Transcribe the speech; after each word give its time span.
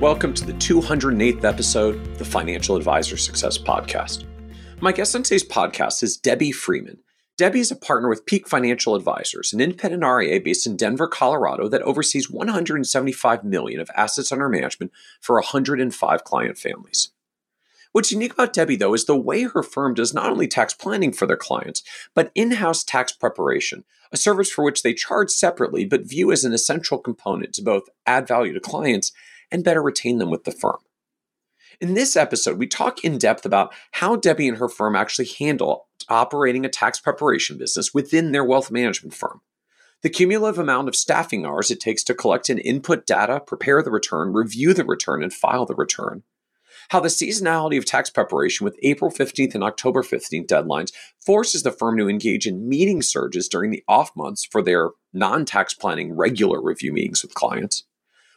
Welcome 0.00 0.32
to 0.32 0.46
the 0.46 0.54
208th 0.54 1.44
episode 1.44 1.96
of 1.96 2.18
the 2.18 2.24
Financial 2.24 2.74
Advisor 2.74 3.18
Success 3.18 3.58
Podcast. 3.58 4.24
My 4.80 4.92
guest 4.92 5.14
on 5.14 5.22
today's 5.22 5.46
podcast 5.46 6.02
is 6.02 6.16
Debbie 6.16 6.52
Freeman. 6.52 7.00
Debbie 7.36 7.60
is 7.60 7.70
a 7.70 7.76
partner 7.76 8.08
with 8.08 8.24
Peak 8.24 8.48
Financial 8.48 8.94
Advisors, 8.94 9.52
an 9.52 9.60
independent 9.60 10.02
RIA 10.02 10.40
based 10.40 10.66
in 10.66 10.78
Denver, 10.78 11.06
Colorado 11.06 11.68
that 11.68 11.82
oversees 11.82 12.30
175 12.30 13.44
million 13.44 13.78
of 13.78 13.90
assets 13.94 14.32
under 14.32 14.48
management 14.48 14.90
for 15.20 15.36
105 15.36 16.24
client 16.24 16.56
families. 16.56 17.10
What's 17.92 18.10
unique 18.10 18.32
about 18.32 18.54
Debbie, 18.54 18.76
though, 18.76 18.94
is 18.94 19.04
the 19.04 19.14
way 19.14 19.42
her 19.42 19.62
firm 19.62 19.92
does 19.92 20.14
not 20.14 20.30
only 20.30 20.48
tax 20.48 20.72
planning 20.72 21.12
for 21.12 21.26
their 21.26 21.36
clients, 21.36 21.82
but 22.14 22.32
in 22.34 22.52
house 22.52 22.82
tax 22.82 23.12
preparation, 23.12 23.84
a 24.12 24.16
service 24.16 24.50
for 24.50 24.64
which 24.64 24.82
they 24.82 24.94
charge 24.94 25.28
separately 25.28 25.84
but 25.84 26.08
view 26.08 26.32
as 26.32 26.42
an 26.42 26.54
essential 26.54 26.96
component 26.96 27.52
to 27.52 27.62
both 27.62 27.90
add 28.06 28.26
value 28.26 28.54
to 28.54 28.60
clients 28.60 29.12
and 29.50 29.64
better 29.64 29.82
retain 29.82 30.18
them 30.18 30.30
with 30.30 30.44
the 30.44 30.52
firm. 30.52 30.78
In 31.80 31.94
this 31.94 32.16
episode, 32.16 32.58
we 32.58 32.66
talk 32.66 33.04
in 33.04 33.16
depth 33.16 33.46
about 33.46 33.72
how 33.92 34.16
Debbie 34.16 34.48
and 34.48 34.58
her 34.58 34.68
firm 34.68 34.94
actually 34.94 35.28
handle 35.38 35.88
operating 36.08 36.64
a 36.64 36.68
tax 36.68 37.00
preparation 37.00 37.56
business 37.56 37.94
within 37.94 38.32
their 38.32 38.44
wealth 38.44 38.70
management 38.70 39.14
firm. 39.14 39.40
The 40.02 40.10
cumulative 40.10 40.58
amount 40.58 40.88
of 40.88 40.96
staffing 40.96 41.46
hours 41.46 41.70
it 41.70 41.80
takes 41.80 42.02
to 42.04 42.14
collect 42.14 42.48
and 42.48 42.60
input 42.60 43.06
data, 43.06 43.40
prepare 43.40 43.82
the 43.82 43.90
return, 43.90 44.32
review 44.32 44.74
the 44.74 44.84
return, 44.84 45.22
and 45.22 45.32
file 45.32 45.66
the 45.66 45.74
return. 45.74 46.22
How 46.90 47.00
the 47.00 47.08
seasonality 47.08 47.78
of 47.78 47.84
tax 47.84 48.10
preparation 48.10 48.64
with 48.64 48.78
April 48.82 49.10
15th 49.10 49.54
and 49.54 49.62
October 49.62 50.02
15th 50.02 50.46
deadlines 50.46 50.92
forces 51.24 51.62
the 51.62 51.70
firm 51.70 51.96
to 51.98 52.08
engage 52.08 52.46
in 52.46 52.68
meeting 52.68 53.00
surges 53.00 53.48
during 53.48 53.70
the 53.70 53.84
off 53.86 54.10
months 54.16 54.44
for 54.44 54.62
their 54.62 54.90
non 55.12 55.44
tax 55.44 55.72
planning 55.72 56.16
regular 56.16 56.60
review 56.60 56.92
meetings 56.92 57.22
with 57.22 57.34
clients 57.34 57.84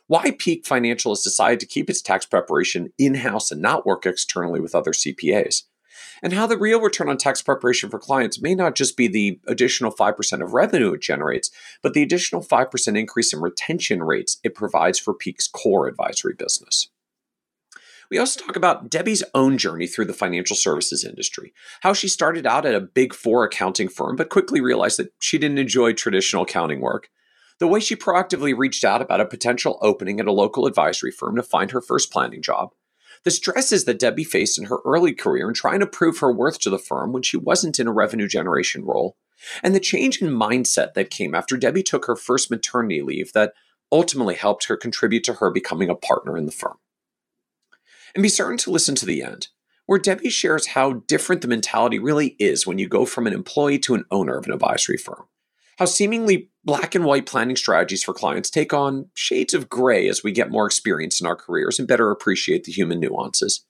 why 0.08 0.32
Peak 0.32 0.66
Financial 0.66 1.12
has 1.12 1.22
decided 1.22 1.60
to 1.60 1.66
keep 1.66 1.90
its 1.90 2.02
tax 2.02 2.26
preparation 2.26 2.92
in 2.98 3.16
house 3.16 3.52
and 3.52 3.62
not 3.62 3.86
work 3.86 4.06
externally 4.06 4.60
with 4.60 4.76
other 4.76 4.92
CPAs, 4.92 5.64
and 6.22 6.34
how 6.34 6.48
the 6.48 6.58
real 6.58 6.82
return 6.82 7.10
on 7.10 7.18
tax 7.18 7.42
preparation 7.42 7.90
for 7.90 8.00
clients 8.00 8.42
may 8.42 8.56
not 8.56 8.76
just 8.76 8.98
be 8.98 9.08
the 9.08 9.40
additional 9.48 9.92
5% 9.92 10.44
of 10.44 10.54
revenue 10.54 10.94
it 10.94 11.02
generates, 11.02 11.52
but 11.82 11.94
the 11.94 12.04
additional 12.04 12.42
5% 12.42 12.98
increase 12.98 13.34
in 13.34 13.42
retention 13.42 14.04
rates 14.04 14.40
it 14.44 14.56
provides 14.56 15.00
for 15.00 15.14
Peak's 15.14 15.48
core 15.48 15.88
advisory 15.88 16.34
business. 16.34 16.90
We 18.10 18.20
also 18.20 18.40
talk 18.40 18.56
about 18.56 18.90
Debbie's 18.90 19.24
own 19.34 19.58
journey 19.58 19.88
through 19.88 20.06
the 20.06 20.14
financial 20.14 20.56
services 20.56 21.04
industry, 21.04 21.54
how 21.82 21.94
she 21.94 22.08
started 22.08 22.46
out 22.46 22.66
at 22.66 22.76
a 22.76 22.80
big 22.80 23.14
four 23.14 23.44
accounting 23.44 23.90
firm, 23.90 24.16
but 24.16 24.30
quickly 24.30 24.62
realized 24.62 25.00
that 25.00 25.14
she 25.20 25.38
didn't 25.38 25.58
enjoy 25.58 25.94
traditional 25.94 26.44
accounting 26.44 26.80
work, 26.80 27.10
the 27.64 27.68
way 27.68 27.80
she 27.80 27.96
proactively 27.96 28.54
reached 28.54 28.84
out 28.84 29.02
about 29.02 29.22
a 29.22 29.26
potential 29.26 29.80
opening 29.82 30.20
at 30.20 30.28
a 30.28 30.34
local 30.34 30.68
advisory 30.68 31.12
firm 31.12 31.38
to 31.38 31.42
find 31.42 31.72
her 31.72 31.80
first 31.80 32.12
planning 32.12 32.42
job, 32.42 32.72
the 33.24 33.32
stresses 33.32 33.86
that 33.86 34.00
Debbie 34.00 34.26
faced 34.26 34.60
in 34.60 34.66
her 34.66 34.80
early 34.84 35.14
career 35.14 35.48
in 35.48 35.54
trying 35.54 35.80
to 35.80 35.88
prove 35.88 36.18
her 36.18 36.30
worth 36.30 36.60
to 36.60 36.70
the 36.70 36.78
firm 36.78 37.14
when 37.14 37.24
she 37.24 37.38
wasn't 37.38 37.80
in 37.80 37.88
a 37.88 37.94
revenue 37.94 38.28
generation 38.28 38.84
role, 38.84 39.16
and 39.64 39.74
the 39.74 39.80
change 39.80 40.22
in 40.22 40.28
mindset 40.28 40.94
that 40.96 41.10
came 41.10 41.34
after 41.34 41.56
Debbie 41.56 41.84
took 41.84 42.06
her 42.06 42.18
first 42.18 42.52
maternity 42.52 43.02
leave 43.02 43.32
that 43.32 43.54
ultimately 43.94 44.36
helped 44.36 44.66
her 44.66 44.76
contribute 44.76 45.24
to 45.24 45.36
her 45.36 45.50
becoming 45.50 45.90
a 45.90 45.96
partner 45.96 46.38
in 46.38 46.46
the 46.46 46.52
firm. 46.52 46.76
And 48.14 48.22
be 48.22 48.28
certain 48.28 48.58
to 48.58 48.72
listen 48.72 48.96
to 48.96 49.06
the 49.06 49.24
end, 49.24 49.48
where 49.86 50.00
Debbie 50.00 50.30
shares 50.30 50.68
how 50.68 50.96
different 51.08 51.42
the 51.42 51.48
mentality 51.48 51.98
really 51.98 52.36
is 52.40 52.68
when 52.68 52.78
you 52.78 52.90
go 52.90 53.06
from 53.06 53.26
an 53.26 53.32
employee 53.32 53.80
to 53.80 53.96
an 53.96 54.04
owner 54.12 54.36
of 54.36 54.48
an 54.48 54.52
advisory 54.52 54.98
firm 54.98 55.28
how 55.78 55.86
seemingly 55.86 56.50
black 56.66 56.96
and 56.96 57.06
white 57.06 57.26
planning 57.26 57.56
strategies 57.56 58.04
for 58.04 58.14
clients 58.14 58.50
take 58.50 58.74
on 58.74 59.10
shades 59.14 59.54
of 59.54 59.70
gray 59.70 60.08
as 60.08 60.24
we 60.24 60.32
get 60.32 60.52
more 60.52 60.66
experience 60.66 61.20
in 61.20 61.28
our 61.28 61.36
careers 61.36 61.80
and 61.80 61.88
better 61.88 62.12
appreciate 62.12 62.64
the 62.64 62.72
human 62.72 63.00
nuances. 63.00 63.66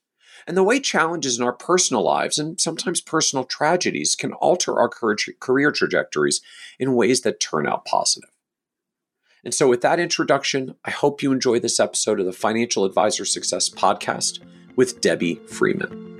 And 0.46 0.56
the 0.56 0.62
way 0.62 0.78
challenges 0.78 1.38
in 1.38 1.44
our 1.44 1.54
personal 1.54 2.02
lives 2.02 2.38
and 2.38 2.60
sometimes 2.60 3.00
personal 3.00 3.44
tragedies 3.44 4.14
can 4.14 4.32
alter 4.34 4.78
our 4.78 4.88
career 4.88 5.72
trajectories 5.72 6.40
in 6.78 6.94
ways 6.94 7.22
that 7.22 7.40
turn 7.40 7.66
out 7.66 7.84
positive. 7.84 8.30
And 9.42 9.54
so, 9.54 9.68
with 9.68 9.82
that 9.82 10.00
introduction, 10.00 10.74
I 10.84 10.90
hope 10.90 11.22
you 11.22 11.32
enjoy 11.32 11.60
this 11.60 11.80
episode 11.80 12.18
of 12.18 12.26
the 12.26 12.32
Financial 12.32 12.84
Advisor 12.84 13.24
Success 13.24 13.68
Podcast 13.68 14.40
with 14.76 15.00
Debbie 15.00 15.36
Freeman. 15.46 16.13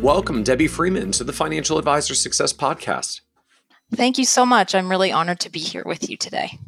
Welcome, 0.00 0.44
Debbie 0.44 0.66
Freeman, 0.66 1.12
to 1.12 1.24
the 1.24 1.32
Financial 1.34 1.76
Advisor 1.76 2.14
Success 2.14 2.54
Podcast. 2.54 3.20
Thank 3.94 4.16
you 4.16 4.24
so 4.24 4.46
much. 4.46 4.74
I'm 4.74 4.88
really 4.88 5.12
honored 5.12 5.40
to 5.40 5.50
be 5.50 5.58
here 5.58 5.82
with 5.84 6.08
you 6.08 6.16
today. 6.16 6.58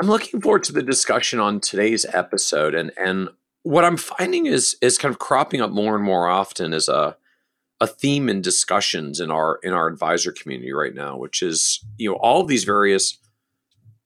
I'm 0.00 0.08
looking 0.08 0.40
forward 0.40 0.64
to 0.64 0.72
the 0.72 0.82
discussion 0.82 1.40
on 1.40 1.60
today's 1.60 2.06
episode, 2.06 2.74
and 2.74 2.90
and 2.96 3.28
what 3.64 3.84
I'm 3.84 3.98
finding 3.98 4.46
is 4.46 4.76
is 4.80 4.96
kind 4.96 5.12
of 5.12 5.18
cropping 5.18 5.60
up 5.60 5.70
more 5.70 5.94
and 5.94 6.02
more 6.02 6.26
often 6.26 6.72
as 6.72 6.88
a 6.88 7.18
a 7.82 7.86
theme 7.86 8.30
in 8.30 8.40
discussions 8.40 9.20
in 9.20 9.30
our 9.30 9.60
in 9.62 9.74
our 9.74 9.86
advisor 9.86 10.32
community 10.32 10.72
right 10.72 10.94
now, 10.94 11.18
which 11.18 11.42
is 11.42 11.84
you 11.98 12.10
know 12.10 12.16
all 12.16 12.40
of 12.40 12.48
these 12.48 12.64
various 12.64 13.18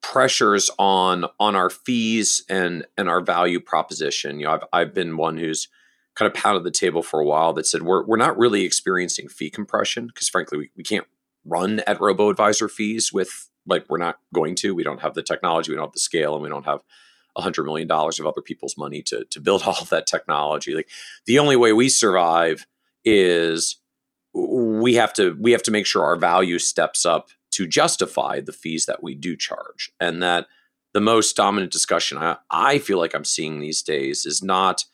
pressures 0.03 0.69
on 0.81 1.27
on 1.39 1.55
our 1.55 1.71
fees 1.71 2.45
and 2.49 2.87
and 2.99 3.09
our 3.09 3.21
value 3.21 3.61
proposition. 3.61 4.41
You 4.41 4.47
know, 4.47 4.53
I've 4.55 4.65
I've 4.73 4.95
been 4.95 5.17
one 5.17 5.39
who's 5.39 5.69
kind 6.15 6.31
of 6.31 6.35
pounded 6.35 6.65
the 6.65 6.71
table 6.71 7.03
for 7.03 7.21
a 7.21 7.25
while 7.25 7.53
that 7.53 7.67
said 7.67 7.83
we're, 7.83 8.05
we're 8.05 8.17
not 8.17 8.37
really 8.39 8.65
experiencing 8.65 9.29
fee 9.29 9.51
compression 9.51 10.07
because 10.07 10.29
frankly 10.29 10.59
we, 10.59 10.71
we 10.77 10.85
can't 10.85 11.07
run 11.45 11.81
at 11.81 12.01
robo 12.01 12.29
advisor 12.31 12.69
fees 12.69 13.13
with 13.13 13.49
like 13.67 13.85
we're 13.89 13.99
not 13.99 14.19
going 14.35 14.55
to. 14.57 14.75
We 14.75 14.83
don't 14.83 15.01
have 15.01 15.15
the 15.15 15.23
technology 15.23 15.71
we 15.71 15.77
don't 15.77 15.87
have 15.87 15.93
the 15.93 16.01
scale 16.01 16.35
and 16.35 16.43
we 16.43 16.49
don't 16.49 16.67
have 16.67 16.81
a 17.37 17.43
hundred 17.43 17.65
million 17.65 17.89
dollars 17.89 18.21
of 18.21 18.27
other 18.27 18.43
people's 18.43 18.77
money 18.77 19.03
to, 19.03 19.25
to 19.25 19.41
build 19.41 19.63
all 19.67 19.77
of 19.81 19.91
that 19.91 20.07
technology. 20.07 20.75
Like 20.75 20.89
the 21.27 21.39
only 21.39 21.57
way 21.57 21.73
we 21.73 21.89
survive 21.89 22.67
is 23.05 23.79
we 24.35 24.95
have 24.95 25.13
to 25.15 25.37
we 25.41 25.53
have 25.53 25.63
to 25.65 25.71
make 25.71 25.87
sure 25.87 26.05
our 26.05 26.17
value 26.17 26.59
steps 26.59 27.05
up 27.05 27.29
to 27.53 27.67
justify 27.67 28.41
the 28.41 28.53
fees 28.53 28.87
that 28.87 29.03
we 29.03 29.15
do 29.15 29.37
charge. 29.37 29.91
And 30.01 30.23
that 30.23 30.47
the 30.95 31.01
most 31.01 31.37
dominant 31.37 31.73
discussion 31.73 32.19
I, 32.19 32.37
I 32.51 32.79
feel 32.79 32.99
like 32.99 33.15
i'm 33.15 33.25
seeing 33.25 33.61
these 33.61 33.81
days 33.81 34.27
is 34.27 34.43
not 34.43 34.85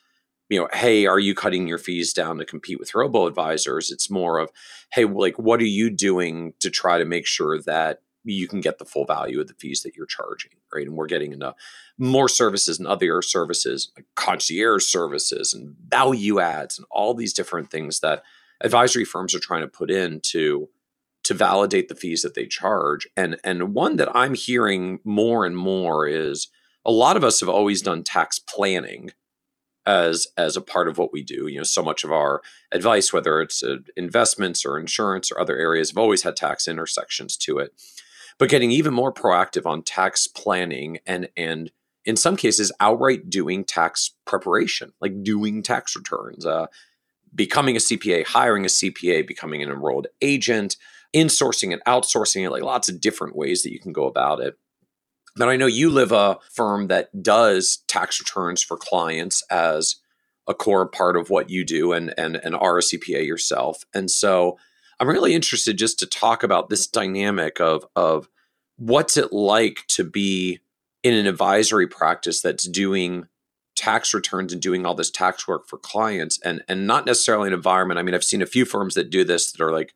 you 0.49 0.59
know, 0.59 0.67
hey, 0.73 1.05
are 1.05 1.19
you 1.19 1.35
cutting 1.35 1.67
your 1.67 1.77
fees 1.77 2.11
down 2.11 2.37
to 2.39 2.45
compete 2.45 2.79
with 2.79 2.95
robo 2.95 3.27
advisors? 3.27 3.91
It's 3.91 4.09
more 4.09 4.39
of, 4.39 4.49
hey, 4.91 5.05
like, 5.05 5.37
what 5.37 5.61
are 5.61 5.65
you 5.65 5.89
doing 5.89 6.53
to 6.59 6.69
try 6.69 6.97
to 6.97 7.05
make 7.05 7.27
sure 7.27 7.61
that 7.61 8.01
you 8.23 8.47
can 8.47 8.59
get 8.59 8.79
the 8.79 8.85
full 8.85 9.05
value 9.05 9.39
of 9.39 9.47
the 9.47 9.53
fees 9.53 9.83
that 9.83 9.95
you're 9.95 10.05
charging, 10.05 10.51
right? 10.73 10.85
And 10.85 10.95
we're 10.95 11.07
getting 11.07 11.31
into 11.31 11.55
more 11.97 12.27
services 12.27 12.79
and 12.79 12.87
other 12.87 13.21
services, 13.21 13.91
like 13.95 14.05
concierge 14.15 14.83
services 14.83 15.53
and 15.53 15.75
value 15.87 16.39
adds 16.39 16.77
and 16.77 16.85
all 16.91 17.13
these 17.13 17.33
different 17.33 17.71
things 17.71 17.99
that 18.01 18.23
advisory 18.61 19.05
firms 19.05 19.33
are 19.33 19.39
trying 19.39 19.61
to 19.61 19.67
put 19.67 19.89
in 19.89 20.19
to 20.21 20.69
to 21.21 21.33
validate 21.33 21.89
the 21.89 21.95
fees 21.95 22.21
that 22.21 22.33
they 22.33 22.45
charge. 22.45 23.07
And 23.15 23.37
and 23.43 23.73
one 23.73 23.97
that 23.97 24.13
I'm 24.15 24.33
hearing 24.33 24.99
more 25.03 25.45
and 25.45 25.55
more 25.55 26.07
is 26.07 26.47
a 26.85 26.91
lot 26.91 27.17
of 27.17 27.23
us 27.23 27.39
have 27.39 27.49
always 27.49 27.81
done 27.81 28.03
tax 28.03 28.39
planning 28.39 29.11
as 29.85 30.27
as 30.37 30.55
a 30.55 30.61
part 30.61 30.87
of 30.87 30.97
what 30.97 31.13
we 31.13 31.23
do. 31.23 31.47
You 31.47 31.57
know, 31.57 31.63
so 31.63 31.83
much 31.83 32.03
of 32.03 32.11
our 32.11 32.41
advice, 32.71 33.11
whether 33.11 33.41
it's 33.41 33.63
uh, 33.63 33.77
investments 33.95 34.65
or 34.65 34.79
insurance 34.79 35.31
or 35.31 35.39
other 35.39 35.57
areas, 35.57 35.89
have 35.89 35.97
always 35.97 36.23
had 36.23 36.35
tax 36.35 36.67
intersections 36.67 37.37
to 37.37 37.59
it. 37.59 37.73
But 38.37 38.49
getting 38.49 38.71
even 38.71 38.93
more 38.93 39.13
proactive 39.13 39.65
on 39.65 39.83
tax 39.83 40.27
planning 40.27 40.99
and 41.05 41.29
and 41.35 41.71
in 42.05 42.15
some 42.15 42.37
cases 42.37 42.71
outright 42.79 43.29
doing 43.29 43.63
tax 43.63 44.11
preparation, 44.25 44.93
like 45.01 45.23
doing 45.23 45.61
tax 45.61 45.95
returns, 45.95 46.45
uh, 46.45 46.67
becoming 47.33 47.75
a 47.75 47.79
CPA, 47.79 48.25
hiring 48.25 48.65
a 48.65 48.69
CPA, 48.69 49.27
becoming 49.27 49.61
an 49.61 49.69
enrolled 49.69 50.07
agent, 50.21 50.77
insourcing 51.15 51.73
and 51.73 51.83
outsourcing 51.85 52.45
it, 52.45 52.51
like 52.51 52.63
lots 52.63 52.89
of 52.89 53.01
different 53.01 53.35
ways 53.35 53.63
that 53.63 53.71
you 53.71 53.79
can 53.79 53.93
go 53.93 54.05
about 54.05 54.39
it. 54.39 54.57
But 55.35 55.49
I 55.49 55.55
know 55.55 55.67
you 55.67 55.89
live 55.89 56.11
a 56.11 56.37
firm 56.51 56.87
that 56.87 57.23
does 57.23 57.77
tax 57.87 58.19
returns 58.19 58.61
for 58.61 58.77
clients 58.77 59.43
as 59.49 59.97
a 60.47 60.53
core 60.53 60.87
part 60.87 61.15
of 61.15 61.29
what 61.29 61.49
you 61.49 61.63
do 61.63 61.93
and 61.93 62.13
and 62.17 62.35
and 62.37 62.55
are 62.55 62.79
a 62.79 62.81
CPA 62.81 63.25
yourself. 63.25 63.85
And 63.93 64.09
so 64.09 64.57
I'm 64.99 65.07
really 65.07 65.33
interested 65.33 65.77
just 65.77 65.99
to 65.99 66.05
talk 66.05 66.43
about 66.43 66.69
this 66.69 66.87
dynamic 66.87 67.61
of 67.61 67.85
of 67.95 68.27
what's 68.77 69.15
it 69.15 69.31
like 69.31 69.85
to 69.89 70.03
be 70.03 70.59
in 71.03 71.13
an 71.13 71.27
advisory 71.27 71.87
practice 71.87 72.41
that's 72.41 72.67
doing 72.67 73.27
tax 73.75 74.13
returns 74.13 74.51
and 74.51 74.61
doing 74.61 74.85
all 74.85 74.95
this 74.95 75.11
tax 75.11 75.47
work 75.47 75.67
for 75.67 75.77
clients 75.77 76.39
and 76.43 76.63
and 76.67 76.85
not 76.85 77.05
necessarily 77.05 77.47
an 77.47 77.53
environment. 77.53 77.99
I 77.99 78.03
mean, 78.03 78.15
I've 78.15 78.23
seen 78.23 78.41
a 78.41 78.47
few 78.47 78.65
firms 78.65 78.95
that 78.95 79.09
do 79.09 79.23
this 79.23 79.51
that 79.51 79.63
are 79.63 79.71
like 79.71 79.93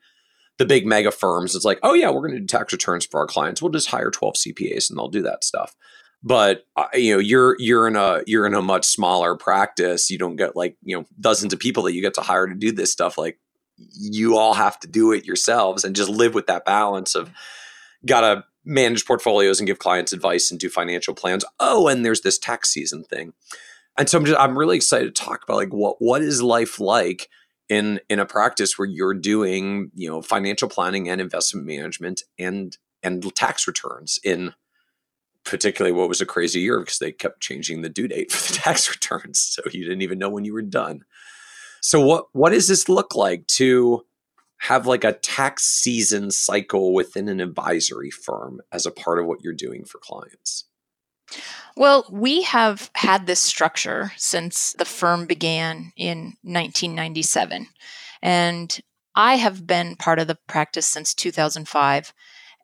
the 0.57 0.65
big 0.65 0.85
mega 0.85 1.11
firms. 1.11 1.55
It's 1.55 1.65
like, 1.65 1.79
oh 1.83 1.93
yeah, 1.93 2.09
we're 2.09 2.21
going 2.21 2.33
to 2.33 2.39
do 2.39 2.45
tax 2.45 2.71
returns 2.73 3.05
for 3.05 3.19
our 3.19 3.27
clients. 3.27 3.61
We'll 3.61 3.71
just 3.71 3.89
hire 3.89 4.11
12 4.11 4.35
CPAs 4.35 4.89
and 4.89 4.97
they'll 4.97 5.07
do 5.07 5.23
that 5.23 5.43
stuff. 5.43 5.75
But 6.23 6.65
uh, 6.77 6.87
you 6.93 7.13
know, 7.13 7.19
you're 7.19 7.57
you're 7.59 7.87
in 7.87 7.97
a 7.97 8.21
you're 8.25 8.45
in 8.45 8.53
a 8.53 8.61
much 8.61 8.85
smaller 8.85 9.35
practice. 9.35 10.09
You 10.09 10.17
don't 10.17 10.37
get 10.37 10.55
like 10.55 10.77
you 10.81 10.97
know 10.97 11.05
dozens 11.19 11.51
of 11.51 11.59
people 11.59 11.83
that 11.83 11.93
you 11.93 12.01
get 12.01 12.13
to 12.13 12.21
hire 12.21 12.47
to 12.47 12.55
do 12.55 12.71
this 12.71 12.91
stuff. 12.91 13.17
Like 13.17 13.39
you 13.77 14.37
all 14.37 14.53
have 14.53 14.79
to 14.81 14.87
do 14.87 15.11
it 15.11 15.25
yourselves 15.25 15.83
and 15.83 15.95
just 15.95 16.09
live 16.09 16.33
with 16.33 16.47
that 16.47 16.63
balance 16.63 17.15
of 17.15 17.29
gotta 18.05 18.45
manage 18.63 19.05
portfolios 19.05 19.59
and 19.59 19.67
give 19.67 19.79
clients 19.79 20.13
advice 20.13 20.49
and 20.49 20.59
do 20.59 20.69
financial 20.69 21.13
plans. 21.13 21.43
Oh, 21.59 21.89
and 21.89 22.05
there's 22.05 22.21
this 22.21 22.37
tax 22.37 22.69
season 22.69 23.03
thing. 23.03 23.33
And 23.97 24.07
so 24.07 24.17
I'm 24.17 24.25
just 24.25 24.39
I'm 24.39 24.57
really 24.57 24.77
excited 24.77 25.13
to 25.13 25.23
talk 25.23 25.43
about 25.43 25.57
like 25.57 25.73
what 25.73 25.97
what 25.99 26.21
is 26.21 26.41
life 26.41 26.79
like 26.79 27.29
in 27.69 27.99
in 28.09 28.19
a 28.19 28.25
practice 28.25 28.77
where 28.77 28.87
you're 28.87 29.13
doing, 29.13 29.91
you 29.95 30.09
know, 30.09 30.21
financial 30.21 30.67
planning 30.67 31.09
and 31.09 31.21
investment 31.21 31.65
management 31.65 32.23
and 32.37 32.77
and 33.01 33.35
tax 33.35 33.67
returns 33.67 34.19
in 34.23 34.53
particularly 35.43 35.91
what 35.91 36.07
was 36.07 36.21
a 36.21 36.25
crazy 36.25 36.61
year 36.61 36.79
because 36.79 36.99
they 36.99 37.11
kept 37.11 37.41
changing 37.41 37.81
the 37.81 37.89
due 37.89 38.07
date 38.07 38.31
for 38.31 38.51
the 38.51 38.59
tax 38.59 38.89
returns. 38.89 39.39
So 39.39 39.61
you 39.71 39.83
didn't 39.83 40.01
even 40.01 40.19
know 40.19 40.29
when 40.29 40.45
you 40.45 40.53
were 40.53 40.61
done. 40.61 41.03
So 41.81 41.99
what 41.99 42.25
what 42.31 42.51
does 42.51 42.67
this 42.67 42.87
look 42.87 43.15
like 43.15 43.47
to 43.47 44.05
have 44.59 44.87
like 44.87 45.03
a 45.03 45.13
tax 45.13 45.63
season 45.65 46.31
cycle 46.31 46.93
within 46.93 47.27
an 47.27 47.41
advisory 47.41 48.09
firm 48.09 48.61
as 48.71 48.85
a 48.85 48.91
part 48.91 49.19
of 49.19 49.25
what 49.25 49.43
you're 49.43 49.53
doing 49.53 49.83
for 49.83 49.99
clients? 49.99 50.65
Well, 51.75 52.05
we 52.11 52.43
have 52.43 52.91
had 52.95 53.25
this 53.25 53.39
structure 53.39 54.11
since 54.17 54.73
the 54.73 54.85
firm 54.85 55.25
began 55.25 55.91
in 55.95 56.37
1997. 56.43 57.67
And 58.21 58.79
I 59.15 59.35
have 59.35 59.65
been 59.65 59.95
part 59.95 60.19
of 60.19 60.27
the 60.27 60.37
practice 60.47 60.85
since 60.85 61.13
2005. 61.13 62.13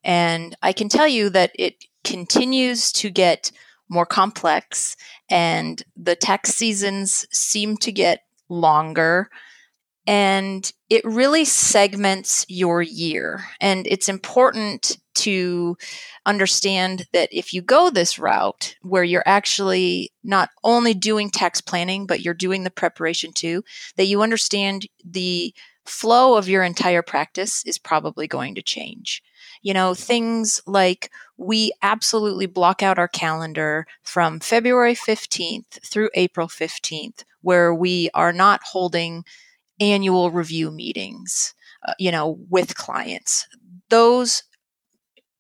And 0.04 0.56
I 0.62 0.74
can 0.74 0.90
tell 0.90 1.08
you 1.08 1.30
that 1.32 1.52
it 1.56 1.86
continues 2.04 2.92
to 2.94 3.10
get 3.10 3.52
more 3.90 4.06
complex, 4.06 4.96
and 5.30 5.82
the 5.98 6.16
tax 6.16 6.52
seasons 6.52 7.26
seem 7.32 7.76
to 7.78 7.92
get 7.92 8.24
longer 8.48 9.30
and 10.10 10.74
it 10.90 11.06
really 11.06 11.46
segments 11.46 12.44
your 12.50 12.82
year. 12.82 13.46
And 13.62 13.86
it's 13.86 14.10
important 14.10 14.98
to 15.18 15.78
understand 16.26 17.06
that 17.14 17.30
if 17.32 17.54
you 17.54 17.62
go 17.62 17.92
this 17.92 18.18
route 18.18 18.76
where 18.82 19.04
you're 19.04 19.22
actually 19.28 20.12
not 20.24 20.50
only 20.64 20.96
doing 20.96 21.30
tax 21.30 21.62
planning, 21.62 22.08
but 22.08 22.22
you're 22.22 22.34
doing 22.34 22.64
the 22.64 22.72
preparation 22.72 23.32
too, 23.34 23.64
that 23.98 24.08
you 24.08 24.24
understand 24.24 24.88
the 25.06 25.54
flow 25.86 26.36
of 26.38 26.50
your 26.50 26.64
entire 26.64 27.04
practice 27.04 27.64
is 27.68 27.78
probably 27.78 28.26
going 28.26 28.56
to 28.56 28.64
change. 28.64 29.22
You 29.62 29.76
know, 29.76 29.94
things 29.94 30.60
like 30.66 31.12
we 31.38 31.72
absolutely 31.84 32.48
block 32.48 32.82
out 32.82 32.98
our 32.98 33.08
calendar 33.08 33.86
from 34.02 34.40
February 34.40 34.96
15th 34.96 35.86
through 35.86 36.10
April 36.16 36.48
15th, 36.48 37.26
where 37.42 37.76
we 37.76 38.10
are 38.16 38.34
not 38.34 38.62
holding 38.64 39.24
annual 39.80 40.32
review 40.32 40.72
meetings, 40.72 41.54
uh, 41.88 41.94
you 42.00 42.12
know, 42.12 42.40
with 42.50 42.76
clients. 42.76 43.48
Those 43.90 44.44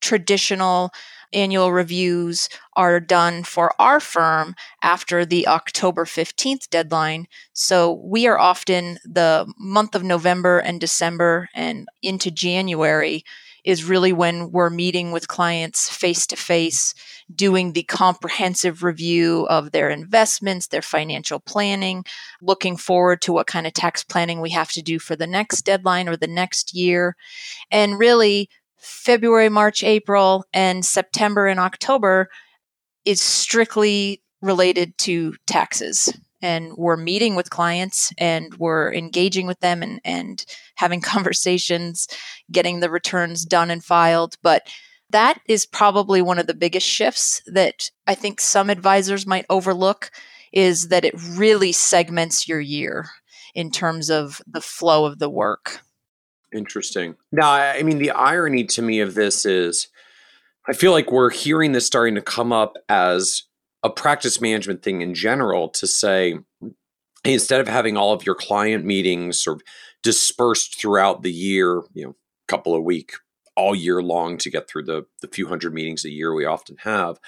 traditional 0.01 0.91
annual 1.31 1.71
reviews 1.71 2.50
are 2.75 3.00
done 3.00 3.44
for 3.44 3.74
our 3.80 4.00
firm 4.00 4.56
after 4.81 5.25
the 5.25 5.47
October 5.47 6.06
15th 6.06 6.69
deadline. 6.69 7.27
So 7.53 8.01
we 8.03 8.25
are 8.25 8.39
often 8.39 8.97
the 9.03 9.51
month 9.59 9.94
of 9.94 10.03
November 10.03 10.59
and 10.59 10.80
December 10.80 11.50
and 11.53 11.88
into 12.01 12.31
January 12.31 13.24
is 13.69 13.83
really 13.83 14.12
when 14.12 14.51
we're 14.51 14.71
meeting 14.71 15.12
with 15.12 15.27
clients 15.27 15.88
face 15.88 16.25
to 16.25 16.36
face, 16.36 16.95
doing 17.33 17.74
the 17.74 17.83
comprehensive 17.83 18.81
review 18.81 19.45
of 19.48 19.71
their 19.71 19.92
investments, 19.92 20.68
their 20.68 20.81
financial 20.81 21.39
planning, 21.39 22.04
looking 22.42 22.75
forward 22.75 23.21
to 23.21 23.31
what 23.31 23.45
kind 23.45 23.68
of 23.68 23.74
tax 23.74 24.04
planning 24.04 24.42
we 24.42 24.50
have 24.50 24.71
to 24.71 24.81
do 24.81 24.98
for 24.98 25.16
the 25.16 25.27
next 25.27 25.62
deadline 25.62 26.10
or 26.10 26.18
the 26.18 26.25
next 26.25 26.74
year. 26.74 27.16
And 27.69 28.00
really, 28.00 28.50
February, 28.77 29.50
March, 29.50 29.83
April, 29.83 30.45
and 30.51 30.83
September 30.83 31.45
and 31.45 31.60
October 31.60 32.30
is 33.06 33.21
strictly 33.21 34.24
related 34.42 34.98
to 34.98 35.36
taxes 35.45 36.12
and 36.41 36.74
we're 36.77 36.97
meeting 36.97 37.36
with 37.36 37.50
clients 37.50 38.12
and 38.18 38.53
we're 38.56 38.94
engaging 38.94 39.47
with 39.47 39.59
them 39.59 39.83
and, 39.83 40.00
and 40.03 40.45
having 40.75 41.01
conversations, 41.15 42.07
getting 42.51 42.80
the 42.80 42.89
returns 42.89 43.45
done 43.45 43.71
and 43.71 43.83
filed. 43.83 44.38
But 44.41 44.68
that 45.09 45.41
is 45.47 45.65
probably 45.65 46.21
one 46.21 46.39
of 46.39 46.47
the 46.47 46.53
biggest 46.53 46.88
shifts 46.88 47.41
that 47.47 47.89
I 48.06 48.15
think 48.15 48.39
some 48.39 48.69
advisors 48.69 49.25
might 49.25 49.45
overlook 49.50 50.12
is 50.51 50.89
that 50.89 51.06
it 51.06 51.13
really 51.18 51.71
segments 51.71 52.47
your 52.47 52.59
year 52.59 53.09
in 53.56 53.71
terms 53.71 54.09
of 54.09 54.42
the 54.47 54.62
flow 54.62 55.06
of 55.06 55.19
the 55.19 55.30
work. 55.30 55.81
Interesting. 56.53 57.15
Now, 57.31 57.51
I 57.51 57.83
mean, 57.83 58.00
the 58.00 58.12
irony 58.12 58.63
to 58.65 58.81
me 58.81 59.00
of 59.00 59.13
this 59.13 59.45
is 59.45 59.88
I 60.68 60.74
feel 60.74 60.92
like 60.92 61.12
we're 61.12 61.30
hearing 61.30 61.71
this 61.71 61.88
starting 61.88 62.15
to 62.15 62.21
come 62.21 62.51
up 62.51 62.75
as 62.88 63.44
a 63.84 63.90
practice 63.90 64.42
management 64.42 64.84
thing 64.84 65.02
in 65.02 65.14
general 65.14 65.70
to 65.70 65.88
say 65.88 66.38
hey, 67.24 67.34
instead 67.34 67.62
of 67.62 67.68
having 67.68 67.98
all 67.98 68.14
of 68.14 68.26
your 68.26 68.36
client 68.36 68.86
meetings 68.86 69.42
sort 69.42 69.58
of 69.58 69.68
dispersed 70.04 70.80
throughout 70.80 71.22
the 71.22 71.31
year, 71.31 71.81
you 71.94 72.06
know, 72.06 72.16
couple 72.48 72.76
of 72.76 72.84
week, 72.84 73.14
all 73.56 73.76
year 73.76 74.02
long 74.02 74.38
to 74.38 74.50
get 74.50 74.68
through 74.68 74.84
the 74.84 75.06
the 75.22 75.28
few 75.28 75.48
hundred 75.48 75.74
meetings 75.74 76.04
a 76.04 76.10
year 76.10 76.34
we 76.34 76.46
often 76.46 76.78
have, 76.80 77.20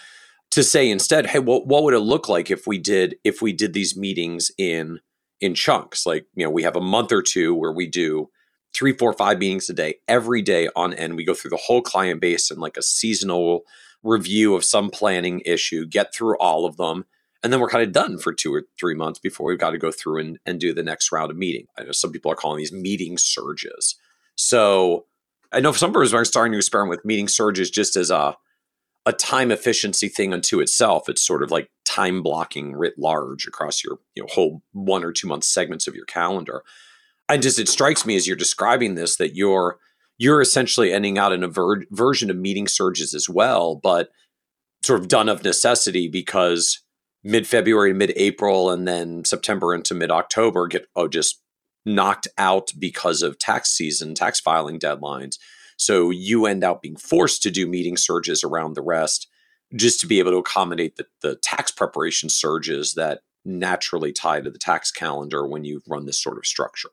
to 0.49 0.63
say 0.63 0.89
instead, 0.89 1.27
hey, 1.27 1.39
what 1.39 1.67
what 1.67 1.83
would 1.83 1.93
it 1.93 1.99
look 1.99 2.27
like 2.27 2.49
if 2.49 2.65
we 2.65 2.77
did 2.77 3.15
if 3.23 3.41
we 3.41 3.53
did 3.53 3.73
these 3.73 3.95
meetings 3.95 4.51
in 4.57 4.99
in 5.39 5.53
chunks? 5.53 6.05
Like, 6.05 6.25
you 6.35 6.45
know, 6.45 6.51
we 6.51 6.63
have 6.63 6.75
a 6.75 6.81
month 6.81 7.11
or 7.11 7.21
two 7.21 7.53
where 7.53 7.71
we 7.71 7.87
do 7.87 8.29
three, 8.73 8.93
four, 8.93 9.13
five 9.13 9.37
meetings 9.37 9.69
a 9.69 9.73
day, 9.73 9.95
every 10.07 10.41
day 10.41 10.69
on 10.75 10.93
end. 10.93 11.15
We 11.15 11.25
go 11.25 11.33
through 11.33 11.49
the 11.49 11.57
whole 11.57 11.81
client 11.81 12.21
base 12.21 12.49
and 12.49 12.59
like 12.59 12.77
a 12.77 12.81
seasonal 12.81 13.63
review 14.03 14.55
of 14.55 14.63
some 14.63 14.89
planning 14.89 15.41
issue, 15.45 15.85
get 15.85 16.13
through 16.13 16.37
all 16.37 16.65
of 16.65 16.77
them, 16.77 17.05
and 17.43 17.51
then 17.51 17.59
we're 17.59 17.69
kind 17.69 17.83
of 17.83 17.91
done 17.91 18.17
for 18.17 18.33
two 18.33 18.53
or 18.53 18.63
three 18.79 18.95
months 18.95 19.19
before 19.19 19.47
we've 19.47 19.59
got 19.59 19.71
to 19.71 19.77
go 19.77 19.91
through 19.91 20.19
and, 20.19 20.39
and 20.45 20.59
do 20.59 20.73
the 20.73 20.83
next 20.83 21.11
round 21.11 21.31
of 21.31 21.37
meeting. 21.37 21.65
I 21.77 21.83
know 21.83 21.91
some 21.91 22.11
people 22.11 22.31
are 22.31 22.35
calling 22.35 22.57
these 22.57 22.71
meeting 22.71 23.17
surges. 23.17 23.95
So 24.35 25.05
I 25.51 25.59
know 25.59 25.71
some 25.71 25.93
firms 25.93 26.13
are 26.13 26.25
starting 26.25 26.53
to 26.53 26.57
experiment 26.57 26.89
with 26.97 27.05
meeting 27.05 27.27
surges 27.27 27.69
just 27.69 27.95
as 27.95 28.09
a 28.09 28.37
a 29.07 29.11
time 29.11 29.51
efficiency 29.51 30.07
thing 30.07 30.31
unto 30.31 30.59
itself. 30.59 31.09
It's 31.09 31.25
sort 31.25 31.41
of 31.41 31.49
like 31.49 31.71
time 31.85 32.21
blocking 32.21 32.75
writ 32.75 32.93
large 32.99 33.47
across 33.47 33.83
your 33.83 33.97
you 34.15 34.21
know 34.21 34.27
whole 34.31 34.61
one 34.73 35.03
or 35.03 35.11
two 35.11 35.27
month 35.27 35.43
segments 35.43 35.87
of 35.87 35.95
your 35.95 36.05
calendar. 36.05 36.63
And 37.27 37.41
just 37.41 37.59
it 37.59 37.69
strikes 37.69 38.05
me 38.05 38.15
as 38.15 38.27
you're 38.27 38.35
describing 38.35 38.95
this 38.95 39.15
that 39.17 39.35
you're 39.35 39.79
you're 40.21 40.39
essentially 40.39 40.93
ending 40.93 41.17
out 41.17 41.33
in 41.33 41.41
a 41.41 41.47
ver- 41.47 41.83
version 41.89 42.29
of 42.29 42.37
meeting 42.37 42.67
surges 42.67 43.15
as 43.15 43.27
well, 43.27 43.73
but 43.73 44.09
sort 44.83 44.99
of 44.99 45.07
done 45.07 45.27
of 45.27 45.43
necessity 45.43 46.07
because 46.07 46.83
mid 47.23 47.47
February, 47.47 47.91
mid 47.91 48.13
April, 48.15 48.69
and 48.69 48.87
then 48.87 49.25
September 49.25 49.73
into 49.73 49.95
mid 49.95 50.11
October 50.11 50.67
get 50.67 50.85
oh 50.95 51.07
just 51.07 51.41
knocked 51.87 52.27
out 52.37 52.71
because 52.77 53.23
of 53.23 53.39
tax 53.39 53.71
season, 53.71 54.13
tax 54.13 54.39
filing 54.39 54.77
deadlines. 54.77 55.39
So 55.75 56.11
you 56.11 56.45
end 56.45 56.63
up 56.63 56.83
being 56.83 56.97
forced 56.97 57.41
to 57.41 57.49
do 57.49 57.65
meeting 57.65 57.97
surges 57.97 58.43
around 58.43 58.75
the 58.75 58.83
rest 58.83 59.27
just 59.75 59.99
to 60.01 60.07
be 60.07 60.19
able 60.19 60.31
to 60.31 60.37
accommodate 60.37 60.97
the, 60.97 61.07
the 61.23 61.35
tax 61.37 61.71
preparation 61.71 62.29
surges 62.29 62.93
that 62.93 63.21
naturally 63.43 64.11
tie 64.11 64.39
to 64.39 64.51
the 64.51 64.59
tax 64.59 64.91
calendar 64.91 65.47
when 65.47 65.63
you 65.63 65.81
run 65.87 66.05
this 66.05 66.21
sort 66.21 66.37
of 66.37 66.45
structure. 66.45 66.91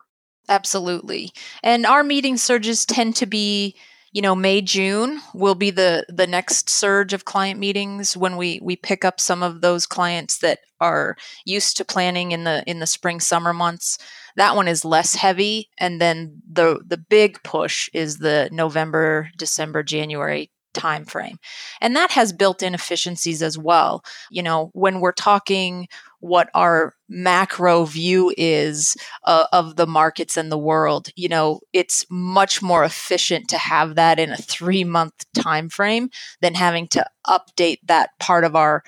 Absolutely. 0.48 1.32
And 1.62 1.84
our 1.84 2.02
meeting 2.02 2.36
surges 2.36 2.86
tend 2.86 3.16
to 3.16 3.26
be, 3.26 3.76
you 4.12 4.22
know, 4.22 4.34
May, 4.34 4.62
June 4.62 5.20
will 5.34 5.54
be 5.54 5.70
the 5.70 6.06
the 6.08 6.26
next 6.26 6.70
surge 6.70 7.12
of 7.12 7.26
client 7.26 7.60
meetings 7.60 8.16
when 8.16 8.36
we 8.36 8.58
we 8.62 8.74
pick 8.76 9.04
up 9.04 9.20
some 9.20 9.42
of 9.42 9.60
those 9.60 9.86
clients 9.86 10.38
that 10.38 10.60
are 10.80 11.16
used 11.44 11.76
to 11.76 11.84
planning 11.84 12.32
in 12.32 12.44
the 12.44 12.64
in 12.66 12.78
the 12.80 12.86
spring 12.86 13.20
summer 13.20 13.52
months. 13.52 13.98
That 14.36 14.56
one 14.56 14.68
is 14.68 14.84
less 14.84 15.14
heavy 15.14 15.68
and 15.78 16.00
then 16.00 16.40
the 16.50 16.80
the 16.86 16.96
big 16.98 17.42
push 17.42 17.90
is 17.92 18.18
the 18.18 18.48
November, 18.50 19.30
December, 19.36 19.82
January 19.82 20.50
time 20.74 21.04
frame. 21.04 21.38
And 21.80 21.96
that 21.96 22.10
has 22.12 22.32
built-in 22.32 22.74
efficiencies 22.74 23.42
as 23.42 23.58
well. 23.58 24.02
You 24.30 24.42
know, 24.42 24.70
when 24.74 25.00
we're 25.00 25.12
talking 25.12 25.88
what 26.20 26.50
our 26.52 26.94
macro 27.08 27.84
view 27.84 28.32
is 28.36 28.96
uh, 29.24 29.46
of 29.52 29.76
the 29.76 29.86
markets 29.86 30.36
and 30.36 30.50
the 30.50 30.58
world 30.58 31.10
you 31.14 31.28
know 31.28 31.60
it's 31.72 32.04
much 32.10 32.60
more 32.60 32.82
efficient 32.82 33.48
to 33.48 33.56
have 33.56 33.94
that 33.94 34.18
in 34.18 34.30
a 34.30 34.36
3 34.36 34.82
month 34.82 35.12
time 35.32 35.68
frame 35.68 36.10
than 36.40 36.54
having 36.54 36.88
to 36.88 37.06
update 37.24 37.78
that 37.86 38.10
part 38.18 38.42
of 38.42 38.56
our 38.56 38.82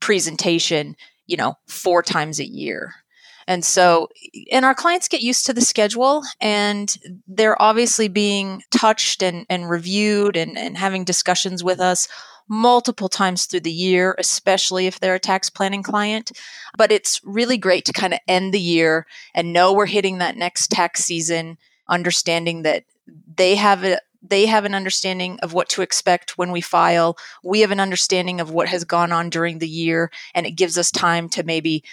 presentation 0.00 0.96
you 1.26 1.36
know, 1.36 1.54
four 1.66 2.02
times 2.02 2.38
a 2.38 2.46
year. 2.46 2.94
And 3.46 3.64
so, 3.64 4.08
and 4.50 4.64
our 4.64 4.74
clients 4.74 5.08
get 5.08 5.22
used 5.22 5.46
to 5.46 5.52
the 5.52 5.60
schedule 5.60 6.22
and 6.40 6.96
they're 7.26 7.60
obviously 7.60 8.08
being 8.08 8.62
touched 8.70 9.22
and, 9.22 9.46
and 9.48 9.68
reviewed 9.68 10.36
and, 10.36 10.56
and 10.56 10.76
having 10.76 11.04
discussions 11.04 11.62
with 11.62 11.80
us 11.80 12.08
multiple 12.48 13.08
times 13.08 13.46
through 13.46 13.60
the 13.60 13.72
year, 13.72 14.14
especially 14.18 14.86
if 14.86 15.00
they're 15.00 15.14
a 15.14 15.20
tax 15.20 15.48
planning 15.48 15.82
client. 15.82 16.32
But 16.76 16.92
it's 16.92 17.20
really 17.24 17.56
great 17.56 17.84
to 17.86 17.92
kind 17.92 18.12
of 18.12 18.20
end 18.28 18.52
the 18.52 18.60
year 18.60 19.06
and 19.34 19.52
know 19.52 19.72
we're 19.72 19.86
hitting 19.86 20.18
that 20.18 20.36
next 20.36 20.70
tax 20.70 21.04
season, 21.04 21.58
understanding 21.88 22.62
that 22.62 22.84
they 23.36 23.54
have 23.56 23.84
a 23.84 23.98
they 24.26 24.46
have 24.46 24.64
an 24.64 24.74
understanding 24.74 25.38
of 25.40 25.52
what 25.52 25.68
to 25.68 25.82
expect 25.82 26.38
when 26.38 26.50
we 26.50 26.62
file. 26.62 27.18
We 27.42 27.60
have 27.60 27.70
an 27.70 27.80
understanding 27.80 28.40
of 28.40 28.50
what 28.50 28.68
has 28.68 28.82
gone 28.84 29.12
on 29.12 29.28
during 29.28 29.58
the 29.58 29.68
year, 29.68 30.10
and 30.34 30.46
it 30.46 30.52
gives 30.52 30.78
us 30.78 30.90
time 30.90 31.28
to 31.30 31.42
maybe 31.42 31.84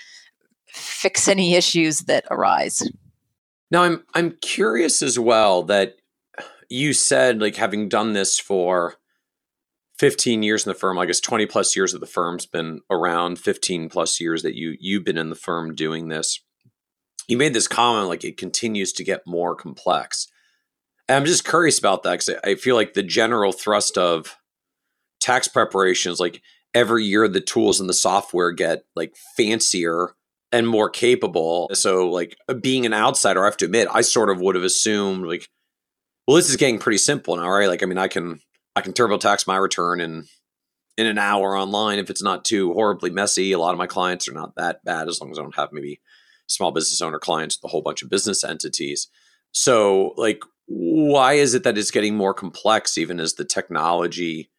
fix 0.72 1.28
any 1.28 1.56
issues 1.56 2.00
that 2.02 2.26
arise. 2.30 2.82
Now, 3.70 3.84
I'm 3.84 4.04
I'm 4.14 4.38
curious 4.42 5.02
as 5.02 5.18
well 5.18 5.64
that 5.64 5.96
you 6.70 6.94
said 6.94 7.42
like 7.42 7.56
having 7.56 7.90
done 7.90 8.14
this 8.14 8.40
for 8.40 8.96
15 10.00 10.42
years 10.42 10.66
in 10.66 10.70
the 10.70 10.78
firm, 10.78 10.98
I 10.98 11.06
guess 11.06 11.20
20 11.20 11.46
plus 11.46 11.76
years 11.76 11.94
of 11.94 12.00
the 12.00 12.08
firm's 12.08 12.46
been 12.46 12.82
around, 12.90 13.38
15 13.40 13.90
plus 13.90 14.20
years 14.20 14.42
that 14.44 14.56
you 14.56 14.76
you've 14.80 15.04
been 15.06 15.18
in 15.18 15.30
the 15.30 15.36
firm 15.36 15.76
doing 15.76 16.08
this. 16.08 16.42
You 17.28 17.38
made 17.38 17.54
this 17.54 17.68
comment 17.68 18.08
like 18.08 18.24
it 18.24 18.38
continues 18.38 18.94
to 18.94 19.04
get 19.04 19.28
more 19.28 19.56
complex. 19.56 20.28
And 21.08 21.18
I'm 21.18 21.26
just 21.26 21.48
curious 21.48 21.78
about 21.78 22.04
that 22.04 22.12
because 22.12 22.40
I 22.44 22.56
feel 22.56 22.76
like 22.76 22.94
the 22.94 23.04
general 23.04 23.52
thrust 23.52 23.98
of 23.98 24.38
tax 25.20 25.48
preparation 25.48 26.12
is 26.12 26.20
like 26.20 26.42
every 26.74 27.06
year 27.06 27.28
the 27.28 27.42
tools 27.42 27.80
and 27.80 27.88
the 27.88 27.94
software 27.94 28.52
get 28.52 28.84
like 28.96 29.16
fancier 29.38 30.16
and 30.52 30.68
more 30.68 30.90
capable. 30.90 31.70
So, 31.74 32.10
like 32.10 32.38
uh, 32.50 32.54
being 32.54 32.86
an 32.86 32.94
outsider, 32.94 33.42
I 33.42 33.46
have 33.46 33.58
to 33.58 33.66
admit, 33.66 33.88
I 33.92 34.02
sort 34.02 34.30
of 34.30 34.40
would 34.42 34.56
have 34.56 34.64
assumed 34.64 35.26
like, 35.26 35.48
well, 36.28 36.36
this 36.36 36.50
is 36.50 36.58
getting 36.58 36.80
pretty 36.80 36.98
simple 36.98 37.36
now, 37.36 37.50
right? 37.50 37.68
Like, 37.68 37.84
I 37.84 37.86
mean, 37.86 37.98
I 37.98 38.08
can 38.08 38.40
I 38.76 38.82
can 38.82 38.94
TurboTax 38.94 39.48
my 39.48 39.58
return 39.58 40.02
in 40.02 40.26
in 40.98 41.08
an 41.08 41.18
hour 41.18 41.58
online 41.58 42.00
if 42.00 42.10
it's 42.10 42.24
not 42.24 42.46
too 42.46 42.74
horribly 42.74 43.10
messy. 43.10 43.52
A 43.52 43.60
lot 43.60 43.72
of 43.72 43.78
my 43.78 43.88
clients 43.88 44.28
are 44.28 44.34
not 44.34 44.56
that 44.56 44.84
bad 44.84 45.08
as 45.08 45.20
long 45.22 45.32
as 45.32 45.40
I 45.40 45.42
don't 45.42 45.56
have 45.56 45.70
maybe 45.72 46.02
small 46.48 46.72
business 46.72 47.02
owner 47.02 47.20
clients 47.20 47.58
with 47.58 47.70
a 47.70 47.72
whole 47.72 47.82
bunch 47.82 48.02
of 48.04 48.10
business 48.10 48.44
entities. 48.44 49.08
So, 49.54 50.14
like, 50.18 50.42
why 50.68 51.34
is 51.34 51.54
it 51.54 51.64
that 51.64 51.78
it's 51.78 51.92
getting 51.92 52.16
more 52.16 52.34
complex 52.34 52.98
even 52.98 53.20
as 53.20 53.34
the 53.34 53.46
technology 53.46 54.52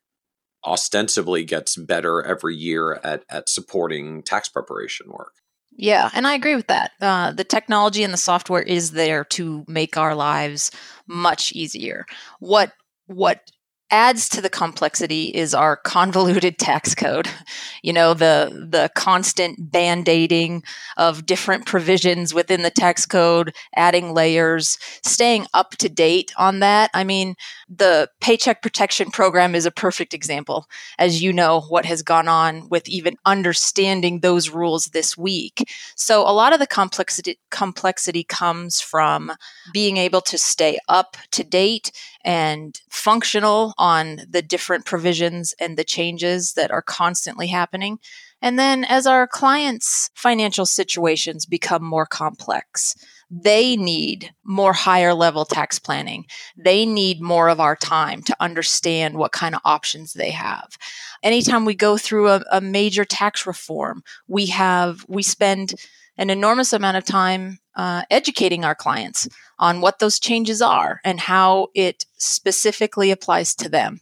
ostensibly 0.65 1.45
gets 1.45 1.77
better 1.77 2.23
every 2.23 2.57
year 2.57 3.01
at 3.05 3.25
at 3.29 3.49
supporting 3.49 4.23
tax 4.23 4.49
preparation 4.49 5.09
work? 5.11 5.42
Yeah, 5.77 6.11
and 6.13 6.27
I 6.27 6.35
agree 6.35 6.55
with 6.55 6.67
that. 6.69 6.93
Uh, 7.01 7.33
the 7.33 7.45
technology 7.45 8.05
and 8.05 8.13
the 8.13 8.19
software 8.19 8.63
is 8.63 8.91
there 8.93 9.25
to 9.27 9.65
make 9.67 9.97
our 9.97 10.15
lives 10.15 10.71
much 11.07 11.53
easier. 11.53 12.05
What 12.41 12.73
what 13.07 13.51
adds 13.93 14.29
to 14.31 14.41
the 14.41 14.49
complexity 14.49 15.27
is 15.27 15.55
our 15.55 15.77
convoluted 15.77 16.59
tax 16.59 16.95
code. 16.95 17.29
You 17.85 17.93
know, 17.93 18.15
the 18.15 18.69
the 18.71 18.91
constant 18.95 19.73
band-aiding 19.73 20.63
of 20.97 21.27
different 21.27 21.67
provisions 21.67 22.33
within 22.33 22.63
the 22.63 22.71
tax 22.71 23.07
code, 23.07 23.57
adding 23.75 24.15
layers, 24.15 24.79
staying 25.03 25.49
up 25.53 25.73
to 25.79 25.89
date 25.89 26.33
on 26.37 26.61
that. 26.61 26.91
I 26.95 27.03
mean, 27.03 27.35
the 27.69 28.09
Paycheck 28.21 28.63
Protection 28.63 29.11
Program 29.11 29.57
is 29.57 29.67
a 29.67 29.73
perfect 29.73 30.15
example. 30.15 30.69
As 30.97 31.21
you 31.21 31.33
know, 31.33 31.63
what 31.63 31.85
has 31.87 32.03
gone 32.03 32.29
on 32.29 32.69
with 32.69 32.89
even 32.89 33.17
understanding 33.25 34.21
those 34.21 34.49
rules 34.49 34.87
this 34.87 35.19
week. 35.19 35.69
So 35.97 36.23
a 36.23 36.31
lot 36.31 36.53
of 36.53 36.61
the 36.61 36.69
complexity 36.69 37.41
complexity 37.51 38.23
comes 38.23 38.81
from 38.81 39.33
being 39.73 39.97
able 39.97 40.21
to 40.21 40.39
stay 40.39 40.79
up 40.89 41.17
to 41.33 41.43
date 41.43 41.91
and 42.25 42.81
functional 42.91 43.75
on 43.79 44.21
the 44.29 44.43
different 44.43 44.85
provisions 44.85 45.55
and 45.61 45.77
the 45.77 45.85
changes 45.85 46.53
that 46.55 46.71
are 46.71 46.83
constantly 46.83 47.49
happening. 47.49 47.99
And 48.41 48.59
then 48.59 48.85
as 48.85 49.07
our 49.07 49.27
clients' 49.27 50.11
financial 50.15 50.67
situations 50.67 51.47
become 51.47 51.85
more 51.85 52.07
complex, 52.07 52.97
they 53.31 53.77
need 53.77 54.35
more 54.45 54.75
higher 54.75 55.15
level 55.15 55.47
tax 55.47 55.79
planning. 55.79 56.27
They 56.57 56.85
need 56.85 57.23
more 57.23 57.49
of 57.49 57.61
our 57.61 57.77
time 57.77 58.23
to 58.25 58.37
understand 58.41 59.17
what 59.17 59.33
kind 59.33 59.55
of 59.55 59.63
options 59.65 60.13
they 60.13 60.31
have. 60.31 60.77
Anytime 61.23 61.65
we 61.65 61.75
go 61.75 61.97
through 61.97 62.29
a, 62.29 62.43
a 62.51 62.61
major 62.61 63.07
tax 63.07 63.47
reform, 63.47 64.03
we 64.29 64.47
have, 64.47 65.07
we 65.09 65.23
spend 65.23 65.75
an 66.17 66.31
enormous 66.31 66.73
amount 66.73 66.97
of 66.97 67.05
time 67.05 67.59
uh, 67.75 68.03
educating 68.11 68.65
our 68.65 68.75
clients 68.75 69.29
on 69.59 69.81
what 69.81 69.99
those 69.99 70.19
changes 70.19 70.61
are 70.61 71.01
and 71.05 71.21
how 71.21 71.69
it 71.75 72.05
specifically 72.17 73.11
applies 73.11 73.55
to 73.55 73.69
them. 73.69 74.01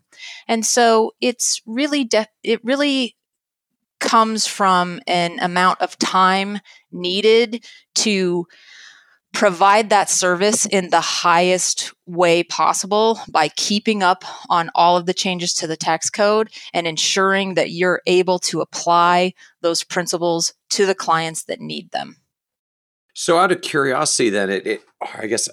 And 0.48 0.66
so 0.66 1.12
it's 1.20 1.62
really 1.66 2.04
de- 2.04 2.26
it 2.42 2.64
really 2.64 3.16
comes 4.00 4.46
from 4.46 5.00
an 5.06 5.38
amount 5.40 5.80
of 5.80 5.98
time 5.98 6.58
needed 6.90 7.64
to 7.94 8.46
provide 9.32 9.90
that 9.90 10.10
service 10.10 10.66
in 10.66 10.90
the 10.90 11.00
highest 11.00 11.92
way 12.06 12.42
possible 12.42 13.20
by 13.30 13.48
keeping 13.48 14.02
up 14.02 14.24
on 14.48 14.70
all 14.74 14.96
of 14.96 15.06
the 15.06 15.14
changes 15.14 15.54
to 15.54 15.66
the 15.66 15.76
tax 15.76 16.10
code 16.10 16.48
and 16.74 16.86
ensuring 16.86 17.54
that 17.54 17.70
you're 17.70 18.02
able 18.06 18.38
to 18.38 18.60
apply 18.60 19.32
those 19.62 19.84
principles 19.84 20.52
to 20.70 20.86
the 20.86 20.94
clients 20.94 21.44
that 21.44 21.60
need 21.60 21.90
them. 21.92 22.16
So, 23.14 23.38
out 23.38 23.52
of 23.52 23.60
curiosity, 23.60 24.30
then 24.30 24.50
it, 24.50 24.66
it 24.66 24.82
I 25.14 25.26
guess 25.26 25.48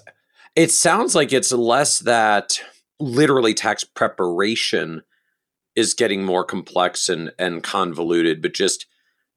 it 0.56 0.70
sounds 0.70 1.14
like 1.14 1.32
it's 1.32 1.52
less 1.52 2.00
that 2.00 2.60
literally 3.00 3.54
tax 3.54 3.84
preparation 3.84 5.02
is 5.76 5.94
getting 5.94 6.24
more 6.24 6.44
complex 6.44 7.08
and 7.08 7.32
and 7.38 7.62
convoluted, 7.62 8.42
but 8.42 8.54
just 8.54 8.86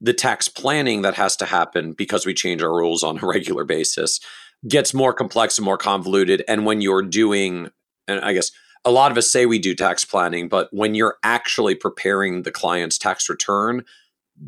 the 0.02 0.12
tax 0.12 0.48
planning 0.48 1.02
that 1.02 1.14
has 1.14 1.36
to 1.36 1.46
happen 1.46 1.92
because 1.92 2.26
we 2.26 2.34
change 2.34 2.60
our 2.62 2.74
rules 2.74 3.04
on 3.04 3.18
a 3.22 3.26
regular 3.26 3.64
basis 3.64 4.20
gets 4.68 4.92
more 4.92 5.12
complex 5.12 5.58
and 5.58 5.64
more 5.64 5.78
convoluted. 5.78 6.44
And 6.46 6.66
when 6.66 6.80
you're 6.80 7.02
doing, 7.02 7.70
and 8.06 8.20
I 8.20 8.32
guess 8.32 8.50
a 8.84 8.90
lot 8.90 9.12
of 9.12 9.18
us 9.18 9.30
say 9.30 9.46
we 9.46 9.58
do 9.58 9.74
tax 9.74 10.04
planning, 10.04 10.48
but 10.48 10.68
when 10.72 10.94
you're 10.94 11.16
actually 11.22 11.74
preparing 11.74 12.42
the 12.42 12.50
client's 12.50 12.98
tax 12.98 13.28
return, 13.28 13.84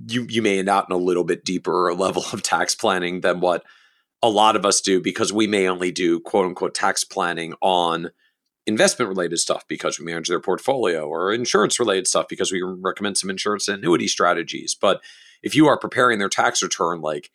you 0.08 0.26
you 0.28 0.42
may 0.42 0.58
end 0.58 0.68
up 0.68 0.88
in 0.90 0.94
a 0.94 0.98
little 0.98 1.24
bit 1.24 1.44
deeper 1.44 1.94
level 1.96 2.24
of 2.32 2.42
tax 2.42 2.74
planning 2.74 3.20
than 3.20 3.40
what 3.40 3.64
a 4.22 4.28
lot 4.28 4.56
of 4.56 4.64
us 4.64 4.80
do 4.80 5.00
because 5.00 5.32
we 5.32 5.46
may 5.46 5.68
only 5.68 5.92
do 5.92 6.18
quote 6.20 6.46
unquote 6.46 6.74
tax 6.74 7.04
planning 7.04 7.54
on 7.60 8.10
investment 8.66 9.08
related 9.08 9.36
stuff 9.36 9.64
because 9.68 9.98
we 9.98 10.06
manage 10.06 10.28
their 10.28 10.40
portfolio 10.40 11.06
or 11.06 11.32
insurance 11.32 11.78
related 11.78 12.06
stuff 12.06 12.26
because 12.28 12.50
we 12.50 12.62
recommend 12.62 13.18
some 13.18 13.30
insurance 13.30 13.68
and 13.68 13.78
annuity 13.78 14.08
strategies. 14.08 14.74
But 14.74 15.02
if 15.44 15.54
you 15.54 15.68
are 15.68 15.78
preparing 15.78 16.18
their 16.18 16.30
tax 16.30 16.62
return, 16.62 17.02
like 17.02 17.30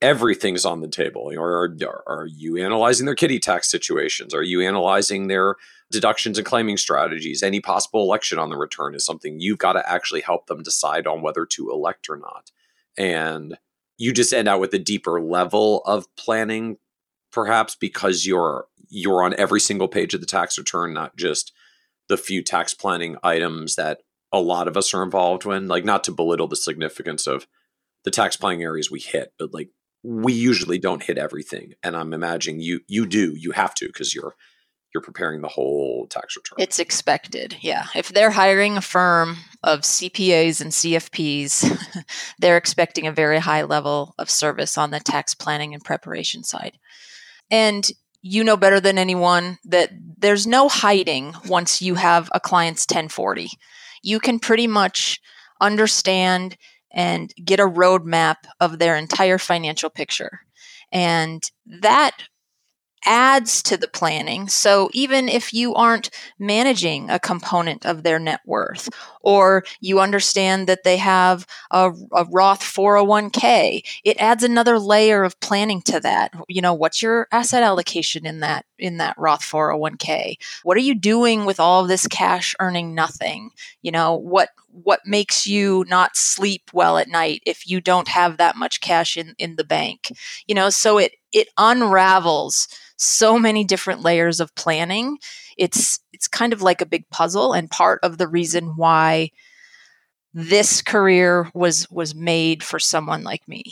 everything's 0.00 0.64
on 0.64 0.80
the 0.80 0.88
table. 0.88 1.30
Or 1.32 1.64
are, 1.64 2.02
are 2.08 2.26
you 2.26 2.56
analyzing 2.56 3.06
their 3.06 3.14
kiddie 3.14 3.38
tax 3.38 3.70
situations? 3.70 4.34
Are 4.34 4.42
you 4.42 4.62
analyzing 4.62 5.28
their 5.28 5.56
deductions 5.92 6.38
and 6.38 6.46
claiming 6.46 6.78
strategies? 6.78 7.42
Any 7.42 7.60
possible 7.60 8.02
election 8.02 8.38
on 8.38 8.48
the 8.48 8.56
return 8.56 8.94
is 8.94 9.04
something 9.04 9.38
you've 9.38 9.58
got 9.58 9.74
to 9.74 9.88
actually 9.88 10.22
help 10.22 10.46
them 10.46 10.62
decide 10.62 11.06
on 11.06 11.22
whether 11.22 11.46
to 11.46 11.70
elect 11.70 12.08
or 12.08 12.16
not. 12.16 12.50
And 12.98 13.58
you 13.98 14.12
just 14.12 14.32
end 14.32 14.48
out 14.48 14.60
with 14.60 14.74
a 14.74 14.78
deeper 14.78 15.20
level 15.20 15.82
of 15.84 16.06
planning, 16.16 16.78
perhaps 17.30 17.76
because 17.76 18.26
you're 18.26 18.66
you're 18.88 19.22
on 19.22 19.34
every 19.38 19.60
single 19.60 19.88
page 19.88 20.12
of 20.12 20.20
the 20.20 20.26
tax 20.26 20.58
return, 20.58 20.92
not 20.92 21.16
just 21.16 21.52
the 22.08 22.16
few 22.16 22.42
tax 22.42 22.74
planning 22.74 23.16
items 23.22 23.76
that 23.76 24.00
a 24.32 24.40
lot 24.40 24.68
of 24.68 24.76
us 24.76 24.94
are 24.94 25.02
involved 25.02 25.44
when 25.44 25.68
Like, 25.68 25.84
not 25.84 26.04
to 26.04 26.12
belittle 26.12 26.48
the 26.48 26.56
significance 26.56 27.26
of 27.26 27.46
the 28.04 28.10
tax 28.10 28.36
planning 28.36 28.62
areas 28.62 28.90
we 28.90 29.00
hit, 29.00 29.32
but 29.38 29.52
like 29.54 29.70
we 30.02 30.32
usually 30.32 30.78
don't 30.78 31.02
hit 31.02 31.18
everything. 31.18 31.74
And 31.82 31.96
I'm 31.96 32.12
imagining 32.12 32.60
you 32.60 32.80
you 32.88 33.06
do, 33.06 33.34
you 33.36 33.52
have 33.52 33.74
to 33.76 33.86
because 33.86 34.14
you're 34.14 34.34
you're 34.92 35.02
preparing 35.02 35.40
the 35.40 35.48
whole 35.48 36.06
tax 36.08 36.36
return. 36.36 36.56
It's 36.58 36.78
expected. 36.78 37.56
Yeah. 37.60 37.86
If 37.94 38.10
they're 38.10 38.30
hiring 38.30 38.76
a 38.76 38.82
firm 38.82 39.38
of 39.62 39.80
CPAs 39.80 40.60
and 40.60 40.70
CFPs, 40.70 42.04
they're 42.38 42.58
expecting 42.58 43.06
a 43.06 43.12
very 43.12 43.38
high 43.38 43.62
level 43.62 44.14
of 44.18 44.28
service 44.28 44.76
on 44.76 44.90
the 44.90 45.00
tax 45.00 45.34
planning 45.34 45.72
and 45.72 45.82
preparation 45.82 46.44
side. 46.44 46.78
And 47.50 47.90
you 48.20 48.44
know 48.44 48.56
better 48.56 48.80
than 48.80 48.98
anyone 48.98 49.58
that 49.64 49.90
there's 50.18 50.46
no 50.46 50.68
hiding 50.68 51.34
once 51.46 51.82
you 51.82 51.94
have 51.96 52.30
a 52.32 52.40
client's 52.40 52.84
1040. 52.84 53.48
You 54.02 54.20
can 54.20 54.38
pretty 54.38 54.66
much 54.66 55.20
understand 55.60 56.56
and 56.92 57.32
get 57.44 57.60
a 57.60 57.64
roadmap 57.64 58.36
of 58.60 58.78
their 58.78 58.96
entire 58.96 59.38
financial 59.38 59.90
picture. 59.90 60.40
And 60.90 61.42
that 61.66 62.12
adds 63.04 63.62
to 63.64 63.76
the 63.76 63.88
planning. 63.88 64.48
So 64.48 64.88
even 64.92 65.28
if 65.28 65.52
you 65.52 65.74
aren't 65.74 66.10
managing 66.38 67.10
a 67.10 67.18
component 67.18 67.84
of 67.86 68.02
their 68.02 68.18
net 68.18 68.40
worth, 68.46 68.88
or 69.22 69.64
you 69.80 70.00
understand 70.00 70.66
that 70.68 70.84
they 70.84 70.96
have 70.96 71.46
a, 71.70 71.92
a, 72.12 72.24
Roth 72.30 72.62
401k, 72.62 73.82
it 74.04 74.16
adds 74.18 74.42
another 74.42 74.78
layer 74.78 75.24
of 75.24 75.38
planning 75.40 75.82
to 75.82 76.00
that. 76.00 76.32
You 76.48 76.62
know, 76.62 76.74
what's 76.74 77.02
your 77.02 77.28
asset 77.32 77.62
allocation 77.62 78.26
in 78.26 78.40
that 78.40 78.64
in 78.78 78.98
that 78.98 79.16
Roth 79.18 79.42
401k? 79.42 80.36
What 80.62 80.76
are 80.76 80.80
you 80.80 80.94
doing 80.94 81.44
with 81.44 81.60
all 81.60 81.82
of 81.82 81.88
this 81.88 82.06
cash 82.06 82.54
earning 82.60 82.94
nothing? 82.94 83.50
You 83.82 83.92
know, 83.92 84.14
what 84.14 84.50
what 84.72 85.00
makes 85.04 85.46
you 85.46 85.84
not 85.88 86.16
sleep 86.16 86.70
well 86.72 86.96
at 86.96 87.08
night 87.08 87.42
if 87.46 87.68
you 87.68 87.80
don't 87.80 88.08
have 88.08 88.38
that 88.38 88.56
much 88.56 88.80
cash 88.80 89.16
in 89.16 89.34
in 89.38 89.56
the 89.56 89.64
bank? 89.64 90.12
You 90.46 90.54
know, 90.54 90.70
so 90.70 90.98
it 90.98 91.12
it 91.32 91.48
unravels 91.58 92.68
so 93.02 93.38
many 93.38 93.64
different 93.64 94.02
layers 94.02 94.40
of 94.40 94.54
planning. 94.54 95.18
It's 95.56 96.00
it's 96.12 96.28
kind 96.28 96.52
of 96.52 96.62
like 96.62 96.80
a 96.80 96.86
big 96.86 97.08
puzzle 97.10 97.52
and 97.52 97.70
part 97.70 98.00
of 98.02 98.18
the 98.18 98.28
reason 98.28 98.76
why 98.76 99.30
this 100.32 100.80
career 100.80 101.50
was 101.54 101.90
was 101.90 102.14
made 102.14 102.62
for 102.62 102.78
someone 102.78 103.22
like 103.22 103.46
me. 103.48 103.64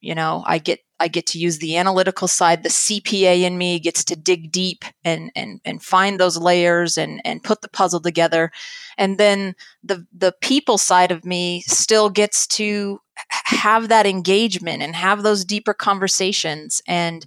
You 0.00 0.14
know, 0.14 0.44
I 0.46 0.58
get 0.58 0.80
I 0.98 1.08
get 1.08 1.26
to 1.26 1.38
use 1.38 1.58
the 1.58 1.76
analytical 1.76 2.28
side. 2.28 2.62
The 2.62 2.68
CPA 2.68 3.42
in 3.42 3.58
me 3.58 3.78
gets 3.80 4.04
to 4.04 4.16
dig 4.16 4.52
deep 4.52 4.84
and 5.04 5.30
and 5.34 5.60
and 5.64 5.82
find 5.82 6.18
those 6.18 6.38
layers 6.38 6.96
and 6.96 7.20
and 7.24 7.42
put 7.42 7.62
the 7.62 7.68
puzzle 7.68 8.00
together. 8.00 8.52
And 8.96 9.18
then 9.18 9.54
the 9.82 10.06
the 10.16 10.32
people 10.40 10.78
side 10.78 11.10
of 11.10 11.24
me 11.24 11.62
still 11.62 12.08
gets 12.08 12.46
to 12.48 13.00
have 13.30 13.88
that 13.88 14.06
engagement 14.06 14.82
and 14.82 14.94
have 14.94 15.22
those 15.22 15.44
deeper 15.44 15.74
conversations 15.74 16.82
and 16.86 17.26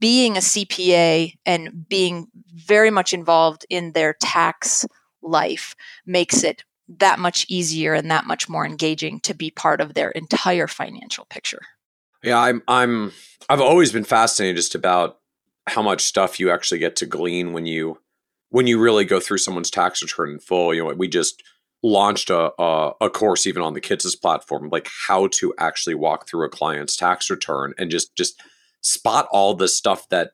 being 0.00 0.36
a 0.36 0.40
CPA 0.40 1.34
and 1.46 1.88
being 1.88 2.28
very 2.54 2.90
much 2.90 3.12
involved 3.12 3.64
in 3.70 3.92
their 3.92 4.14
tax 4.20 4.86
life 5.22 5.74
makes 6.06 6.42
it 6.42 6.64
that 6.88 7.18
much 7.18 7.44
easier 7.48 7.94
and 7.94 8.10
that 8.10 8.26
much 8.26 8.48
more 8.48 8.64
engaging 8.64 9.20
to 9.20 9.34
be 9.34 9.50
part 9.50 9.80
of 9.80 9.94
their 9.94 10.10
entire 10.10 10.66
financial 10.66 11.26
picture. 11.26 11.60
Yeah, 12.22 12.38
I'm 12.38 12.62
I'm 12.66 13.12
I've 13.48 13.60
always 13.60 13.92
been 13.92 14.04
fascinated 14.04 14.56
just 14.56 14.74
about 14.74 15.18
how 15.66 15.82
much 15.82 16.02
stuff 16.02 16.40
you 16.40 16.50
actually 16.50 16.78
get 16.78 16.96
to 16.96 17.06
glean 17.06 17.52
when 17.52 17.66
you 17.66 17.98
when 18.50 18.66
you 18.66 18.80
really 18.80 19.04
go 19.04 19.20
through 19.20 19.38
someone's 19.38 19.70
tax 19.70 20.02
return 20.02 20.30
in 20.30 20.38
full. 20.38 20.74
You 20.74 20.84
know, 20.84 20.94
we 20.94 21.08
just 21.08 21.42
launched 21.82 22.30
a, 22.30 22.50
a, 22.60 22.92
a 23.02 23.10
course 23.10 23.46
even 23.46 23.62
on 23.62 23.74
the 23.74 23.80
Kitces 23.80 24.20
platform, 24.20 24.68
like 24.70 24.88
how 25.06 25.28
to 25.28 25.54
actually 25.58 25.94
walk 25.94 26.26
through 26.26 26.46
a 26.46 26.50
client's 26.50 26.96
tax 26.96 27.30
return 27.30 27.74
and 27.78 27.90
just 27.90 28.16
just 28.16 28.42
spot 28.80 29.28
all 29.30 29.54
the 29.54 29.68
stuff 29.68 30.08
that 30.08 30.30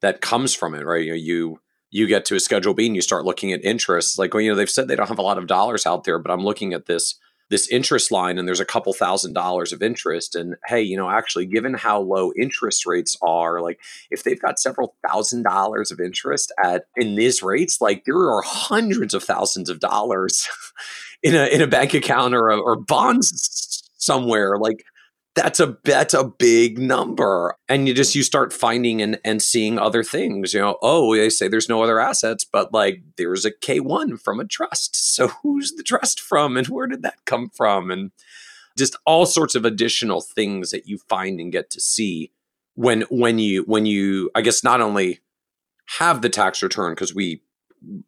that 0.00 0.20
comes 0.20 0.54
from 0.54 0.74
it, 0.74 0.84
right? 0.84 1.04
You 1.04 1.10
know, 1.10 1.16
you 1.16 1.60
you 1.90 2.06
get 2.06 2.24
to 2.26 2.36
a 2.36 2.40
schedule 2.40 2.74
B 2.74 2.86
and 2.86 2.96
you 2.96 3.02
start 3.02 3.24
looking 3.24 3.52
at 3.52 3.64
interest. 3.64 4.18
Like, 4.18 4.32
well, 4.34 4.40
you 4.40 4.50
know, 4.50 4.56
they've 4.56 4.68
said 4.68 4.88
they 4.88 4.96
don't 4.96 5.08
have 5.08 5.18
a 5.18 5.22
lot 5.22 5.38
of 5.38 5.46
dollars 5.46 5.86
out 5.86 6.04
there, 6.04 6.18
but 6.18 6.32
I'm 6.32 6.44
looking 6.44 6.72
at 6.72 6.86
this 6.86 7.18
this 7.50 7.68
interest 7.68 8.10
line 8.10 8.38
and 8.38 8.48
there's 8.48 8.60
a 8.60 8.64
couple 8.64 8.94
thousand 8.94 9.34
dollars 9.34 9.74
of 9.74 9.82
interest. 9.82 10.34
And 10.34 10.56
hey, 10.66 10.80
you 10.80 10.96
know, 10.96 11.10
actually, 11.10 11.44
given 11.44 11.74
how 11.74 12.00
low 12.00 12.32
interest 12.36 12.86
rates 12.86 13.14
are, 13.20 13.60
like 13.60 13.78
if 14.10 14.24
they've 14.24 14.40
got 14.40 14.58
several 14.58 14.96
thousand 15.06 15.42
dollars 15.42 15.90
of 15.90 16.00
interest 16.00 16.50
at 16.64 16.86
in 16.96 17.14
these 17.14 17.42
rates, 17.42 17.80
like 17.80 18.04
there 18.06 18.16
are 18.16 18.42
hundreds 18.42 19.12
of 19.12 19.22
thousands 19.22 19.68
of 19.68 19.80
dollars 19.80 20.48
in 21.22 21.34
a 21.34 21.46
in 21.46 21.60
a 21.60 21.66
bank 21.66 21.92
account 21.92 22.34
or 22.34 22.50
or 22.50 22.74
bonds 22.74 23.82
somewhere. 23.98 24.56
Like 24.56 24.84
that's 25.34 25.60
a 25.60 25.78
that's 25.84 26.14
a 26.14 26.24
big 26.24 26.78
number. 26.78 27.56
And 27.68 27.88
you 27.88 27.94
just 27.94 28.14
you 28.14 28.22
start 28.22 28.52
finding 28.52 29.00
and 29.00 29.18
and 29.24 29.42
seeing 29.42 29.78
other 29.78 30.02
things 30.02 30.52
you 30.52 30.60
know 30.60 30.78
oh 30.82 31.16
they 31.16 31.30
say 31.30 31.48
there's 31.48 31.68
no 31.68 31.82
other 31.82 31.98
assets 32.00 32.44
but 32.44 32.72
like 32.72 33.02
there's 33.16 33.44
a 33.44 33.50
k1 33.50 34.20
from 34.20 34.40
a 34.40 34.44
trust. 34.44 35.14
So 35.14 35.28
who's 35.28 35.72
the 35.72 35.82
trust 35.82 36.20
from 36.20 36.56
and 36.56 36.66
where 36.68 36.86
did 36.86 37.02
that 37.02 37.24
come 37.24 37.48
from? 37.48 37.90
And 37.90 38.12
just 38.76 38.96
all 39.06 39.26
sorts 39.26 39.54
of 39.54 39.64
additional 39.64 40.20
things 40.20 40.70
that 40.70 40.86
you 40.86 40.98
find 41.08 41.40
and 41.40 41.52
get 41.52 41.70
to 41.70 41.80
see 41.80 42.32
when 42.74 43.02
when 43.10 43.38
you 43.38 43.62
when 43.64 43.86
you 43.86 44.30
i 44.34 44.40
guess 44.40 44.64
not 44.64 44.80
only 44.80 45.20
have 45.98 46.22
the 46.22 46.28
tax 46.28 46.62
return 46.62 46.92
because 46.92 47.14
we 47.14 47.42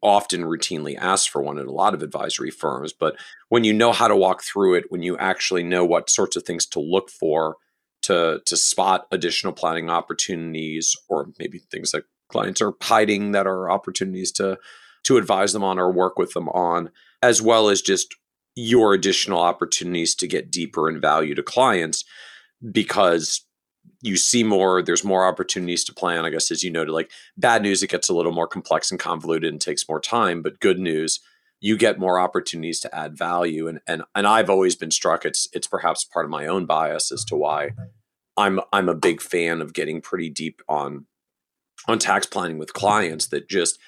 often 0.03 0.43
routinely 0.43 0.97
asked 0.99 1.31
for 1.31 1.43
one 1.43 1.59
at 1.59 1.67
a 1.67 1.73
lot 1.73 1.95
of 1.95 2.03
advisory 2.03 2.51
firms. 2.51 2.93
But 2.93 3.17
when 3.49 3.65
you 3.65 3.73
know 3.73 3.93
how 3.93 4.09
to 4.09 4.17
walk 4.17 4.43
through 4.43 4.75
it, 4.75 4.85
when 4.89 5.03
you 5.03 5.17
actually 5.19 5.63
know 5.63 5.85
what 5.85 6.11
sorts 6.11 6.37
of 6.37 6.45
things 6.45 6.67
to 6.67 6.81
look 6.81 7.11
for 7.11 7.57
to 8.03 8.41
to 8.45 8.57
spot 8.57 9.07
additional 9.11 9.53
planning 9.53 9.91
opportunities, 9.91 10.95
or 11.09 11.29
maybe 11.39 11.59
things 11.59 11.91
that 11.93 12.05
clients 12.29 12.61
are 12.61 12.75
hiding 12.83 13.33
that 13.33 13.47
are 13.47 13.71
opportunities 13.71 14.33
to 14.33 14.59
to 15.05 15.17
advise 15.17 15.53
them 15.53 15.65
on 15.65 15.79
or 15.79 15.93
work 15.93 16.19
with 16.19 16.33
them 16.33 16.49
on, 16.51 16.91
as 17.23 17.43
well 17.43 17.69
as 17.69 17.83
just 17.83 18.15
your 18.55 18.95
additional 18.95 19.41
opportunities 19.41 20.15
to 20.15 20.27
get 20.27 20.51
deeper 20.51 20.89
in 20.89 21.01
value 21.01 21.35
to 21.35 21.43
clients 21.43 22.05
because 22.71 23.44
you 24.05 24.17
see 24.17 24.45
more 24.45 24.83
there's 24.83 25.03
more 25.05 25.27
opportunities 25.27 25.83
to 25.85 25.95
plan 25.95 26.25
i 26.25 26.31
guess 26.31 26.51
as 26.51 26.63
you 26.63 26.71
noted 26.71 26.93
like 26.93 27.11
bad 27.37 27.63
news 27.63 27.83
it 27.83 27.91
gets 27.91 28.09
a 28.09 28.15
little 28.15 28.33
more 28.33 28.47
complex 28.47 28.91
and 28.91 29.01
convoluted 29.01 29.51
and 29.51 29.61
takes 29.61 29.89
more 29.89 30.01
time 30.01 30.43
but 30.43 30.61
good 30.61 30.79
news 30.79 31.21
you 31.61 31.79
get 31.79 31.99
more 31.99 32.21
opportunities 32.21 32.81
to 32.81 32.95
add 32.95 33.17
value 33.17 33.67
and 33.67 33.81
and 33.87 34.03
and 34.15 34.27
i've 34.27 34.51
always 34.51 34.77
been 34.77 34.91
struck 34.91 35.25
it's 35.25 35.49
it's 35.53 35.67
perhaps 35.67 36.05
part 36.05 36.27
of 36.27 36.31
my 36.31 36.47
own 36.47 36.67
bias 36.67 37.11
as 37.11 37.25
to 37.25 37.35
why 37.35 37.71
i'm 38.37 38.61
i'm 38.73 38.89
a 38.89 38.95
big 38.95 39.21
fan 39.21 39.63
of 39.63 39.73
getting 39.73 40.01
pretty 40.01 40.29
deep 40.29 40.61
on 40.69 41.07
on 41.89 41.99
tax 41.99 42.27
planning 42.27 42.59
with 42.59 42.75
clients 42.75 43.29
that 43.29 43.49
just 43.49 43.79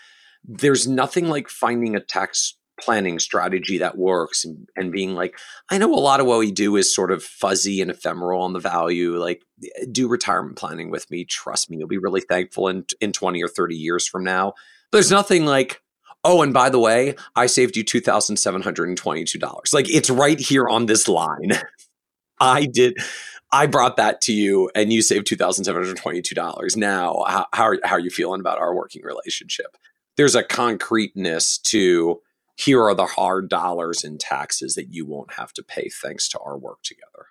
there's 0.45 0.87
nothing 0.87 1.29
like 1.29 1.49
finding 1.49 1.95
a 1.95 2.01
tax 2.01 2.57
planning 2.81 3.19
strategy 3.19 3.79
that 3.79 3.97
works 3.97 4.45
and, 4.45 4.69
and 4.77 4.93
being 4.93 5.15
like 5.15 5.39
i 5.71 5.79
know 5.79 5.93
a 5.95 5.97
lot 5.97 6.21
of 6.21 6.27
what 6.27 6.39
we 6.39 6.51
do 6.53 6.77
is 6.77 6.95
sort 6.95 7.11
of 7.11 7.23
fuzzy 7.23 7.81
and 7.81 7.91
ephemeral 7.91 8.43
on 8.43 8.53
the 8.53 8.59
value 8.59 9.17
like 9.17 9.43
do 9.91 10.09
retirement 10.09 10.57
planning 10.57 10.91
with 10.91 11.11
me 11.11 11.25
trust 11.25 11.71
me 11.71 11.77
you'll 11.79 11.89
be 11.89 11.99
really 11.99 12.21
thankful 12.21 12.69
in, 12.69 12.85
in 13.01 13.13
20 13.13 13.43
or 13.43 13.49
30 13.49 13.77
years 13.77 14.07
from 14.07 14.25
now. 14.25 14.55
There's 14.93 15.11
nothing 15.11 15.47
like 15.47 15.83
oh 16.25 16.43
and 16.43 16.53
by 16.53 16.71
the 16.71 16.79
way 16.79 17.15
i 17.35 17.47
saved 17.47 17.77
you 17.77 17.85
$2722 17.85 19.75
like 19.75 19.91
it's 19.91 20.11
right 20.11 20.39
here 20.39 20.69
on 20.69 20.87
this 20.87 21.09
line. 21.09 21.53
I 22.41 22.67
did 22.67 22.99
i 23.53 23.67
brought 23.67 23.97
that 23.97 24.21
to 24.23 24.33
you 24.33 24.71
and 24.75 24.93
you 24.93 25.01
saved 25.01 25.27
$2722 25.27 26.77
now 26.77 27.25
how, 27.27 27.47
how, 27.53 27.65
are, 27.65 27.79
how 27.85 27.95
are 27.95 28.01
you 28.01 28.11
feeling 28.11 28.41
about 28.41 28.59
our 28.59 28.75
working 28.75 29.03
relationship? 29.03 29.77
There's 30.17 30.35
a 30.35 30.43
concreteness 30.43 31.59
to 31.59 32.21
here 32.57 32.83
are 32.83 32.95
the 32.95 33.07
hard 33.07 33.49
dollars 33.49 34.03
in 34.03 34.19
taxes 34.19 34.75
that 34.75 34.93
you 34.93 35.07
won't 35.07 35.35
have 35.35 35.53
to 35.55 35.63
pay 35.63 35.89
thanks 35.89 36.29
to 36.31 36.39
our 36.41 36.57
work 36.57 36.83
together. 36.83 37.27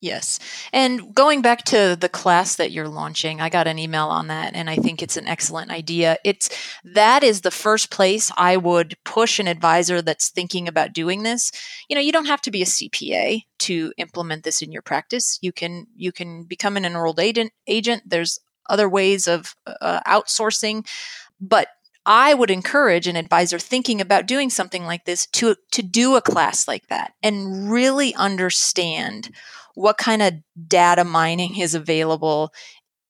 Yes. 0.00 0.38
And 0.72 1.12
going 1.12 1.42
back 1.42 1.64
to 1.64 1.96
the 1.98 2.08
class 2.08 2.54
that 2.54 2.70
you're 2.70 2.88
launching, 2.88 3.40
I 3.40 3.48
got 3.48 3.66
an 3.66 3.80
email 3.80 4.06
on 4.06 4.28
that 4.28 4.54
and 4.54 4.70
I 4.70 4.76
think 4.76 5.02
it's 5.02 5.16
an 5.16 5.26
excellent 5.26 5.72
idea. 5.72 6.18
It's 6.24 6.50
that 6.84 7.24
is 7.24 7.40
the 7.40 7.50
first 7.50 7.90
place 7.90 8.30
I 8.36 8.56
would 8.56 8.96
push 9.04 9.40
an 9.40 9.48
advisor 9.48 10.00
that's 10.00 10.28
thinking 10.28 10.68
about 10.68 10.92
doing 10.92 11.24
this. 11.24 11.50
You 11.88 11.96
know, 11.96 12.00
you 12.00 12.12
don't 12.12 12.26
have 12.26 12.42
to 12.42 12.52
be 12.52 12.62
a 12.62 12.66
CPA 12.66 13.42
to 13.60 13.92
implement 13.96 14.44
this 14.44 14.62
in 14.62 14.70
your 14.70 14.82
practice. 14.82 15.36
You 15.42 15.50
can 15.50 15.88
you 15.96 16.12
can 16.12 16.44
become 16.44 16.76
an 16.76 16.84
enrolled 16.84 17.18
agent 17.18 17.50
agent. 17.66 18.04
There's 18.06 18.38
other 18.68 18.88
ways 18.88 19.26
of 19.26 19.56
uh, 19.66 20.00
outsourcing, 20.06 20.86
but 21.40 21.68
I 22.08 22.32
would 22.32 22.50
encourage 22.50 23.06
an 23.06 23.16
advisor 23.16 23.58
thinking 23.58 24.00
about 24.00 24.26
doing 24.26 24.48
something 24.48 24.84
like 24.84 25.04
this 25.04 25.26
to 25.26 25.56
to 25.72 25.82
do 25.82 26.16
a 26.16 26.22
class 26.22 26.66
like 26.66 26.86
that 26.88 27.12
and 27.22 27.70
really 27.70 28.14
understand 28.14 29.30
what 29.74 29.98
kind 29.98 30.22
of 30.22 30.34
data 30.66 31.04
mining 31.04 31.58
is 31.58 31.74
available 31.74 32.50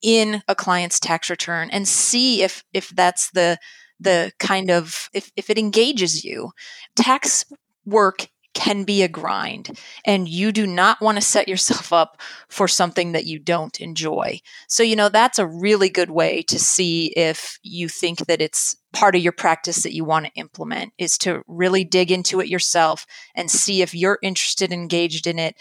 in 0.02 0.42
a 0.48 0.56
client's 0.56 0.98
tax 0.98 1.30
return 1.30 1.70
and 1.70 1.86
see 1.86 2.42
if 2.42 2.64
if 2.74 2.88
that's 2.90 3.30
the 3.30 3.58
the 4.00 4.32
kind 4.40 4.68
of 4.68 5.08
if, 5.14 5.30
if 5.36 5.48
it 5.48 5.58
engages 5.58 6.24
you. 6.24 6.50
Tax 6.96 7.44
work 7.86 8.28
can 8.58 8.82
be 8.82 9.04
a 9.04 9.08
grind 9.08 9.78
and 10.04 10.28
you 10.28 10.50
do 10.50 10.66
not 10.66 11.00
want 11.00 11.16
to 11.16 11.22
set 11.22 11.46
yourself 11.46 11.92
up 11.92 12.20
for 12.48 12.66
something 12.66 13.12
that 13.12 13.24
you 13.24 13.38
don't 13.38 13.80
enjoy. 13.80 14.40
So, 14.66 14.82
you 14.82 14.96
know, 14.96 15.08
that's 15.08 15.38
a 15.38 15.46
really 15.46 15.88
good 15.88 16.10
way 16.10 16.42
to 16.42 16.58
see 16.58 17.12
if 17.16 17.60
you 17.62 17.88
think 17.88 18.26
that 18.26 18.42
it's 18.42 18.74
part 18.92 19.14
of 19.14 19.22
your 19.22 19.32
practice 19.32 19.84
that 19.84 19.94
you 19.94 20.04
want 20.04 20.26
to 20.26 20.32
implement 20.34 20.92
is 20.98 21.16
to 21.18 21.42
really 21.46 21.84
dig 21.84 22.10
into 22.10 22.40
it 22.40 22.48
yourself 22.48 23.06
and 23.36 23.48
see 23.48 23.80
if 23.80 23.94
you're 23.94 24.18
interested 24.24 24.72
engaged 24.72 25.28
in 25.28 25.38
it 25.38 25.54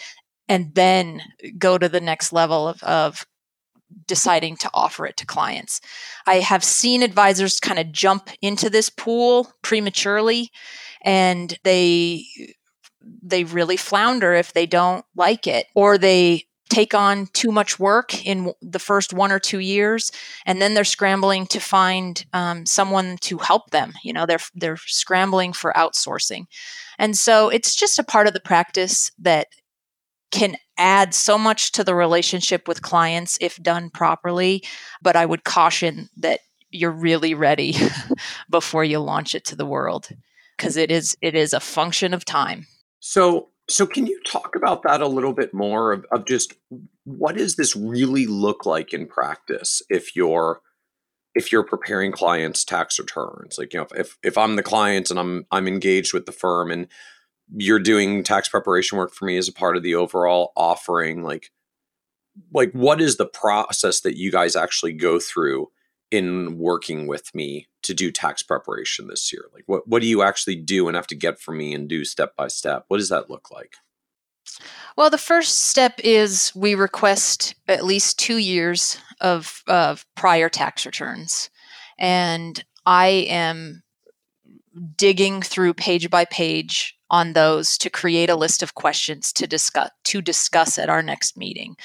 and 0.49 0.73
then 0.73 1.21
go 1.59 1.77
to 1.77 1.87
the 1.87 2.01
next 2.01 2.33
level 2.33 2.67
of, 2.67 2.81
of 2.81 3.27
deciding 4.07 4.57
to 4.57 4.71
offer 4.73 5.05
it 5.05 5.17
to 5.17 5.25
clients. 5.27 5.81
I 6.25 6.35
have 6.35 6.63
seen 6.63 7.03
advisors 7.03 7.59
kind 7.59 7.77
of 7.77 7.91
jump 7.91 8.31
into 8.41 8.71
this 8.71 8.89
pool 8.89 9.51
prematurely 9.61 10.49
and 11.03 11.55
they 11.63 12.25
they 13.21 13.43
really 13.43 13.77
flounder 13.77 14.33
if 14.33 14.53
they 14.53 14.65
don't 14.65 15.05
like 15.15 15.47
it 15.47 15.67
or 15.75 15.97
they 15.97 16.43
take 16.69 16.93
on 16.93 17.27
too 17.27 17.51
much 17.51 17.79
work 17.79 18.25
in 18.25 18.51
the 18.61 18.79
first 18.79 19.13
one 19.13 19.31
or 19.31 19.39
two 19.39 19.59
years 19.59 20.11
and 20.45 20.61
then 20.61 20.73
they're 20.73 20.83
scrambling 20.83 21.47
to 21.47 21.59
find 21.59 22.25
um, 22.33 22.65
someone 22.65 23.17
to 23.21 23.37
help 23.37 23.69
them 23.71 23.93
you 24.03 24.11
know 24.11 24.25
they're 24.25 24.39
they're 24.55 24.77
scrambling 24.77 25.53
for 25.53 25.71
outsourcing. 25.73 26.45
And 26.99 27.15
so 27.15 27.49
it's 27.49 27.75
just 27.75 27.99
a 27.99 28.03
part 28.03 28.27
of 28.27 28.33
the 28.33 28.39
practice 28.39 29.11
that 29.19 29.47
can 30.31 30.55
add 30.77 31.13
so 31.13 31.37
much 31.37 31.71
to 31.71 31.83
the 31.83 31.95
relationship 31.95 32.67
with 32.67 32.81
clients 32.81 33.37
if 33.41 33.57
done 33.63 33.89
properly 33.89 34.63
but 35.01 35.15
i 35.15 35.25
would 35.25 35.43
caution 35.43 36.09
that 36.17 36.41
you're 36.69 36.91
really 36.91 37.33
ready 37.33 37.75
before 38.49 38.83
you 38.83 38.99
launch 38.99 39.33
it 39.33 39.45
to 39.45 39.55
the 39.55 39.65
world 39.65 40.09
because 40.57 40.77
it 40.77 40.91
is 40.91 41.17
it 41.21 41.33
is 41.35 41.53
a 41.53 41.59
function 41.59 42.13
of 42.13 42.25
time 42.25 42.67
so 43.07 43.47
so, 43.69 43.85
can 43.85 44.05
you 44.05 44.19
talk 44.23 44.55
about 44.55 44.83
that 44.83 45.01
a 45.01 45.07
little 45.07 45.31
bit 45.31 45.53
more 45.53 45.93
of, 45.93 46.05
of 46.11 46.25
just 46.25 46.53
what 47.05 47.37
does 47.37 47.55
this 47.55 47.73
really 47.73 48.25
look 48.25 48.65
like 48.65 48.93
in 48.93 49.07
practice 49.07 49.81
if 49.89 50.13
you're 50.13 50.59
if 51.33 51.51
you're 51.51 51.63
preparing 51.63 52.11
clients' 52.11 52.65
tax 52.65 52.99
returns? 52.99 53.57
Like, 53.57 53.73
you 53.73 53.79
know, 53.79 53.87
if 53.95 54.17
if 54.23 54.37
I'm 54.37 54.57
the 54.57 54.63
client 54.63 55.09
and 55.09 55.17
I'm 55.17 55.45
I'm 55.51 55.69
engaged 55.69 56.13
with 56.13 56.25
the 56.25 56.33
firm 56.33 56.69
and 56.69 56.87
you're 57.55 57.79
doing 57.79 58.23
tax 58.23 58.49
preparation 58.49 58.97
work 58.97 59.13
for 59.13 59.23
me 59.23 59.37
as 59.37 59.47
a 59.47 59.53
part 59.53 59.77
of 59.77 59.83
the 59.83 59.95
overall 59.95 60.51
offering, 60.57 61.23
like 61.23 61.51
like 62.53 62.73
what 62.73 62.99
is 62.99 63.15
the 63.15 63.25
process 63.25 64.01
that 64.01 64.17
you 64.17 64.31
guys 64.33 64.57
actually 64.57 64.93
go 64.93 65.17
through 65.17 65.69
in 66.11 66.57
working 66.57 67.07
with 67.07 67.33
me 67.35 67.67
to 67.83 67.93
do 67.93 68.11
tax 68.11 68.43
preparation 68.43 69.07
this 69.07 69.31
year? 69.31 69.45
Like 69.53 69.63
what 69.65 69.87
what 69.87 70.01
do 70.01 70.07
you 70.07 70.21
actually 70.21 70.55
do 70.55 70.87
and 70.87 70.95
have 70.95 71.07
to 71.07 71.15
get 71.15 71.39
from 71.39 71.57
me 71.57 71.73
and 71.73 71.87
do 71.87 72.05
step 72.05 72.35
by 72.35 72.47
step? 72.47 72.85
What 72.87 72.97
does 72.97 73.09
that 73.09 73.29
look 73.29 73.51
like? 73.51 73.75
Well, 74.95 75.09
the 75.09 75.17
first 75.17 75.67
step 75.67 75.99
is 76.03 76.51
we 76.55 76.73
request 76.73 77.55
at 77.67 77.85
least 77.85 78.17
two 78.17 78.37
years 78.37 78.97
of, 79.21 79.61
of 79.67 80.05
prior 80.15 80.49
tax 80.49 80.85
returns. 80.85 81.49
And 81.99 82.63
I 82.85 83.07
am 83.29 83.83
digging 84.95 85.41
through 85.41 85.73
page 85.73 86.09
by 86.09 86.25
page 86.25 86.95
on 87.09 87.33
those 87.33 87.77
to 87.79 87.89
create 87.89 88.29
a 88.29 88.35
list 88.35 88.61
of 88.61 88.75
questions 88.75 89.31
to 89.33 89.47
discuss 89.47 89.89
to 90.03 90.21
discuss 90.21 90.77
at 90.77 90.89
our 90.89 91.01
next 91.01 91.37
meeting. 91.37 91.75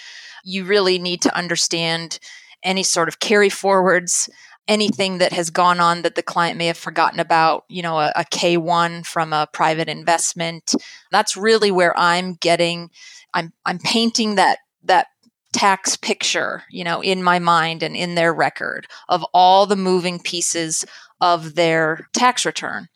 You 0.44 0.64
really 0.64 0.98
need 0.98 1.22
to 1.22 1.36
understand 1.36 2.18
any 2.62 2.82
sort 2.82 3.08
of 3.08 3.20
carry 3.20 3.48
forwards, 3.48 4.28
anything 4.68 5.18
that 5.18 5.32
has 5.32 5.50
gone 5.50 5.80
on 5.80 6.02
that 6.02 6.14
the 6.14 6.22
client 6.22 6.56
may 6.56 6.66
have 6.66 6.76
forgotten 6.78 7.20
about, 7.20 7.64
you 7.68 7.82
know, 7.82 7.98
a 7.98 8.12
a 8.16 8.24
K1 8.24 9.06
from 9.06 9.32
a 9.32 9.48
private 9.52 9.88
investment. 9.88 10.74
That's 11.10 11.36
really 11.36 11.70
where 11.70 11.98
I'm 11.98 12.34
getting 12.34 12.90
I'm 13.34 13.52
I'm 13.64 13.78
painting 13.78 14.36
that 14.36 14.58
that 14.84 15.08
tax 15.52 15.96
picture, 15.96 16.62
you 16.70 16.82
know, 16.82 17.02
in 17.02 17.22
my 17.22 17.38
mind 17.38 17.82
and 17.82 17.94
in 17.94 18.14
their 18.14 18.32
record 18.32 18.86
of 19.08 19.24
all 19.34 19.66
the 19.66 19.76
moving 19.76 20.18
pieces 20.18 20.84
of 21.20 21.54
their 21.54 22.08
tax 22.12 22.44
return. 22.46 22.88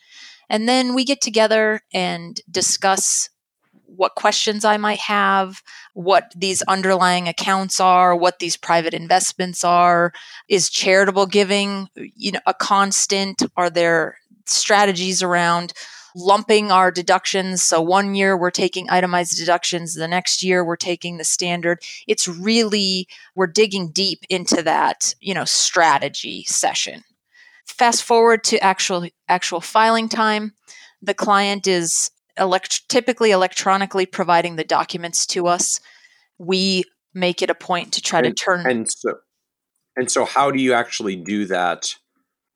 And 0.48 0.68
then 0.68 0.94
we 0.94 1.05
get 1.05 1.20
together 1.20 1.81
and 1.92 2.40
discuss 2.50 3.29
what 3.87 4.14
questions 4.14 4.64
I 4.64 4.77
might 4.77 5.01
have, 5.01 5.62
what 5.94 6.33
these 6.37 6.62
underlying 6.62 7.29
accounts 7.29 7.81
are, 7.81 8.14
what 8.14 8.38
these 8.38 8.57
private 8.57 8.94
investments 8.94 9.64
are. 9.64 10.12
Is 10.49 10.70
charitable 10.70 11.27
giving, 11.27 11.88
you 11.94 12.33
know, 12.33 12.40
a 12.46 12.55
constant? 12.55 13.42
Are 13.57 13.70
there 13.70 14.18
strategies 14.44 15.22
around 15.22 15.72
lumping 16.14 16.70
our 16.70 16.90
deductions? 16.90 17.62
So 17.62 17.81
one 17.81 18.14
year 18.14 18.37
we're 18.37 18.51
taking 18.51 18.90
itemized 18.90 19.38
deductions, 19.38 19.94
the 19.94 20.09
next 20.09 20.42
year 20.42 20.64
we're 20.64 20.77
taking 20.77 21.16
the 21.16 21.25
standard. 21.25 21.81
It's 22.07 22.29
really 22.29 23.09
we're 23.35 23.46
digging 23.46 23.90
deep 23.90 24.20
into 24.29 24.62
that, 24.62 25.14
you 25.20 25.35
know, 25.35 25.44
strategy 25.44 26.44
session. 26.44 27.05
Fast 27.66 28.03
forward 28.03 28.44
to 28.44 28.59
actual 28.62 29.09
actual 29.29 29.61
filing 29.61 30.09
time. 30.09 30.53
The 31.03 31.14
client 31.14 31.66
is 31.66 32.11
elect- 32.38 32.88
typically 32.88 33.31
electronically 33.31 34.07
providing 34.07 34.57
the 34.57 34.64
documents 34.64 35.27
to 35.27 35.46
us. 35.46 35.81
We 36.38 36.85
make 37.14 37.42
it 37.42 37.51
a 37.51 37.55
point 37.55 37.92
to 37.94 38.03
try 38.03 38.20
and, 38.20 38.37
to 38.37 38.44
turn. 38.44 38.68
And 38.68 38.90
so, 38.90 39.14
and 39.96 40.11
so, 40.11 40.25
how 40.25 40.51
do 40.51 40.61
you 40.61 40.72
actually 40.72 41.16
do 41.16 41.46
that? 41.46 41.94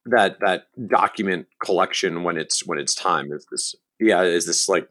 That 0.06 0.40
that 0.40 0.64
document 0.88 1.46
collection 1.62 2.22
when 2.24 2.38
it's 2.38 2.66
when 2.66 2.78
it's 2.78 2.94
time 2.94 3.32
is 3.32 3.46
this 3.50 3.74
yeah 4.00 4.22
is 4.22 4.46
this 4.46 4.66
like 4.66 4.88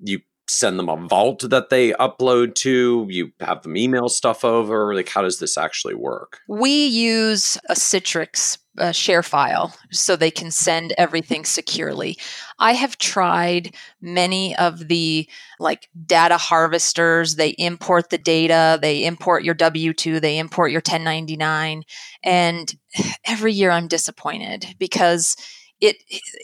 you 0.00 0.20
send 0.58 0.78
them 0.78 0.88
a 0.88 0.96
vault 0.96 1.48
that 1.48 1.70
they 1.70 1.92
upload 1.92 2.54
to? 2.56 3.06
You 3.08 3.32
have 3.40 3.62
them 3.62 3.76
email 3.76 4.08
stuff 4.08 4.44
over? 4.44 4.94
Like 4.94 5.08
how 5.08 5.22
does 5.22 5.38
this 5.38 5.56
actually 5.56 5.94
work? 5.94 6.40
We 6.48 6.86
use 6.86 7.56
a 7.68 7.74
citrix 7.74 8.58
uh, 8.78 8.90
ShareFile 8.90 9.74
so 9.90 10.16
they 10.16 10.30
can 10.30 10.50
send 10.50 10.94
everything 10.96 11.44
securely. 11.44 12.16
I 12.58 12.72
have 12.72 12.98
tried 12.98 13.74
many 14.00 14.56
of 14.56 14.88
the 14.88 15.28
like 15.58 15.88
data 16.06 16.36
harvesters. 16.36 17.34
They 17.34 17.50
import 17.50 18.10
the 18.10 18.18
data 18.18 18.78
they 18.80 19.04
import 19.04 19.44
your 19.44 19.54
w2 19.54 20.20
they 20.20 20.38
import 20.38 20.70
your 20.70 20.78
1099 20.78 21.82
and 22.22 22.74
every 23.24 23.52
year 23.52 23.70
i'm 23.70 23.88
disappointed 23.88 24.74
because 24.78 25.36
it 25.80 25.96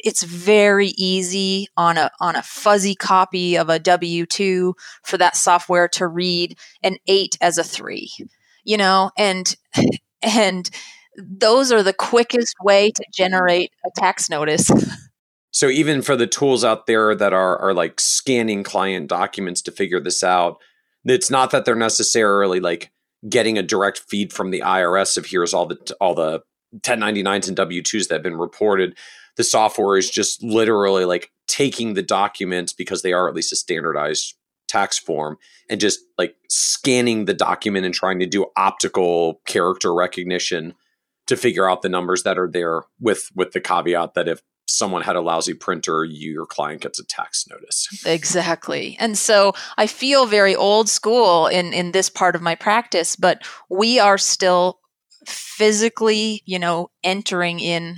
it's 0.04 0.22
very 0.22 0.88
easy 0.96 1.68
on 1.76 1.98
a 1.98 2.10
on 2.20 2.36
a 2.36 2.42
fuzzy 2.42 2.94
copy 2.94 3.56
of 3.56 3.68
a 3.68 3.78
W2 3.78 4.74
for 5.04 5.18
that 5.18 5.36
software 5.36 5.88
to 5.88 6.06
read 6.06 6.58
an 6.82 6.96
8 7.06 7.38
as 7.40 7.58
a 7.58 7.64
3 7.64 8.10
you 8.64 8.76
know 8.76 9.10
and 9.16 9.56
and 10.22 10.70
those 11.16 11.72
are 11.72 11.82
the 11.82 11.94
quickest 11.94 12.54
way 12.62 12.90
to 12.90 13.04
generate 13.14 13.72
a 13.86 13.90
tax 13.98 14.28
notice. 14.28 14.70
So 15.50 15.68
even 15.68 16.02
for 16.02 16.16
the 16.16 16.26
tools 16.26 16.64
out 16.64 16.86
there 16.86 17.14
that 17.14 17.32
are 17.32 17.58
are 17.58 17.72
like 17.72 17.98
scanning 18.00 18.62
client 18.62 19.08
documents 19.08 19.62
to 19.62 19.72
figure 19.72 20.00
this 20.00 20.22
out 20.22 20.58
it's 21.12 21.30
not 21.30 21.50
that 21.52 21.64
they're 21.64 21.74
necessarily 21.74 22.60
like 22.60 22.90
getting 23.28 23.58
a 23.58 23.62
direct 23.62 23.98
feed 23.98 24.32
from 24.32 24.50
the 24.50 24.60
IRS 24.60 25.16
of 25.16 25.26
here's 25.26 25.54
all 25.54 25.66
the 25.66 25.96
all 26.00 26.14
the 26.14 26.42
1099s 26.80 27.48
and 27.48 27.56
W2s 27.56 28.08
that 28.08 28.16
have 28.16 28.22
been 28.22 28.36
reported 28.36 28.96
the 29.36 29.44
software 29.44 29.96
is 29.96 30.10
just 30.10 30.42
literally 30.42 31.04
like 31.04 31.30
taking 31.46 31.94
the 31.94 32.02
documents 32.02 32.72
because 32.72 33.02
they 33.02 33.12
are 33.12 33.28
at 33.28 33.34
least 33.34 33.52
a 33.52 33.56
standardized 33.56 34.34
tax 34.68 34.98
form 34.98 35.38
and 35.70 35.80
just 35.80 36.00
like 36.18 36.34
scanning 36.48 37.24
the 37.24 37.34
document 37.34 37.86
and 37.86 37.94
trying 37.94 38.18
to 38.18 38.26
do 38.26 38.46
optical 38.56 39.40
character 39.46 39.94
recognition 39.94 40.74
to 41.26 41.36
figure 41.36 41.68
out 41.68 41.82
the 41.82 41.88
numbers 41.88 42.22
that 42.24 42.38
are 42.38 42.50
there 42.50 42.82
with 43.00 43.30
with 43.34 43.52
the 43.52 43.60
caveat 43.60 44.14
that 44.14 44.28
if 44.28 44.42
someone 44.68 45.02
had 45.02 45.14
a 45.14 45.20
lousy 45.20 45.54
printer 45.54 46.04
you, 46.04 46.32
your 46.32 46.46
client 46.46 46.82
gets 46.82 46.98
a 46.98 47.04
tax 47.04 47.46
notice. 47.48 47.88
Exactly. 48.04 48.96
And 48.98 49.16
so 49.16 49.52
i 49.76 49.86
feel 49.86 50.26
very 50.26 50.56
old 50.56 50.88
school 50.88 51.46
in 51.46 51.72
in 51.72 51.92
this 51.92 52.10
part 52.10 52.34
of 52.34 52.42
my 52.42 52.54
practice 52.54 53.16
but 53.16 53.46
we 53.70 53.98
are 53.98 54.18
still 54.18 54.80
physically 55.26 56.42
you 56.44 56.58
know 56.58 56.88
entering 57.02 57.60
in 57.60 57.96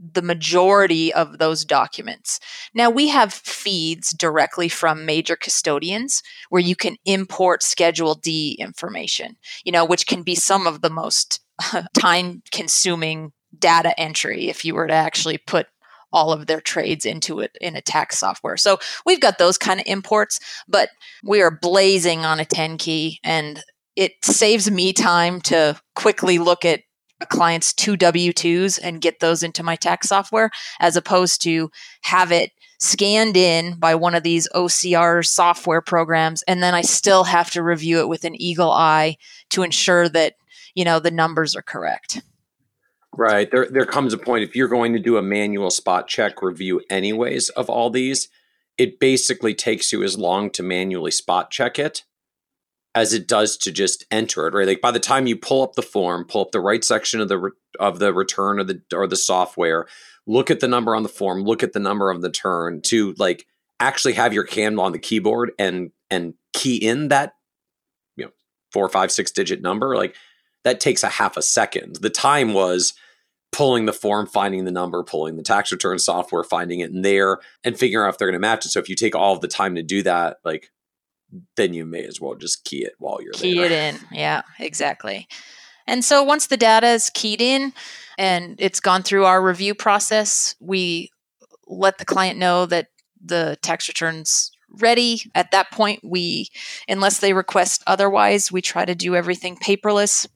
the 0.00 0.22
majority 0.22 1.12
of 1.12 1.38
those 1.38 1.64
documents. 1.64 2.40
Now, 2.74 2.88
we 2.90 3.08
have 3.08 3.32
feeds 3.32 4.10
directly 4.10 4.68
from 4.68 5.04
major 5.04 5.36
custodians 5.36 6.22
where 6.48 6.62
you 6.62 6.74
can 6.74 6.96
import 7.04 7.62
Schedule 7.62 8.14
D 8.14 8.56
information, 8.58 9.36
you 9.64 9.72
know, 9.72 9.84
which 9.84 10.06
can 10.06 10.22
be 10.22 10.34
some 10.34 10.66
of 10.66 10.80
the 10.80 10.90
most 10.90 11.40
time 11.98 12.42
consuming 12.50 13.32
data 13.58 13.98
entry 13.98 14.48
if 14.48 14.64
you 14.64 14.74
were 14.74 14.86
to 14.86 14.94
actually 14.94 15.38
put 15.38 15.66
all 16.12 16.32
of 16.32 16.46
their 16.46 16.60
trades 16.60 17.04
into 17.04 17.40
it 17.40 17.56
in 17.60 17.76
a 17.76 17.80
tax 17.80 18.18
software. 18.18 18.56
So 18.56 18.78
we've 19.06 19.20
got 19.20 19.38
those 19.38 19.58
kind 19.58 19.78
of 19.78 19.86
imports, 19.86 20.40
but 20.66 20.88
we 21.22 21.40
are 21.40 21.50
blazing 21.50 22.24
on 22.24 22.40
a 22.40 22.44
10 22.44 22.78
key 22.78 23.20
and 23.22 23.62
it 23.96 24.12
saves 24.22 24.70
me 24.70 24.92
time 24.92 25.40
to 25.42 25.78
quickly 25.94 26.38
look 26.38 26.64
at 26.64 26.80
client's 27.26 27.72
two 27.72 27.96
W 27.96 28.32
2s 28.32 28.78
and 28.82 29.00
get 29.00 29.20
those 29.20 29.42
into 29.42 29.62
my 29.62 29.76
tax 29.76 30.08
software, 30.08 30.50
as 30.80 30.96
opposed 30.96 31.42
to 31.42 31.70
have 32.02 32.32
it 32.32 32.52
scanned 32.78 33.36
in 33.36 33.74
by 33.74 33.94
one 33.94 34.14
of 34.14 34.22
these 34.22 34.48
OCR 34.54 35.24
software 35.26 35.82
programs. 35.82 36.42
And 36.42 36.62
then 36.62 36.74
I 36.74 36.80
still 36.80 37.24
have 37.24 37.50
to 37.52 37.62
review 37.62 38.00
it 38.00 38.08
with 38.08 38.24
an 38.24 38.40
eagle 38.40 38.70
eye 38.70 39.18
to 39.50 39.62
ensure 39.62 40.08
that, 40.08 40.34
you 40.74 40.84
know, 40.84 40.98
the 40.98 41.10
numbers 41.10 41.54
are 41.54 41.62
correct. 41.62 42.22
Right. 43.12 43.50
There, 43.50 43.68
there 43.68 43.86
comes 43.86 44.14
a 44.14 44.18
point 44.18 44.44
if 44.44 44.56
you're 44.56 44.68
going 44.68 44.92
to 44.94 44.98
do 44.98 45.16
a 45.16 45.22
manual 45.22 45.70
spot 45.70 46.08
check 46.08 46.42
review, 46.42 46.80
anyways, 46.88 47.50
of 47.50 47.68
all 47.68 47.90
these, 47.90 48.28
it 48.78 48.98
basically 48.98 49.52
takes 49.52 49.92
you 49.92 50.02
as 50.02 50.16
long 50.16 50.48
to 50.50 50.62
manually 50.62 51.10
spot 51.10 51.50
check 51.50 51.78
it 51.78 52.04
as 52.94 53.12
it 53.12 53.28
does 53.28 53.56
to 53.56 53.70
just 53.70 54.04
enter 54.10 54.46
it, 54.46 54.54
right? 54.54 54.66
Like 54.66 54.80
by 54.80 54.90
the 54.90 55.00
time 55.00 55.26
you 55.26 55.36
pull 55.36 55.62
up 55.62 55.74
the 55.74 55.82
form, 55.82 56.24
pull 56.24 56.42
up 56.42 56.50
the 56.50 56.60
right 56.60 56.82
section 56.84 57.20
of 57.20 57.28
the 57.28 57.38
re- 57.38 57.50
of 57.78 57.98
the 57.98 58.12
return 58.12 58.58
or 58.58 58.64
the 58.64 58.82
or 58.92 59.06
the 59.06 59.16
software, 59.16 59.86
look 60.26 60.50
at 60.50 60.60
the 60.60 60.68
number 60.68 60.94
on 60.94 61.02
the 61.02 61.08
form, 61.08 61.44
look 61.44 61.62
at 61.62 61.72
the 61.72 61.78
number 61.80 62.10
of 62.10 62.20
the 62.22 62.30
turn 62.30 62.80
to 62.82 63.14
like 63.18 63.46
actually 63.78 64.14
have 64.14 64.34
your 64.34 64.46
hand 64.46 64.78
on 64.80 64.92
the 64.92 64.98
keyboard 64.98 65.52
and 65.58 65.92
and 66.10 66.34
key 66.52 66.76
in 66.76 67.08
that 67.08 67.34
you 68.16 68.24
know 68.24 68.32
four, 68.72 68.88
five, 68.88 69.12
six 69.12 69.30
digit 69.30 69.62
number, 69.62 69.96
like 69.96 70.16
that 70.64 70.80
takes 70.80 71.02
a 71.02 71.08
half 71.08 71.36
a 71.36 71.42
second. 71.42 71.96
The 72.00 72.10
time 72.10 72.52
was 72.52 72.94
pulling 73.52 73.86
the 73.86 73.92
form, 73.92 74.26
finding 74.26 74.64
the 74.64 74.70
number, 74.70 75.02
pulling 75.02 75.36
the 75.36 75.42
tax 75.42 75.72
return 75.72 75.98
software, 75.98 76.44
finding 76.44 76.80
it 76.80 76.90
in 76.90 77.02
there, 77.02 77.38
and 77.64 77.78
figuring 77.78 78.06
out 78.06 78.10
if 78.10 78.18
they're 78.18 78.28
going 78.28 78.34
to 78.34 78.38
match 78.40 78.64
it. 78.64 78.70
So 78.70 78.78
if 78.78 78.88
you 78.88 78.94
take 78.94 79.14
all 79.14 79.34
of 79.34 79.40
the 79.40 79.48
time 79.48 79.74
to 79.74 79.82
do 79.82 80.02
that, 80.02 80.38
like 80.44 80.70
then 81.56 81.74
you 81.74 81.84
may 81.84 82.04
as 82.04 82.20
well 82.20 82.34
just 82.34 82.64
key 82.64 82.84
it 82.84 82.94
while 82.98 83.20
you're 83.22 83.32
key 83.32 83.56
there. 83.56 83.66
it 83.66 83.72
in. 83.72 83.98
Yeah, 84.12 84.42
exactly. 84.58 85.28
And 85.86 86.04
so 86.04 86.22
once 86.22 86.46
the 86.46 86.56
data 86.56 86.88
is 86.88 87.10
keyed 87.10 87.40
in 87.40 87.72
and 88.18 88.56
it's 88.58 88.80
gone 88.80 89.02
through 89.02 89.24
our 89.24 89.42
review 89.42 89.74
process, 89.74 90.54
we 90.60 91.10
let 91.66 91.98
the 91.98 92.04
client 92.04 92.38
know 92.38 92.66
that 92.66 92.88
the 93.22 93.58
tax 93.62 93.88
returns 93.88 94.50
ready. 94.78 95.22
At 95.34 95.50
that 95.50 95.70
point, 95.70 96.00
we, 96.04 96.48
unless 96.88 97.18
they 97.18 97.32
request 97.32 97.82
otherwise, 97.86 98.52
we 98.52 98.62
try 98.62 98.84
to 98.84 98.94
do 98.94 99.16
everything 99.16 99.56
paperless. 99.56 100.26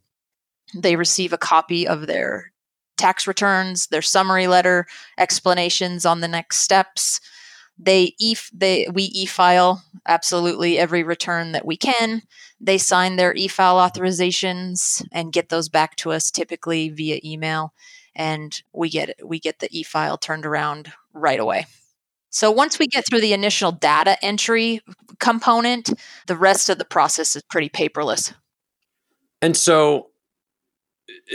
They 0.77 0.97
receive 0.97 1.33
a 1.33 1.39
copy 1.39 1.87
of 1.87 2.07
their 2.07 2.53
tax 2.97 3.27
returns, 3.27 3.89
their 3.89 4.03
summary 4.03 4.47
letter, 4.47 4.87
explanations 5.19 6.05
on 6.05 6.21
the 6.21 6.29
next 6.29 6.59
steps. 6.59 7.21
They 7.79 8.15
e 8.19 8.37
they 8.53 8.89
we 8.93 9.05
e-file 9.05 9.83
absolutely 10.07 10.79
every 10.79 11.03
return 11.03 11.53
that 11.53 11.67
we 11.67 11.77
can. 11.77 12.23
They 12.61 12.79
sign 12.79 13.17
their 13.17 13.35
e-file 13.35 13.77
authorizations 13.77 15.05
and 15.13 15.33
get 15.33 15.49
those 15.49 15.69
back 15.69 15.97
to 15.97 16.13
us 16.13 16.31
typically 16.31 16.89
via 16.89 17.21
email 17.25 17.75
and 18.15 18.63
we 18.73 18.89
get 18.91 19.19
we 19.25 19.39
get 19.39 19.59
the 19.59 19.69
e-file 19.71 20.19
turned 20.19 20.47
around 20.47 20.93
right 21.13 21.41
away. 21.41 21.67
So 22.31 22.51
once 22.51 22.79
we 22.79 22.87
get 22.87 23.05
through 23.09 23.21
the 23.21 23.33
initial 23.33 23.71
data 23.71 24.17
entry 24.23 24.81
component, 25.21 25.93
the 26.27 26.37
rest 26.37 26.69
of 26.69 26.79
the 26.79 26.85
process 26.85 27.37
is 27.37 27.43
pretty 27.43 27.69
paperless. 27.69 28.35
And 29.41 29.57
so 29.57 30.11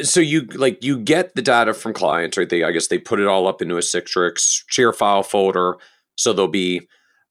so 0.02 0.20
you 0.20 0.42
like 0.42 0.84
you 0.84 1.00
get 1.00 1.36
the 1.36 1.42
data 1.42 1.74
from 1.74 1.94
clients, 1.94 2.38
right? 2.38 2.50
They 2.50 2.64
I 2.64 2.72
guess 2.72 2.88
they 2.88 2.98
put 2.98 3.20
it 3.20 3.28
all 3.28 3.48
up 3.48 3.62
into 3.62 3.76
a 3.76 3.82
Citrix 3.82 4.64
ShareFile 4.72 5.26
folder. 5.26 5.76
So 6.20 6.34
there'll 6.34 6.52
be 6.52 6.82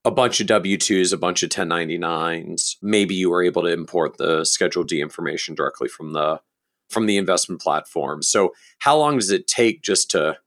a 0.07 0.11
bunch 0.11 0.41
of 0.41 0.47
W 0.47 0.79
2s, 0.79 1.13
a 1.13 1.19
bunch 1.19 1.43
of 1.43 1.51
1099s. 1.51 2.77
Maybe 2.81 3.15
you 3.15 3.29
were 3.29 3.43
able 3.43 3.61
to 3.63 3.69
import 3.69 4.17
the 4.17 4.45
Schedule 4.45 4.83
D 4.83 5.03
information 5.03 5.55
directly 5.55 5.89
from 5.89 6.15
the 6.15 6.41
from 6.89 7.05
the 7.05 7.19
investment 7.19 7.61
platform. 7.61 8.23
So 8.23 8.55
how 8.79 8.97
long 8.97 9.19
does 9.19 9.31
it 9.31 9.47
take 9.47 9.83
just 9.83 10.11
to 10.13 10.39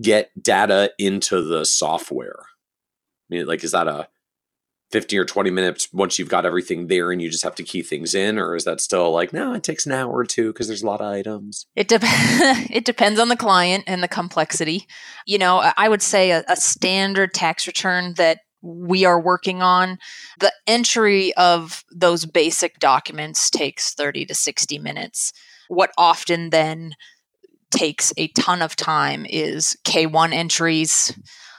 get 0.00 0.30
data 0.40 0.92
into 0.96 1.42
the 1.42 1.64
software? 1.64 2.38
I 3.28 3.34
mean, 3.34 3.46
like, 3.46 3.64
is 3.64 3.72
that 3.72 3.88
a 3.88 4.08
15 4.90 5.20
or 5.20 5.24
20 5.24 5.50
minutes 5.50 5.88
once 5.92 6.18
you've 6.18 6.28
got 6.28 6.46
everything 6.46 6.86
there 6.86 7.10
and 7.10 7.20
you 7.20 7.30
just 7.30 7.44
have 7.44 7.54
to 7.56 7.62
key 7.62 7.82
things 7.82 8.14
in? 8.14 8.38
Or 8.38 8.56
is 8.56 8.64
that 8.64 8.80
still 8.80 9.10
like, 9.12 9.32
no, 9.32 9.52
it 9.52 9.62
takes 9.62 9.86
an 9.86 9.92
hour 9.92 10.12
or 10.12 10.24
two 10.24 10.52
because 10.52 10.66
there's 10.66 10.82
a 10.82 10.86
lot 10.86 11.00
of 11.00 11.12
items? 11.12 11.66
It, 11.76 11.88
de- 11.88 11.98
it 12.02 12.84
depends 12.84 13.20
on 13.20 13.28
the 13.28 13.36
client 13.36 13.84
and 13.86 14.02
the 14.02 14.08
complexity. 14.08 14.86
You 15.26 15.38
know, 15.38 15.72
I 15.76 15.88
would 15.88 16.02
say 16.02 16.30
a, 16.30 16.44
a 16.48 16.56
standard 16.56 17.34
tax 17.34 17.66
return 17.66 18.14
that 18.14 18.38
we 18.62 19.04
are 19.04 19.20
working 19.20 19.62
on, 19.62 19.98
the 20.40 20.52
entry 20.66 21.34
of 21.34 21.84
those 21.94 22.24
basic 22.24 22.78
documents 22.78 23.50
takes 23.50 23.94
30 23.94 24.26
to 24.26 24.34
60 24.34 24.78
minutes. 24.78 25.32
What 25.68 25.92
often 25.96 26.50
then 26.50 26.94
takes 27.70 28.12
a 28.16 28.28
ton 28.28 28.62
of 28.62 28.74
time 28.74 29.26
is 29.28 29.76
K1 29.84 30.32
entries, 30.32 31.16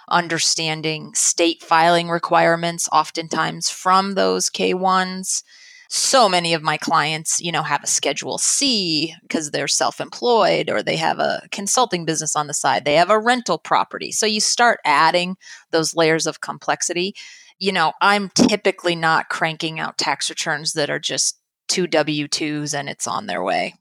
understanding 0.10 1.14
state 1.14 1.62
filing 1.64 2.10
requirements, 2.10 2.90
oftentimes 2.92 3.70
from 3.70 4.16
those 4.16 4.50
K1s. 4.50 5.44
So 5.92 6.30
many 6.30 6.54
of 6.54 6.62
my 6.62 6.78
clients, 6.78 7.42
you 7.42 7.52
know, 7.52 7.64
have 7.64 7.84
a 7.84 7.88
Schedule 7.88 8.38
C 8.38 9.16
because 9.24 9.50
they're 9.50 9.68
self 9.68 10.00
employed 10.00 10.70
or 10.70 10.84
they 10.84 10.96
have 10.98 11.18
a 11.18 11.42
consulting 11.52 12.06
business 12.06 12.36
on 12.36 12.46
the 12.46 12.54
side. 12.54 12.86
They 12.86 12.96
have 12.96 13.10
a 13.10 13.20
rental 13.20 13.58
property. 13.58 14.12
So 14.12 14.28
you 14.28 14.40
start 14.40 14.80
adding 14.86 15.36
those 15.72 15.96
layers 15.96 16.28
of 16.28 16.42
complexity. 16.42 17.16
You 17.58 17.72
know, 17.72 17.94
I'm 18.02 18.30
typically 18.30 18.96
not 18.96 19.30
cranking 19.30 19.80
out 19.80 19.98
tax 19.98 20.30
returns 20.30 20.74
that 20.74 20.92
are 20.92 21.00
just 21.00 21.40
two 21.68 21.88
W 21.88 22.28
2s 22.28 22.78
and 22.78 22.88
it's 22.88 23.08
on 23.08 23.26
their 23.26 23.42
way. 23.42 23.76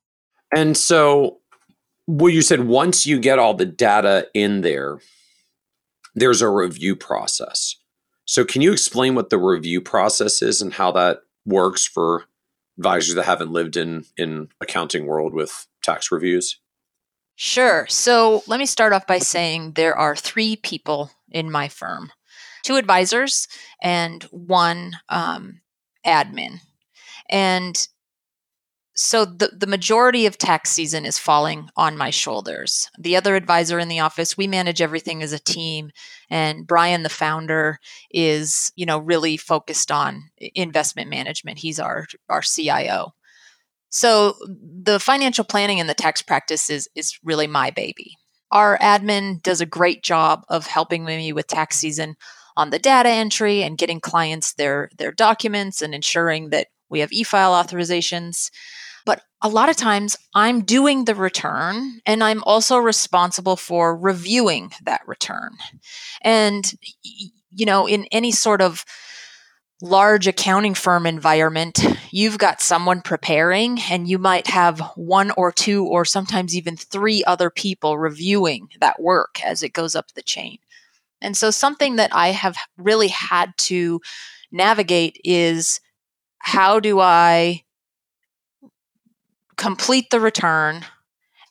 And 0.55 0.77
so, 0.77 1.39
well, 2.07 2.33
you 2.33 2.43
said 2.43 2.67
once 2.67 3.07
you 3.07 3.19
get 3.19 3.39
all 3.39 3.55
the 3.55 3.67
data 3.67 4.29
in 4.33 4.63
there, 4.63 4.99
there's 6.15 6.43
a 6.43 6.49
review 6.49 6.97
process. 6.97 7.77
So, 8.25 8.45
can 8.45 8.61
you 8.63 8.73
explain 8.73 9.15
what 9.15 9.31
the 9.31 9.39
review 9.39 9.81
process 9.81 10.43
is 10.43 10.61
and 10.61 10.73
how 10.73 10.93
that 10.93 11.21
works 11.47 11.87
for 11.87 12.25
advisors 12.79 13.15
that 13.15 13.25
haven't 13.25 13.53
lived 13.53 13.77
in 13.77 14.05
in 14.17 14.49
accounting 14.61 15.07
world 15.07 15.33
with 15.33 15.67
tax 15.83 16.13
reviews? 16.13 16.59
Sure. 17.37 17.87
So, 17.89 18.43
let 18.47 18.59
me 18.59 18.67
start 18.67 18.93
off 18.93 19.07
by 19.07 19.19
saying 19.19 19.73
there 19.73 19.97
are 19.97 20.15
three 20.15 20.57
people 20.57 21.11
in 21.31 21.51
my 21.51 21.69
firm: 21.69 22.13
two 22.65 22.77
advisors 22.77 23.49
and 23.81 24.25
one 24.25 24.99
um, 25.09 25.61
admin. 26.05 26.61
And 27.31 27.89
so 29.01 29.25
the, 29.25 29.53
the 29.57 29.69
majority 29.69 30.27
of 30.27 30.37
tax 30.39 30.71
season 30.71 31.07
is 31.07 31.21
falling 31.21 31.69
on 31.77 31.97
my 31.97 32.11
shoulders. 32.11 32.91
The 32.99 33.15
other 33.15 33.37
advisor 33.37 33.79
in 33.79 33.87
the 33.87 34.01
office, 34.01 34.37
we 34.37 34.49
manage 34.49 34.83
everything 34.83 35.23
as 35.23 35.33
a 35.33 35.39
team. 35.39 35.93
And 36.29 36.67
Brian, 36.67 37.05
the 37.05 37.09
founder, 37.09 37.79
is, 38.11 38.73
you 38.75 38.85
know, 38.85 38.99
really 38.99 39.37
focused 39.37 39.93
on 39.93 40.31
investment 40.57 41.09
management. 41.11 41.61
He's 41.61 41.79
our, 41.79 42.07
our 42.29 42.43
CIO. 42.43 43.15
So 43.89 44.35
the 44.49 44.99
financial 44.99 45.45
planning 45.45 45.79
and 45.79 45.89
the 45.89 45.95
tax 45.95 46.21
practice 46.21 46.69
is, 46.69 46.89
is 46.97 47.21
really 47.23 47.47
my 47.47 47.71
baby. 47.71 48.17
Our 48.51 48.77
admin 48.79 49.45
does 49.45 49.61
a 49.61 49.67
great 49.67 50.03
job 50.03 50.43
of 50.49 50.67
helping 50.67 51.05
me 51.05 51.33
with 51.33 51.47
tax 51.47 51.77
season 51.77 52.17
on 52.57 52.71
the 52.71 52.81
data 52.81 53.11
entry 53.11 53.63
and 53.63 53.79
getting 53.79 54.01
clients 54.01 54.55
their, 54.55 54.91
their 54.99 55.13
documents 55.13 55.83
and 55.83 55.95
ensuring 55.95 56.51
that 56.51 56.67
we 56.91 56.99
have 56.99 57.13
e-file 57.13 57.53
authorizations. 57.53 58.51
But 59.09 59.23
a 59.41 59.49
lot 59.49 59.71
of 59.71 59.77
times 59.77 60.19
I'm 60.35 60.67
doing 60.67 61.07
the 61.07 61.15
return 61.15 62.03
and 62.05 62.23
I'm 62.23 62.45
also 62.45 62.77
responsible 62.77 63.57
for 63.57 63.97
reviewing 63.97 64.71
that 64.85 65.01
return. 65.07 65.53
And, 66.21 66.71
you 67.51 67.65
know, 67.65 67.89
in 67.89 68.05
any 68.13 68.33
sort 68.33 68.61
of 68.61 68.85
large 69.81 70.27
accounting 70.27 70.75
firm 70.75 71.07
environment, 71.07 71.83
you've 72.11 72.37
got 72.37 72.61
someone 72.61 73.01
preparing 73.01 73.79
and 73.91 74.07
you 74.07 74.19
might 74.19 74.49
have 74.49 74.79
one 74.95 75.31
or 75.39 75.53
two 75.53 75.87
or 75.87 76.05
sometimes 76.05 76.55
even 76.55 76.77
three 76.77 77.25
other 77.25 77.49
people 77.49 77.97
reviewing 77.97 78.69
that 78.79 79.01
work 79.01 79.43
as 79.43 79.63
it 79.63 79.73
goes 79.73 79.97
up 79.97 80.13
the 80.13 80.23
chain. 80.23 80.59
And 81.23 81.35
so 81.35 81.51
something 81.51 81.97
that 81.97 82.15
I 82.15 82.29
have 82.33 82.59
really 82.77 83.09
had 83.09 83.57
to 83.69 84.03
navigate 84.53 85.19
is 85.25 85.81
how 86.41 86.79
do 86.79 87.01
I 87.01 87.63
complete 89.59 90.11
the 90.11 90.21
return 90.21 90.87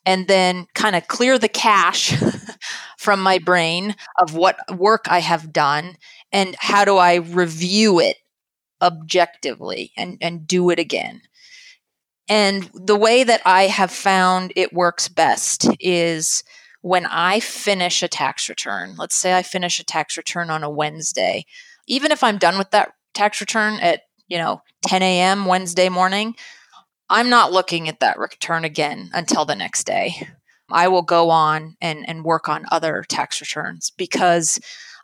and 0.05 0.27
then 0.27 0.65
kind 0.73 0.95
of 0.95 1.07
clear 1.07 1.37
the 1.37 1.49
cache 1.49 2.15
from 2.97 3.21
my 3.21 3.37
brain 3.37 3.95
of 4.17 4.33
what 4.33 4.57
work 4.75 5.05
I 5.09 5.19
have 5.19 5.53
done 5.53 5.97
and 6.31 6.55
how 6.57 6.85
do 6.85 6.97
I 6.97 7.15
review 7.15 7.99
it 7.99 8.17
objectively 8.81 9.91
and, 9.97 10.17
and 10.21 10.47
do 10.47 10.69
it 10.69 10.79
again. 10.79 11.21
And 12.29 12.69
the 12.73 12.95
way 12.95 13.23
that 13.23 13.41
I 13.45 13.63
have 13.63 13.91
found 13.91 14.53
it 14.55 14.73
works 14.73 15.07
best 15.07 15.67
is 15.79 16.43
when 16.81 17.05
I 17.05 17.39
finish 17.39 18.01
a 18.01 18.07
tax 18.07 18.49
return. 18.49 18.95
Let's 18.97 19.15
say 19.15 19.37
I 19.37 19.43
finish 19.43 19.79
a 19.79 19.85
tax 19.85 20.17
return 20.17 20.49
on 20.49 20.63
a 20.63 20.69
Wednesday. 20.69 21.45
Even 21.87 22.11
if 22.11 22.23
I'm 22.23 22.37
done 22.37 22.57
with 22.57 22.71
that 22.71 22.93
tax 23.13 23.41
return 23.41 23.75
at, 23.81 24.01
you 24.27 24.37
know, 24.37 24.61
10 24.85 25.01
a.m. 25.01 25.45
Wednesday 25.45 25.89
morning, 25.89 26.35
I'm 27.09 27.29
not 27.29 27.53
looking 27.53 27.87
at 27.87 27.99
that 28.01 28.19
return 28.19 28.65
again 28.65 29.09
until 29.13 29.45
the 29.45 29.55
next 29.55 29.85
day. 29.85 30.27
I 30.69 30.89
will 30.89 31.01
go 31.01 31.29
on 31.29 31.77
and, 31.79 32.07
and 32.07 32.25
work 32.25 32.49
on 32.49 32.65
other 32.71 33.03
tax 33.07 33.39
returns 33.39 33.91
because 33.91 34.59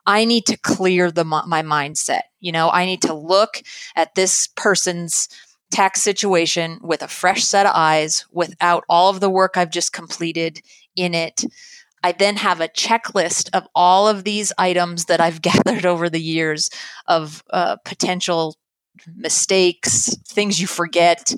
I 0.05 0.25
need 0.25 0.45
to 0.47 0.57
clear 0.57 1.11
the 1.11 1.23
my 1.23 1.61
mindset. 1.61 2.23
You 2.41 2.51
know, 2.51 2.69
I 2.69 2.85
need 2.85 3.01
to 3.03 3.13
look 3.13 3.63
at 3.95 4.15
this 4.15 4.47
person's 4.47 5.29
tax 5.71 6.01
situation 6.01 6.79
with 6.83 7.01
a 7.01 7.07
fresh 7.07 7.43
set 7.43 7.65
of 7.65 7.71
eyes 7.73 8.25
without 8.31 8.83
all 8.89 9.09
of 9.09 9.21
the 9.21 9.29
work 9.29 9.57
I've 9.57 9.71
just 9.71 9.93
completed 9.93 10.59
in 10.95 11.13
it. 11.13 11.45
I 12.03 12.11
then 12.11 12.35
have 12.35 12.59
a 12.59 12.67
checklist 12.67 13.49
of 13.53 13.65
all 13.73 14.09
of 14.09 14.25
these 14.25 14.51
items 14.57 15.05
that 15.05 15.21
I've 15.21 15.41
gathered 15.41 15.85
over 15.85 16.09
the 16.09 16.21
years 16.21 16.69
of 17.07 17.43
uh, 17.49 17.77
potential 17.85 18.57
mistakes, 19.15 20.15
things 20.27 20.59
you 20.59 20.67
forget, 20.67 21.33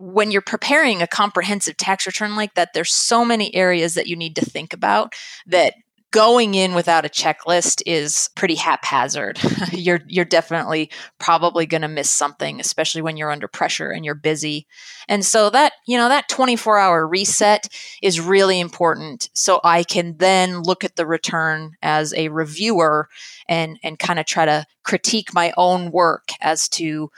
when 0.00 0.30
you're 0.30 0.40
preparing 0.40 1.02
a 1.02 1.06
comprehensive 1.06 1.76
tax 1.76 2.06
return 2.06 2.34
like 2.34 2.54
that, 2.54 2.70
there's 2.72 2.92
so 2.92 3.24
many 3.24 3.54
areas 3.54 3.94
that 3.94 4.06
you 4.06 4.16
need 4.16 4.34
to 4.36 4.44
think 4.44 4.72
about 4.72 5.14
that 5.46 5.74
going 6.10 6.54
in 6.54 6.74
without 6.74 7.04
a 7.04 7.08
checklist 7.08 7.82
is 7.86 8.30
pretty 8.34 8.56
haphazard. 8.56 9.38
you're 9.72 10.00
you're 10.08 10.24
definitely 10.24 10.90
probably 11.18 11.66
going 11.66 11.82
to 11.82 11.88
miss 11.88 12.10
something, 12.10 12.58
especially 12.58 13.02
when 13.02 13.16
you're 13.16 13.30
under 13.30 13.46
pressure 13.46 13.90
and 13.90 14.04
you're 14.04 14.14
busy. 14.14 14.66
And 15.06 15.24
so 15.24 15.50
that, 15.50 15.74
you 15.86 15.96
know, 15.96 16.08
that 16.08 16.28
24-hour 16.28 17.06
reset 17.06 17.68
is 18.02 18.20
really 18.20 18.58
important 18.58 19.28
so 19.34 19.60
I 19.62 19.84
can 19.84 20.16
then 20.16 20.62
look 20.62 20.82
at 20.82 20.96
the 20.96 21.06
return 21.06 21.76
as 21.82 22.12
a 22.14 22.28
reviewer 22.28 23.08
and 23.48 23.78
and 23.82 23.98
kind 23.98 24.18
of 24.18 24.26
try 24.26 24.46
to 24.46 24.66
critique 24.82 25.34
my 25.34 25.52
own 25.56 25.90
work 25.90 26.30
as 26.40 26.68
to 26.70 27.10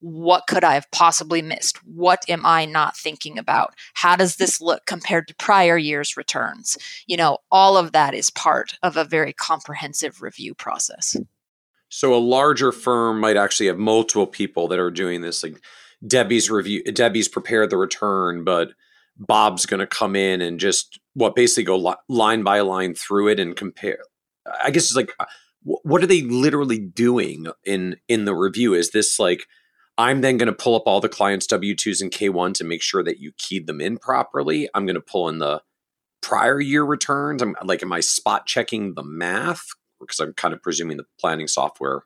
what 0.00 0.46
could 0.46 0.64
I 0.64 0.74
have 0.74 0.90
possibly 0.90 1.42
missed? 1.42 1.78
What 1.84 2.24
am 2.28 2.44
I 2.44 2.64
not 2.64 2.96
thinking 2.96 3.38
about? 3.38 3.74
How 3.94 4.16
does 4.16 4.36
this 4.36 4.60
look 4.60 4.86
compared 4.86 5.28
to 5.28 5.34
prior 5.34 5.76
year's 5.76 6.16
returns? 6.16 6.78
You 7.06 7.16
know, 7.16 7.38
all 7.50 7.76
of 7.76 7.92
that 7.92 8.14
is 8.14 8.30
part 8.30 8.78
of 8.82 8.96
a 8.96 9.04
very 9.04 9.32
comprehensive 9.32 10.22
review 10.22 10.54
process. 10.54 11.16
So 11.88 12.14
a 12.14 12.18
larger 12.18 12.72
firm 12.72 13.20
might 13.20 13.36
actually 13.36 13.66
have 13.66 13.78
multiple 13.78 14.26
people 14.26 14.68
that 14.68 14.78
are 14.78 14.90
doing 14.90 15.22
this. 15.22 15.42
Like 15.42 15.60
Debbie's 16.06 16.50
review, 16.50 16.82
Debbie's 16.84 17.28
prepared 17.28 17.70
the 17.70 17.76
return, 17.76 18.44
but 18.44 18.70
Bob's 19.18 19.66
going 19.66 19.80
to 19.80 19.86
come 19.86 20.14
in 20.14 20.40
and 20.40 20.60
just 20.60 20.98
what 21.14 21.34
basically 21.34 21.64
go 21.64 21.76
li- 21.76 21.94
line 22.08 22.42
by 22.42 22.60
line 22.60 22.94
through 22.94 23.28
it 23.28 23.40
and 23.40 23.56
compare. 23.56 24.00
I 24.62 24.70
guess 24.70 24.84
it's 24.84 24.96
like, 24.96 25.12
uh, 25.18 25.24
what 25.62 26.02
are 26.02 26.06
they 26.06 26.22
literally 26.22 26.78
doing 26.78 27.46
in 27.64 27.96
in 28.06 28.24
the 28.24 28.34
review? 28.34 28.74
Is 28.74 28.90
this 28.90 29.18
like 29.18 29.46
I'm 29.98 30.20
then 30.20 30.36
going 30.36 30.48
to 30.48 30.52
pull 30.52 30.76
up 30.76 30.82
all 30.86 31.00
the 31.00 31.08
client's 31.08 31.46
W 31.46 31.74
2s 31.74 32.02
and 32.02 32.10
K1 32.10 32.60
and 32.60 32.68
make 32.68 32.82
sure 32.82 33.02
that 33.02 33.18
you 33.18 33.32
keyed 33.38 33.66
them 33.66 33.80
in 33.80 33.98
properly. 33.98 34.68
I'm 34.74 34.86
going 34.86 34.94
to 34.94 35.00
pull 35.00 35.28
in 35.28 35.38
the 35.38 35.62
prior 36.20 36.60
year 36.60 36.84
returns. 36.84 37.42
I'm 37.42 37.54
like, 37.64 37.82
am 37.82 37.92
I 37.92 38.00
spot 38.00 38.46
checking 38.46 38.94
the 38.94 39.02
math? 39.02 39.64
Because 40.00 40.20
I'm 40.20 40.34
kind 40.34 40.52
of 40.52 40.62
presuming 40.62 40.98
the 40.98 41.06
planning 41.18 41.48
software 41.48 42.02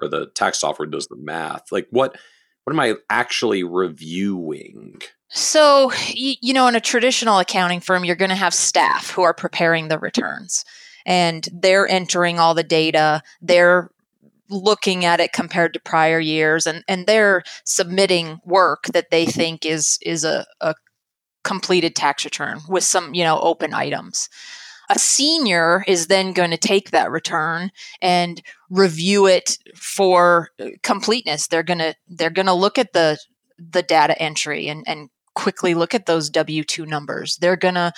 or 0.00 0.08
the 0.08 0.26
tax 0.26 0.60
software 0.60 0.86
does 0.86 1.08
the 1.08 1.16
math. 1.16 1.72
Like, 1.72 1.88
what 1.90 2.16
what 2.64 2.72
am 2.72 2.80
I 2.80 2.94
actually 3.10 3.62
reviewing? 3.62 5.02
So, 5.28 5.92
you 6.12 6.54
know, 6.54 6.66
in 6.68 6.76
a 6.76 6.80
traditional 6.80 7.38
accounting 7.38 7.80
firm, 7.80 8.04
you're 8.04 8.16
going 8.16 8.30
to 8.30 8.34
have 8.36 8.54
staff 8.54 9.10
who 9.10 9.22
are 9.22 9.34
preparing 9.34 9.88
the 9.88 9.98
returns 9.98 10.64
and 11.04 11.46
they're 11.52 11.88
entering 11.88 12.38
all 12.38 12.54
the 12.54 12.62
data. 12.62 13.22
They're 13.42 13.90
looking 14.50 15.04
at 15.04 15.20
it 15.20 15.32
compared 15.32 15.72
to 15.74 15.80
prior 15.80 16.20
years 16.20 16.66
and, 16.66 16.84
and 16.86 17.06
they're 17.06 17.42
submitting 17.64 18.40
work 18.44 18.84
that 18.92 19.10
they 19.10 19.26
think 19.26 19.64
is 19.64 19.98
is 20.02 20.24
a, 20.24 20.44
a 20.60 20.74
completed 21.44 21.94
tax 21.94 22.24
return 22.24 22.60
with 22.68 22.84
some 22.84 23.14
you 23.14 23.22
know 23.22 23.38
open 23.40 23.72
items. 23.72 24.28
A 24.90 24.98
senior 24.98 25.82
is 25.88 26.08
then 26.08 26.34
going 26.34 26.50
to 26.50 26.58
take 26.58 26.90
that 26.90 27.10
return 27.10 27.70
and 28.02 28.42
review 28.68 29.26
it 29.26 29.56
for 29.74 30.50
uh, 30.60 30.66
completeness. 30.82 31.46
They're 31.46 31.62
going 31.62 31.78
to 31.78 31.94
they're 32.08 32.30
to 32.30 32.52
look 32.52 32.78
at 32.78 32.92
the 32.92 33.18
the 33.58 33.82
data 33.82 34.20
entry 34.20 34.68
and 34.68 34.84
and 34.86 35.08
quickly 35.34 35.74
look 35.74 35.94
at 35.94 36.06
those 36.06 36.30
W2 36.30 36.86
numbers. 36.86 37.36
They're 37.36 37.56
going 37.56 37.74
to 37.74 37.92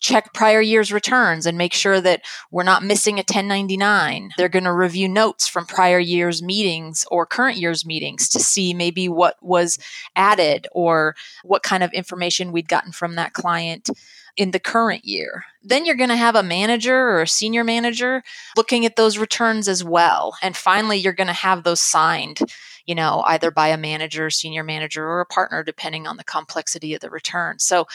check 0.00 0.32
prior 0.32 0.60
year's 0.60 0.92
returns 0.92 1.44
and 1.44 1.58
make 1.58 1.72
sure 1.72 2.00
that 2.00 2.22
we're 2.50 2.62
not 2.62 2.84
missing 2.84 3.14
a 3.14 3.26
1099. 3.26 4.30
They're 4.36 4.48
going 4.48 4.64
to 4.64 4.72
review 4.72 5.08
notes 5.08 5.48
from 5.48 5.66
prior 5.66 5.98
year's 5.98 6.42
meetings 6.42 7.04
or 7.10 7.26
current 7.26 7.58
year's 7.58 7.84
meetings 7.84 8.28
to 8.30 8.38
see 8.38 8.74
maybe 8.74 9.08
what 9.08 9.36
was 9.42 9.78
added 10.14 10.68
or 10.72 11.16
what 11.42 11.62
kind 11.62 11.82
of 11.82 11.92
information 11.92 12.52
we'd 12.52 12.68
gotten 12.68 12.92
from 12.92 13.16
that 13.16 13.32
client 13.32 13.90
in 14.36 14.50
the 14.50 14.60
current 14.60 15.04
year. 15.04 15.44
Then 15.62 15.84
you're 15.84 15.96
going 15.96 16.10
to 16.10 16.16
have 16.16 16.36
a 16.36 16.42
manager 16.42 16.96
or 16.96 17.22
a 17.22 17.28
senior 17.28 17.64
manager 17.64 18.22
looking 18.56 18.84
at 18.84 18.96
those 18.96 19.18
returns 19.18 19.68
as 19.68 19.82
well. 19.82 20.36
And 20.42 20.56
finally, 20.56 20.98
you're 20.98 21.12
going 21.12 21.26
to 21.26 21.32
have 21.32 21.64
those 21.64 21.80
signed 21.80 22.40
you 22.86 22.94
know, 22.94 23.22
either 23.26 23.50
by 23.50 23.68
a 23.68 23.76
manager, 23.76 24.30
senior 24.30 24.62
manager, 24.62 25.04
or 25.04 25.20
a 25.20 25.26
partner, 25.26 25.62
depending 25.62 26.06
on 26.06 26.16
the 26.16 26.24
complexity 26.24 26.94
of 26.94 27.00
the 27.00 27.10
return. 27.10 27.58
So 27.58 27.86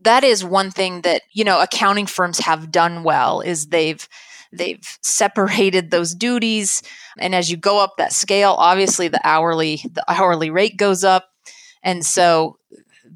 that 0.00 0.24
is 0.24 0.42
one 0.42 0.70
thing 0.70 1.02
that, 1.02 1.22
you 1.32 1.44
know, 1.44 1.60
accounting 1.60 2.06
firms 2.06 2.38
have 2.38 2.72
done 2.72 3.02
well 3.04 3.42
is 3.42 3.66
they've 3.66 4.08
they've 4.54 4.98
separated 5.00 5.90
those 5.90 6.14
duties 6.14 6.82
and 7.18 7.34
as 7.34 7.50
you 7.50 7.56
go 7.56 7.82
up 7.82 7.94
that 7.96 8.12
scale 8.12 8.54
obviously 8.58 9.08
the 9.08 9.20
hourly 9.24 9.82
the 9.94 10.04
hourly 10.06 10.50
rate 10.50 10.76
goes 10.76 11.02
up 11.02 11.30
and 11.82 12.04
so 12.04 12.58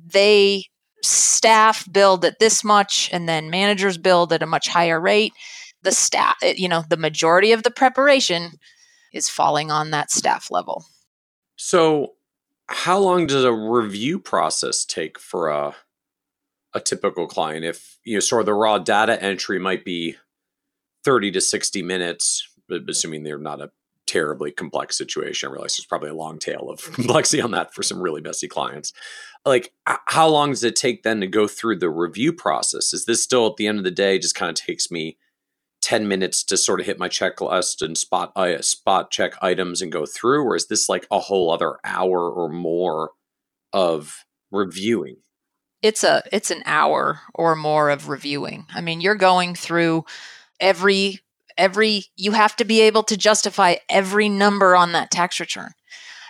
they 0.07 0.65
staff 1.07 1.91
billed 1.93 2.25
at 2.25 2.39
this 2.39 2.65
much 2.65 3.09
and 3.13 3.29
then 3.29 3.51
managers 3.51 3.99
billed 3.99 4.33
at 4.33 4.43
a 4.43 4.47
much 4.47 4.69
higher 4.69 5.01
rate 5.01 5.33
the 5.83 5.93
staff 5.93 6.37
eh, 6.43 6.55
you 6.57 6.69
know 6.69 6.85
the 6.89 6.97
majority 6.97 7.53
of 7.53 7.63
the 7.63 7.71
preparation 7.71 8.53
is 9.13 9.29
falling 9.29 9.71
on 9.71 9.91
that 9.91 10.11
staff 10.11 10.51
level 10.51 10.85
so, 11.57 12.13
how 12.69 12.99
long 12.99 13.27
does 13.27 13.45
a 13.45 13.53
review 13.53 14.19
process 14.19 14.85
take 14.85 15.19
for 15.19 15.49
a 15.49 15.75
a 16.75 16.81
typical 16.81 17.27
client? 17.27 17.65
If 17.65 17.99
you 18.05 18.15
know, 18.15 18.21
sort 18.21 18.41
of 18.41 18.47
the 18.47 18.55
raw 18.55 18.79
data 18.79 19.21
entry 19.23 19.59
might 19.59 19.85
be 19.85 20.17
thirty 21.03 21.31
to 21.33 21.41
sixty 21.41 21.83
minutes, 21.83 22.47
assuming 22.71 23.23
they're 23.23 23.39
not 23.39 23.63
a 23.63 23.71
terribly 24.07 24.51
complex 24.51 24.97
situation. 24.97 25.49
I 25.49 25.53
realize 25.53 25.77
there's 25.77 25.87
probably 25.87 26.11
a 26.11 26.15
long 26.15 26.39
tail 26.39 26.69
of 26.71 26.81
complexity 26.93 27.43
on 27.43 27.51
that 27.53 27.75
for 27.75 27.83
some 27.83 28.01
really 28.01 28.21
messy 28.21 28.49
clients. 28.49 28.93
Like, 29.45 29.73
how 29.87 30.29
long 30.29 30.51
does 30.51 30.65
it 30.65 30.75
take 30.75 31.03
then 31.03 31.21
to 31.21 31.27
go 31.27 31.47
through 31.47 31.79
the 31.79 31.91
review 31.91 32.33
process? 32.33 32.93
Is 32.93 33.05
this 33.05 33.23
still 33.23 33.47
at 33.47 33.57
the 33.57 33.69
end 33.69 33.79
of 33.79 33.85
the 33.85 33.91
day 33.91 34.19
just 34.19 34.35
kind 34.35 34.51
of 34.51 34.57
takes 34.57 34.91
me 34.91 35.19
10 35.83 36.09
minutes 36.09 36.43
to 36.43 36.57
sort 36.57 36.81
of 36.81 36.87
hit 36.87 36.99
my 36.99 37.09
checklist 37.09 37.81
and 37.81 37.97
spot 37.97 38.33
uh, 38.35 38.61
spot 38.61 39.11
check 39.11 39.35
items 39.41 39.81
and 39.81 39.93
go 39.93 40.05
through 40.05 40.43
or 40.43 40.57
is 40.57 40.67
this 40.67 40.89
like 40.89 41.07
a 41.13 41.21
whole 41.21 41.51
other 41.51 41.77
hour 41.85 42.29
or 42.29 42.49
more 42.49 43.13
of 43.73 44.25
reviewing 44.51 45.17
it's 45.83 46.03
a 46.03 46.25
it's 46.33 46.51
an 46.51 46.63
hour 46.65 47.21
or 47.35 47.55
more 47.55 47.89
of 47.89 48.09
reviewing 48.09 48.67
i 48.75 48.81
mean 48.81 49.01
you're 49.01 49.15
going 49.15 49.55
through 49.55 50.05
every 50.59 51.21
every 51.59 52.05
you 52.17 52.33
have 52.33 52.57
to 52.57 52.65
be 52.65 52.81
able 52.81 53.03
to 53.03 53.17
justify 53.17 53.77
every 53.89 54.29
number 54.29 54.77
on 54.77 54.93
that 54.93 55.11
tax 55.11 55.41
return 55.41 55.71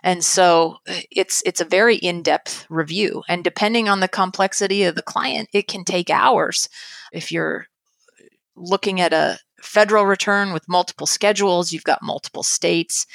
and 0.02 0.24
so 0.24 0.76
uh, 0.88 0.94
it's 1.10 1.42
it's 1.44 1.60
a 1.60 1.64
very 1.64 1.96
in-depth 1.96 2.66
review 2.68 3.22
and 3.28 3.44
depending 3.44 3.88
on 3.88 4.00
the 4.00 4.08
complexity 4.08 4.84
of 4.84 4.94
the 4.94 5.02
client 5.02 5.48
it 5.52 5.68
can 5.68 5.84
take 5.84 6.10
hours 6.10 6.68
if 7.12 7.32
you're 7.32 7.66
looking 8.56 9.00
at 9.00 9.12
a 9.12 9.38
federal 9.60 10.06
return 10.06 10.52
with 10.52 10.68
multiple 10.68 11.06
schedules, 11.06 11.72
you've 11.72 11.84
got 11.84 12.02
multiple 12.02 12.42
states. 12.42 13.06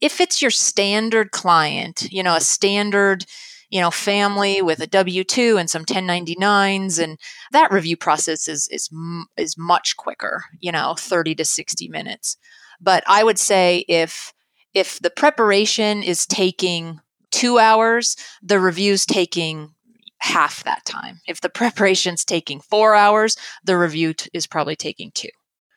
If 0.00 0.20
it's 0.20 0.40
your 0.40 0.50
standard 0.50 1.30
client, 1.30 2.10
you 2.10 2.22
know, 2.22 2.34
a 2.34 2.40
standard, 2.40 3.24
you 3.70 3.80
know, 3.80 3.90
family 3.90 4.60
with 4.60 4.80
a 4.80 4.86
W2 4.86 5.58
and 5.58 5.70
some 5.70 5.84
1099s 5.84 7.02
and 7.02 7.18
that 7.52 7.70
review 7.70 7.96
process 7.96 8.48
is 8.48 8.68
is 8.70 8.90
is 9.36 9.56
much 9.56 9.96
quicker, 9.96 10.44
you 10.58 10.72
know, 10.72 10.94
30 10.98 11.36
to 11.36 11.44
60 11.44 11.88
minutes. 11.88 12.36
But 12.80 13.04
I 13.06 13.22
would 13.24 13.38
say 13.38 13.84
if 13.88 14.32
if 14.74 14.98
the 15.00 15.10
preparation 15.10 16.02
is 16.02 16.26
taking 16.26 17.00
2 17.30 17.58
hours, 17.58 18.16
the 18.42 18.58
review's 18.58 19.06
taking 19.06 19.74
half 20.18 20.64
that 20.64 20.84
time. 20.84 21.20
If 21.26 21.40
the 21.40 21.48
preparation's 21.60 22.24
taking 22.24 22.60
4 22.60 22.94
hours, 22.94 23.36
the 23.64 23.78
review 23.78 24.14
t- 24.14 24.30
is 24.32 24.46
probably 24.46 24.76
taking 24.76 25.12
2. 25.14 25.28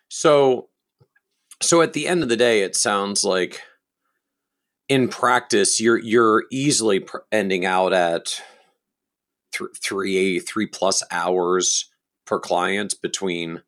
So, 0.09 0.69
so 1.61 1.81
at 1.81 1.93
the 1.93 2.07
end 2.07 2.23
of 2.23 2.29
the 2.29 2.37
day, 2.37 2.61
it 2.61 2.75
sounds 2.75 3.23
like 3.23 3.61
in 4.89 5.07
practice, 5.07 5.79
you're 5.79 5.97
you're 5.97 6.45
easily 6.51 7.05
ending 7.31 7.65
out 7.65 7.93
at 7.93 8.41
th- 9.53 9.69
three 9.81 10.39
three 10.39 10.67
plus 10.67 11.03
hours 11.11 11.89
per 12.25 12.39
client 12.39 12.95
between 13.01 13.61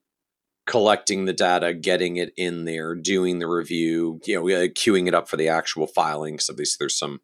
collecting 0.65 1.25
the 1.25 1.34
data, 1.34 1.73
getting 1.73 2.17
it 2.17 2.34
in 2.38 2.65
there, 2.65 2.95
doing 2.95 3.39
the 3.39 3.47
review, 3.47 4.19
you 4.25 4.36
know, 4.36 4.47
uh, 4.47 4.67
queuing 4.67 5.08
it 5.08 5.13
up 5.13 5.30
for 5.30 5.38
the 5.38 5.47
actual 5.47 5.88
filing. 5.88 6.39
So 6.39 6.54
least 6.54 6.80
there's 6.80 6.97
some, 6.97 7.21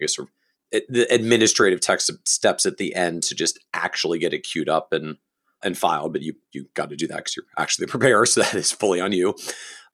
I 0.00 0.04
guess, 0.04 0.16
sort 0.16 0.28
of 0.28 0.82
the 0.88 1.06
administrative 1.12 1.80
text 1.80 2.10
steps 2.26 2.64
at 2.66 2.78
the 2.78 2.94
end 2.94 3.22
to 3.24 3.34
just 3.34 3.58
actually 3.74 4.18
get 4.18 4.32
it 4.32 4.40
queued 4.40 4.68
up 4.68 4.92
and 4.92 5.16
and 5.62 5.78
filed, 5.78 6.12
but 6.12 6.22
you 6.22 6.34
you 6.52 6.66
got 6.74 6.90
to 6.90 6.96
do 6.96 7.06
that 7.06 7.18
because 7.18 7.36
you're 7.36 7.46
actually 7.56 7.86
the 7.86 7.90
preparer, 7.98 8.26
so 8.26 8.42
that 8.42 8.54
is 8.54 8.72
fully 8.72 9.00
on 9.00 9.12
you. 9.12 9.34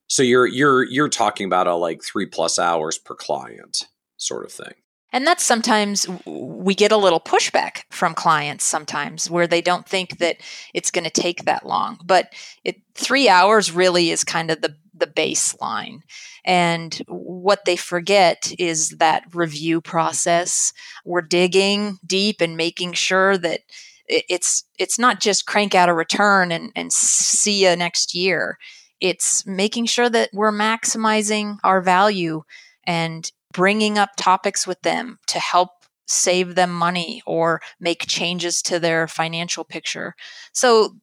So 0.09 0.23
you're 0.23 0.47
you're 0.47 0.85
you're 0.85 1.09
talking 1.09 1.47
about 1.47 1.67
a 1.67 1.75
like 1.75 2.03
three 2.03 2.27
plus 2.27 2.59
hours 2.59 2.99
per 2.99 3.15
client 3.15 3.87
sort 4.17 4.45
of 4.45 4.53
thing. 4.53 4.75
And 5.11 5.27
that's 5.27 5.45
sometimes 5.45 6.07
we 6.27 6.75
get 6.75 6.93
a 6.93 6.97
little 6.97 7.21
pushback 7.21 7.85
from 7.91 8.15
clients 8.15 8.65
sometimes 8.65 9.31
where 9.31 9.47
they 9.47 9.63
don't 9.63 9.89
think 9.89 10.19
that 10.19 10.37
it's 10.75 10.91
going 10.91 11.05
to 11.05 11.11
take 11.11 11.45
that 11.45 11.65
long. 11.65 11.99
But 12.05 12.35
it, 12.63 12.77
three 12.95 13.29
hours 13.29 13.73
really 13.73 14.11
is 14.11 14.23
kind 14.23 14.51
of 14.51 14.61
the, 14.61 14.77
the 14.93 15.07
baseline. 15.07 16.01
And 16.45 16.95
what 17.09 17.65
they 17.65 17.77
forget 17.77 18.53
is 18.59 18.91
that 18.99 19.25
review 19.33 19.81
process. 19.81 20.75
We're 21.07 21.23
digging 21.23 21.99
deep 22.07 22.43
and 22.43 22.57
making 22.57 22.93
sure 22.93 23.39
that 23.39 23.61
it's 24.09 24.65
it's 24.79 24.99
not 24.99 25.21
just 25.21 25.47
crank 25.47 25.75
out 25.75 25.91
a 25.91 25.95
return 25.95 26.51
and, 26.51 26.73
and 26.75 26.93
see 26.93 27.65
you 27.65 27.77
next 27.77 28.15
year. 28.15 28.59
It's 29.01 29.47
making 29.47 29.87
sure 29.87 30.09
that 30.09 30.31
we're 30.33 30.53
maximizing 30.53 31.59
our 31.65 31.81
value 31.81 32.43
and 32.85 33.31
bringing 33.53 33.99
up 33.99 34.11
topics 34.17 34.67
with 34.67 34.81
them 34.83 35.19
to 35.29 35.39
help 35.39 35.71
save 36.07 36.55
them 36.55 36.71
money 36.71 37.23
or 37.27 37.61
make 37.79 38.07
changes 38.07 38.63
to 38.63 38.81
their 38.81 39.07
financial 39.07 39.63
picture. 39.65 40.15
So 40.53 40.97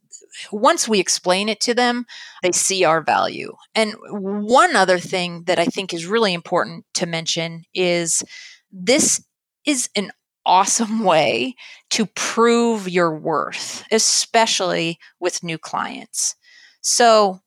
once 0.51 0.87
we 0.87 0.99
explain 0.99 1.47
it 1.47 1.59
to 1.61 1.73
them, 1.73 2.05
they 2.41 2.51
see 2.51 2.83
our 2.83 3.01
value. 3.01 3.53
And 3.73 3.93
one 4.09 4.75
other 4.75 4.99
thing 4.99 5.43
that 5.45 5.59
I 5.59 5.65
think 5.65 5.93
is 5.93 6.05
really 6.05 6.33
important 6.33 6.85
to 6.95 7.05
mention 7.05 7.63
is 7.73 8.23
this 8.71 9.23
is 9.65 9.89
an 9.95 10.11
awesome 10.45 11.03
way 11.03 11.55
to 11.91 12.05
prove 12.07 12.89
your 12.89 13.17
worth, 13.17 13.85
especially 13.91 14.99
with 15.19 15.43
new 15.43 15.57
clients. 15.57 16.35
So 16.81 17.41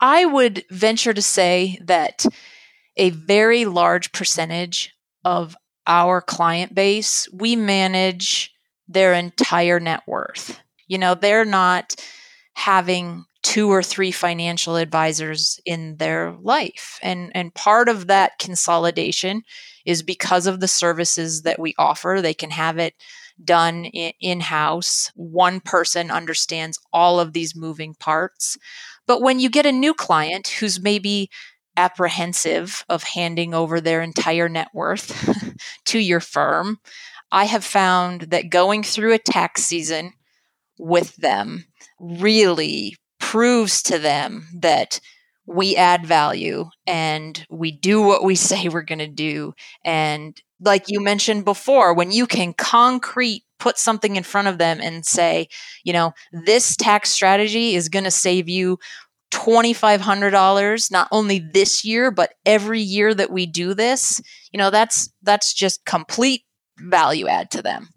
I 0.00 0.24
would 0.24 0.64
venture 0.70 1.12
to 1.12 1.22
say 1.22 1.78
that 1.84 2.24
a 2.96 3.10
very 3.10 3.64
large 3.64 4.12
percentage 4.12 4.94
of 5.24 5.56
our 5.86 6.20
client 6.20 6.74
base, 6.74 7.28
we 7.32 7.56
manage 7.56 8.52
their 8.88 9.14
entire 9.14 9.80
net 9.80 10.02
worth. 10.06 10.60
You 10.88 10.98
know, 10.98 11.14
they're 11.14 11.44
not 11.44 11.94
having 12.54 13.24
two 13.42 13.70
or 13.70 13.82
three 13.82 14.10
financial 14.10 14.76
advisors 14.76 15.58
in 15.64 15.96
their 15.96 16.36
life. 16.42 16.98
And 17.02 17.32
and 17.34 17.54
part 17.54 17.88
of 17.88 18.06
that 18.08 18.38
consolidation 18.38 19.42
is 19.86 20.02
because 20.02 20.46
of 20.46 20.60
the 20.60 20.68
services 20.68 21.42
that 21.42 21.58
we 21.58 21.74
offer. 21.78 22.20
They 22.20 22.34
can 22.34 22.50
have 22.50 22.78
it 22.78 22.94
done 23.42 23.86
in 23.86 24.40
house. 24.40 25.10
One 25.14 25.60
person 25.60 26.10
understands 26.10 26.78
all 26.92 27.18
of 27.18 27.32
these 27.32 27.56
moving 27.56 27.94
parts. 27.94 28.58
But 29.10 29.22
when 29.22 29.40
you 29.40 29.50
get 29.50 29.66
a 29.66 29.72
new 29.72 29.92
client 29.92 30.46
who's 30.46 30.80
maybe 30.80 31.30
apprehensive 31.76 32.84
of 32.88 33.02
handing 33.02 33.54
over 33.54 33.80
their 33.80 34.02
entire 34.02 34.48
net 34.48 34.68
worth 34.72 35.28
to 35.86 35.98
your 35.98 36.20
firm, 36.20 36.78
I 37.32 37.46
have 37.46 37.64
found 37.64 38.20
that 38.30 38.50
going 38.50 38.84
through 38.84 39.14
a 39.14 39.18
tax 39.18 39.64
season 39.64 40.12
with 40.78 41.16
them 41.16 41.64
really 41.98 42.98
proves 43.18 43.82
to 43.82 43.98
them 43.98 44.46
that 44.54 45.00
we 45.44 45.74
add 45.74 46.06
value 46.06 46.70
and 46.86 47.44
we 47.50 47.72
do 47.72 48.00
what 48.00 48.22
we 48.22 48.34
say 48.36 48.68
we're 48.68 48.82
going 48.82 49.00
to 49.00 49.08
do. 49.08 49.54
And 49.84 50.40
like 50.60 50.84
you 50.86 51.00
mentioned 51.00 51.44
before, 51.44 51.94
when 51.94 52.12
you 52.12 52.28
can 52.28 52.52
concrete 52.52 53.42
put 53.60 53.78
something 53.78 54.16
in 54.16 54.22
front 54.22 54.48
of 54.48 54.58
them 54.58 54.80
and 54.80 55.06
say, 55.06 55.48
you 55.84 55.92
know, 55.92 56.12
this 56.32 56.76
tax 56.76 57.10
strategy 57.10 57.74
is 57.74 57.88
going 57.88 58.04
to 58.04 58.10
save 58.10 58.48
you 58.48 58.78
$2500 59.30 60.90
not 60.90 61.06
only 61.12 61.38
this 61.38 61.84
year 61.84 62.10
but 62.10 62.34
every 62.44 62.80
year 62.80 63.14
that 63.14 63.30
we 63.30 63.46
do 63.46 63.74
this. 63.74 64.20
You 64.52 64.58
know 64.58 64.70
that's 64.70 65.08
that's 65.22 65.52
just 65.54 65.84
complete 65.84 66.42
value 66.78 67.28
add 67.28 67.50
to 67.50 67.62
them 67.62 67.90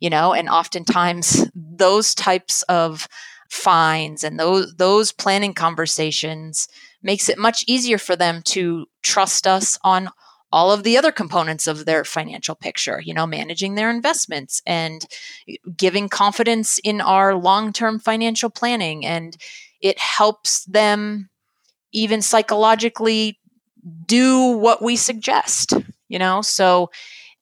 you 0.00 0.10
know 0.10 0.32
and 0.32 0.48
oftentimes 0.48 1.46
those 1.54 2.14
types 2.14 2.62
of 2.62 3.06
fines 3.50 4.24
and 4.24 4.38
those 4.38 4.74
those 4.76 5.12
planning 5.12 5.54
conversations 5.54 6.66
makes 7.02 7.28
it 7.28 7.38
much 7.38 7.64
easier 7.66 7.98
for 7.98 8.16
them 8.16 8.42
to 8.42 8.86
trust 9.02 9.46
us 9.46 9.78
on 9.84 10.08
all 10.52 10.72
of 10.72 10.82
the 10.82 10.96
other 10.96 11.12
components 11.12 11.66
of 11.66 11.84
their 11.84 12.04
financial 12.04 12.54
picture, 12.54 13.00
you 13.04 13.14
know, 13.14 13.26
managing 13.26 13.74
their 13.74 13.90
investments 13.90 14.62
and 14.66 15.06
eh, 15.48 15.56
giving 15.76 16.08
confidence 16.08 16.78
in 16.78 17.00
our 17.00 17.34
long 17.34 17.72
term 17.72 17.98
financial 17.98 18.50
planning. 18.50 19.06
And 19.06 19.36
it 19.80 19.98
helps 19.98 20.64
them 20.64 21.30
even 21.92 22.22
psychologically 22.22 23.38
do 24.06 24.48
what 24.48 24.82
we 24.82 24.96
suggest, 24.96 25.72
you 26.08 26.18
know? 26.18 26.42
So 26.42 26.90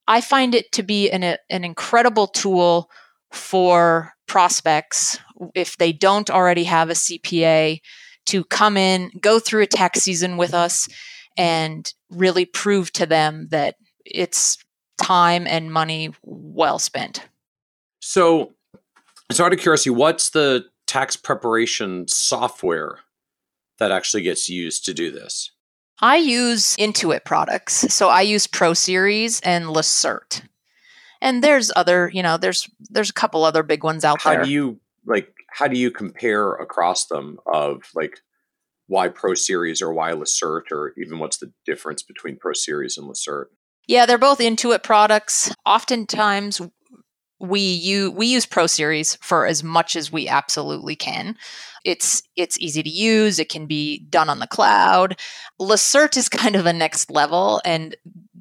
I 0.06 0.20
find 0.20 0.54
it 0.54 0.72
to 0.72 0.82
be 0.82 1.11
an, 1.11 1.22
a, 1.22 1.38
an 1.50 1.64
incredible 1.64 2.26
tool 2.28 2.90
for 3.32 4.12
prospects 4.26 5.18
if 5.54 5.76
they 5.76 5.92
don't 5.92 6.30
already 6.30 6.64
have 6.64 6.90
a 6.90 6.94
CPA 6.94 7.80
to 8.26 8.44
come 8.44 8.76
in, 8.76 9.11
go 9.20 9.38
through 9.38 9.62
a 9.62 9.66
tax 9.66 10.00
season 10.00 10.36
with 10.36 10.54
us, 10.54 10.88
and 11.39 11.95
really 12.11 12.45
prove 12.45 12.93
to 12.93 13.07
them 13.07 13.49
that 13.51 13.76
it's 14.05 14.59
time 15.01 15.47
and 15.47 15.72
money 15.72 16.11
well 16.22 16.78
spent. 16.78 17.26
So, 18.01 18.53
so 19.30 19.45
out 19.45 19.53
of 19.53 19.61
curiosity, 19.61 19.91
what's 19.91 20.30
the 20.30 20.66
tax 20.86 21.16
preparation 21.16 22.09
software 22.09 22.99
that 23.78 23.93
actually 23.93 24.24
gets 24.24 24.49
used 24.49 24.84
to 24.86 24.95
do 24.95 25.11
this? 25.12 25.53
I 26.01 26.16
use 26.16 26.76
Intuit 26.76 27.24
products. 27.24 27.93
So 27.93 28.09
I 28.09 28.22
use 28.22 28.47
Pro 28.47 28.74
Series 28.74 29.41
and 29.41 29.66
Lacerte. 29.66 30.43
And 31.20 31.43
there's 31.43 31.72
other, 31.74 32.11
you 32.12 32.22
know, 32.22 32.36
there's 32.36 32.68
there's 32.91 33.11
a 33.11 33.14
couple 33.14 33.45
other 33.45 33.64
big 33.64 33.82
ones 33.82 34.05
out 34.05 34.22
how 34.22 34.30
there. 34.30 34.39
How 34.41 34.45
do 34.45 34.51
you 34.51 34.80
like 35.05 35.32
how 35.51 35.66
do 35.66 35.76
you 35.76 35.91
compare 35.91 36.53
across 36.53 37.07
them 37.07 37.39
of 37.47 37.82
like 37.95 38.20
why 38.89 39.09
Pro 39.09 39.34
Series 39.34 39.80
or 39.80 39.93
why 39.93 40.12
Lacerte 40.12 40.72
or 40.72 40.93
even 40.99 41.18
what's 41.18 41.39
the 41.39 41.53
difference 41.64 42.03
between 42.03 42.36
Pro 42.36 42.55
Series 42.55 42.99
and 42.99 43.09
Lacerte? 43.09 43.47
Yeah, 43.86 44.07
they're 44.07 44.18
both 44.18 44.39
Intuit 44.39 44.82
products. 44.82 45.55
Oftentimes 45.64 46.61
we 47.41 47.61
use 47.61 48.11
we 48.11 48.26
use 48.26 48.47
Pro 48.47 48.66
Series 48.66 49.16
for 49.22 49.47
as 49.47 49.62
much 49.62 49.95
as 49.95 50.11
we 50.11 50.26
absolutely 50.26 50.97
can. 50.97 51.36
It's 51.84 52.22
it's 52.34 52.59
easy 52.59 52.82
to 52.82 52.91
use. 52.91 53.39
It 53.39 53.49
can 53.49 53.66
be 53.66 54.01
done 54.11 54.28
on 54.28 54.41
the 54.41 54.47
cloud. 54.47 55.18
Lacerte 55.61 56.16
is 56.16 56.28
kind 56.28 56.57
of 56.57 56.66
a 56.66 56.72
next 56.72 57.11
level, 57.11 57.61
and 57.64 57.95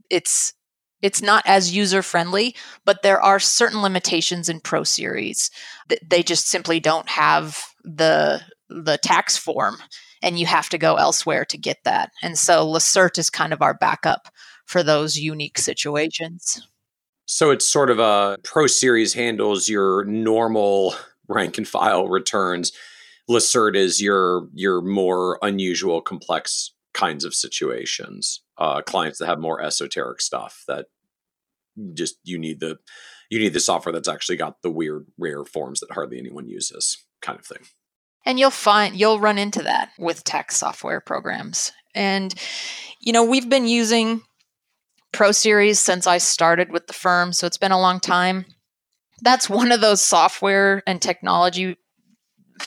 it's 0.09 0.53
it's 1.01 1.21
not 1.21 1.43
as 1.45 1.75
user 1.75 2.01
friendly, 2.01 2.55
but 2.85 3.03
there 3.03 3.21
are 3.21 3.39
certain 3.39 3.81
limitations 3.81 4.49
in 4.49 4.59
Pro 4.59 4.83
Series. 4.83 5.51
They 6.03 6.23
just 6.23 6.47
simply 6.47 6.79
don't 6.79 7.07
have 7.09 7.65
the 7.83 8.41
the 8.69 8.97
tax 8.97 9.37
form, 9.37 9.77
and 10.21 10.39
you 10.39 10.45
have 10.45 10.69
to 10.69 10.77
go 10.77 10.95
elsewhere 10.95 11.45
to 11.45 11.57
get 11.57 11.77
that. 11.83 12.11
And 12.21 12.37
so 12.37 12.65
Lacerte 12.65 13.19
is 13.19 13.29
kind 13.29 13.53
of 13.53 13.61
our 13.61 13.73
backup 13.73 14.27
for 14.65 14.83
those 14.83 15.17
unique 15.17 15.57
situations. 15.57 16.61
So 17.25 17.51
it's 17.51 17.67
sort 17.67 17.89
of 17.89 17.99
a 17.99 18.37
Pro 18.43 18.67
Series 18.67 19.13
handles 19.13 19.67
your 19.67 20.05
normal 20.05 20.95
rank 21.27 21.57
and 21.57 21.67
file 21.67 22.07
returns. 22.07 22.71
Lacerte 23.29 23.75
is 23.75 24.01
your 24.01 24.47
your 24.53 24.81
more 24.81 25.37
unusual, 25.41 26.01
complex 26.01 26.71
kinds 26.93 27.25
of 27.25 27.33
situations. 27.33 28.41
Uh, 28.57 28.81
clients 28.81 29.19
that 29.19 29.27
have 29.27 29.39
more 29.39 29.61
esoteric 29.61 30.21
stuff 30.21 30.63
that 30.67 30.87
just 31.93 32.17
you 32.23 32.39
need 32.39 32.59
the 32.59 32.77
you 33.29 33.39
need 33.39 33.53
the 33.53 33.59
software 33.59 33.93
that's 33.93 34.07
actually 34.07 34.37
got 34.37 34.61
the 34.61 34.71
weird 34.71 35.05
rare 35.17 35.45
forms 35.45 35.79
that 35.79 35.91
hardly 35.91 36.17
anyone 36.17 36.47
uses 36.47 37.05
kind 37.21 37.37
of 37.39 37.45
thing 37.45 37.65
and 38.27 38.37
you'll 38.37 38.51
find 38.51 38.95
you'll 38.95 39.21
run 39.21 39.39
into 39.39 39.63
that 39.63 39.89
with 39.97 40.23
tax 40.25 40.57
software 40.57 40.99
programs. 40.99 41.71
And 41.95 42.35
you 42.99 43.13
know 43.13 43.23
we've 43.23 43.49
been 43.49 43.67
using 43.67 44.21
pro 45.13 45.31
series 45.31 45.79
since 45.79 46.05
i 46.05 46.17
started 46.17 46.71
with 46.71 46.85
the 46.85 46.93
firm 46.93 47.31
so 47.31 47.47
it's 47.47 47.57
been 47.57 47.71
a 47.71 47.79
long 47.79 47.99
time. 47.99 48.45
That's 49.21 49.49
one 49.49 49.71
of 49.71 49.81
those 49.81 50.01
software 50.01 50.83
and 50.85 51.01
technology 51.01 51.77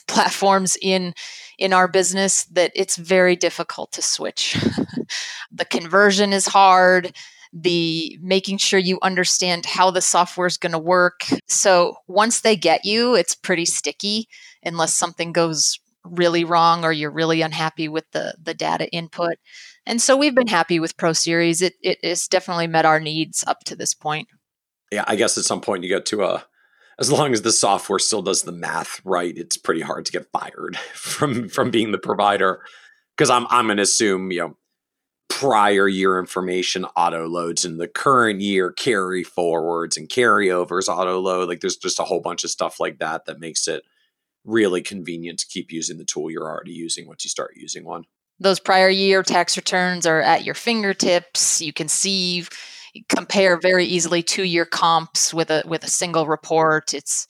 platforms 0.09 0.77
in 0.81 1.15
in 1.59 1.73
our 1.75 1.87
business 1.87 2.45
that 2.47 2.73
it's 2.75 2.97
very 2.97 3.37
difficult 3.37 3.93
to 3.93 4.03
switch. 4.03 4.57
The 5.53 5.65
conversion 5.65 6.33
is 6.33 6.47
hard. 6.47 7.13
The 7.53 8.17
making 8.23 8.59
sure 8.59 8.79
you 8.79 9.01
understand 9.03 9.67
how 9.67 9.91
the 9.91 10.01
software 10.01 10.47
is 10.47 10.57
going 10.57 10.71
to 10.71 10.79
work. 10.79 11.25
So 11.49 11.97
once 12.07 12.43
they 12.43 12.55
get 12.55 12.85
you, 12.85 13.17
it's 13.17 13.35
pretty 13.35 13.65
sticky 13.65 14.29
unless 14.65 14.95
something 14.95 15.33
goes 15.33 15.79
really 16.05 16.45
wrong 16.45 16.85
or 16.85 16.93
you're 16.93 17.11
really 17.11 17.43
unhappy 17.43 17.89
with 17.89 18.05
the 18.13 18.35
the 18.43 18.55
data 18.55 18.91
input. 18.91 19.35
And 19.87 20.01
so 20.01 20.17
we've 20.17 20.35
been 20.35 20.47
happy 20.47 20.81
with 20.81 20.97
Pro 20.97 21.13
Series. 21.13 21.63
It 21.63 21.75
it 21.83 21.99
has 22.03 22.27
definitely 22.27 22.67
met 22.67 22.87
our 22.87 23.01
needs 23.01 23.45
up 23.47 23.61
to 23.65 23.77
this 23.77 23.95
point. 23.95 24.29
Yeah, 24.91 25.05
I 25.07 25.17
guess 25.17 25.39
at 25.39 25.45
some 25.45 25.61
point 25.61 25.83
you 25.83 25.89
get 25.89 26.07
to 26.07 26.25
a 26.25 26.45
as 26.99 27.11
long 27.11 27.33
as 27.33 27.43
the 27.43 27.53
software 27.53 27.99
still 27.99 28.23
does 28.23 28.43
the 28.43 28.53
math 28.53 29.01
right, 29.05 29.37
it's 29.37 29.57
pretty 29.57 29.81
hard 29.81 30.05
to 30.05 30.13
get 30.13 30.31
fired 30.33 30.77
from 30.95 31.49
from 31.49 31.71
being 31.71 31.93
the 31.93 31.99
provider. 31.99 32.63
Because 33.17 33.31
I'm 33.31 33.47
I'm 33.49 33.67
gonna 33.67 33.83
assume, 33.83 34.31
you 34.31 34.41
know, 34.41 34.57
prior 35.29 35.89
year 35.89 36.19
information 36.19 36.85
auto 36.97 37.27
loads 37.27 37.65
and 37.65 37.81
the 37.81 37.89
current 37.89 38.41
year 38.41 38.73
carry 38.73 39.23
forwards 39.23 39.97
and 39.97 40.09
carryovers 40.09 40.89
auto 40.89 41.19
load. 41.21 41.49
Like 41.49 41.61
there's 41.61 41.77
just 41.77 42.01
a 42.01 42.05
whole 42.05 42.21
bunch 42.21 42.45
of 42.45 42.51
stuff 42.51 42.81
like 42.81 42.99
that 42.99 43.27
that 43.27 43.41
makes 43.41 43.69
it 43.69 43.85
really 44.45 44.83
convenient 44.83 45.39
to 45.41 45.47
keep 45.47 45.71
using 45.71 45.99
the 45.99 46.05
tool 46.05 46.31
you're 46.31 46.49
already 46.49 46.73
using 46.73 47.07
once 47.07 47.25
you 47.25 47.31
start 47.31 47.53
using 47.57 47.85
one. 47.85 48.05
Those 48.39 48.59
prior 48.59 48.89
year 48.89 49.23
tax 49.23 49.57
returns 49.57 50.07
are 50.07 50.21
at 50.21 50.45
your 50.45 50.55
fingertips. 50.55 51.61
You 51.61 51.73
can 51.73 51.89
see 51.89 52.47
compare 53.09 53.59
very 53.59 53.85
easily 53.85 54.23
two 54.23 54.43
year 54.43 54.65
comps 54.65 55.33
with 55.33 55.51
a 55.51 55.63
with 55.67 55.85
a 55.85 55.91
single 55.91 56.27
report. 56.27 56.95
It's 56.95 57.27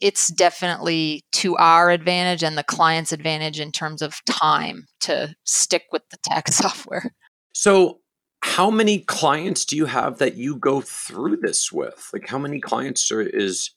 it's 0.00 0.28
definitely 0.28 1.24
to 1.32 1.56
our 1.56 1.90
advantage 1.90 2.42
and 2.42 2.56
the 2.56 2.62
client's 2.62 3.12
advantage 3.12 3.58
in 3.58 3.72
terms 3.72 4.02
of 4.02 4.24
time 4.26 4.86
to 5.00 5.34
stick 5.44 5.84
with 5.90 6.02
the 6.10 6.18
tax 6.22 6.54
software. 6.56 7.12
So, 7.52 8.00
how 8.42 8.70
many 8.70 9.00
clients 9.00 9.64
do 9.64 9.76
you 9.76 9.86
have 9.86 10.18
that 10.18 10.36
you 10.36 10.56
go 10.56 10.80
through 10.80 11.38
this 11.38 11.72
with? 11.72 12.08
Like, 12.12 12.28
how 12.28 12.38
many 12.38 12.60
clients 12.60 13.10
are, 13.10 13.20
is 13.20 13.70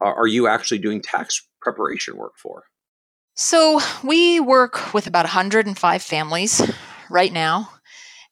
are 0.00 0.26
you 0.26 0.46
actually 0.46 0.78
doing 0.78 1.00
tax 1.00 1.46
preparation 1.64 2.16
work 2.16 2.34
for? 2.36 2.64
So, 3.34 3.80
we 4.04 4.38
work 4.38 4.94
with 4.94 5.08
about 5.08 5.24
105 5.24 6.02
families 6.02 6.62
right 7.10 7.32
now, 7.32 7.70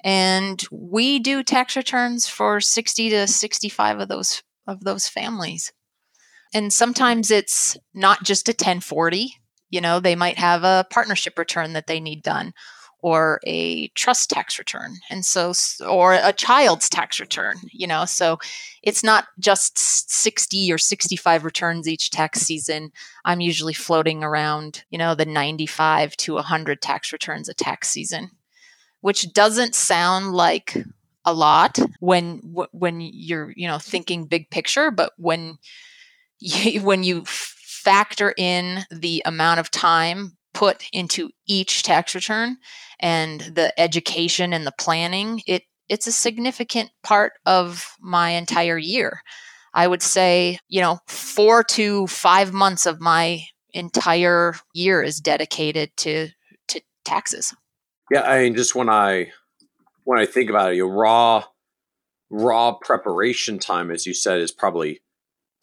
and 0.04 0.62
we 0.70 1.18
do 1.18 1.42
tax 1.42 1.76
returns 1.76 2.28
for 2.28 2.60
60 2.60 3.10
to 3.10 3.26
65 3.26 4.00
of 4.00 4.08
those 4.08 4.42
of 4.68 4.84
those 4.84 5.08
families. 5.08 5.72
And 6.54 6.72
sometimes 6.72 7.30
it's 7.30 7.76
not 7.94 8.22
just 8.22 8.48
a 8.48 8.52
1040, 8.52 9.34
you 9.70 9.80
know, 9.80 9.98
they 9.98 10.14
might 10.14 10.38
have 10.38 10.62
a 10.64 10.86
partnership 10.90 11.38
return 11.38 11.72
that 11.72 11.86
they 11.86 11.98
need 11.98 12.22
done 12.22 12.52
or 13.02 13.40
a 13.46 13.88
trust 13.88 14.30
tax 14.30 14.58
return 14.58 14.96
and 15.10 15.24
so 15.24 15.52
or 15.86 16.14
a 16.14 16.32
child's 16.32 16.88
tax 16.88 17.20
return 17.20 17.56
you 17.72 17.86
know 17.86 18.04
so 18.04 18.38
it's 18.82 19.04
not 19.04 19.26
just 19.38 19.78
60 19.78 20.72
or 20.72 20.78
65 20.78 21.44
returns 21.44 21.88
each 21.88 22.10
tax 22.10 22.40
season. 22.40 22.90
I'm 23.24 23.40
usually 23.40 23.74
floating 23.74 24.24
around 24.24 24.84
you 24.90 24.98
know 24.98 25.14
the 25.14 25.26
95 25.26 26.16
to 26.18 26.34
100 26.34 26.80
tax 26.82 27.12
returns 27.12 27.48
a 27.48 27.54
tax 27.54 27.88
season 27.88 28.30
which 29.00 29.32
doesn't 29.32 29.74
sound 29.74 30.32
like 30.32 30.76
a 31.24 31.32
lot 31.32 31.78
when 32.00 32.38
when 32.72 33.00
you're 33.00 33.52
you 33.56 33.68
know 33.68 33.78
thinking 33.78 34.24
big 34.24 34.50
picture 34.50 34.90
but 34.90 35.12
when 35.16 35.58
you, 36.38 36.82
when 36.82 37.04
you 37.04 37.22
factor 37.26 38.34
in 38.36 38.80
the 38.90 39.22
amount 39.24 39.60
of 39.60 39.70
time 39.70 40.36
put 40.54 40.84
into 40.92 41.30
each 41.46 41.82
tax 41.82 42.14
return 42.14 42.56
and 43.00 43.40
the 43.40 43.78
education 43.80 44.52
and 44.52 44.66
the 44.66 44.72
planning 44.78 45.42
it 45.46 45.62
it's 45.88 46.06
a 46.06 46.12
significant 46.12 46.90
part 47.02 47.34
of 47.44 47.96
my 48.00 48.30
entire 48.30 48.78
year. 48.78 49.20
I 49.74 49.86
would 49.86 50.02
say 50.02 50.58
you 50.68 50.80
know 50.80 50.98
4 51.06 51.64
to 51.64 52.06
5 52.06 52.52
months 52.52 52.86
of 52.86 53.00
my 53.00 53.42
entire 53.70 54.54
year 54.74 55.02
is 55.02 55.18
dedicated 55.18 55.96
to 55.98 56.28
to 56.68 56.80
taxes. 57.04 57.54
Yeah 58.10 58.22
i 58.22 58.42
mean 58.42 58.54
just 58.54 58.74
when 58.74 58.88
i 58.88 59.32
when 60.04 60.18
i 60.18 60.26
think 60.26 60.50
about 60.50 60.72
it 60.72 60.76
your 60.76 60.92
raw 60.92 61.44
raw 62.30 62.72
preparation 62.72 63.58
time 63.58 63.90
as 63.90 64.06
you 64.06 64.14
said 64.14 64.40
is 64.40 64.52
probably 64.52 65.00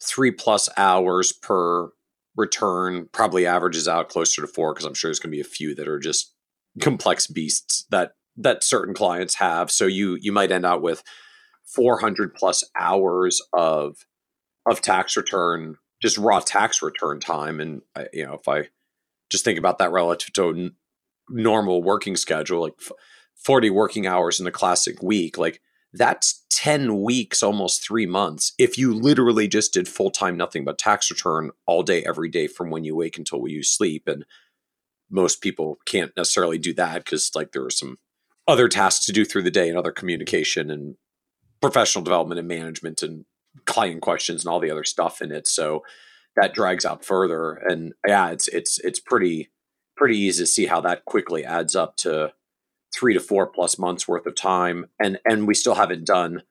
three 0.02 0.30
plus 0.30 0.68
hours 0.76 1.32
per 1.32 1.90
return 2.36 3.08
probably 3.12 3.46
averages 3.46 3.88
out 3.88 4.08
closer 4.08 4.40
to 4.40 4.46
four 4.46 4.72
because 4.72 4.86
i'm 4.86 4.94
sure 4.94 5.08
there's 5.08 5.18
going 5.18 5.30
to 5.30 5.36
be 5.36 5.40
a 5.40 5.44
few 5.44 5.74
that 5.74 5.88
are 5.88 5.98
just 5.98 6.32
complex 6.80 7.26
beasts 7.26 7.86
that 7.90 8.12
that 8.36 8.62
certain 8.64 8.94
clients 8.94 9.36
have. 9.36 9.70
So 9.70 9.86
you 9.86 10.16
you 10.20 10.32
might 10.32 10.52
end 10.52 10.66
out 10.66 10.82
with 10.82 11.02
400 11.74 12.34
plus 12.34 12.64
hours 12.78 13.40
of 13.52 14.06
of 14.66 14.80
tax 14.80 15.16
return 15.16 15.76
just 16.00 16.18
raw 16.18 16.40
tax 16.40 16.82
return 16.82 17.20
time. 17.20 17.60
And 17.60 17.82
uh, 17.94 18.04
you 18.12 18.26
know 18.26 18.34
if 18.34 18.48
i 18.48 18.68
just 19.30 19.44
think 19.44 19.58
about 19.58 19.78
that 19.78 19.92
relative 19.92 20.32
to 20.34 20.70
normal 21.28 21.82
working 21.82 22.16
schedule 22.16 22.60
like 22.62 22.74
40 23.36 23.70
working 23.70 24.06
hours 24.06 24.40
in 24.40 24.46
a 24.46 24.50
classic 24.50 25.02
week 25.02 25.38
like 25.38 25.60
that's 25.92 26.44
10 26.50 27.02
weeks, 27.02 27.42
almost 27.42 27.82
three 27.82 28.06
months. 28.06 28.52
If 28.58 28.78
you 28.78 28.94
literally 28.94 29.48
just 29.48 29.72
did 29.72 29.88
full 29.88 30.10
time 30.10 30.36
nothing 30.36 30.64
but 30.64 30.78
tax 30.78 31.10
return 31.10 31.50
all 31.66 31.82
day, 31.82 32.04
every 32.04 32.28
day 32.28 32.46
from 32.46 32.70
when 32.70 32.84
you 32.84 32.94
wake 32.94 33.18
until 33.18 33.46
you 33.48 33.62
sleep. 33.62 34.06
And 34.06 34.24
most 35.10 35.40
people 35.40 35.78
can't 35.86 36.12
necessarily 36.16 36.58
do 36.58 36.72
that 36.74 37.04
because, 37.04 37.30
like, 37.34 37.52
there 37.52 37.64
are 37.64 37.70
some 37.70 37.98
other 38.46 38.68
tasks 38.68 39.06
to 39.06 39.12
do 39.12 39.24
through 39.24 39.42
the 39.42 39.50
day 39.50 39.68
and 39.68 39.78
other 39.78 39.92
communication 39.92 40.70
and 40.70 40.96
professional 41.60 42.04
development 42.04 42.38
and 42.38 42.48
management 42.48 43.02
and 43.02 43.24
client 43.66 44.00
questions 44.00 44.44
and 44.44 44.52
all 44.52 44.60
the 44.60 44.70
other 44.70 44.84
stuff 44.84 45.20
in 45.20 45.32
it. 45.32 45.48
So 45.48 45.82
that 46.36 46.54
drags 46.54 46.84
out 46.84 47.04
further. 47.04 47.52
And 47.52 47.92
yeah, 48.06 48.30
it's, 48.30 48.48
it's, 48.48 48.78
it's 48.80 49.00
pretty, 49.00 49.50
pretty 49.96 50.16
easy 50.16 50.44
to 50.44 50.46
see 50.46 50.66
how 50.66 50.80
that 50.82 51.04
quickly 51.04 51.44
adds 51.44 51.74
up 51.74 51.96
to 51.96 52.32
three 52.94 53.14
to 53.14 53.20
four 53.20 53.46
plus 53.46 53.78
months 53.78 54.08
worth 54.08 54.26
of 54.26 54.34
time 54.34 54.86
and 54.98 55.18
and 55.24 55.46
we 55.46 55.54
still 55.54 55.74
haven't 55.74 56.06
done 56.06 56.42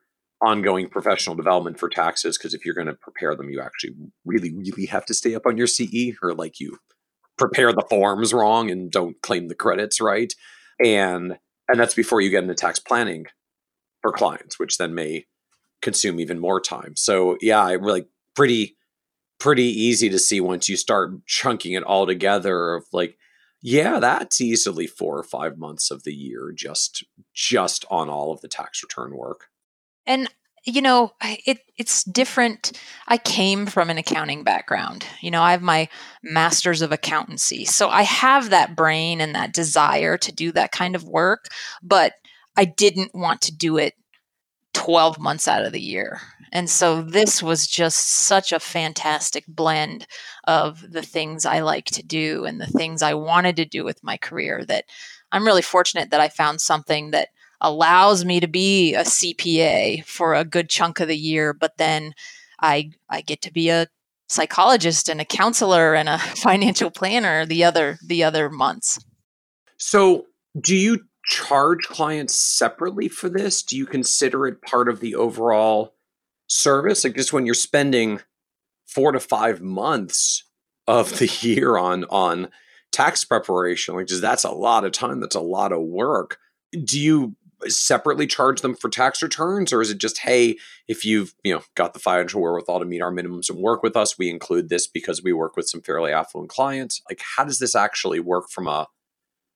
ongoing 0.42 0.88
professional 0.88 1.36
development 1.36 1.78
for 1.78 1.90
taxes 1.90 2.38
because 2.38 2.54
if 2.54 2.64
you're 2.64 2.74
going 2.74 2.88
to 2.88 2.94
prepare 2.94 3.36
them 3.36 3.50
you 3.50 3.60
actually 3.60 3.94
really 4.26 4.54
really 4.54 4.86
have 4.86 5.06
to 5.06 5.14
stay 5.14 5.36
up 5.36 5.46
on 5.46 5.58
your 5.58 5.68
ce 5.68 6.16
or 6.22 6.34
like 6.34 6.60
you 6.60 6.78
prepare 7.40 7.72
the 7.74 7.86
forms 7.90 8.34
wrong 8.34 8.70
and 8.70 8.92
don't 8.92 9.20
claim 9.22 9.48
the 9.48 9.56
credits 9.56 10.00
right. 10.00 10.36
And 10.84 11.40
and 11.68 11.80
that's 11.80 11.96
before 11.96 12.22
you 12.22 12.30
get 12.30 12.44
into 12.44 12.54
tax 12.54 12.78
planning 12.78 13.26
for 14.02 14.12
clients 14.12 14.60
which 14.60 14.78
then 14.78 14.94
may 14.94 15.26
consume 15.82 16.20
even 16.20 16.40
more 16.40 16.62
time. 16.62 16.96
So 16.96 17.38
yeah 17.42 17.64
i 17.64 17.72
really 17.72 18.06
pretty 18.36 18.76
pretty 19.40 19.64
easy 19.64 20.10
to 20.10 20.20
see 20.20 20.42
once 20.42 20.68
you 20.68 20.76
start 20.76 21.26
chunking 21.26 21.74
it 21.74 21.84
all 21.84 22.06
together 22.06 22.76
of 22.76 22.86
like 22.92 23.18
yeah, 23.62 24.00
that's 24.00 24.40
easily 24.40 24.88
four 24.88 25.18
or 25.18 25.24
five 25.24 25.58
months 25.58 25.92
of 25.92 26.04
the 26.04 26.14
year 26.14 26.54
just 26.56 27.04
just 27.34 27.86
on 27.90 28.10
all 28.10 28.32
of 28.32 28.42
the 28.42 28.48
tax 28.48 28.82
return 28.84 29.16
work. 29.16 29.48
And 30.06 30.30
you 30.66 30.82
know, 30.82 31.14
it 31.22 31.60
it's 31.78 32.04
different. 32.04 32.80
I 33.08 33.18
came 33.18 33.66
from 33.66 33.90
an 33.90 33.98
accounting 33.98 34.44
background. 34.44 35.06
You 35.22 35.32
know, 35.32 35.42
I 35.42 35.52
have 35.52 35.62
my 35.62 35.88
masters 36.24 36.82
of 36.82 36.92
accountancy. 36.92 37.66
So 37.66 37.90
I 37.90 38.04
have 38.04 38.50
that 38.50 38.76
brain 38.76 39.22
and 39.22 39.36
that 39.36 39.54
desire 39.54 40.18
to 40.18 40.32
do 40.32 40.52
that 40.54 40.72
kind 40.72 40.96
of 40.96 41.04
work, 41.04 41.48
but 41.82 42.14
I 42.58 42.66
didn't 42.66 43.16
want 43.16 43.42
to 43.44 43.56
do 43.56 43.78
it 43.78 43.94
12 44.80 45.20
months 45.20 45.46
out 45.46 45.66
of 45.66 45.74
the 45.74 45.82
year. 45.82 46.22
And 46.54 46.70
so 46.70 47.02
this 47.02 47.44
was 47.44 47.68
just 47.68 47.98
such 47.98 48.54
a 48.54 48.62
fantastic 48.62 49.44
blend 49.46 50.08
of 50.46 50.90
the 50.90 51.02
things 51.02 51.46
I 51.46 51.60
like 51.60 51.84
to 51.88 52.02
do 52.02 52.46
and 52.46 52.62
the 52.62 52.66
things 52.66 53.02
I 53.02 53.14
wanted 53.14 53.58
to 53.58 53.66
do 53.66 53.84
with 53.84 54.02
my 54.06 54.16
career 54.16 54.64
that 54.70 54.86
I'm 55.34 55.46
really 55.46 55.62
fortunate 55.62 56.12
that 56.12 56.22
I 56.22 56.30
found 56.30 56.62
something 56.62 57.12
that 57.12 57.28
allows 57.60 58.24
me 58.24 58.40
to 58.40 58.48
be 58.48 58.96
a 58.96 59.02
CPA 59.02 60.06
for 60.06 60.34
a 60.34 60.46
good 60.46 60.70
chunk 60.70 61.02
of 61.02 61.10
the 61.10 61.18
year, 61.18 61.54
but 61.54 61.78
then 61.78 62.14
I 62.62 62.92
I 63.10 63.20
get 63.20 63.42
to 63.42 63.52
be 63.52 63.68
a 63.68 63.88
psychologist 64.30 65.10
and 65.10 65.20
a 65.20 65.26
counselor 65.26 65.94
and 65.94 66.08
a 66.08 66.18
financial 66.38 66.90
planner 66.90 67.46
the 67.46 67.66
other 67.66 68.00
the 68.08 68.24
other 68.24 68.50
months. 68.50 68.98
So, 69.76 70.28
do 70.58 70.74
you 70.74 71.02
charge 71.30 71.84
clients 71.84 72.36
separately 72.36 73.08
for 73.08 73.30
this? 73.30 73.64
Do 73.64 73.78
you 73.78 73.86
consider 73.86 74.48
it 74.48 74.62
part 74.62 74.90
of 74.90 75.00
the 75.00 75.16
overall 75.16 75.96
service? 76.48 77.04
Like 77.04 77.16
just 77.16 77.32
when 77.32 77.46
you're 77.46 77.56
spending 77.56 78.20
four 78.88 79.12
to 79.12 79.20
five 79.20 79.62
months 79.62 80.44
of 80.88 81.20
the 81.20 81.28
year 81.42 81.78
on 81.78 82.04
on 82.06 82.50
tax 82.92 83.24
preparation, 83.24 83.96
which 83.96 84.12
is 84.12 84.20
that's 84.20 84.44
a 84.44 84.52
lot 84.52 84.84
of 84.84 84.92
time, 84.92 85.20
that's 85.22 85.36
a 85.36 85.42
lot 85.42 85.72
of 85.72 85.82
work. 85.82 86.38
Do 86.72 87.00
you 87.00 87.36
separately 87.68 88.26
charge 88.26 88.62
them 88.62 88.74
for 88.74 88.90
tax 88.90 89.22
returns 89.22 89.74
or 89.74 89.82
is 89.82 89.92
it 89.92 89.98
just 89.98 90.20
hey 90.20 90.58
if 90.88 91.04
you've 91.04 91.36
you 91.44 91.54
know 91.54 91.62
got 91.76 91.94
the 91.94 92.00
financial 92.00 92.42
wherewithal 92.42 92.80
to 92.80 92.86
meet 92.86 93.02
our 93.02 93.12
minimums 93.12 93.50
and 93.50 93.60
work 93.60 93.84
with 93.84 93.98
us 93.98 94.18
we 94.18 94.30
include 94.30 94.70
this 94.70 94.88
because 94.88 95.22
we 95.22 95.34
work 95.34 95.58
with 95.58 95.68
some 95.68 95.82
fairly 95.82 96.14
affluent 96.14 96.50
clients 96.50 97.02
like 97.10 97.22
how 97.36 97.44
does 97.44 97.60
this 97.60 97.76
actually 97.76 98.18
work 98.18 98.50
from 98.50 98.66
a 98.66 98.88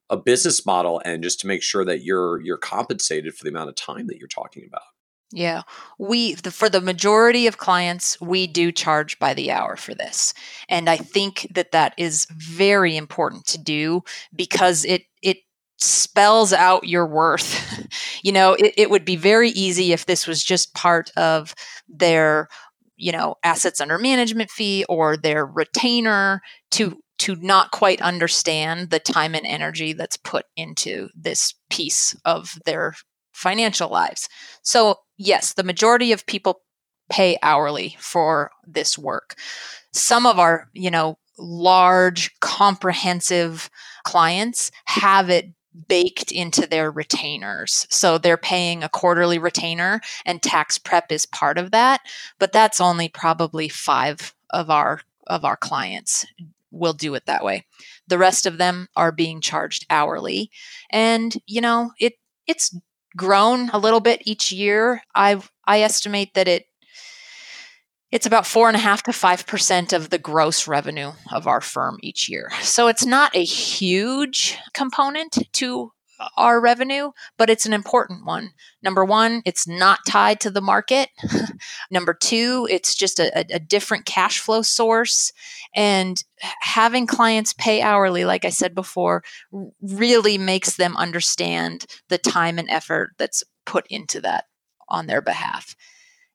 a 0.09 0.17
business 0.17 0.65
model 0.65 1.01
and 1.05 1.23
just 1.23 1.39
to 1.39 1.47
make 1.47 1.63
sure 1.63 1.85
that 1.85 2.03
you're 2.03 2.41
you're 2.41 2.57
compensated 2.57 3.33
for 3.35 3.43
the 3.43 3.49
amount 3.49 3.69
of 3.69 3.75
time 3.75 4.07
that 4.07 4.17
you're 4.17 4.27
talking 4.27 4.65
about 4.67 4.83
yeah, 5.33 5.63
we 5.97 6.35
the, 6.35 6.51
for 6.51 6.69
the 6.69 6.79
majority 6.79 7.47
of 7.47 7.57
clients, 7.57 8.21
we 8.21 8.45
do 8.45 8.71
charge 8.71 9.17
by 9.17 9.33
the 9.33 9.51
hour 9.51 9.75
for 9.75 9.95
this, 9.95 10.31
and 10.69 10.87
I 10.87 10.95
think 10.97 11.47
that 11.55 11.71
that 11.71 11.95
is 11.97 12.27
very 12.29 12.95
important 12.95 13.47
to 13.47 13.57
do 13.57 14.03
because 14.35 14.85
it 14.85 15.05
it 15.23 15.37
spells 15.77 16.53
out 16.53 16.87
your 16.87 17.07
worth. 17.07 17.87
you 18.23 18.31
know, 18.31 18.53
it, 18.53 18.75
it 18.77 18.89
would 18.91 19.05
be 19.05 19.15
very 19.15 19.49
easy 19.49 19.91
if 19.91 20.05
this 20.05 20.27
was 20.27 20.43
just 20.43 20.75
part 20.75 21.11
of 21.17 21.55
their 21.89 22.47
you 22.95 23.11
know 23.11 23.33
assets 23.43 23.81
under 23.81 23.97
management 23.97 24.51
fee 24.51 24.85
or 24.87 25.17
their 25.17 25.47
retainer 25.47 26.41
to 26.69 27.02
to 27.19 27.35
not 27.35 27.71
quite 27.71 28.01
understand 28.01 28.89
the 28.89 28.99
time 28.99 29.35
and 29.35 29.45
energy 29.45 29.93
that's 29.93 30.17
put 30.17 30.45
into 30.55 31.09
this 31.15 31.53
piece 31.69 32.15
of 32.25 32.57
their 32.65 32.95
financial 33.31 33.89
lives. 33.89 34.29
So, 34.61 34.99
yes, 35.17 35.53
the 35.53 35.63
majority 35.63 36.11
of 36.11 36.25
people 36.25 36.61
pay 37.09 37.37
hourly 37.41 37.95
for 37.99 38.51
this 38.65 38.97
work. 38.97 39.35
Some 39.91 40.25
of 40.25 40.39
our, 40.39 40.69
you 40.73 40.91
know, 40.91 41.17
large 41.37 42.39
comprehensive 42.39 43.69
clients 44.03 44.71
have 44.85 45.29
it 45.29 45.53
baked 45.87 46.31
into 46.31 46.67
their 46.67 46.91
retainers. 46.91 47.87
So 47.89 48.17
they're 48.17 48.37
paying 48.37 48.83
a 48.83 48.89
quarterly 48.89 49.39
retainer 49.39 50.01
and 50.25 50.41
tax 50.41 50.77
prep 50.77 51.11
is 51.11 51.25
part 51.25 51.57
of 51.57 51.71
that, 51.71 52.01
but 52.37 52.51
that's 52.51 52.79
only 52.79 53.09
probably 53.09 53.69
5 53.69 54.35
of 54.51 54.69
our 54.69 55.01
of 55.25 55.45
our 55.45 55.55
clients 55.55 56.25
will 56.73 56.93
do 56.93 57.15
it 57.15 57.25
that 57.27 57.43
way. 57.43 57.65
The 58.07 58.17
rest 58.17 58.45
of 58.45 58.57
them 58.57 58.87
are 58.95 59.11
being 59.11 59.39
charged 59.39 59.85
hourly. 59.89 60.51
And 60.91 61.33
you 61.45 61.61
know, 61.61 61.91
it 61.99 62.13
it's 62.47 62.75
grown 63.15 63.69
a 63.69 63.77
little 63.77 64.01
bit 64.01 64.23
each 64.25 64.51
year. 64.51 65.01
I 65.15 65.41
I 65.65 65.81
estimate 65.81 66.33
that 66.33 66.47
it 66.47 66.65
it's 68.11 68.27
about 68.27 68.45
four 68.45 68.67
and 68.67 68.75
a 68.75 68.79
half 68.79 69.03
to 69.03 69.13
five 69.13 69.47
percent 69.47 69.93
of 69.93 70.09
the 70.09 70.19
gross 70.19 70.67
revenue 70.67 71.13
of 71.31 71.47
our 71.47 71.61
firm 71.61 71.97
each 72.01 72.27
year. 72.27 72.51
So 72.61 72.87
it's 72.87 73.05
not 73.05 73.35
a 73.35 73.43
huge 73.43 74.57
component 74.73 75.37
to 75.53 75.92
our 76.37 76.61
revenue, 76.61 77.11
but 77.37 77.49
it's 77.49 77.65
an 77.65 77.73
important 77.73 78.25
one. 78.25 78.51
Number 78.81 79.03
one, 79.03 79.41
it's 79.45 79.67
not 79.67 79.99
tied 80.07 80.39
to 80.41 80.49
the 80.49 80.61
market. 80.61 81.09
Number 81.91 82.13
two, 82.13 82.67
it's 82.69 82.95
just 82.95 83.19
a, 83.19 83.45
a, 83.53 83.59
different 83.59 84.05
cash 84.05 84.39
flow 84.39 84.61
source. 84.61 85.31
And 85.75 86.23
having 86.61 87.07
clients 87.07 87.53
pay 87.53 87.81
hourly, 87.81 88.25
like 88.25 88.45
I 88.45 88.49
said 88.49 88.75
before, 88.75 89.23
really 89.81 90.37
makes 90.37 90.75
them 90.75 90.95
understand 90.97 91.85
the 92.09 92.17
time 92.17 92.59
and 92.59 92.69
effort 92.69 93.11
that's 93.17 93.43
put 93.65 93.85
into 93.87 94.21
that 94.21 94.45
on 94.89 95.07
their 95.07 95.21
behalf. 95.21 95.75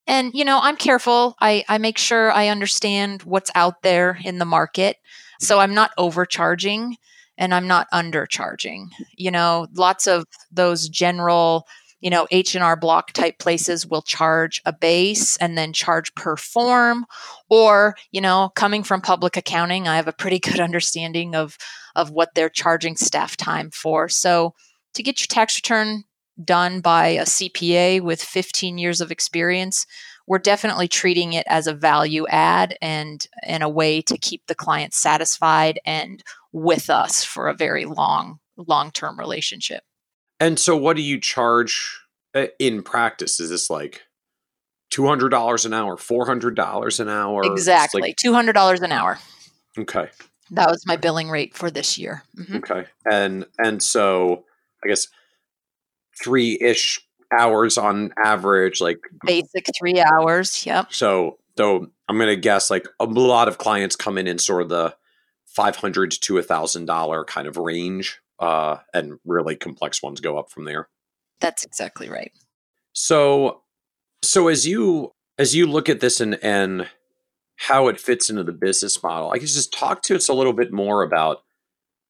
And, 0.07 0.33
you 0.33 0.45
know, 0.45 0.59
I'm 0.63 0.77
careful. 0.77 1.37
I, 1.41 1.65
I 1.69 1.79
make 1.79 1.99
sure 1.99 2.33
I 2.33 2.49
understand 2.49 3.23
what's 3.25 3.51
out 3.55 3.83
there 3.83 4.19
in 4.25 4.39
the 4.39 4.47
market. 4.47 4.97
So 5.41 5.61
I'm 5.61 5.75
not 5.75 5.93
overcharging 5.99 6.97
and 7.39 7.55
I'm 7.55 7.67
not 7.67 7.87
undercharging. 7.95 8.89
You 9.17 9.31
know, 9.31 9.69
lots 9.75 10.07
of 10.07 10.25
those 10.51 10.89
general, 10.89 11.67
you 12.01 12.11
know, 12.11 12.27
H&R 12.31 12.77
block 12.77 13.13
type 13.13 13.39
places 13.39 13.87
will 13.87 14.03
charge 14.03 14.61
a 14.67 14.73
base 14.73 15.37
and 15.39 15.57
then 15.57 15.73
charge 15.73 16.15
per 16.15 16.37
form 16.37 17.07
or, 17.49 17.97
you 18.11 18.21
know, 18.21 18.51
coming 18.57 18.83
from 18.83 19.01
public 19.01 19.37
accounting, 19.37 19.89
I 19.89 19.97
have 19.97 20.09
a 20.09 20.13
pretty 20.13 20.39
good 20.41 20.61
understanding 20.61 21.35
of 21.35 21.57
of 21.97 22.11
what 22.11 22.35
they're 22.35 22.51
charging 22.51 22.97
staff 22.97 23.37
time 23.37 23.71
for. 23.71 24.09
So, 24.09 24.55
to 24.95 25.03
get 25.03 25.21
your 25.21 25.27
tax 25.27 25.57
return 25.57 26.05
done 26.43 26.81
by 26.81 27.09
a 27.09 27.25
CPA 27.25 28.01
with 28.01 28.23
15 28.23 28.79
years 28.79 29.01
of 29.01 29.11
experience, 29.11 29.87
we're 30.29 30.39
definitely 30.39 30.89
treating 30.89 31.33
it 31.33 31.47
as 31.49 31.67
a 31.67 31.75
value 31.75 32.27
add 32.29 32.77
and 32.83 33.27
in 33.47 33.63
a 33.63 33.69
way 33.69 34.03
to 34.03 34.19
keep 34.19 34.47
the 34.47 34.55
client 34.55 34.93
satisfied 34.95 35.81
and 35.85 36.23
with 36.53 36.91
us 36.91 37.25
for 37.25 37.49
a 37.49 37.55
very 37.55 37.85
long 37.85 38.39
long-term 38.57 39.19
relationship. 39.19 39.83
And 40.41 40.59
so 40.59 40.77
what 40.77 40.97
do 40.97 41.03
you 41.03 41.21
charge 41.21 42.01
uh, 42.35 42.47
in 42.59 42.83
practice? 42.83 43.39
Is 43.41 43.51
this 43.51 43.71
like 43.71 44.03
$200 44.93 45.67
an 45.67 45.75
hour, 45.75 45.97
$400 45.97 47.01
an 47.01 47.09
hour? 47.09 47.43
Exactly. 47.45 48.03
Like- 48.03 48.17
$200 48.17 48.83
an 48.83 48.93
hour. 48.93 49.19
Okay. 49.79 50.09
That 50.51 50.71
was 50.71 50.85
my 50.87 50.97
billing 50.97 51.29
rate 51.29 51.55
for 51.55 51.71
this 51.71 51.99
year. 51.99 52.23
Mm-hmm. 52.37 52.57
Okay. 52.57 52.87
And 53.11 53.47
and 53.59 53.83
so 53.83 54.45
I 54.83 54.89
guess 54.89 55.09
three 56.23 56.59
ish 56.61 57.01
hours 57.33 57.79
on 57.79 58.13
average, 58.23 58.81
like 58.81 58.99
basic 59.27 59.67
three 59.79 60.01
hours. 60.01 60.65
Yep. 60.65 60.93
So, 60.93 61.39
though 61.57 61.89
I'm 62.09 62.17
going 62.17 62.29
to 62.29 62.37
guess 62.37 62.71
like 62.71 62.87
a 63.01 63.05
lot 63.05 63.49
of 63.49 63.59
clients 63.59 63.97
come 63.97 64.17
in 64.17 64.27
in 64.27 64.39
sort 64.39 64.63
of 64.63 64.69
the 64.69 64.95
500 65.59 66.13
to 66.13 66.39
a 66.39 66.43
thousand 66.43 66.85
dollar 66.85 67.25
kind 67.25 67.49
of 67.49 67.57
range, 67.57 68.21
uh, 68.39 68.77
and 68.95 69.19
really 69.25 69.57
complex 69.57 70.01
ones 70.01 70.21
go 70.21 70.39
up 70.39 70.53
from 70.53 70.67
there. 70.67 70.89
That's 71.41 71.65
exactly 71.65 72.09
right. 72.09 72.31
So, 72.93 73.63
so 74.23 74.47
as 74.47 74.69
you 74.69 75.15
as 75.37 75.57
you 75.57 75.67
look 75.67 75.89
at 75.89 75.99
this 75.99 76.21
and 76.21 76.39
and 76.45 76.89
how 77.57 77.89
it 77.89 77.99
fits 77.99 78.31
into 78.31 78.45
the 78.45 78.53
business 78.53 79.03
model, 79.03 79.33
I 79.33 79.39
guess 79.39 79.55
just 79.55 79.73
talk 79.73 80.03
to 80.03 80.15
us 80.15 80.29
a 80.29 80.33
little 80.33 80.53
bit 80.53 80.73
more 80.73 81.03
about 81.03 81.39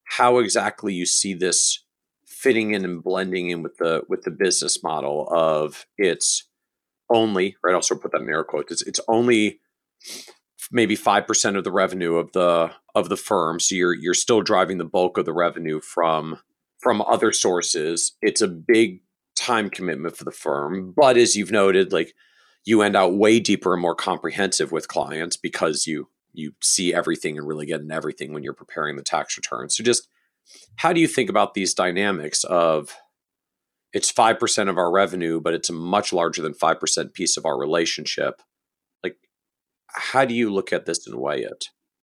how 0.05 0.40
exactly 0.40 0.92
you 0.92 1.07
see 1.07 1.32
this 1.32 1.82
fitting 2.26 2.74
in 2.74 2.84
and 2.84 3.03
blending 3.03 3.49
in 3.49 3.62
with 3.62 3.78
the 3.78 4.03
with 4.11 4.24
the 4.24 4.30
business 4.30 4.82
model 4.82 5.26
of 5.30 5.86
it's 5.96 6.46
only 7.09 7.57
right. 7.64 7.74
Also 7.74 7.94
put 7.94 8.12
that 8.12 8.20
in 8.20 8.28
air 8.28 8.44
quotes. 8.44 8.72
It's 8.72 8.82
it's 8.82 9.01
only 9.09 9.61
maybe 10.70 10.96
five 10.96 11.26
percent 11.26 11.56
of 11.56 11.64
the 11.64 11.72
revenue 11.72 12.16
of 12.16 12.32
the 12.32 12.70
of 12.94 13.08
the 13.08 13.16
firm. 13.16 13.60
So 13.60 13.74
you're 13.74 13.94
you're 13.94 14.14
still 14.14 14.42
driving 14.42 14.78
the 14.78 14.84
bulk 14.84 15.18
of 15.18 15.24
the 15.24 15.32
revenue 15.32 15.80
from 15.80 16.40
from 16.78 17.02
other 17.02 17.32
sources. 17.32 18.12
It's 18.22 18.40
a 18.40 18.48
big 18.48 19.00
time 19.36 19.70
commitment 19.70 20.16
for 20.16 20.24
the 20.24 20.32
firm, 20.32 20.92
but 20.96 21.16
as 21.16 21.36
you've 21.36 21.52
noted, 21.52 21.92
like 21.92 22.14
you 22.64 22.82
end 22.82 22.96
out 22.96 23.16
way 23.16 23.40
deeper 23.40 23.72
and 23.72 23.82
more 23.82 23.94
comprehensive 23.94 24.72
with 24.72 24.88
clients 24.88 25.36
because 25.36 25.86
you 25.86 26.08
you 26.32 26.52
see 26.60 26.94
everything 26.94 27.38
and 27.38 27.46
really 27.46 27.66
get 27.66 27.80
in 27.80 27.90
everything 27.90 28.32
when 28.32 28.42
you're 28.42 28.52
preparing 28.52 28.96
the 28.96 29.02
tax 29.02 29.36
return. 29.36 29.70
So 29.70 29.82
just 29.82 30.08
how 30.76 30.92
do 30.92 31.00
you 31.00 31.08
think 31.08 31.30
about 31.30 31.54
these 31.54 31.74
dynamics 31.74 32.44
of 32.44 32.94
it's 33.92 34.12
5% 34.12 34.68
of 34.68 34.76
our 34.76 34.90
revenue, 34.90 35.40
but 35.40 35.54
it's 35.54 35.70
a 35.70 35.72
much 35.72 36.12
larger 36.12 36.42
than 36.42 36.52
5% 36.52 37.14
piece 37.14 37.36
of 37.36 37.46
our 37.46 37.58
relationship? 37.58 38.42
How 39.95 40.24
do 40.24 40.34
you 40.34 40.53
look 40.53 40.72
at 40.72 40.86
this 40.86 41.07
and 41.07 41.16
weigh 41.16 41.43
it? 41.43 41.66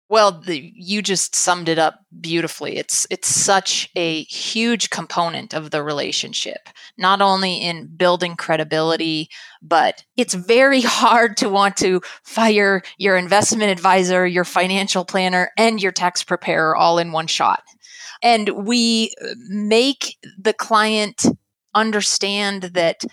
Well, 0.10 0.42
the, 0.42 0.74
you 0.76 1.02
just 1.02 1.36
summed 1.36 1.70
it 1.70 1.80
up 1.80 2.02
beautifully. 2.20 2.76
It's 2.76 3.08
it's 3.10 3.30
such 3.30 3.90
a 3.96 4.24
huge 4.24 4.90
component 4.90 5.54
of 5.54 5.72
the 5.72 5.82
relationship, 5.82 6.68
not 6.98 7.22
only 7.22 7.56
in 7.56 7.88
building 7.96 8.36
credibility, 8.36 9.30
but 9.62 10.04
it's 10.18 10.34
very 10.34 10.82
hard 10.86 11.38
to 11.38 11.50
want 11.50 11.78
to 11.78 12.02
fire 12.24 12.82
your 12.98 13.16
investment 13.16 13.72
advisor, 13.72 14.28
your 14.28 14.44
financial 14.44 15.06
planner, 15.06 15.52
and 15.58 15.82
your 15.82 15.94
tax 15.94 16.24
preparer 16.24 16.76
all 16.76 16.98
in 16.98 17.14
one 17.14 17.28
shot 17.28 17.64
and 18.22 18.50
we 18.50 19.14
uh, 19.22 19.34
make 19.50 20.18
the 20.38 20.54
client 20.54 21.26
understand 21.74 22.64
that 22.64 23.04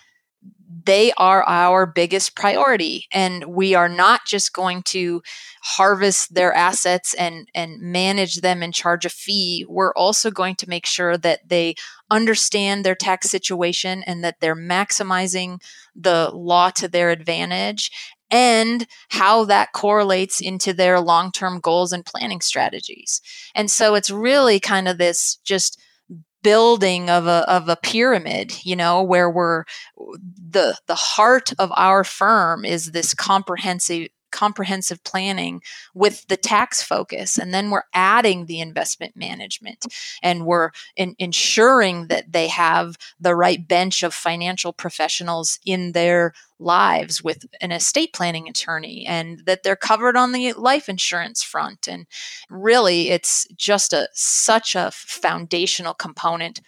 they 0.89 1.13
are 1.19 1.43
our 1.47 1.85
biggest 1.85 2.35
priority 2.35 3.07
and 3.13 3.45
we 3.45 3.75
are 3.75 3.91
not 3.91 4.23
just 4.27 4.55
going 4.55 4.83
to 4.83 5.23
harvest 5.63 6.33
their 6.33 6.55
assets 6.55 7.13
and 7.15 7.47
and 7.55 7.79
manage 7.83 8.37
them 8.37 8.63
and 8.63 8.73
charge 8.73 9.05
a 9.05 9.11
fee 9.11 9.67
we're 9.69 9.93
also 9.93 10.31
going 10.31 10.55
to 10.55 10.69
make 10.69 10.87
sure 10.87 11.19
that 11.19 11.47
they 11.47 11.75
understand 12.11 12.85
their 12.85 12.95
tax 12.95 13.29
situation 13.29 14.03
and 14.07 14.25
that 14.25 14.37
they're 14.41 14.57
maximizing 14.57 15.61
the 15.95 16.31
law 16.33 16.71
to 16.71 16.89
their 16.89 17.11
advantage 17.11 17.91
and 18.31 18.87
how 19.11 19.45
that 19.45 19.73
correlates 19.73 20.41
into 20.41 20.73
their 20.73 21.01
long 21.01 21.31
term 21.33 21.61
goals 21.61 21.93
and 21.93 22.05
planning 22.05 22.41
strategies. 22.41 23.21
And 23.55 23.71
so 23.71 23.95
it's 23.95 24.11
really 24.11 24.61
kind 24.61 24.87
of 24.89 24.99
this 24.99 25.37
just 25.45 25.81
building 26.49 27.11
of 27.11 27.27
a 27.27 27.45
of 27.47 27.69
a 27.69 27.77
pyramid 27.77 28.65
you 28.65 28.75
know 28.75 29.03
where 29.03 29.29
we're 29.29 29.65
the 30.51 30.75
the 30.87 30.95
heart 30.95 31.53
of 31.59 31.71
our 31.77 32.03
firm 32.03 32.65
is 32.65 32.93
this 32.93 33.13
comprehensive 33.13 34.09
comprehensive 34.31 35.05
planning 35.05 35.61
with 35.95 36.27
the 36.29 36.39
tax 36.39 36.83
focus 36.83 37.37
and 37.37 37.53
then 37.53 37.69
we're 37.69 37.83
adding 37.93 38.47
the 38.47 38.61
investment 38.61 39.15
management 39.15 39.85
and 40.23 40.47
we're 40.47 40.71
in, 40.97 41.15
ensuring 41.19 42.07
that 42.07 42.33
they 42.33 42.49
have 42.49 42.97
the 43.21 43.35
right 43.35 43.69
bench 43.69 44.03
of 44.03 44.15
financial 44.15 44.73
professionals 44.73 45.59
in 45.67 45.93
their 45.93 46.33
lives 46.59 47.23
with 47.23 47.45
an 47.61 47.73
estate 47.73 48.13
planning 48.13 48.49
attorney 48.49 49.07
and 49.07 49.41
that 49.47 49.63
they're 49.63 49.77
covered 49.77 50.17
on 50.17 50.33
the 50.33 50.53
life 50.55 50.89
insurance 50.89 51.43
front. 51.43 51.89
And 51.89 52.07
really 52.51 53.11
it's 53.11 53.47
just 53.57 53.93
a 53.93 54.09
such 54.13 54.75
a 54.75 54.91
foundational 54.93 55.95
component 55.95 56.61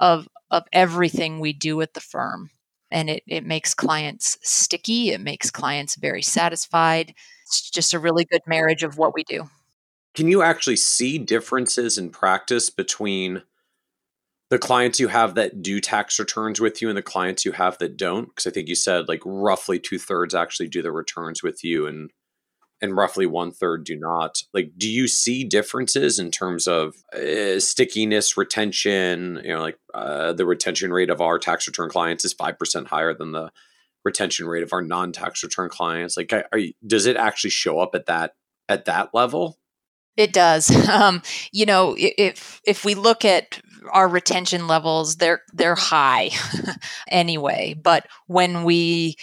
of 0.00 0.28
of 0.50 0.64
everything 0.72 1.40
we 1.40 1.52
do 1.52 1.80
at 1.80 1.94
the 1.94 2.00
firm. 2.00 2.50
And 2.90 3.10
it, 3.10 3.22
it 3.26 3.44
makes 3.44 3.74
clients 3.74 4.38
sticky. 4.42 5.10
It 5.10 5.20
makes 5.20 5.50
clients 5.50 5.96
very 5.96 6.22
satisfied. 6.22 7.14
It's 7.44 7.70
just 7.70 7.92
a 7.92 7.98
really 7.98 8.24
good 8.24 8.40
marriage 8.46 8.82
of 8.82 8.96
what 8.96 9.14
we 9.14 9.24
do. 9.24 9.48
Can 10.14 10.28
you 10.28 10.42
actually 10.42 10.76
see 10.76 11.18
differences 11.18 11.98
in 11.98 12.10
practice 12.10 12.70
between 12.70 13.42
the 14.50 14.58
clients 14.58 14.98
you 14.98 15.08
have 15.08 15.34
that 15.34 15.62
do 15.62 15.80
tax 15.80 16.18
returns 16.18 16.60
with 16.60 16.80
you 16.80 16.88
and 16.88 16.96
the 16.96 17.02
clients 17.02 17.44
you 17.44 17.52
have 17.52 17.78
that 17.78 17.96
don't 17.96 18.28
because 18.28 18.46
i 18.46 18.50
think 18.50 18.68
you 18.68 18.74
said 18.74 19.08
like 19.08 19.22
roughly 19.24 19.78
two-thirds 19.78 20.34
actually 20.34 20.68
do 20.68 20.82
the 20.82 20.92
returns 20.92 21.42
with 21.42 21.62
you 21.62 21.86
and 21.86 22.10
and 22.80 22.96
roughly 22.96 23.26
one 23.26 23.50
third 23.50 23.84
do 23.84 23.96
not. 23.96 24.42
Like, 24.54 24.72
do 24.76 24.88
you 24.88 25.08
see 25.08 25.44
differences 25.44 26.18
in 26.18 26.30
terms 26.30 26.66
of 26.66 26.94
uh, 27.14 27.58
stickiness, 27.58 28.36
retention? 28.36 29.40
You 29.44 29.54
know, 29.54 29.60
like 29.60 29.78
uh, 29.94 30.32
the 30.32 30.46
retention 30.46 30.92
rate 30.92 31.10
of 31.10 31.20
our 31.20 31.38
tax 31.38 31.66
return 31.66 31.88
clients 31.88 32.24
is 32.24 32.32
five 32.32 32.58
percent 32.58 32.88
higher 32.88 33.14
than 33.14 33.32
the 33.32 33.50
retention 34.04 34.46
rate 34.46 34.62
of 34.62 34.72
our 34.72 34.82
non-tax 34.82 35.42
return 35.42 35.68
clients. 35.68 36.16
Like, 36.16 36.32
are 36.52 36.58
you, 36.58 36.72
does 36.86 37.06
it 37.06 37.16
actually 37.16 37.50
show 37.50 37.80
up 37.80 37.94
at 37.94 38.06
that 38.06 38.34
at 38.68 38.84
that 38.84 39.12
level? 39.12 39.58
It 40.18 40.32
does. 40.32 40.70
Um, 40.88 41.22
you 41.52 41.66
know, 41.66 41.94
if 41.98 42.60
if 42.64 42.84
we 42.84 42.94
look 42.94 43.24
at 43.24 43.60
our 43.92 44.08
retention 44.08 44.66
levels 44.66 45.16
they're 45.16 45.42
they're 45.52 45.74
high 45.74 46.30
anyway 47.08 47.74
but 47.80 48.06
when 48.26 48.64
we 48.64 49.16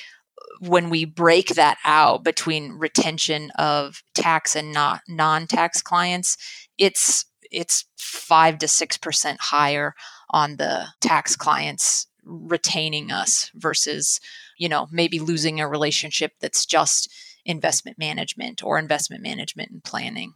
when 0.59 0.89
we 0.89 1.05
break 1.05 1.49
that 1.49 1.77
out 1.85 2.23
between 2.23 2.71
retention 2.73 3.51
of 3.57 4.01
tax 4.13 4.55
and 4.55 4.71
not 4.71 5.01
non-tax 5.07 5.81
clients 5.81 6.37
it's 6.77 7.25
it's 7.51 7.85
5 7.97 8.57
to 8.59 8.65
6% 8.65 9.35
higher 9.39 9.93
on 10.29 10.57
the 10.57 10.87
tax 11.01 11.35
clients 11.35 12.07
retaining 12.23 13.11
us 13.11 13.51
versus 13.55 14.19
you 14.57 14.69
know 14.69 14.87
maybe 14.91 15.19
losing 15.19 15.59
a 15.59 15.67
relationship 15.67 16.33
that's 16.39 16.65
just 16.65 17.11
investment 17.45 17.99
management 17.99 18.63
or 18.63 18.79
investment 18.79 19.21
management 19.21 19.69
and 19.71 19.83
planning 19.83 20.33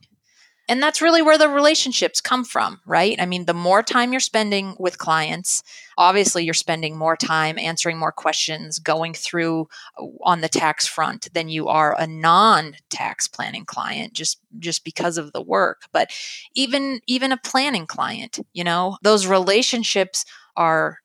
and 0.69 0.81
that's 0.83 1.01
really 1.01 1.23
where 1.23 1.37
the 1.37 1.49
relationships 1.49 2.21
come 2.21 2.45
from, 2.45 2.79
right? 2.85 3.19
I 3.19 3.25
mean, 3.25 3.45
the 3.45 3.55
more 3.55 3.81
time 3.81 4.13
you're 4.13 4.19
spending 4.19 4.75
with 4.77 4.99
clients, 4.99 5.63
obviously 5.97 6.45
you're 6.45 6.53
spending 6.53 6.95
more 6.95 7.17
time 7.17 7.57
answering 7.57 7.97
more 7.97 8.11
questions, 8.11 8.77
going 8.77 9.15
through 9.15 9.67
uh, 9.99 10.05
on 10.21 10.41
the 10.41 10.47
tax 10.47 10.85
front 10.85 11.33
than 11.33 11.49
you 11.49 11.67
are 11.67 11.99
a 11.99 12.05
non-tax 12.05 13.27
planning 13.27 13.65
client 13.65 14.13
just 14.13 14.39
just 14.59 14.85
because 14.85 15.17
of 15.17 15.33
the 15.33 15.41
work. 15.41 15.81
But 15.91 16.11
even 16.53 17.01
even 17.07 17.31
a 17.31 17.37
planning 17.37 17.87
client, 17.87 18.39
you 18.53 18.63
know, 18.63 18.97
those 19.01 19.25
relationships 19.25 20.23
are 20.55 20.99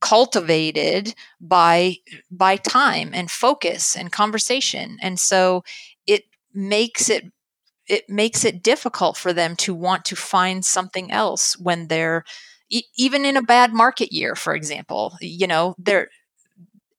cultivated 0.00 1.12
by 1.40 1.96
by 2.30 2.56
time 2.56 3.10
and 3.12 3.30
focus 3.32 3.96
and 3.96 4.12
conversation. 4.12 4.96
And 5.02 5.18
so 5.18 5.64
it 6.06 6.22
makes 6.54 7.10
it 7.10 7.24
it 7.88 8.08
makes 8.08 8.44
it 8.44 8.62
difficult 8.62 9.16
for 9.16 9.32
them 9.32 9.56
to 9.56 9.74
want 9.74 10.04
to 10.06 10.16
find 10.16 10.64
something 10.64 11.10
else 11.10 11.58
when 11.58 11.88
they're 11.88 12.24
e- 12.70 12.82
even 12.96 13.24
in 13.24 13.36
a 13.36 13.42
bad 13.42 13.72
market 13.72 14.12
year 14.12 14.34
for 14.34 14.54
example 14.54 15.16
you 15.20 15.46
know 15.46 15.74
they're 15.78 16.08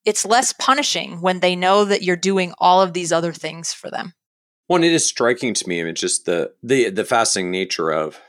it's 0.05 0.25
less 0.25 0.53
punishing 0.53 1.21
when 1.21 1.39
they 1.39 1.55
know 1.55 1.85
that 1.85 2.01
you're 2.01 2.15
doing 2.15 2.53
all 2.57 2.81
of 2.81 2.93
these 2.93 3.11
other 3.11 3.33
things 3.33 3.73
for 3.73 3.91
them. 3.91 4.13
Well 4.67 4.83
it 4.83 4.91
is 4.91 5.05
striking 5.05 5.53
to 5.53 5.67
me 5.67 5.81
I 5.81 5.83
mean, 5.83 5.95
just 5.95 6.25
the 6.25 6.53
the 6.63 6.89
the 6.89 7.05
fascinating 7.05 7.51
nature 7.51 7.89
of 7.91 8.19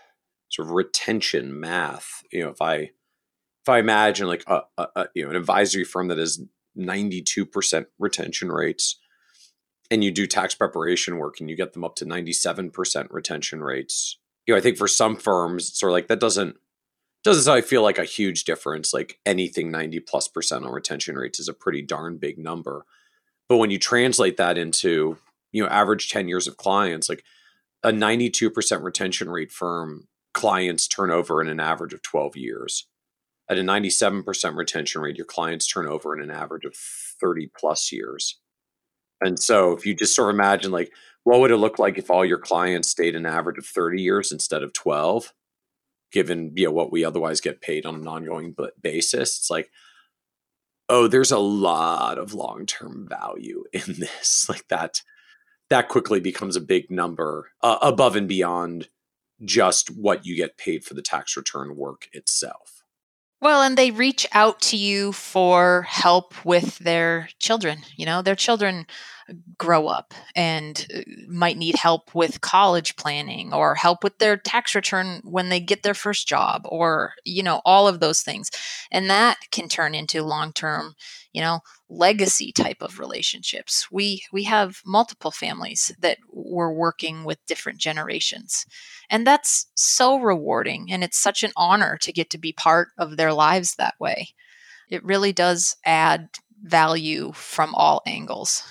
sort 0.49 0.69
of 0.69 0.73
retention 0.73 1.59
math. 1.59 2.23
You 2.33 2.45
know 2.45 2.51
if 2.51 2.61
i 2.61 2.75
if 3.63 3.69
i 3.69 3.79
imagine 3.79 4.27
like 4.27 4.45
a, 4.47 4.63
a, 4.79 4.87
a 4.97 5.07
you 5.15 5.25
know 5.25 5.31
an 5.31 5.37
advisory 5.37 5.85
firm 5.85 6.09
that 6.09 6.19
has 6.19 6.41
92% 6.79 7.87
retention 7.99 8.53
rates 8.53 9.00
and 9.91 10.05
you 10.05 10.11
do 10.11 10.27
tax 10.27 10.55
preparation 10.55 11.19
work 11.19 11.41
and 11.41 11.51
you 11.51 11.57
get 11.57 11.73
them 11.73 11.85
up 11.85 11.97
to 11.97 12.07
97% 12.07 13.07
retention 13.11 13.63
rates 13.63 14.19
you 14.47 14.55
know 14.55 14.59
i 14.59 14.61
think 14.61 14.77
for 14.77 14.89
some 14.89 15.17
firms 15.17 15.69
it's 15.69 15.81
sort 15.81 15.91
of 15.91 15.95
like 15.95 16.09
that 16.09 16.21
doesn't 16.21 16.57
doesn't 17.23 17.53
I 17.53 17.61
feel 17.61 17.83
like 17.83 17.99
a 17.99 18.05
huge 18.05 18.45
difference 18.45 18.95
like 18.95 19.19
anything 19.27 19.71
90 19.71 20.01
plus 20.01 20.29
percent 20.29 20.65
on 20.65 20.73
retention 20.73 21.17
rates 21.17 21.39
is 21.39 21.49
a 21.49 21.55
pretty 21.55 21.83
darn 21.83 22.17
big 22.19 22.39
number. 22.39 22.87
But 23.49 23.59
when 23.59 23.71
you 23.71 23.79
translate 23.79 24.37
that 24.39 24.57
into 24.57 25.19
you 25.53 25.63
know 25.63 25.69
average 25.69 26.09
10 26.09 26.29
years 26.29 26.47
of 26.47 26.57
clients 26.57 27.09
like 27.09 27.25
a 27.83 27.91
92% 27.91 28.83
retention 28.83 29.31
rate 29.31 29.51
firm 29.51 30.07
clients 30.35 30.87
turn 30.87 31.11
over 31.11 31.41
in 31.41 31.49
an 31.49 31.61
average 31.61 31.95
of 31.95 32.03
12 32.03 32.37
years. 32.37 32.87
At 33.49 33.59
a 33.59 33.63
97% 33.63 34.55
retention 34.55 35.01
rate 35.01 35.17
your 35.17 35.27
clients 35.27 35.67
turn 35.67 35.87
over 35.87 36.17
in 36.17 36.23
an 36.23 36.31
average 36.31 36.65
of 36.65 36.75
30 36.75 37.51
plus 37.57 37.93
years 37.93 38.39
and 39.21 39.39
so 39.39 39.73
if 39.73 39.85
you 39.87 39.95
just 39.95 40.15
sort 40.15 40.31
of 40.31 40.35
imagine 40.35 40.71
like 40.71 40.93
what 41.25 41.41
would 41.41 41.51
it 41.51 41.57
look 41.59 41.79
like 41.79 41.99
if 41.99 42.11
all 42.11 42.25
your 42.25 42.39
clients 42.39 42.89
stayed 42.89 43.15
an 43.15 43.27
average 43.27 43.59
of 43.59 43.67
30 43.67 44.01
years 44.01 44.33
instead 44.33 44.63
of 44.63 44.73
12 44.73 45.33
given 46.13 46.53
you 46.57 46.67
know 46.67 46.73
what 46.73 46.91
we 46.91 47.05
otherwise 47.05 47.41
get 47.41 47.61
paid 47.61 47.87
on 47.87 47.95
an 47.95 48.09
ongoing 48.09 48.55
basis? 48.81 49.39
It's 49.39 49.51
like 49.51 49.71
oh 50.89 51.07
there's 51.07 51.33
a 51.33 51.39
lot 51.39 52.19
of 52.19 52.35
long-term 52.35 53.09
value 53.09 53.65
in 53.73 53.83
this. 53.87 54.47
Like 54.49 54.67
that 54.69 55.03
that 55.69 55.89
quickly 55.89 56.21
becomes 56.21 56.57
a 56.57 56.61
big 56.61 56.91
number 56.91 57.53
uh, 57.63 57.79
above 57.81 58.17
and 58.17 58.27
beyond 58.29 58.89
just 59.45 59.89
what 59.89 60.27
you 60.27 60.37
get 60.37 60.59
paid 60.59 60.85
for 60.85 60.95
the 60.95 61.03
tax 61.03 61.37
return 61.37 61.77
work 61.77 62.09
itself 62.13 62.80
well, 63.41 63.63
and 63.63 63.77
they 63.77 63.91
reach 63.91 64.27
out 64.33 64.61
to 64.63 64.77
you 64.77 65.13
for 65.13 65.83
help 65.83 66.45
with 66.45 66.79
their 66.79 67.29
children. 67.39 67.81
You 67.97 68.07
know, 68.07 68.23
their 68.23 68.37
children 68.37 68.87
grow 69.59 69.87
up 69.87 70.15
and 70.35 70.87
uh, 70.95 71.01
might 71.29 71.57
need 71.57 71.77
help 71.77 72.15
with 72.15 72.41
college 72.41 72.97
planning 72.97 73.53
or 73.53 73.75
help 73.75 74.03
with 74.03 74.19
their 74.19 74.37
tax 74.37 74.75
return 74.75 75.21
when 75.25 75.49
they 75.49 75.61
get 75.61 75.83
their 75.83 75.95
first 75.95 76.27
job 76.27 76.63
or, 76.67 77.15
you 77.25 77.43
know, 77.43 77.61
all 77.65 77.87
of 77.87 78.01
those 78.01 78.23
things. 78.23 78.51
And 78.91 79.09
that 79.11 79.39
can 79.51 79.69
turn 79.69 79.95
into 79.95 80.23
long 80.23 80.53
term, 80.53 80.95
you 81.33 81.41
know, 81.41 81.61
legacy 81.89 82.53
type 82.53 82.81
of 82.81 82.99
relationships. 82.99 83.89
We 83.91 84.23
we 84.33 84.45
have 84.45 84.81
multiple 84.85 85.31
families 85.31 85.93
that 86.01 86.19
we're 86.33 86.73
working 86.73 87.25
with 87.25 87.45
different 87.47 87.79
generations. 87.79 88.67
And 89.09 89.27
that's 89.27 89.67
so 89.75 90.19
rewarding 90.19 90.91
and 90.91 91.03
it's 91.03 91.19
such 91.19 91.43
an 91.43 91.53
honor 91.57 91.97
to 91.99 92.13
get 92.13 92.31
to 92.31 92.39
be 92.39 92.53
part 92.53 92.89
of 92.99 93.17
their 93.17 93.33
lives 93.33 93.75
that 93.77 93.95
way. 93.99 94.31
It 94.89 95.05
really 95.05 95.33
does 95.33 95.77
add 95.85 96.29
value 96.63 97.33
from 97.33 97.75
all 97.75 98.03
angles 98.07 98.63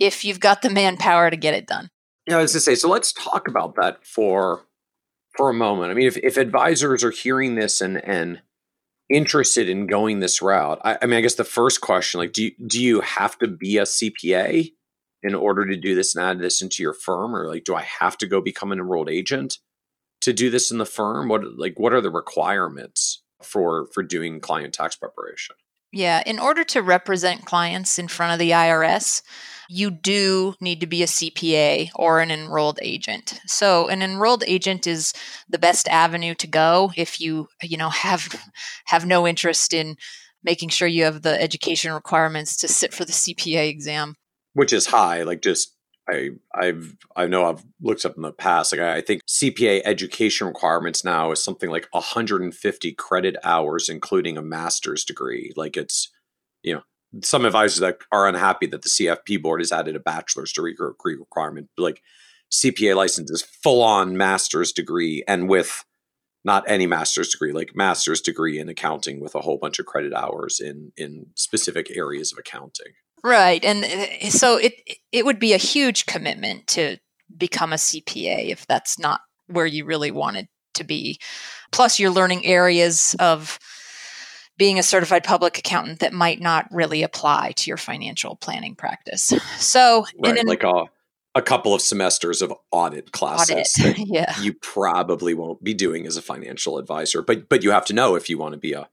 if 0.00 0.24
you've 0.24 0.40
got 0.40 0.62
the 0.62 0.70
manpower 0.70 1.30
to 1.30 1.36
get 1.36 1.54
it 1.54 1.66
done. 1.66 1.90
Yeah, 2.26 2.38
I 2.38 2.42
was 2.42 2.52
to 2.52 2.60
say, 2.60 2.74
so 2.74 2.88
let's 2.88 3.12
talk 3.12 3.46
about 3.46 3.76
that 3.76 4.04
for 4.04 4.64
for 5.36 5.50
a 5.50 5.54
moment. 5.54 5.92
I 5.92 5.94
mean, 5.94 6.08
if, 6.08 6.16
if 6.16 6.36
advisors 6.36 7.04
are 7.04 7.10
hearing 7.10 7.54
this 7.54 7.80
and 7.80 8.02
and 8.04 8.42
interested 9.08 9.68
in 9.68 9.86
going 9.86 10.20
this 10.20 10.40
route, 10.40 10.80
I, 10.84 10.98
I 11.02 11.06
mean, 11.06 11.18
I 11.18 11.20
guess 11.20 11.34
the 11.34 11.44
first 11.44 11.80
question, 11.80 12.20
like, 12.20 12.32
do 12.32 12.44
you, 12.44 12.52
do 12.66 12.82
you 12.82 13.00
have 13.00 13.36
to 13.38 13.48
be 13.48 13.76
a 13.76 13.82
CPA 13.82 14.72
in 15.22 15.34
order 15.34 15.66
to 15.66 15.76
do 15.76 15.94
this 15.94 16.14
and 16.14 16.24
add 16.24 16.38
this 16.38 16.62
into 16.62 16.82
your 16.82 16.94
firm, 16.94 17.34
or 17.34 17.46
like, 17.46 17.64
do 17.64 17.74
I 17.74 17.82
have 17.82 18.16
to 18.18 18.26
go 18.26 18.40
become 18.40 18.72
an 18.72 18.78
enrolled 18.78 19.10
agent 19.10 19.58
to 20.22 20.32
do 20.32 20.50
this 20.50 20.70
in 20.70 20.78
the 20.78 20.86
firm? 20.86 21.28
What 21.28 21.58
like 21.58 21.78
what 21.78 21.92
are 21.92 22.00
the 22.00 22.10
requirements 22.10 23.22
for 23.42 23.86
for 23.92 24.02
doing 24.02 24.40
client 24.40 24.74
tax 24.74 24.96
preparation? 24.96 25.56
Yeah, 25.92 26.22
in 26.24 26.38
order 26.38 26.62
to 26.64 26.82
represent 26.82 27.44
clients 27.44 27.98
in 27.98 28.06
front 28.06 28.32
of 28.32 28.38
the 28.38 28.52
IRS, 28.52 29.22
you 29.72 29.88
do 29.88 30.54
need 30.60 30.80
to 30.80 30.86
be 30.88 31.04
a 31.04 31.06
CPA 31.06 31.90
or 31.94 32.18
an 32.18 32.32
enrolled 32.32 32.80
agent. 32.82 33.40
So 33.46 33.86
an 33.86 34.02
enrolled 34.02 34.42
agent 34.48 34.84
is 34.84 35.12
the 35.48 35.60
best 35.60 35.86
avenue 35.86 36.34
to 36.34 36.48
go 36.48 36.90
if 36.96 37.20
you, 37.20 37.46
you 37.62 37.76
know, 37.76 37.88
have 37.88 38.34
have 38.86 39.06
no 39.06 39.28
interest 39.28 39.72
in 39.72 39.96
making 40.42 40.70
sure 40.70 40.88
you 40.88 41.04
have 41.04 41.22
the 41.22 41.40
education 41.40 41.92
requirements 41.92 42.56
to 42.56 42.66
sit 42.68 42.92
for 42.92 43.04
the 43.04 43.12
CPA 43.12 43.68
exam. 43.68 44.16
Which 44.54 44.72
is 44.72 44.86
high, 44.86 45.22
like 45.22 45.40
just 45.40 45.76
I 46.08 46.30
I've 46.52 46.96
I 47.14 47.28
know 47.28 47.44
I've 47.44 47.62
looked 47.80 48.04
up 48.04 48.16
in 48.16 48.22
the 48.22 48.32
past. 48.32 48.72
Like 48.72 48.80
I, 48.80 48.96
I 48.96 49.00
think 49.00 49.22
CPA 49.26 49.82
education 49.84 50.48
requirements 50.48 51.04
now 51.04 51.30
is 51.30 51.40
something 51.40 51.70
like 51.70 51.86
150 51.92 52.92
credit 52.94 53.36
hours, 53.44 53.88
including 53.88 54.36
a 54.36 54.42
master's 54.42 55.04
degree. 55.04 55.52
Like 55.54 55.76
it's 55.76 56.10
you 56.64 56.74
know 56.74 56.82
some 57.22 57.44
advisors 57.44 57.80
that 57.80 57.98
are 58.12 58.28
unhappy 58.28 58.66
that 58.66 58.82
the 58.82 58.88
CFP 58.88 59.42
board 59.42 59.60
has 59.60 59.72
added 59.72 59.96
a 59.96 60.00
bachelor's 60.00 60.52
degree 60.52 60.76
requirement. 60.78 61.68
Like 61.76 62.02
CPA 62.52 62.96
license 62.96 63.30
is 63.30 63.42
full 63.42 63.82
on 63.82 64.16
master's 64.16 64.72
degree 64.72 65.24
and 65.26 65.48
with 65.48 65.84
not 66.44 66.64
any 66.66 66.86
master's 66.86 67.30
degree, 67.30 67.52
like 67.52 67.76
master's 67.76 68.20
degree 68.20 68.58
in 68.58 68.68
accounting 68.68 69.20
with 69.20 69.34
a 69.34 69.40
whole 69.40 69.58
bunch 69.58 69.78
of 69.78 69.86
credit 69.86 70.14
hours 70.14 70.58
in 70.60 70.92
in 70.96 71.26
specific 71.34 71.94
areas 71.96 72.32
of 72.32 72.38
accounting. 72.38 72.92
Right. 73.22 73.62
And 73.64 73.84
uh, 73.84 74.30
so 74.30 74.56
it 74.56 74.74
it 75.12 75.24
would 75.24 75.38
be 75.38 75.52
a 75.52 75.58
huge 75.58 76.06
commitment 76.06 76.66
to 76.68 76.96
become 77.36 77.72
a 77.72 77.76
CPA 77.76 78.50
if 78.50 78.66
that's 78.66 78.98
not 78.98 79.20
where 79.46 79.66
you 79.66 79.84
really 79.84 80.10
wanted 80.10 80.48
to 80.74 80.84
be. 80.84 81.20
Plus 81.72 81.98
you're 81.98 82.10
learning 82.10 82.46
areas 82.46 83.14
of 83.18 83.58
being 84.60 84.78
a 84.78 84.82
certified 84.82 85.24
public 85.24 85.56
accountant 85.56 86.00
that 86.00 86.12
might 86.12 86.38
not 86.38 86.68
really 86.70 87.02
apply 87.02 87.50
to 87.52 87.70
your 87.70 87.78
financial 87.78 88.36
planning 88.36 88.74
practice. 88.74 89.32
So, 89.56 90.04
right, 90.22 90.36
an, 90.36 90.46
like 90.46 90.62
a 90.62 90.84
a 91.34 91.40
couple 91.40 91.72
of 91.72 91.80
semesters 91.80 92.42
of 92.42 92.52
audit 92.70 93.10
classes 93.12 93.74
audit. 93.80 93.98
yeah. 94.06 94.38
you 94.40 94.52
probably 94.52 95.32
won't 95.32 95.64
be 95.64 95.72
doing 95.72 96.06
as 96.06 96.18
a 96.18 96.22
financial 96.22 96.76
advisor, 96.76 97.22
but 97.22 97.48
but 97.48 97.64
you 97.64 97.70
have 97.70 97.86
to 97.86 97.94
know 97.94 98.16
if 98.16 98.28
you 98.28 98.36
want 98.36 98.52
to 98.52 98.60
be 98.60 98.74
a 98.74 98.90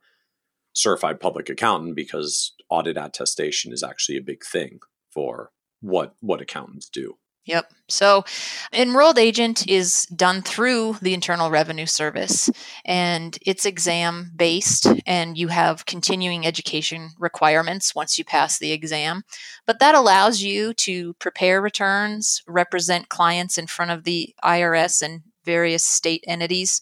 certified 0.72 1.20
public 1.20 1.49
accountant 1.49 1.97
because 1.97 2.53
audit 2.70 2.95
attestation 2.95 3.74
is 3.74 3.84
actually 3.84 4.18
a 4.18 4.22
big 4.22 4.45
thing 4.45 4.80
for 5.11 5.51
what 5.82 6.15
what 6.22 6.39
accountants 6.39 6.88
do. 6.88 7.18
Yep. 7.47 7.71
So, 7.87 8.25
enrolled 8.73 9.17
agent 9.17 9.65
is 9.69 10.05
done 10.07 10.41
through 10.41 10.97
the 11.01 11.13
Internal 11.13 11.49
Revenue 11.49 11.85
Service 11.85 12.49
and 12.83 13.37
it's 13.45 13.65
exam 13.65 14.33
based, 14.35 14.85
and 15.05 15.37
you 15.37 15.47
have 15.47 15.85
continuing 15.85 16.45
education 16.45 17.11
requirements 17.17 17.95
once 17.95 18.17
you 18.17 18.25
pass 18.25 18.59
the 18.59 18.73
exam. 18.73 19.23
But 19.65 19.79
that 19.79 19.95
allows 19.95 20.41
you 20.41 20.73
to 20.73 21.13
prepare 21.15 21.61
returns, 21.61 22.43
represent 22.47 23.07
clients 23.07 23.57
in 23.57 23.67
front 23.67 23.91
of 23.91 24.03
the 24.03 24.35
IRS 24.43 25.01
and 25.01 25.21
various 25.45 25.85
state 25.85 26.25
entities, 26.27 26.81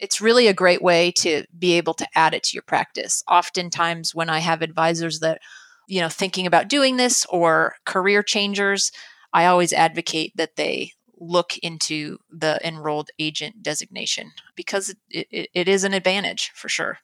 it's 0.00 0.20
really 0.20 0.46
a 0.46 0.54
great 0.54 0.80
way 0.80 1.10
to 1.10 1.44
be 1.58 1.74
able 1.74 1.94
to 1.94 2.06
add 2.14 2.32
it 2.32 2.42
to 2.44 2.54
your 2.54 2.62
practice. 2.62 3.22
Oftentimes, 3.28 4.14
when 4.14 4.30
I 4.30 4.38
have 4.38 4.62
advisors 4.62 5.20
that, 5.20 5.40
you 5.86 6.00
know, 6.00 6.08
thinking 6.08 6.46
about 6.46 6.68
doing 6.68 6.96
this 6.96 7.26
or 7.26 7.74
career 7.84 8.22
changers, 8.22 8.92
I 9.32 9.46
always 9.46 9.72
advocate 9.72 10.32
that 10.36 10.56
they 10.56 10.92
look 11.20 11.58
into 11.58 12.18
the 12.30 12.60
enrolled 12.66 13.10
agent 13.18 13.62
designation 13.62 14.32
because 14.54 14.94
it, 15.10 15.26
it, 15.30 15.50
it 15.52 15.68
is 15.68 15.84
an 15.84 15.94
advantage 15.94 16.52
for 16.54 16.68
sure. 16.68 16.98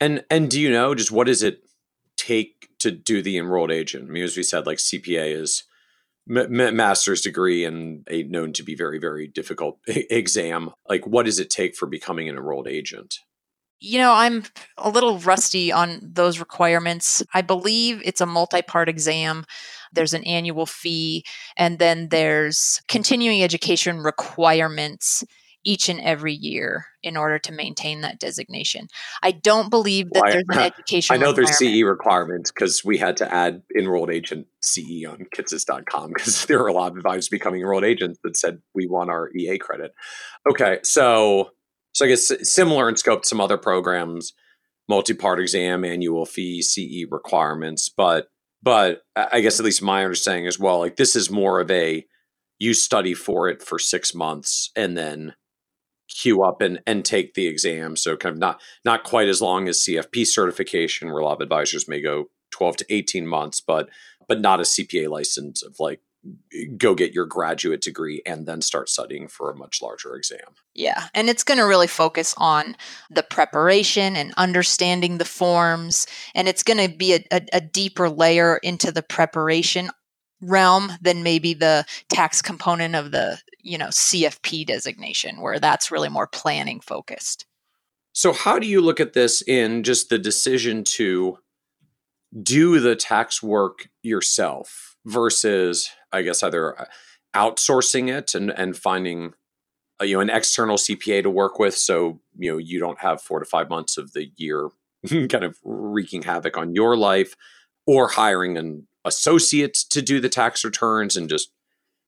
And 0.00 0.24
and 0.30 0.50
do 0.50 0.60
you 0.60 0.70
know 0.70 0.94
just 0.94 1.10
what 1.10 1.26
does 1.26 1.42
it 1.42 1.62
take 2.16 2.68
to 2.80 2.90
do 2.90 3.22
the 3.22 3.36
enrolled 3.36 3.72
agent? 3.72 4.08
I 4.08 4.12
mean, 4.12 4.22
as 4.22 4.36
we 4.36 4.42
said, 4.42 4.66
like 4.66 4.78
CPA 4.78 5.34
is 5.34 5.64
m- 6.30 6.76
master's 6.76 7.22
degree 7.22 7.64
and 7.64 8.06
a 8.10 8.22
known 8.24 8.52
to 8.54 8.62
be 8.62 8.74
very 8.74 8.98
very 8.98 9.26
difficult 9.26 9.78
exam. 9.86 10.70
Like, 10.88 11.06
what 11.06 11.26
does 11.26 11.38
it 11.38 11.50
take 11.50 11.74
for 11.74 11.86
becoming 11.86 12.28
an 12.28 12.36
enrolled 12.36 12.68
agent? 12.68 13.20
You 13.80 13.98
know, 13.98 14.12
I'm 14.12 14.42
a 14.76 14.90
little 14.90 15.18
rusty 15.20 15.70
on 15.70 16.00
those 16.02 16.40
requirements. 16.40 17.22
I 17.32 17.42
believe 17.42 18.02
it's 18.04 18.20
a 18.20 18.26
multi 18.26 18.62
part 18.62 18.88
exam. 18.88 19.44
There's 19.92 20.14
an 20.14 20.24
annual 20.24 20.66
fee, 20.66 21.24
and 21.56 21.78
then 21.78 22.08
there's 22.10 22.80
continuing 22.88 23.42
education 23.42 23.98
requirements 23.98 25.24
each 25.64 25.88
and 25.88 26.00
every 26.00 26.32
year 26.32 26.86
in 27.02 27.16
order 27.16 27.38
to 27.38 27.52
maintain 27.52 28.00
that 28.00 28.18
designation. 28.18 28.86
I 29.22 29.32
don't 29.32 29.70
believe 29.70 30.10
that 30.12 30.22
well, 30.22 30.32
there's 30.32 30.44
an 30.48 30.58
education. 30.72 31.14
I 31.14 31.18
know 31.18 31.32
there's 31.32 31.58
CE 31.58 31.82
requirements 31.82 32.50
because 32.50 32.84
we 32.84 32.96
had 32.96 33.16
to 33.18 33.32
add 33.32 33.62
enrolled 33.76 34.10
agent 34.10 34.46
CE 34.62 35.04
on 35.06 35.26
kitces.com 35.34 36.08
because 36.08 36.44
there 36.46 36.58
were 36.58 36.68
a 36.68 36.72
lot 36.72 36.92
of 36.92 36.96
advisors 36.96 37.28
becoming 37.28 37.60
enrolled 37.60 37.84
agents 37.84 38.18
that 38.24 38.36
said 38.36 38.60
we 38.74 38.86
want 38.86 39.10
our 39.10 39.30
EA 39.36 39.58
credit. 39.58 39.92
Okay, 40.48 40.78
so 40.82 41.50
so 41.92 42.04
I 42.04 42.08
guess 42.08 42.32
similar 42.42 42.88
in 42.88 42.96
scope 42.96 43.22
to 43.22 43.28
some 43.28 43.40
other 43.40 43.58
programs, 43.58 44.32
multi-part 44.88 45.40
exam, 45.40 45.84
annual 45.84 46.24
fee, 46.24 46.62
CE 46.62 47.10
requirements, 47.10 47.88
but 47.88 48.28
but 48.62 49.02
I 49.14 49.40
guess 49.40 49.58
at 49.58 49.64
least 49.64 49.82
my 49.82 50.02
understanding 50.04 50.46
as 50.46 50.58
well, 50.58 50.78
like 50.78 50.96
this 50.96 51.14
is 51.14 51.30
more 51.30 51.60
of 51.60 51.70
a 51.70 52.04
you 52.58 52.74
study 52.74 53.14
for 53.14 53.48
it 53.48 53.62
for 53.62 53.78
six 53.78 54.14
months 54.14 54.70
and 54.74 54.96
then 54.96 55.34
queue 56.08 56.42
up 56.42 56.60
and, 56.60 56.80
and 56.86 57.04
take 57.04 57.34
the 57.34 57.46
exam. 57.46 57.96
So 57.96 58.16
kind 58.16 58.32
of 58.32 58.38
not 58.38 58.60
not 58.84 59.04
quite 59.04 59.28
as 59.28 59.40
long 59.40 59.68
as 59.68 59.84
CFP 59.84 60.26
certification, 60.26 61.08
where 61.08 61.20
a 61.20 61.24
lot 61.24 61.34
of 61.34 61.40
advisors 61.40 61.88
may 61.88 62.00
go 62.00 62.26
12 62.50 62.78
to 62.78 62.86
18 62.88 63.26
months, 63.26 63.60
but 63.60 63.88
but 64.26 64.40
not 64.40 64.60
a 64.60 64.64
CPA 64.64 65.08
license 65.08 65.62
of 65.62 65.76
like 65.78 66.00
go 66.76 66.94
get 66.94 67.12
your 67.12 67.26
graduate 67.26 67.80
degree 67.80 68.22
and 68.26 68.46
then 68.46 68.60
start 68.62 68.88
studying 68.88 69.28
for 69.28 69.50
a 69.50 69.56
much 69.56 69.80
larger 69.82 70.14
exam. 70.14 70.54
Yeah. 70.74 71.08
And 71.14 71.28
it's 71.28 71.44
going 71.44 71.58
to 71.58 71.64
really 71.64 71.86
focus 71.86 72.34
on 72.38 72.76
the 73.10 73.22
preparation 73.22 74.16
and 74.16 74.32
understanding 74.36 75.18
the 75.18 75.24
forms. 75.24 76.06
And 76.34 76.48
it's 76.48 76.62
going 76.62 76.78
to 76.78 76.94
be 76.94 77.14
a, 77.14 77.24
a, 77.32 77.42
a, 77.54 77.60
deeper 77.60 78.08
layer 78.08 78.58
into 78.58 78.92
the 78.92 79.02
preparation 79.02 79.90
realm 80.40 80.92
than 81.00 81.22
maybe 81.22 81.54
the 81.54 81.84
tax 82.08 82.40
component 82.42 82.94
of 82.94 83.10
the, 83.10 83.38
you 83.62 83.78
know, 83.78 83.88
CFP 83.88 84.66
designation, 84.66 85.40
where 85.40 85.58
that's 85.58 85.90
really 85.90 86.08
more 86.08 86.26
planning 86.26 86.80
focused. 86.80 87.46
So, 88.12 88.32
how 88.32 88.58
do 88.58 88.66
you 88.66 88.80
look 88.80 89.00
at 89.00 89.12
this 89.12 89.42
in 89.42 89.82
just 89.82 90.08
the 90.08 90.18
decision 90.18 90.84
to 90.84 91.38
do 92.42 92.80
the 92.80 92.96
tax 92.96 93.42
work 93.42 93.88
yourself 94.02 94.96
versus 95.04 95.90
I 96.12 96.22
guess 96.22 96.42
either 96.42 96.80
uh, 96.80 96.84
outsourcing 97.34 98.08
it 98.08 98.34
and 98.34 98.50
and 98.50 98.76
finding 98.76 99.34
uh, 100.00 100.04
you 100.04 100.14
know 100.14 100.20
an 100.20 100.30
external 100.30 100.76
CPA 100.76 101.22
to 101.22 101.30
work 101.30 101.58
with, 101.58 101.76
so 101.76 102.20
you 102.36 102.52
know 102.52 102.58
you 102.58 102.78
don't 102.78 103.00
have 103.00 103.20
four 103.20 103.40
to 103.40 103.46
five 103.46 103.68
months 103.68 103.96
of 103.96 104.12
the 104.12 104.30
year 104.36 104.68
kind 105.08 105.44
of 105.44 105.58
wreaking 105.64 106.22
havoc 106.22 106.56
on 106.56 106.74
your 106.74 106.96
life, 106.96 107.34
or 107.86 108.08
hiring 108.08 108.56
an 108.56 108.86
associate 109.04 109.74
to 109.74 110.02
do 110.02 110.20
the 110.20 110.28
tax 110.28 110.64
returns 110.64 111.16
and 111.16 111.28
just 111.28 111.50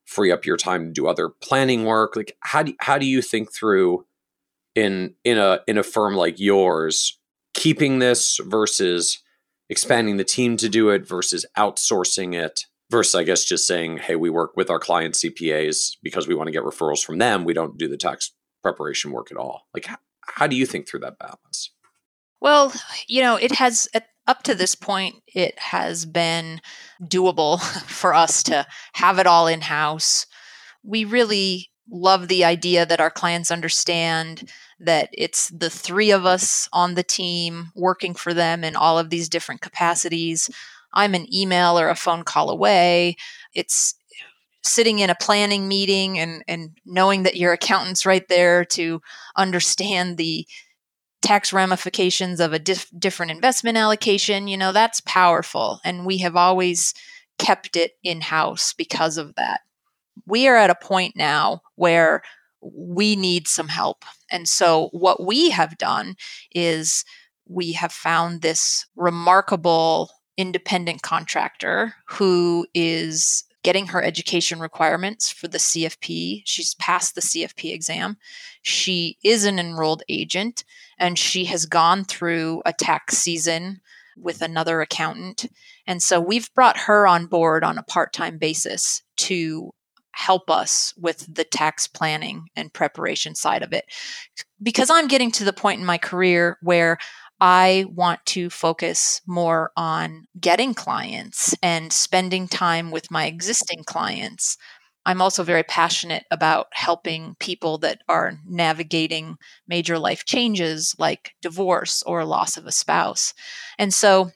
free 0.05 0.33
up 0.33 0.45
your 0.45 0.57
time 0.57 0.87
to 0.87 0.93
do 0.93 1.07
other 1.07 1.29
planning 1.29 1.85
work. 1.85 2.17
Like 2.17 2.37
how 2.41 2.63
do 2.63 2.75
how 2.81 2.99
do 2.99 3.07
you 3.07 3.23
think 3.23 3.53
through 3.53 4.07
in 4.75 5.15
in 5.25 5.39
a 5.39 5.61
in 5.67 5.79
a 5.79 5.83
firm 5.83 6.15
like 6.15 6.39
yours 6.39 7.19
keeping 7.55 7.99
this 7.99 8.41
versus 8.45 9.23
expanding 9.69 10.17
the 10.17 10.25
team 10.25 10.57
to 10.57 10.69
do 10.69 10.89
it 10.91 11.07
versus 11.07 11.47
outsourcing 11.57 12.35
it 12.35 12.67
versus 12.91 13.14
i 13.14 13.22
guess 13.22 13.45
just 13.45 13.66
saying 13.66 13.99
hey 13.99 14.16
we 14.16 14.30
work 14.30 14.57
with 14.57 14.70
our 14.70 14.78
client 14.78 15.14
cpas 15.14 15.97
because 16.03 16.26
we 16.26 16.34
want 16.34 16.49
to 16.49 16.53
get 16.53 16.64
referrals 16.64 17.05
from 17.05 17.18
them. 17.18 17.45
We 17.45 17.55
don't 17.55 17.78
do 17.78 17.88
the 17.88 17.97
tax 17.97 18.32
preparation 18.62 19.12
work 19.12 19.30
at 19.30 19.38
all. 19.38 19.62
Like 19.72 19.86
how, 19.86 19.97
how 20.26 20.47
do 20.47 20.57
you 20.57 20.66
think 20.66 20.88
through 20.88 21.01
that 21.01 21.18
balance? 21.18 21.70
Well 22.41 22.72
you 23.07 23.22
know 23.22 23.36
it 23.36 23.53
has 23.53 23.88
up 24.26 24.43
to 24.45 24.55
this 24.55 24.74
point 24.74 25.16
it 25.26 25.59
has 25.59 26.05
been 26.05 26.61
doable 27.03 27.61
for 27.86 28.14
us 28.14 28.43
to 28.45 28.66
have 28.95 29.18
it 29.18 29.26
all 29.26 29.47
in 29.47 29.62
house 29.62 30.26
we 30.82 31.05
really 31.05 31.70
love 31.91 32.28
the 32.28 32.45
idea 32.45 32.86
that 32.86 33.01
our 33.01 33.11
clients 33.11 33.51
understand 33.51 34.51
that 34.78 35.11
it's 35.12 35.49
the 35.49 35.70
three 35.70 36.11
of 36.11 36.24
us 36.24 36.68
on 36.72 36.95
the 36.95 37.03
team 37.03 37.68
working 37.74 38.14
for 38.14 38.32
them 38.32 38.62
in 38.62 38.76
all 38.76 38.99
of 38.99 39.11
these 39.11 39.28
different 39.28 39.61
capacities 39.61 40.49
I'm 40.93 41.14
an 41.14 41.32
email 41.32 41.78
or 41.78 41.88
a 41.88 41.95
phone 41.95 42.22
call 42.22 42.51
away. 42.51 43.16
It's 43.55 43.95
sitting 44.62 44.99
in 44.99 45.11
a 45.11 45.14
planning 45.14 45.68
meeting 45.68 46.18
and, 46.18 46.45
and 46.47 46.76
knowing 46.84 47.22
that 47.22 47.36
your 47.36 47.53
accountant's 47.53 48.05
right 48.05 48.26
there 48.28 48.64
to 48.64 49.01
understand 49.36 50.16
the 50.16 50.47
tax 51.22 51.53
ramifications 51.53 52.41
of 52.41 52.53
a 52.53 52.59
dif- 52.59 52.91
different 52.99 53.32
investment 53.32 53.76
allocation, 53.76 54.49
you 54.49 54.57
know, 54.57 54.72
that's 54.72 55.01
powerful. 55.03 55.80
And 55.84 56.07
we 56.07 56.18
have 56.18 56.36
always 56.36 56.95
kept 57.38 57.76
it 57.76 57.93
in 58.03 58.20
house 58.20 58.72
because 58.72 59.16
of 59.16 59.34
that. 59.36 59.61
We 60.26 60.47
are 60.49 60.57
at 60.57 60.70
a 60.70 60.74
point 60.74 61.16
now 61.16 61.62
where 61.76 62.22
we 62.62 63.16
need 63.16 63.49
some 63.49 63.68
help. 63.68 64.05
And 64.30 64.47
so, 64.47 64.88
what 64.93 65.24
we 65.24 65.51
have 65.51 65.78
done 65.78 66.16
is 66.55 67.05
we 67.49 67.72
have 67.72 67.93
found 67.93 68.43
this 68.43 68.86
remarkable 68.97 70.11
independent 70.37 71.03
contractor 71.03 71.95
who 72.07 72.66
is 72.74 73.45
getting 73.62 73.89
her 73.89 74.03
education 74.03 74.59
requirements 74.59 75.31
for 75.31 75.49
the 75.49 75.59
CFP. 75.59 76.43
She's 76.47 76.74
passed 76.76 77.14
the 77.14 77.20
CFP 77.20 77.74
exam. 77.74 78.16
She 78.62 79.18
is 79.22 79.45
an 79.45 79.59
enrolled 79.59 80.03
agent 80.09 80.64
and 80.99 81.18
she 81.18 81.45
has 81.47 81.66
gone 81.66 82.05
through 82.05 82.62
a 82.64 82.72
tax 82.72 83.18
season 83.18 83.81
with 84.16 84.43
another 84.43 84.81
accountant. 84.81 85.47
And 85.87 86.03
so 86.03 86.20
we've 86.20 86.53
brought 86.55 86.78
her 86.78 87.07
on 87.07 87.26
board 87.26 87.64
on 87.64 87.78
a 87.78 87.83
part 87.83 88.12
time 88.12 88.39
basis 88.39 89.03
to 89.18 89.72
help 90.12 90.51
us 90.51 90.93
with 90.97 91.33
the 91.33 91.45
tax 91.45 91.87
planning 91.87 92.49
and 92.57 92.72
preparation 92.72 93.35
side 93.35 93.62
of 93.62 93.72
it. 93.72 93.85
Because 94.62 94.91
I'm 94.91 95.09
getting 95.09 95.31
to 95.33 95.45
the 95.45 95.53
point 95.53 95.81
in 95.81 95.87
my 95.87 95.99
career 95.99 96.59
where 96.62 96.99
I 97.41 97.86
want 97.88 98.24
to 98.26 98.51
focus 98.51 99.22
more 99.26 99.72
on 99.76 100.26
getting 100.38 100.74
clients 100.74 101.55
and 101.62 101.93
spending 101.93 102.49
time 102.49 102.91
with 102.91 103.11
my 103.11 103.26
existing 103.26 103.84
clients. 103.84 104.59
I'm 105.07 105.22
also 105.22 105.43
very 105.43 105.62
passionate 105.62 106.24
about 106.30 106.66
helping 106.72 107.36
people 107.41 107.78
that 107.78 108.03
are 108.09 108.34
navigating 108.47 109.36
major 109.66 109.99
life 109.99 110.26
changes 110.26 110.95
like 110.99 111.32
divorce 111.41 112.03
or 112.03 112.24
loss 112.26 112.59
of 112.59 112.66
a 112.66 112.72
spouse. 112.72 113.32
And 113.78 113.95
so 113.95 114.30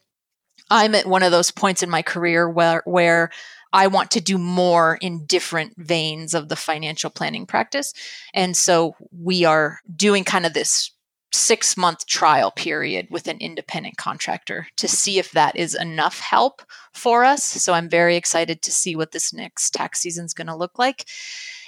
I'm 0.70 0.94
at 0.94 1.06
one 1.06 1.22
of 1.22 1.32
those 1.32 1.50
points 1.50 1.82
in 1.82 1.90
my 1.90 2.02
career 2.02 2.48
where, 2.48 2.82
where 2.86 3.30
I 3.72 3.88
want 3.88 4.12
to 4.12 4.20
do 4.20 4.38
more 4.38 4.96
in 5.00 5.26
different 5.26 5.74
veins 5.76 6.32
of 6.32 6.48
the 6.48 6.56
financial 6.56 7.10
planning 7.10 7.44
practice. 7.44 7.92
And 8.32 8.56
so 8.56 8.96
we 9.12 9.44
are 9.44 9.80
doing 9.94 10.24
kind 10.24 10.46
of 10.46 10.54
this 10.54 10.92
six 11.34 11.76
month 11.76 12.06
trial 12.06 12.50
period 12.50 13.08
with 13.10 13.26
an 13.28 13.38
independent 13.38 13.96
contractor 13.96 14.68
to 14.76 14.88
see 14.88 15.18
if 15.18 15.32
that 15.32 15.56
is 15.56 15.74
enough 15.74 16.20
help 16.20 16.62
for 16.92 17.24
us. 17.24 17.42
So 17.42 17.72
I'm 17.72 17.88
very 17.88 18.16
excited 18.16 18.62
to 18.62 18.72
see 18.72 18.96
what 18.96 19.12
this 19.12 19.32
next 19.32 19.70
tax 19.70 20.00
season 20.00 20.24
is 20.24 20.34
going 20.34 20.46
to 20.46 20.56
look 20.56 20.78
like. 20.78 21.06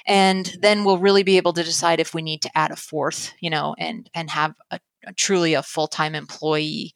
And 0.06 0.56
then 0.60 0.84
we'll 0.84 0.98
really 0.98 1.24
be 1.24 1.36
able 1.36 1.52
to 1.54 1.64
decide 1.64 1.98
if 1.98 2.14
we 2.14 2.22
need 2.22 2.42
to 2.42 2.56
add 2.56 2.70
a 2.70 2.76
fourth, 2.76 3.32
you 3.40 3.50
know, 3.50 3.74
and 3.78 4.08
and 4.14 4.30
have 4.30 4.54
a, 4.70 4.78
a 5.04 5.12
truly 5.12 5.54
a 5.54 5.62
full 5.62 5.88
time 5.88 6.14
employee, 6.14 6.94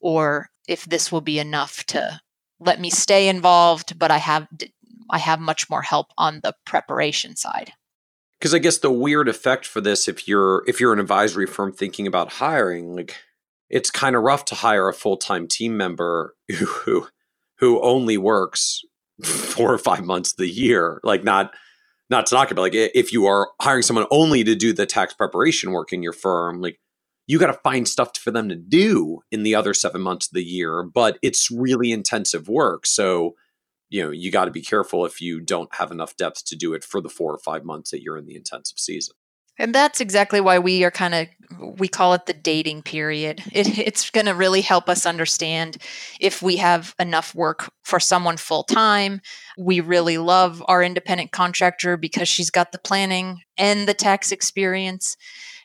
or 0.00 0.48
if 0.68 0.84
this 0.84 1.10
will 1.10 1.20
be 1.20 1.40
enough 1.40 1.84
to 1.86 2.20
let 2.60 2.80
me 2.80 2.88
stay 2.88 3.28
involved, 3.28 3.98
but 3.98 4.12
I 4.12 4.18
have 4.18 4.46
I 5.10 5.18
have 5.18 5.40
much 5.40 5.68
more 5.68 5.82
help 5.82 6.06
on 6.16 6.40
the 6.42 6.54
preparation 6.64 7.34
side 7.34 7.72
because 8.42 8.54
I 8.54 8.58
guess 8.58 8.78
the 8.78 8.90
weird 8.90 9.28
effect 9.28 9.64
for 9.64 9.80
this, 9.80 10.08
if 10.08 10.26
you're 10.26 10.64
if 10.66 10.80
you're 10.80 10.92
an 10.92 10.98
advisory 10.98 11.46
firm 11.46 11.70
thinking 11.72 12.08
about 12.08 12.32
hiring, 12.32 12.96
like 12.96 13.14
it's 13.70 13.88
kind 13.88 14.16
of 14.16 14.24
rough 14.24 14.44
to 14.46 14.56
hire 14.56 14.88
a 14.88 14.92
full 14.92 15.16
time 15.16 15.46
team 15.46 15.76
member 15.76 16.34
who 16.58 17.06
who 17.58 17.80
only 17.82 18.18
works 18.18 18.80
four 19.22 19.72
or 19.72 19.78
five 19.78 20.04
months 20.04 20.32
of 20.32 20.38
the 20.38 20.48
year, 20.48 21.00
like 21.04 21.22
not 21.22 21.54
not 22.10 22.26
to 22.26 22.34
knock 22.34 22.50
it, 22.50 22.54
but 22.54 22.62
like 22.62 22.74
if 22.74 23.12
you 23.12 23.26
are 23.26 23.50
hiring 23.60 23.82
someone 23.82 24.06
only 24.10 24.42
to 24.42 24.56
do 24.56 24.72
the 24.72 24.86
tax 24.86 25.14
preparation 25.14 25.70
work 25.70 25.92
in 25.92 26.02
your 26.02 26.12
firm, 26.12 26.60
like 26.60 26.80
you 27.28 27.38
got 27.38 27.46
to 27.46 27.60
find 27.62 27.86
stuff 27.86 28.18
for 28.18 28.32
them 28.32 28.48
to 28.48 28.56
do 28.56 29.20
in 29.30 29.44
the 29.44 29.54
other 29.54 29.72
seven 29.72 30.00
months 30.00 30.26
of 30.26 30.32
the 30.32 30.42
year, 30.42 30.82
but 30.82 31.16
it's 31.22 31.48
really 31.48 31.92
intensive 31.92 32.48
work. 32.48 32.86
So, 32.86 33.36
you 33.92 34.02
know, 34.02 34.10
you 34.10 34.30
got 34.30 34.46
to 34.46 34.50
be 34.50 34.62
careful 34.62 35.04
if 35.04 35.20
you 35.20 35.38
don't 35.38 35.72
have 35.74 35.92
enough 35.92 36.16
depth 36.16 36.46
to 36.46 36.56
do 36.56 36.72
it 36.72 36.82
for 36.82 37.02
the 37.02 37.10
four 37.10 37.30
or 37.30 37.38
five 37.38 37.62
months 37.62 37.90
that 37.90 38.02
you're 38.02 38.16
in 38.16 38.24
the 38.24 38.34
intensive 38.34 38.78
season. 38.78 39.14
And 39.58 39.74
that's 39.74 40.00
exactly 40.00 40.40
why 40.40 40.58
we 40.58 40.82
are 40.82 40.90
kind 40.90 41.14
of 41.14 41.28
we 41.78 41.88
call 41.88 42.14
it 42.14 42.24
the 42.24 42.32
dating 42.32 42.82
period. 42.82 43.42
It, 43.52 43.78
it's 43.78 44.08
going 44.08 44.24
to 44.24 44.34
really 44.34 44.62
help 44.62 44.88
us 44.88 45.04
understand 45.04 45.76
if 46.18 46.40
we 46.40 46.56
have 46.56 46.94
enough 46.98 47.34
work 47.34 47.70
for 47.82 48.00
someone 48.00 48.38
full 48.38 48.64
time. 48.64 49.20
We 49.58 49.80
really 49.80 50.16
love 50.16 50.64
our 50.68 50.82
independent 50.82 51.30
contractor 51.30 51.98
because 51.98 52.30
she's 52.30 52.48
got 52.48 52.72
the 52.72 52.78
planning 52.78 53.42
and 53.58 53.86
the 53.86 53.92
tax 53.92 54.32
experience. 54.32 55.18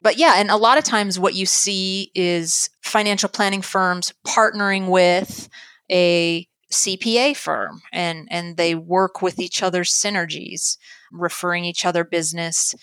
But 0.03 0.17
yeah, 0.17 0.33
and 0.35 0.51
a 0.51 0.57
lot 0.57 0.77
of 0.77 0.83
times 0.83 1.17
what 1.17 1.33
you 1.33 1.45
see 1.45 2.11
is 2.13 2.69
financial 2.81 3.29
planning 3.29 3.61
firms 3.61 4.13
partnering 4.27 4.89
with 4.89 5.47
a 5.89 6.45
CPA 6.71 7.35
firm 7.35 7.81
and 7.93 8.27
and 8.29 8.57
they 8.57 8.75
work 8.75 9.21
with 9.21 9.39
each 9.39 9.63
other's 9.63 9.93
synergies, 9.93 10.77
referring 11.11 11.65
each 11.65 11.85
other 11.85 12.03
business 12.03 12.73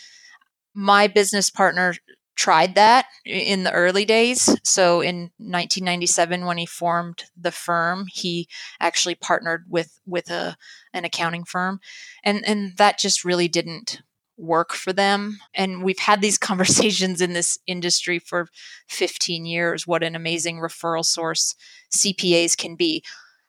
my 0.74 1.07
business 1.07 1.51
partner 1.51 1.95
tried 2.37 2.74
that 2.74 3.07
in 3.24 3.62
the 3.62 3.72
early 3.72 4.05
days. 4.05 4.55
So 4.64 5.01
in 5.01 5.30
1997, 5.39 6.45
when 6.45 6.59
he 6.59 6.66
formed 6.66 7.24
the 7.37 7.53
firm, 7.53 8.07
he 8.12 8.49
actually 8.80 9.14
partnered 9.14 9.64
with 9.68 10.01
with 10.05 10.30
a 10.30 10.57
an 10.93 11.05
accounting 11.05 11.45
firm, 11.45 11.80
and 12.24 12.45
and 12.47 12.76
that 12.76 12.99
just 12.99 13.24
really 13.24 13.49
didn't 13.49 14.03
work 14.37 14.72
for 14.72 14.93
them. 14.93 15.39
And 15.55 15.85
we've 15.85 16.01
had 16.01 16.20
these 16.20 16.39
conversations 16.51 17.20
in 17.20 17.35
this 17.35 17.57
industry 17.68 18.18
for 18.18 18.49
15 18.89 19.47
years. 19.47 19.87
What 19.87 20.03
an 20.03 20.16
amazing 20.16 20.59
referral 20.59 21.05
source 21.05 21.55
CPAs 21.95 22.57
can 22.57 22.74
be. 22.74 23.05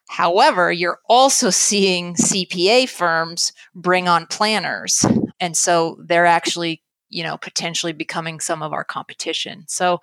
However, 0.08 0.72
you're 0.72 1.00
also 1.10 1.50
seeing 1.50 2.16
CPA 2.16 2.88
firms 2.88 3.54
bring 3.74 4.08
on 4.08 4.28
planners. 4.28 5.06
And 5.40 5.58
so 5.58 5.98
they're 6.06 6.26
actually 6.26 6.82
you 7.10 7.24
know 7.24 7.38
potentially 7.38 7.94
becoming 7.94 8.40
some 8.40 8.62
of 8.62 8.74
our 8.74 8.84
competition 8.84 9.64
so 9.68 10.00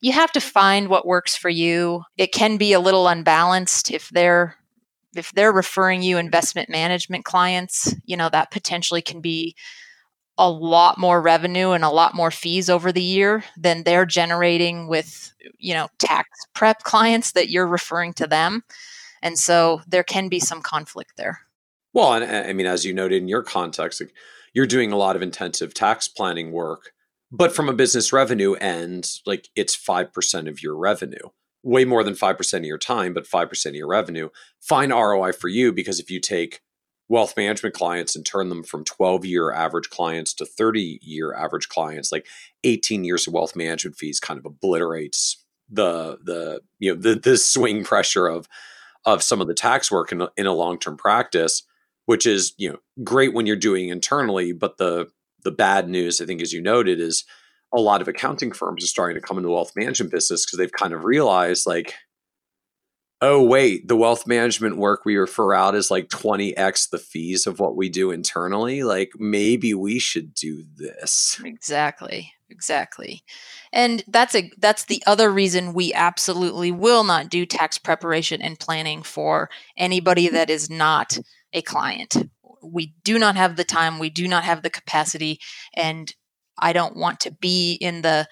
you 0.00 0.12
have 0.12 0.32
to 0.32 0.40
find 0.40 0.88
what 0.88 1.06
works 1.06 1.36
for 1.36 1.48
you 1.48 2.02
it 2.16 2.32
can 2.32 2.56
be 2.56 2.72
a 2.72 2.80
little 2.80 3.06
unbalanced 3.08 3.90
if 3.90 4.08
they're 4.10 4.56
if 5.16 5.30
they're 5.32 5.52
referring 5.52 6.02
you 6.02 6.18
investment 6.18 6.68
management 6.68 7.24
clients 7.24 7.94
you 8.04 8.16
know 8.16 8.28
that 8.28 8.50
potentially 8.50 9.02
can 9.02 9.20
be 9.20 9.54
a 10.36 10.50
lot 10.50 10.98
more 10.98 11.20
revenue 11.20 11.70
and 11.70 11.84
a 11.84 11.90
lot 11.90 12.14
more 12.14 12.30
fees 12.30 12.70
over 12.70 12.92
the 12.92 13.02
year 13.02 13.42
than 13.56 13.82
they're 13.82 14.06
generating 14.06 14.88
with 14.88 15.32
you 15.58 15.74
know 15.74 15.88
tax 15.98 16.28
prep 16.54 16.78
clients 16.82 17.32
that 17.32 17.50
you're 17.50 17.66
referring 17.66 18.12
to 18.12 18.26
them 18.26 18.62
and 19.22 19.38
so 19.38 19.80
there 19.86 20.04
can 20.04 20.28
be 20.28 20.40
some 20.40 20.62
conflict 20.62 21.12
there 21.16 21.40
well 21.92 22.12
and 22.12 22.24
i 22.24 22.52
mean 22.52 22.66
as 22.66 22.84
you 22.84 22.92
noted 22.92 23.20
in 23.20 23.28
your 23.28 23.42
context 23.42 24.00
like, 24.00 24.12
you're 24.58 24.66
doing 24.66 24.92
a 24.92 24.96
lot 24.96 25.16
of 25.16 25.22
intensive 25.22 25.74
tax 25.74 26.08
planning 26.08 26.52
work. 26.52 26.92
But 27.30 27.54
from 27.54 27.68
a 27.68 27.74
business 27.74 28.12
revenue 28.12 28.54
end, 28.54 29.10
like 29.26 29.48
it's 29.54 29.76
5% 29.76 30.48
of 30.48 30.62
your 30.62 30.76
revenue, 30.76 31.28
way 31.62 31.84
more 31.84 32.02
than 32.02 32.14
5% 32.14 32.54
of 32.54 32.64
your 32.64 32.78
time, 32.78 33.12
but 33.12 33.28
5% 33.28 33.66
of 33.66 33.74
your 33.74 33.88
revenue. 33.88 34.30
Fine 34.60 34.90
ROI 34.90 35.32
for 35.32 35.48
you 35.48 35.72
because 35.72 36.00
if 36.00 36.10
you 36.10 36.20
take 36.20 36.60
wealth 37.10 37.36
management 37.36 37.74
clients 37.74 38.16
and 38.16 38.24
turn 38.24 38.48
them 38.48 38.62
from 38.62 38.84
12 38.84 39.24
year 39.24 39.52
average 39.52 39.90
clients 39.90 40.32
to 40.34 40.46
30 40.46 41.00
year 41.02 41.34
average 41.34 41.68
clients, 41.68 42.10
like 42.10 42.26
18 42.64 43.04
years 43.04 43.26
of 43.26 43.34
wealth 43.34 43.54
management 43.54 43.96
fees 43.96 44.20
kind 44.20 44.38
of 44.38 44.46
obliterates 44.46 45.44
the 45.70 46.18
the 46.24 46.62
you 46.78 46.94
know 46.94 46.98
the 46.98 47.14
the 47.14 47.36
swing 47.36 47.84
pressure 47.84 48.26
of 48.26 48.48
of 49.04 49.22
some 49.22 49.40
of 49.40 49.46
the 49.46 49.54
tax 49.54 49.90
work 49.90 50.12
in 50.12 50.22
a, 50.22 50.28
in 50.36 50.46
a 50.46 50.52
long 50.52 50.78
term 50.78 50.96
practice 50.96 51.62
which 52.06 52.26
is 52.26 52.54
you 52.56 52.70
know 52.70 52.78
great 53.04 53.34
when 53.34 53.46
you're 53.46 53.56
doing 53.56 53.88
internally 53.88 54.52
but 54.52 54.78
the 54.78 55.06
the 55.44 55.50
bad 55.50 55.88
news 55.88 56.20
i 56.20 56.26
think 56.26 56.40
as 56.40 56.52
you 56.52 56.60
noted 56.60 57.00
is 57.00 57.24
a 57.72 57.80
lot 57.80 58.00
of 58.00 58.08
accounting 58.08 58.52
firms 58.52 58.82
are 58.82 58.88
starting 58.88 59.20
to 59.20 59.26
come 59.26 59.36
into 59.36 59.48
the 59.48 59.52
wealth 59.52 59.72
management 59.76 60.10
business 60.10 60.44
because 60.44 60.58
they've 60.58 60.72
kind 60.72 60.92
of 60.92 61.04
realized 61.04 61.66
like 61.66 61.94
oh 63.20 63.42
wait 63.42 63.88
the 63.88 63.96
wealth 63.96 64.26
management 64.26 64.76
work 64.76 65.04
we 65.04 65.16
refer 65.16 65.52
out 65.52 65.74
is 65.74 65.90
like 65.90 66.08
20x 66.08 66.90
the 66.90 66.98
fees 66.98 67.46
of 67.46 67.58
what 67.58 67.76
we 67.76 67.88
do 67.88 68.10
internally? 68.10 68.84
Like 68.84 69.10
maybe 69.18 69.74
we 69.74 69.98
should 69.98 70.34
do 70.34 70.64
this. 70.76 71.40
Exactly 71.44 72.32
exactly 72.50 73.22
and 73.72 74.02
that's 74.08 74.34
a 74.34 74.50
that's 74.58 74.84
the 74.84 75.02
other 75.06 75.30
reason 75.30 75.74
we 75.74 75.92
absolutely 75.92 76.72
will 76.72 77.04
not 77.04 77.28
do 77.28 77.44
tax 77.44 77.78
preparation 77.78 78.40
and 78.40 78.58
planning 78.58 79.02
for 79.02 79.50
anybody 79.76 80.26
mm-hmm. 80.26 80.34
that 80.34 80.50
is 80.50 80.70
not 80.70 81.18
a 81.52 81.62
client. 81.62 82.16
We 82.62 82.94
do 83.04 83.18
not 83.18 83.36
have 83.36 83.56
the 83.56 83.64
time, 83.64 83.98
we 83.98 84.10
do 84.10 84.28
not 84.28 84.44
have 84.44 84.62
the 84.62 84.70
capacity, 84.70 85.40
and 85.74 86.12
I 86.58 86.72
don't 86.72 86.96
want 86.96 87.20
to 87.20 87.30
be 87.30 87.74
in 87.74 88.02
the 88.02 88.26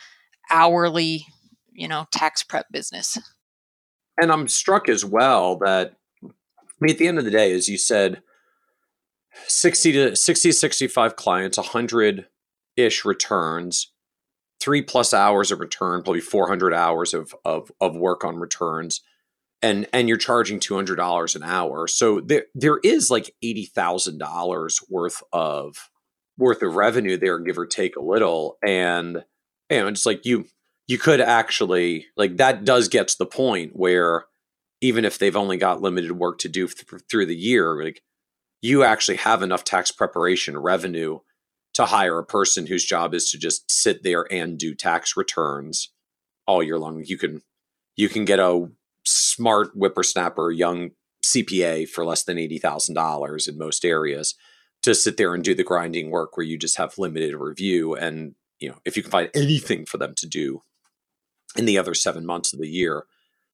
hourly, 0.51 1.27
you 1.73 1.89
know, 1.89 2.07
tax 2.13 2.43
prep 2.43 2.67
business. 2.71 3.19
And 4.21 4.33
I'm 4.33 4.49
struck 4.49 4.89
as 4.89 5.05
well 5.05 5.59
that 5.59 5.95
I 6.25 6.29
mean 6.81 6.93
at 6.93 6.99
the 6.99 7.09
end 7.09 7.19
of 7.19 7.25
the 7.25 7.31
day, 7.31 7.53
as 7.53 7.69
you 7.69 7.79
said, 7.79 8.23
60 9.47 9.93
to 9.93 10.17
60 10.17 10.53
65 10.53 11.17
clients, 11.17 11.59
100 11.59 12.27
ish 12.77 13.05
returns, 13.05 13.93
three 14.61 14.83
plus 14.83 15.15
hours 15.15 15.51
of 15.51 15.61
return, 15.61 16.03
probably 16.03 16.21
400 16.21 16.75
hours 16.75 17.15
of, 17.15 17.35
of, 17.45 17.71
of 17.81 17.97
work 17.97 18.25
on 18.25 18.37
returns 18.37 19.01
and 19.63 19.87
and 19.93 20.09
you're 20.09 20.19
charging 20.19 20.61
two 20.61 20.75
hundred 20.75 20.97
dollars 20.97 21.35
an 21.35 21.43
hour. 21.43 21.87
So 21.89 22.21
there 22.21 22.45
there 22.55 22.79
is 22.79 23.11
like 23.11 23.35
eighty 23.43 23.65
thousand 23.65 24.19
dollars 24.19 24.81
worth 24.89 25.23
of 25.33 25.91
worth 26.39 26.63
of 26.63 26.77
revenue 26.77 27.17
there, 27.17 27.39
give 27.39 27.59
or 27.59 27.67
take 27.67 27.97
a 27.97 28.03
little. 28.03 28.59
And 28.65 29.25
you 29.71 29.79
know, 29.79 29.89
it's 29.89 30.07
like 30.07 30.25
you 30.25 30.47
you 30.87 30.99
could 30.99 31.21
actually 31.21 32.07
like 32.17 32.37
that 32.37 32.65
does 32.65 32.89
get 32.89 33.09
to 33.09 33.19
the 33.19 33.27
point 33.27 33.73
where 33.75 34.27
even 34.81 35.05
if 35.05 35.19
they've 35.19 35.37
only 35.37 35.57
got 35.57 35.81
limited 35.81 36.13
work 36.13 36.39
to 36.39 36.49
do 36.49 36.69
th- 36.69 37.03
through 37.11 37.27
the 37.27 37.37
year, 37.37 37.83
like 37.83 38.03
you 38.61 38.85
actually 38.85 39.17
have 39.17 39.43
enough 39.43 39.65
tax 39.65 39.91
preparation 39.91 40.59
revenue 40.59 41.19
to 41.77 41.85
hire 41.85 42.19
a 42.19 42.25
person 42.25 42.67
whose 42.67 42.87
job 42.87 43.13
is 43.13 43.31
to 43.31 43.39
just 43.39 43.71
sit 43.71 44.03
there 44.03 44.27
and 44.33 44.59
do 44.59 44.75
tax 44.75 45.15
returns 45.15 45.93
all 46.47 46.63
year 46.63 46.79
long. 46.79 47.03
You 47.05 47.19
can 47.19 47.43
you 47.97 48.09
can 48.09 48.25
get 48.25 48.39
a 48.39 48.71
smart 49.05 49.73
whippersnapper, 49.75 50.51
young 50.51 50.93
CPA 51.23 51.87
for 51.87 52.05
less 52.05 52.25
than 52.25 52.39
$80,000 52.39 53.49
in 53.49 53.59
most 53.59 53.85
areas 53.85 54.35
to 54.83 54.95
sit 54.95 55.19
there 55.19 55.35
and 55.35 55.45
do 55.45 55.55
the 55.55 55.65
grinding 55.65 56.11
work 56.11 56.37
where 56.37 56.47
you 56.47 56.57
just 56.57 56.79
have 56.79 56.97
limited 56.97 57.35
review. 57.35 57.95
And, 57.95 58.37
you 58.59 58.71
know, 58.71 58.77
if 58.87 58.97
you 58.97 59.03
can 59.03 59.13
find 59.13 59.31
anything 59.35 59.85
for 59.85 59.99
them 59.99 60.15
to 60.17 60.27
do 60.27 60.63
in 61.57 61.67
the 61.67 61.77
other 61.77 61.95
seven 61.95 62.25
months 62.25 62.55
of 62.55 62.59
the 62.59 62.69
year, 62.69 63.05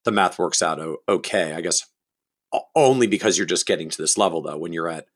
the 0.05 0.12
math 0.12 0.39
works 0.39 0.62
out 0.62 0.81
okay. 1.09 1.55
I 1.55 1.61
guess 1.61 1.89
only 2.77 3.09
because 3.09 3.37
you're 3.37 3.47
just 3.47 3.66
getting 3.66 3.91
to 3.91 4.01
this 4.01 4.16
level, 4.16 4.43
though, 4.43 4.59
when 4.59 4.73
you're 4.73 4.89
at 4.89 5.07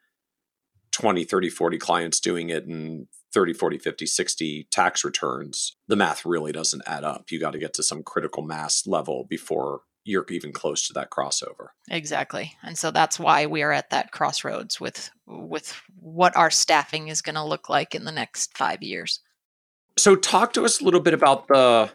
20, 0.96 1.24
30, 1.24 1.50
40 1.50 1.76
clients 1.76 2.20
doing 2.20 2.48
it 2.48 2.66
and 2.66 3.06
30, 3.34 3.52
40, 3.52 3.76
50, 3.76 4.06
60 4.06 4.68
tax 4.70 5.04
returns, 5.04 5.76
the 5.88 5.96
math 5.96 6.24
really 6.24 6.52
doesn't 6.52 6.82
add 6.86 7.04
up. 7.04 7.30
You 7.30 7.38
got 7.38 7.50
to 7.50 7.58
get 7.58 7.74
to 7.74 7.82
some 7.82 8.02
critical 8.02 8.42
mass 8.42 8.86
level 8.86 9.26
before 9.28 9.82
you're 10.04 10.24
even 10.30 10.52
close 10.52 10.86
to 10.86 10.94
that 10.94 11.10
crossover. 11.10 11.68
Exactly. 11.90 12.54
And 12.62 12.78
so 12.78 12.90
that's 12.90 13.18
why 13.18 13.44
we 13.44 13.62
are 13.62 13.72
at 13.72 13.90
that 13.90 14.10
crossroads 14.10 14.80
with 14.80 15.10
with 15.26 15.78
what 16.00 16.34
our 16.34 16.50
staffing 16.50 17.08
is 17.08 17.20
going 17.20 17.34
to 17.34 17.44
look 17.44 17.68
like 17.68 17.94
in 17.94 18.04
the 18.04 18.12
next 18.12 18.56
5 18.56 18.82
years. 18.82 19.20
So 19.98 20.16
talk 20.16 20.54
to 20.54 20.64
us 20.64 20.80
a 20.80 20.84
little 20.84 21.00
bit 21.00 21.12
about 21.12 21.46
the 21.48 21.90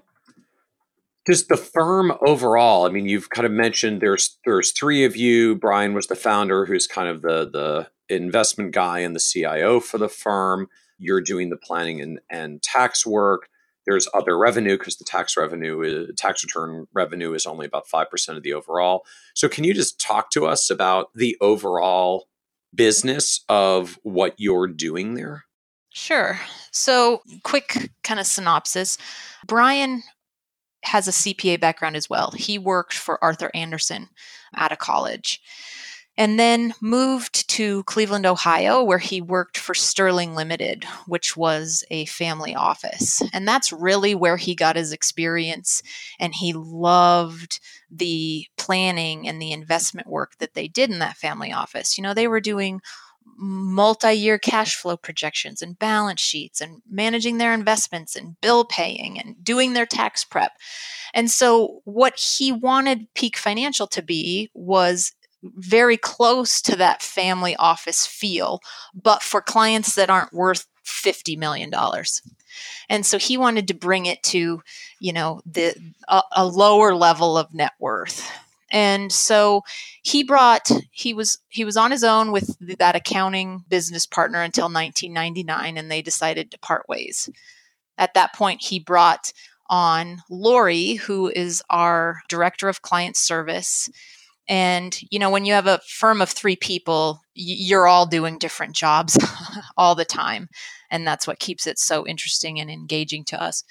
just 1.26 1.48
the 1.50 1.58
firm 1.58 2.14
overall. 2.24 2.86
I 2.86 2.90
mean, 2.90 3.08
you've 3.08 3.32
kind 3.32 3.48
of 3.48 3.52
mentioned 3.52 4.00
there's 4.00 4.38
there's 4.46 4.72
three 4.72 5.06
of 5.06 5.16
you. 5.16 5.56
Brian 5.56 5.96
was 5.96 6.06
the 6.06 6.16
founder 6.16 6.68
who's 6.68 6.86
kind 6.86 7.08
of 7.10 7.24
the 7.24 7.50
the 7.50 7.88
investment 8.16 8.72
guy 8.72 9.00
and 9.00 9.16
the 9.16 9.20
CIO 9.20 9.80
for 9.80 9.98
the 9.98 10.10
firm. 10.10 10.68
You're 10.98 11.22
doing 11.22 11.50
the 11.50 11.58
planning 11.58 12.02
and, 12.02 12.20
and 12.30 12.62
tax 12.62 13.06
work. 13.06 13.50
There's 13.86 14.08
other 14.14 14.38
revenue 14.38 14.78
because 14.78 14.98
the 14.98 15.06
tax 15.06 15.36
revenue, 15.36 15.82
is, 15.82 16.12
tax 16.16 16.44
return 16.44 16.88
revenue 16.94 17.34
is 17.34 17.48
only 17.48 17.66
about 17.66 17.88
5% 17.88 18.38
of 18.38 18.44
the 18.44 18.54
overall. 18.54 19.06
So, 19.34 19.50
can 19.50 19.64
you 19.64 19.74
just 19.74 20.00
talk 20.00 20.30
to 20.32 20.46
us 20.46 20.70
about 20.70 21.10
the 21.16 21.36
overall 21.42 22.28
business 22.76 23.44
of 23.50 24.00
what 24.04 24.36
you're 24.38 24.68
doing 24.68 25.16
there? 25.16 25.46
Sure. 25.90 26.40
So, 26.72 27.22
quick 27.44 27.92
kind 28.04 28.20
of 28.20 28.28
synopsis 28.28 29.00
Brian 29.48 30.04
has 30.84 31.08
a 31.08 31.12
CPA 31.12 31.60
background 31.60 31.96
as 31.96 32.10
well. 32.10 32.32
He 32.32 32.58
worked 32.58 32.94
for 32.94 33.24
Arthur 33.24 33.52
Andersen 33.54 34.10
out 34.56 34.72
of 34.72 34.80
college. 34.80 35.42
And 36.22 36.40
then 36.40 36.76
moved 36.80 37.50
to 37.50 37.82
Cleveland, 37.86 38.28
Ohio, 38.28 38.84
where 38.84 39.00
he 39.00 39.22
worked 39.22 39.58
for 39.58 39.74
Sterling 39.74 40.36
Limited, 40.36 40.84
which 41.08 41.36
was 41.36 41.84
a 41.90 42.06
family 42.06 42.54
office. 42.54 43.24
And 43.34 43.48
that's 43.48 43.74
really 43.74 44.14
where 44.14 44.38
he 44.38 44.54
got 44.54 44.76
his 44.76 44.92
experience. 44.92 45.82
And 46.20 46.36
he 46.36 46.54
loved 46.54 47.60
the 47.90 48.46
planning 48.56 49.28
and 49.28 49.42
the 49.42 49.52
investment 49.52 50.06
work 50.06 50.38
that 50.38 50.54
they 50.54 50.68
did 50.68 50.92
in 50.92 51.00
that 51.00 51.18
family 51.18 51.52
office. 51.52 51.98
You 51.98 52.04
know, 52.04 52.14
they 52.14 52.28
were 52.28 52.40
doing 52.40 52.82
multi 53.36 54.14
year 54.14 54.38
cash 54.38 54.76
flow 54.76 54.98
projections 54.98 55.64
and 55.64 55.80
balance 55.80 56.22
sheets 56.22 56.62
and 56.62 56.84
managing 56.88 57.40
their 57.40 57.52
investments 57.52 58.16
and 58.16 58.40
bill 58.42 58.64
paying 58.64 59.20
and 59.20 59.44
doing 59.44 59.74
their 59.74 59.88
tax 59.88 60.24
prep. 60.24 60.52
And 61.16 61.32
so, 61.32 61.82
what 61.86 62.20
he 62.20 62.52
wanted 62.52 63.12
Peak 63.16 63.38
Financial 63.38 63.88
to 63.88 64.04
be 64.04 64.52
was 64.54 65.14
very 65.44 65.98
close 65.98 66.62
to 66.62 66.76
that 66.76 67.02
family 67.02 67.56
office 67.56 68.06
feel, 68.06 68.62
but 68.94 69.24
for 69.24 69.42
clients 69.42 69.96
that 69.96 70.10
aren't 70.10 70.34
worth 70.34 70.68
$50 70.86 71.38
million. 71.38 71.72
And 72.90 73.06
so 73.06 73.18
he 73.18 73.38
wanted 73.38 73.68
to 73.70 73.74
bring 73.74 74.06
it 74.06 74.22
to, 74.24 74.62
you 75.00 75.14
know, 75.14 75.42
the 75.46 75.76
a, 76.08 76.22
a 76.34 76.46
lower 76.46 76.94
level 76.94 77.38
of 77.38 77.54
net 77.54 77.74
worth 77.80 78.30
and 78.72 79.12
so 79.12 79.64
he 80.02 80.24
brought 80.24 80.70
he 80.92 81.14
was 81.14 81.38
he 81.50 81.66
was 81.66 81.78
on 81.78 81.92
his 81.92 82.04
own 82.04 82.32
with 82.32 82.58
that 82.78 82.96
accounting 82.96 83.64
business 83.70 84.06
partner 84.06 84.42
until 84.42 84.66
1999 84.66 85.78
and 85.78 85.92
they 85.92 86.02
decided 86.02 86.50
to 86.50 86.60
part 86.60 86.88
ways 86.88 87.30
at 87.98 88.14
that 88.14 88.34
point 88.34 88.62
he 88.62 88.80
brought 88.80 89.34
on 89.70 90.24
lori 90.30 90.96
who 90.96 91.30
is 91.30 91.62
our 91.70 92.22
director 92.30 92.70
of 92.70 92.82
client 92.82 93.16
service 93.16 93.90
and 94.52 95.00
you 95.10 95.18
know 95.18 95.30
when 95.30 95.46
you 95.46 95.54
have 95.54 95.66
a 95.66 95.80
firm 95.88 96.22
of 96.22 96.30
three 96.30 96.58
people 96.58 97.22
you're 97.34 97.88
all 97.88 98.06
doing 98.06 98.38
different 98.38 98.76
jobs 98.76 99.18
all 99.78 99.96
the 99.96 100.06
time 100.06 100.48
and 100.92 101.08
that's 101.08 101.26
what 101.26 101.40
keeps 101.40 101.66
it 101.66 101.80
so 101.80 102.06
interesting 102.06 102.60
and 102.60 102.70
engaging 102.70 103.24
to 103.24 103.42
us 103.42 103.64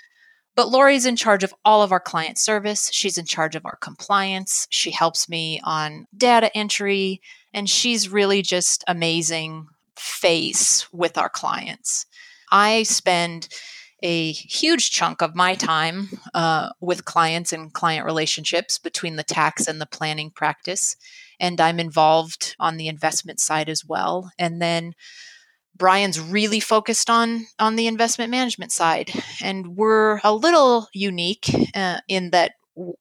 but 0.57 0.69
Lori's 0.69 1.07
in 1.07 1.15
charge 1.17 1.45
of 1.45 1.55
all 1.65 1.83
of 1.83 1.93
our 1.93 2.01
client 2.01 2.37
service. 2.37 2.91
She's 2.93 3.17
in 3.17 3.25
charge 3.25 3.55
of 3.55 3.65
our 3.65 3.77
compliance. 3.77 4.67
She 4.69 4.91
helps 4.91 5.29
me 5.29 5.61
on 5.63 6.07
data 6.15 6.55
entry, 6.55 7.23
and 7.55 7.71
she's 7.71 8.09
really 8.11 8.43
just 8.43 8.83
amazing 8.89 9.69
face 9.97 10.93
with 10.93 11.17
our 11.17 11.29
clients. 11.29 12.05
I 12.51 12.83
spend 12.83 13.49
a 14.03 14.33
huge 14.33 14.91
chunk 14.91 15.23
of 15.23 15.35
my 15.35 15.55
time 15.55 16.09
uh, 16.35 16.71
with 16.81 17.05
clients 17.05 17.53
and 17.53 17.73
client 17.73 18.05
relationships 18.05 18.79
between 18.79 19.17
the 19.17 19.23
tax 19.23 19.67
and 19.67 19.81
the 19.81 19.87
planning 19.87 20.31
practice. 20.31 20.97
And 21.39 21.61
I'm 21.61 21.81
involved 21.81 22.57
on 22.59 22.77
the 22.77 22.89
investment 22.89 23.41
side 23.41 23.69
as 23.69 23.85
well. 23.85 24.31
And 24.39 24.61
then 24.61 24.95
Brian's 25.81 26.21
really 26.21 26.61
focused 26.61 27.09
on 27.09 27.47
on 27.59 27.77
the 27.77 27.87
investment 27.87 28.31
management 28.31 28.71
side, 28.71 29.11
and 29.43 29.77
we're 29.79 30.21
a 30.23 30.35
little 30.35 30.89
unique 30.93 31.51
uh, 31.75 32.01
in 32.07 32.31
that 32.31 32.53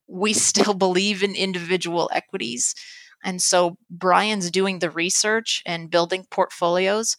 we 0.08 0.32
still 0.32 0.74
believe 0.86 1.22
in 1.22 1.36
individual 1.36 2.10
equities, 2.14 2.74
and 3.22 3.41
so 3.41 3.78
Brian's 3.89 4.50
doing 4.50 4.80
the 4.80 4.89
research 4.89 5.62
and 5.66 5.91
building 5.91 6.26
portfolios 6.32 7.18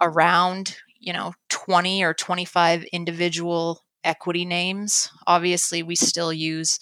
around 0.00 0.76
you 1.00 1.12
know 1.12 1.34
20 1.48 2.04
or 2.04 2.14
25 2.14 2.84
individual 2.92 3.82
equity 4.04 4.44
names. 4.44 5.10
Obviously, 5.26 5.82
we 5.82 5.96
still 5.96 6.32
use 6.32 6.78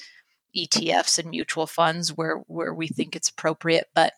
ETFs 0.56 1.18
and 1.18 1.30
mutual 1.30 1.66
funds 1.66 2.10
where 2.10 2.36
where 2.46 2.74
we 2.74 2.88
think 2.88 3.14
it's 3.16 3.30
appropriate, 3.30 3.86
but 3.94 4.12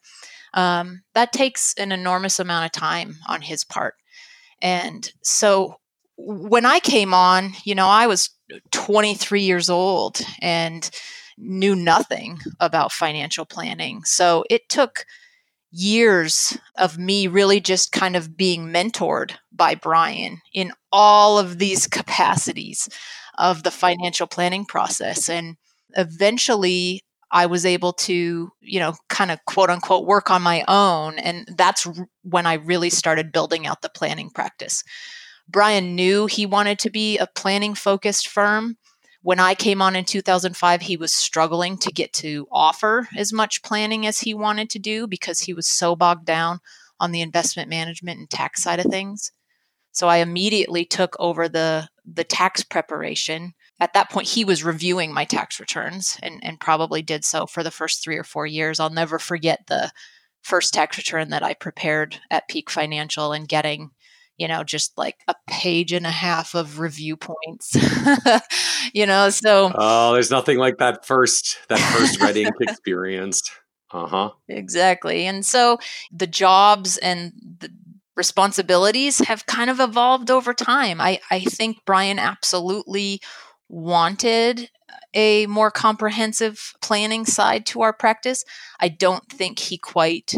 um, 0.54 1.02
that 1.14 1.32
takes 1.32 1.74
an 1.74 1.92
enormous 1.92 2.38
amount 2.40 2.66
of 2.66 2.72
time 2.72 3.16
on 3.28 3.42
his 3.42 3.64
part. 3.64 3.94
And 4.60 5.10
so 5.22 5.76
when 6.16 6.66
I 6.66 6.80
came 6.80 7.14
on, 7.14 7.52
you 7.64 7.74
know, 7.74 7.86
I 7.86 8.06
was 8.06 8.30
23 8.72 9.42
years 9.42 9.70
old 9.70 10.20
and 10.40 10.90
knew 11.38 11.74
nothing 11.74 12.38
about 12.58 12.92
financial 12.92 13.46
planning. 13.46 14.04
So 14.04 14.44
it 14.50 14.68
took 14.68 15.06
years 15.70 16.58
of 16.76 16.98
me 16.98 17.26
really 17.26 17.60
just 17.60 17.92
kind 17.92 18.16
of 18.16 18.36
being 18.36 18.68
mentored 18.68 19.32
by 19.52 19.74
Brian 19.74 20.40
in 20.52 20.72
all 20.90 21.38
of 21.38 21.58
these 21.58 21.86
capacities 21.86 22.88
of 23.38 23.62
the 23.62 23.70
financial 23.70 24.26
planning 24.26 24.64
process. 24.64 25.28
And 25.28 25.56
eventually, 25.96 27.02
I 27.32 27.46
was 27.46 27.64
able 27.64 27.92
to, 27.92 28.50
you 28.60 28.80
know, 28.80 28.94
kind 29.08 29.30
of 29.30 29.38
quote 29.46 29.70
unquote 29.70 30.06
work 30.06 30.30
on 30.30 30.42
my 30.42 30.64
own. 30.66 31.18
And 31.18 31.48
that's 31.56 31.86
when 32.22 32.46
I 32.46 32.54
really 32.54 32.90
started 32.90 33.32
building 33.32 33.66
out 33.66 33.82
the 33.82 33.88
planning 33.88 34.30
practice. 34.30 34.82
Brian 35.48 35.94
knew 35.94 36.26
he 36.26 36.46
wanted 36.46 36.78
to 36.80 36.90
be 36.90 37.18
a 37.18 37.26
planning 37.26 37.74
focused 37.74 38.28
firm. 38.28 38.76
When 39.22 39.38
I 39.38 39.54
came 39.54 39.82
on 39.82 39.96
in 39.96 40.04
2005, 40.06 40.80
he 40.82 40.96
was 40.96 41.14
struggling 41.14 41.76
to 41.78 41.92
get 41.92 42.12
to 42.14 42.46
offer 42.50 43.08
as 43.16 43.32
much 43.32 43.62
planning 43.62 44.06
as 44.06 44.20
he 44.20 44.32
wanted 44.32 44.70
to 44.70 44.78
do 44.78 45.06
because 45.06 45.40
he 45.40 45.52
was 45.52 45.66
so 45.66 45.94
bogged 45.94 46.24
down 46.24 46.60
on 46.98 47.12
the 47.12 47.20
investment 47.20 47.68
management 47.68 48.18
and 48.18 48.30
tax 48.30 48.62
side 48.62 48.78
of 48.78 48.86
things. 48.86 49.32
So 49.92 50.08
I 50.08 50.18
immediately 50.18 50.84
took 50.84 51.16
over 51.18 51.48
the 51.48 51.88
the 52.12 52.24
tax 52.24 52.64
preparation 52.64 53.54
at 53.78 53.94
that 53.94 54.10
point 54.10 54.28
he 54.28 54.44
was 54.44 54.64
reviewing 54.64 55.12
my 55.12 55.24
tax 55.24 55.60
returns 55.60 56.18
and, 56.22 56.40
and 56.42 56.60
probably 56.60 57.02
did 57.02 57.24
so 57.24 57.46
for 57.46 57.62
the 57.62 57.70
first 57.70 58.02
three 58.02 58.16
or 58.16 58.24
four 58.24 58.46
years 58.46 58.80
i'll 58.80 58.90
never 58.90 59.18
forget 59.18 59.60
the 59.66 59.92
first 60.42 60.74
tax 60.74 60.96
return 60.96 61.30
that 61.30 61.42
i 61.42 61.54
prepared 61.54 62.18
at 62.30 62.48
peak 62.48 62.70
financial 62.70 63.32
and 63.32 63.48
getting 63.48 63.90
you 64.40 64.48
know 64.48 64.64
just 64.64 64.96
like 64.96 65.18
a 65.28 65.34
page 65.46 65.92
and 65.92 66.06
a 66.06 66.10
half 66.10 66.54
of 66.54 66.80
review 66.80 67.16
points 67.16 67.76
you 68.94 69.06
know 69.06 69.28
so 69.28 69.70
oh 69.74 70.14
there's 70.14 70.30
nothing 70.30 70.58
like 70.58 70.78
that 70.78 71.06
first 71.06 71.58
that 71.68 71.78
first 71.78 72.20
red 72.20 72.36
ink 72.36 72.54
experience. 72.60 73.42
Uh-huh. 73.92 74.30
Exactly 74.48 75.26
and 75.26 75.44
so 75.44 75.78
the 76.10 76.26
jobs 76.26 76.96
and 76.98 77.32
the 77.58 77.70
responsibilities 78.16 79.18
have 79.18 79.46
kind 79.46 79.68
of 79.68 79.80
evolved 79.80 80.30
over 80.30 80.54
time. 80.54 81.00
I 81.00 81.20
i 81.30 81.40
think 81.40 81.78
brian 81.84 82.18
absolutely 82.18 83.20
wanted 83.68 84.70
a 85.14 85.46
more 85.46 85.70
comprehensive 85.70 86.72
planning 86.80 87.24
side 87.24 87.66
to 87.66 87.82
our 87.82 87.92
practice. 87.92 88.44
I 88.78 88.88
don't 88.88 89.26
think 89.28 89.58
he 89.58 89.76
quite 89.76 90.34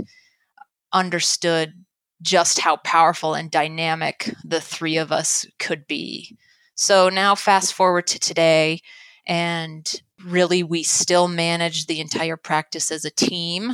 understood 0.92 1.81
just 2.22 2.60
how 2.60 2.76
powerful 2.76 3.34
and 3.34 3.50
dynamic 3.50 4.32
the 4.44 4.60
three 4.60 4.96
of 4.96 5.12
us 5.12 5.46
could 5.58 5.86
be. 5.86 6.36
So 6.74 7.08
now, 7.08 7.34
fast 7.34 7.74
forward 7.74 8.06
to 8.08 8.18
today, 8.18 8.80
and 9.26 10.02
really, 10.24 10.62
we 10.62 10.82
still 10.82 11.28
manage 11.28 11.86
the 11.86 12.00
entire 12.00 12.36
practice 12.36 12.90
as 12.90 13.04
a 13.04 13.10
team. 13.10 13.72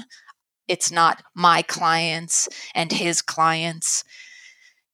It's 0.67 0.91
not 0.91 1.23
my 1.35 1.63
clients 1.63 2.49
and 2.75 2.91
his 2.93 3.23
clients. 3.23 4.05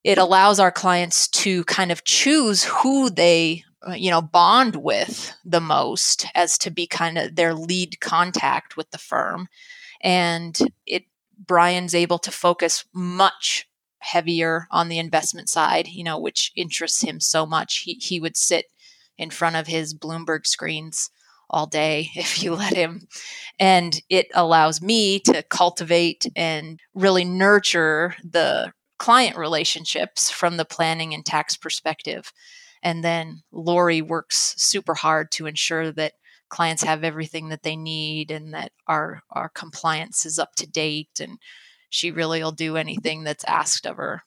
It 0.05 0.19
allows 0.19 0.61
our 0.61 0.71
clients 0.71 1.29
to 1.29 1.65
kind 1.65 1.91
of 1.91 2.05
choose 2.05 2.65
who 2.65 3.09
they 3.09 3.65
uh, 3.87 3.93
you 3.93 4.11
know 4.11 4.23
bond 4.23 4.77
with 4.77 5.35
the 5.45 5.61
most 5.61 6.27
as 6.35 6.57
to 6.59 6.71
be 6.71 6.87
kind 6.87 7.19
of 7.19 7.37
their 7.37 7.55
lead 7.55 8.01
contact 8.01 8.77
with 8.77 8.91
the 8.91 8.99
firm 8.99 9.49
and 10.01 10.59
it 10.87 11.05
brian's 11.39 11.95
able 11.95 12.18
to 12.18 12.30
focus 12.30 12.85
much 12.93 13.66
heavier 13.99 14.66
on 14.70 14.88
the 14.88 14.99
investment 14.99 15.49
side 15.49 15.88
you 15.88 16.04
know 16.04 16.18
which 16.18 16.53
interests 16.57 17.03
him 17.03 17.21
so 17.21 17.46
much. 17.46 17.79
He, 17.79 17.95
he 17.95 18.21
would 18.21 18.37
sit 18.37 18.67
in 19.18 19.30
front 19.30 19.57
of 19.57 19.67
his 19.67 19.95
bloomberg 19.95 20.46
screens 20.46 21.11
all 21.50 21.67
day 21.67 22.11
if 22.17 22.42
you 22.42 22.54
let 22.54 22.75
him. 22.75 23.07
And 23.59 24.00
it 24.09 24.26
allows 24.34 24.83
me 24.83 25.21
to 25.21 25.42
cultivate 25.42 26.26
and 26.34 26.80
really 26.95 27.25
nurture 27.25 28.17
the 28.25 28.72
client 28.99 29.37
relationships 29.37 30.30
from 30.30 30.57
the 30.57 30.64
planning 30.64 31.14
and 31.14 31.25
tax 31.25 31.57
perspective. 31.57 32.33
And 32.83 33.03
then 33.03 33.42
Lori 33.53 34.03
works 34.03 34.54
super 34.57 34.95
hard 34.95 35.30
to 35.33 35.46
ensure 35.46 35.91
that 35.92 36.14
clients 36.55 36.85
have 36.85 37.03
everything 37.03 37.49
that 37.49 37.64
they 37.64 37.75
need 37.75 38.31
and 38.31 38.55
that 38.55 38.71
our 38.87 39.22
our 39.29 39.49
compliance 39.49 40.25
is 40.25 40.39
up 40.39 40.55
to 40.55 40.71
date 40.71 41.18
and 41.21 41.39
she 41.91 42.13
really 42.13 42.41
will 42.41 42.53
do 42.53 42.76
anything 42.76 43.25
that's 43.25 43.43
asked 43.45 43.87
of 43.87 43.97
her. 43.97 44.22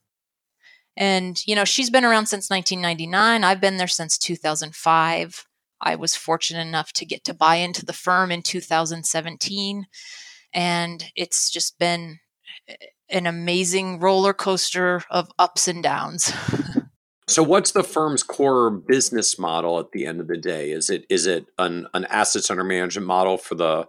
And 0.97 1.41
you 1.47 1.55
know, 1.55 1.63
she's 1.63 1.89
been 1.89 2.03
around 2.03 2.25
since 2.25 2.49
1999. 2.49 3.45
I've 3.45 3.61
been 3.61 3.77
there 3.77 3.87
since 3.87 4.17
2005. 4.17 5.45
I 5.79 5.95
was 5.95 6.15
fortunate 6.15 6.67
enough 6.67 6.91
to 6.93 7.05
get 7.05 7.23
to 7.23 7.33
buy 7.33 7.55
into 7.55 7.85
the 7.85 7.93
firm 7.93 8.29
in 8.29 8.41
2017 8.41 9.85
and 10.53 11.05
it's 11.15 11.49
just 11.49 11.79
been 11.79 12.19
an 13.09 13.25
amazing 13.25 14.01
roller 14.01 14.33
coaster 14.33 15.01
of 15.09 15.31
ups 15.39 15.69
and 15.69 15.81
downs. 15.81 16.33
So 17.27 17.43
what's 17.43 17.71
the 17.71 17.83
firm's 17.83 18.23
core 18.23 18.69
business 18.69 19.37
model 19.37 19.79
at 19.79 19.91
the 19.91 20.05
end 20.05 20.21
of 20.21 20.27
the 20.27 20.37
day? 20.37 20.71
Is 20.71 20.89
it 20.89 21.05
is 21.09 21.27
it 21.27 21.47
an, 21.57 21.87
an 21.93 22.05
assets 22.05 22.49
under 22.49 22.63
management 22.63 23.05
model 23.05 23.37
for 23.37 23.55
the 23.55 23.87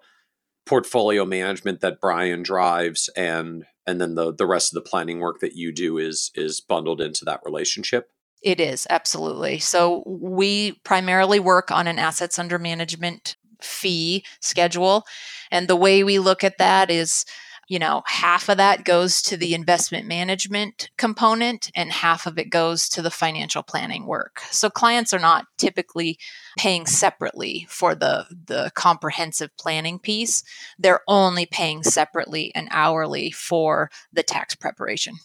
portfolio 0.66 1.24
management 1.24 1.80
that 1.80 2.00
Brian 2.00 2.42
drives 2.42 3.08
and 3.16 3.64
and 3.86 4.00
then 4.00 4.16
the 4.16 4.34
the 4.34 4.46
rest 4.46 4.72
of 4.72 4.82
the 4.82 4.88
planning 4.88 5.20
work 5.20 5.38
that 5.40 5.54
you 5.54 5.72
do 5.72 5.98
is 5.98 6.32
is 6.34 6.60
bundled 6.60 7.00
into 7.00 7.24
that 7.24 7.40
relationship? 7.44 8.10
It 8.42 8.60
is, 8.60 8.86
absolutely. 8.90 9.58
So 9.58 10.02
we 10.06 10.72
primarily 10.84 11.40
work 11.40 11.70
on 11.70 11.86
an 11.86 11.98
assets 11.98 12.38
under 12.38 12.58
management 12.58 13.36
fee 13.60 14.24
schedule. 14.40 15.04
And 15.50 15.66
the 15.66 15.76
way 15.76 16.04
we 16.04 16.18
look 16.18 16.44
at 16.44 16.58
that 16.58 16.90
is 16.90 17.24
you 17.68 17.78
know, 17.78 18.02
half 18.06 18.48
of 18.48 18.56
that 18.56 18.84
goes 18.84 19.20
to 19.22 19.36
the 19.36 19.54
investment 19.54 20.06
management 20.06 20.90
component 20.96 21.70
and 21.76 21.92
half 21.92 22.26
of 22.26 22.38
it 22.38 22.48
goes 22.48 22.88
to 22.88 23.02
the 23.02 23.10
financial 23.10 23.62
planning 23.62 24.06
work. 24.06 24.40
So 24.50 24.70
clients 24.70 25.12
are 25.12 25.18
not 25.18 25.46
typically 25.58 26.18
paying 26.58 26.86
separately 26.86 27.66
for 27.68 27.94
the 27.94 28.24
the 28.46 28.72
comprehensive 28.74 29.54
planning 29.58 29.98
piece. 29.98 30.42
They're 30.78 31.02
only 31.06 31.44
paying 31.44 31.82
separately 31.82 32.52
and 32.54 32.68
hourly 32.70 33.30
for 33.30 33.90
the 34.12 34.22
tax 34.22 34.54
preparation. 34.54 35.16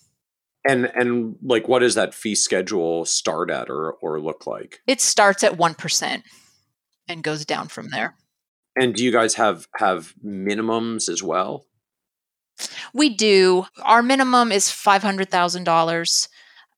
And 0.66 0.92
and 0.94 1.38
like 1.42 1.70
what 1.70 1.80
does 1.80 1.96
that 1.96 2.14
fee 2.14 2.36
schedule 2.36 3.06
start 3.06 3.50
at 3.50 3.70
or 3.70 3.94
or 4.02 4.20
look 4.20 4.46
like? 4.46 4.82
It 4.86 5.00
starts 5.00 5.44
at 5.46 5.54
1% 5.58 6.24
and 7.08 7.24
goes 7.24 7.46
down 7.46 7.70
from 7.70 7.90
there. 7.90 8.16
And 8.76 8.96
do 8.96 9.04
you 9.04 9.14
guys 9.14 9.36
have 9.36 9.68
have 9.78 10.14
minimums 10.26 11.08
as 11.08 11.24
well? 11.24 11.68
We 12.94 13.10
do. 13.10 13.66
Our 13.82 14.04
minimum 14.04 14.52
is 14.52 14.66
$500,000 14.66 16.28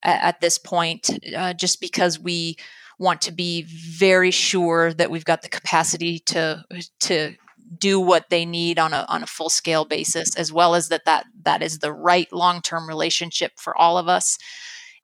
at, 0.03 0.41
this 0.41 0.57
point, 0.57 1.09
uh, 1.35 1.53
just 1.53 1.81
because 1.81 2.19
we 2.19 2.57
want 2.99 3.21
to 3.23 3.31
be 3.31 3.63
very 3.63 4.31
sure 4.31 4.93
that 4.93 5.11
we've 5.11 5.25
got 5.25 5.41
the 5.41 5.49
capacity 5.49 6.19
to 6.19 6.63
to 7.01 7.35
do 7.77 7.99
what 7.99 8.29
they 8.29 8.45
need 8.45 8.77
on 8.79 8.93
a 8.93 9.05
on 9.09 9.23
a 9.23 9.27
full 9.27 9.49
scale 9.49 9.85
basis, 9.85 10.35
as 10.35 10.53
well 10.53 10.75
as 10.75 10.89
that 10.89 11.05
that 11.05 11.25
that 11.43 11.61
is 11.61 11.79
the 11.79 11.91
right 11.91 12.31
long 12.31 12.61
term 12.61 12.87
relationship 12.87 13.53
for 13.57 13.75
all 13.77 13.97
of 13.97 14.07
us. 14.07 14.37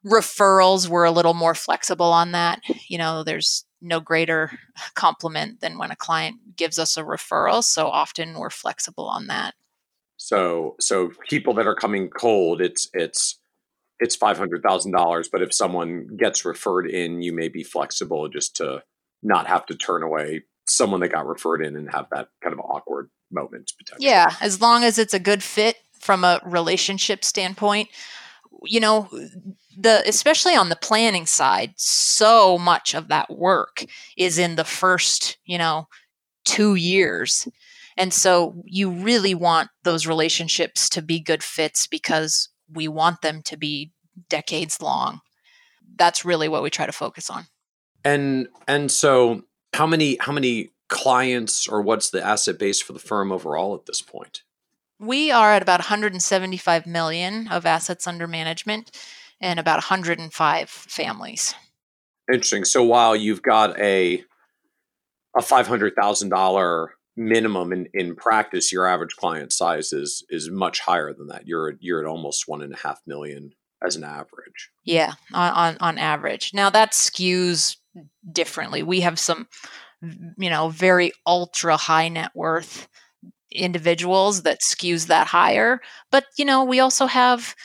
Referrals 0.06 0.88
we're 0.88 1.04
a 1.04 1.12
little 1.12 1.34
more 1.34 1.56
flexible 1.56 2.12
on 2.14 2.32
that. 2.32 2.62
You 2.88 2.98
know, 2.98 3.24
there's 3.24 3.66
no 3.82 4.00
greater 4.00 4.52
compliment 4.94 5.60
than 5.62 5.78
when 5.78 5.92
a 5.92 5.96
client 5.96 6.56
gives 6.56 6.78
us 6.78 6.98
a 6.98 7.04
referral. 7.04 7.64
So 7.64 7.88
often 7.88 8.38
we're 8.38 8.50
flexible 8.52 9.08
on 9.08 9.28
that. 9.28 9.56
So 10.24 10.76
so 10.80 11.10
people 11.28 11.56
that 11.56 11.66
are 11.66 11.74
coming 11.74 12.08
cold, 12.08 12.62
it's 12.62 12.88
it's 12.94 13.40
it's 14.00 14.16
five 14.16 14.38
hundred 14.38 14.62
thousand 14.62 14.92
dollars. 14.92 15.28
But 15.32 15.42
if 15.42 15.52
someone 15.52 16.10
gets 16.16 16.46
referred 16.46 16.88
in, 16.88 17.24
you 17.24 17.34
may 17.34 17.48
be 17.48 17.64
flexible 17.64 18.30
just 18.30 18.56
to 18.58 18.84
not 19.24 19.48
have 19.48 19.66
to 19.66 19.76
turn 19.76 20.04
away 20.04 20.44
someone 20.68 21.00
that 21.00 21.12
got 21.12 21.26
referred 21.26 21.66
in 21.66 21.76
and 21.76 21.92
have 21.92 22.06
that 22.12 22.28
kind 22.44 22.54
of 22.54 22.60
awkward 22.60 23.10
moment 23.32 23.72
potentially. 23.80 24.10
Yeah, 24.10 24.32
as 24.42 24.62
long 24.62 24.84
as 24.84 25.00
it's 25.00 25.16
a 25.16 25.20
good 25.20 25.42
fit 25.42 25.78
from 26.00 26.24
a 26.24 26.40
relationship 26.46 27.26
standpoint. 27.26 27.90
You 28.64 28.80
know, 28.80 29.10
the 29.76 30.04
especially 30.06 30.56
on 30.56 30.70
the 30.70 30.76
planning 30.76 31.26
side, 31.26 31.74
so 31.78 32.60
much 32.60 32.94
of 32.94 33.08
that 33.08 33.32
work 33.32 33.86
is 34.16 34.38
in 34.38 34.56
the 34.56 34.66
first, 34.66 35.38
you 35.46 35.58
know, 35.58 35.88
two 36.46 36.76
years 36.76 37.48
and 37.98 38.14
so 38.14 38.62
you 38.66 38.90
really 38.90 39.36
want 39.36 39.70
those 39.84 40.08
relationships 40.08 40.90
to 40.90 41.02
be 41.02 41.20
good 41.20 41.44
fits 41.44 41.88
because 41.88 42.50
we 42.72 42.88
want 42.88 43.22
them 43.22 43.42
to 43.44 43.58
be 43.58 43.92
decades 44.30 44.82
long. 44.82 45.20
That's 45.96 46.26
really 46.26 46.48
what 46.48 46.64
we 46.64 46.70
try 46.70 46.86
to 46.86 46.92
focus 46.92 47.30
on. 47.30 47.46
And 48.04 48.48
and 48.68 48.92
so 48.92 49.44
how 49.74 49.88
many 49.88 50.18
how 50.20 50.32
many 50.32 50.72
clients 50.88 51.68
or 51.68 51.82
what's 51.82 52.10
the 52.10 52.24
asset 52.24 52.60
base 52.60 52.82
for 52.82 52.94
the 52.94 53.00
firm 53.00 53.32
overall 53.32 53.76
at 53.76 53.86
this 53.86 54.02
point? 54.02 54.44
We 55.00 55.32
are 55.32 55.54
at 55.54 55.62
about 55.62 55.80
175 55.80 56.86
million 56.86 57.48
of 57.48 57.66
assets 57.66 58.06
under 58.06 58.28
management 58.28 58.92
and 59.40 59.60
about 59.60 59.78
105 59.78 60.70
families. 60.70 61.56
Interesting. 62.32 62.66
So 62.66 62.84
while 62.84 63.16
you've 63.16 63.42
got 63.42 63.80
a 63.80 64.24
a 65.36 65.42
five 65.42 65.68
hundred 65.68 65.96
thousand 65.96 66.30
dollar 66.30 66.94
minimum 67.16 67.72
in, 67.74 67.88
in 67.94 68.16
practice, 68.16 68.72
your 68.72 68.88
average 68.88 69.16
client 69.16 69.52
size 69.52 69.94
is 69.94 70.24
is 70.30 70.50
much 70.50 70.80
higher 70.80 71.14
than 71.14 71.28
that. 71.28 71.48
You're 71.48 71.74
you're 71.80 72.02
at 72.02 72.08
almost 72.08 72.48
one 72.48 72.62
and 72.62 72.74
a 72.74 72.78
half 72.78 73.00
million 73.06 73.54
as 73.84 73.96
an 73.96 74.04
average. 74.04 74.70
Yeah, 74.84 75.14
on, 75.34 75.54
on, 75.54 75.78
on 75.80 75.98
average. 75.98 76.54
Now 76.54 76.70
that 76.70 76.92
skews 76.92 77.78
differently. 78.32 78.84
We 78.84 79.02
have 79.02 79.20
some, 79.20 79.48
you 80.02 80.50
know, 80.50 80.70
very 80.70 81.12
ultra 81.26 81.78
high 81.78 82.10
net 82.10 82.32
worth 82.36 82.88
individuals 83.52 84.44
that 84.44 84.60
skews 84.62 85.08
that 85.08 85.28
higher. 85.28 85.82
But 86.12 86.26
you 86.38 86.46
know, 86.46 86.64
we 86.64 86.80
also 86.80 87.08
have 87.08 87.56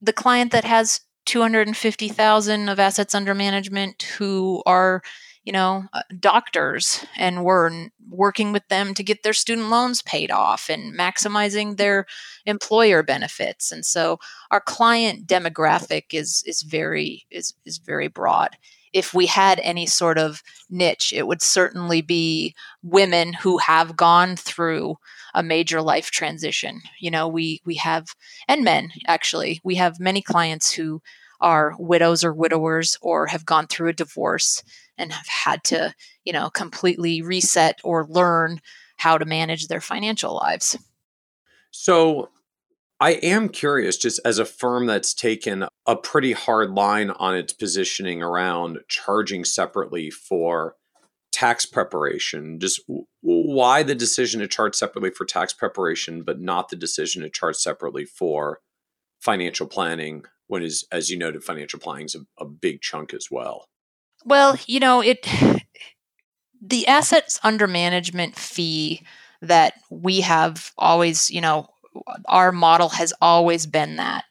the 0.00 0.12
client 0.12 0.52
that 0.52 0.64
has 0.64 1.00
250,000 1.26 2.68
of 2.68 2.80
assets 2.80 3.14
under 3.14 3.34
management 3.34 4.02
who 4.18 4.62
are 4.66 5.02
you 5.44 5.52
know, 5.52 5.84
uh, 5.92 6.02
doctors, 6.18 7.04
and 7.16 7.44
we're 7.44 7.88
working 8.10 8.52
with 8.52 8.66
them 8.68 8.92
to 8.94 9.02
get 9.02 9.22
their 9.22 9.32
student 9.32 9.70
loans 9.70 10.02
paid 10.02 10.30
off 10.30 10.68
and 10.68 10.96
maximizing 10.96 11.76
their 11.76 12.06
employer 12.44 13.02
benefits. 13.02 13.72
And 13.72 13.84
so 13.84 14.18
our 14.50 14.60
client 14.60 15.26
demographic 15.26 16.12
is 16.12 16.42
is 16.46 16.62
very 16.62 17.26
is 17.30 17.54
is 17.64 17.78
very 17.78 18.08
broad. 18.08 18.56
If 18.92 19.14
we 19.14 19.26
had 19.26 19.60
any 19.60 19.86
sort 19.86 20.18
of 20.18 20.42
niche, 20.68 21.12
it 21.14 21.26
would 21.26 21.42
certainly 21.42 22.02
be 22.02 22.54
women 22.82 23.32
who 23.32 23.58
have 23.58 23.96
gone 23.96 24.36
through 24.36 24.96
a 25.32 25.42
major 25.44 25.80
life 25.80 26.10
transition. 26.10 26.82
You 26.98 27.10
know, 27.10 27.28
we 27.28 27.62
we 27.64 27.76
have 27.76 28.08
and 28.46 28.62
men 28.62 28.90
actually. 29.06 29.60
We 29.64 29.76
have 29.76 30.00
many 30.00 30.20
clients 30.20 30.72
who 30.72 31.00
are 31.40 31.74
widows 31.78 32.22
or 32.22 32.34
widowers 32.34 32.98
or 33.00 33.26
have 33.28 33.46
gone 33.46 33.66
through 33.66 33.88
a 33.88 33.94
divorce 33.94 34.62
and 35.00 35.12
have 35.12 35.26
had 35.26 35.64
to, 35.64 35.94
you 36.24 36.32
know, 36.32 36.50
completely 36.50 37.22
reset 37.22 37.80
or 37.82 38.06
learn 38.08 38.60
how 38.96 39.18
to 39.18 39.24
manage 39.24 39.66
their 39.66 39.80
financial 39.80 40.34
lives. 40.34 40.78
So 41.70 42.28
I 43.00 43.12
am 43.12 43.48
curious, 43.48 43.96
just 43.96 44.20
as 44.24 44.38
a 44.38 44.44
firm 44.44 44.86
that's 44.86 45.14
taken 45.14 45.66
a 45.86 45.96
pretty 45.96 46.32
hard 46.32 46.70
line 46.70 47.10
on 47.10 47.34
its 47.34 47.52
positioning 47.52 48.22
around 48.22 48.80
charging 48.88 49.44
separately 49.44 50.10
for 50.10 50.76
tax 51.32 51.64
preparation, 51.64 52.60
just 52.60 52.80
why 53.22 53.82
the 53.82 53.94
decision 53.94 54.40
to 54.40 54.48
charge 54.48 54.74
separately 54.74 55.10
for 55.10 55.24
tax 55.24 55.54
preparation, 55.54 56.22
but 56.22 56.40
not 56.40 56.68
the 56.68 56.76
decision 56.76 57.22
to 57.22 57.30
charge 57.30 57.56
separately 57.56 58.04
for 58.04 58.60
financial 59.20 59.66
planning, 59.66 60.24
when 60.48 60.62
is, 60.62 60.84
as 60.92 61.08
you 61.08 61.16
noted, 61.16 61.42
financial 61.42 61.78
planning 61.78 62.06
is 62.06 62.16
a, 62.16 62.26
a 62.38 62.44
big 62.44 62.82
chunk 62.82 63.14
as 63.14 63.28
well. 63.30 63.66
Well, 64.24 64.58
you 64.66 64.80
know, 64.80 65.00
it 65.00 65.26
the 66.60 66.86
assets 66.86 67.40
under 67.42 67.66
management 67.66 68.36
fee 68.36 69.02
that 69.40 69.74
we 69.90 70.20
have 70.20 70.72
always, 70.76 71.30
you 71.30 71.40
know, 71.40 71.68
our 72.26 72.52
model 72.52 72.90
has 72.90 73.12
always 73.20 73.66
been 73.66 73.96
that. 73.96 74.24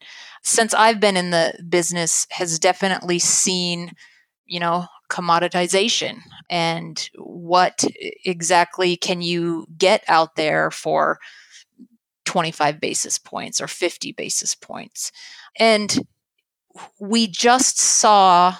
Since 0.43 0.73
I've 0.73 0.99
been 0.99 1.17
in 1.17 1.31
the 1.31 1.53
business 1.67 2.27
has 2.31 2.59
definitely 2.59 3.19
seen, 3.19 3.93
you 4.45 4.59
know, 4.59 4.85
commoditization 5.09 6.19
and 6.49 7.09
what 7.17 7.83
exactly 8.23 8.95
can 8.95 9.21
you 9.21 9.65
get 9.77 10.03
out 10.07 10.35
there 10.35 10.69
for 10.69 11.17
25 12.25 12.79
basis 12.79 13.17
points 13.17 13.59
or 13.59 13.67
50 13.67 14.11
basis 14.11 14.53
points. 14.53 15.11
And 15.57 16.07
we 16.99 17.27
just 17.27 17.79
saw 17.79 18.55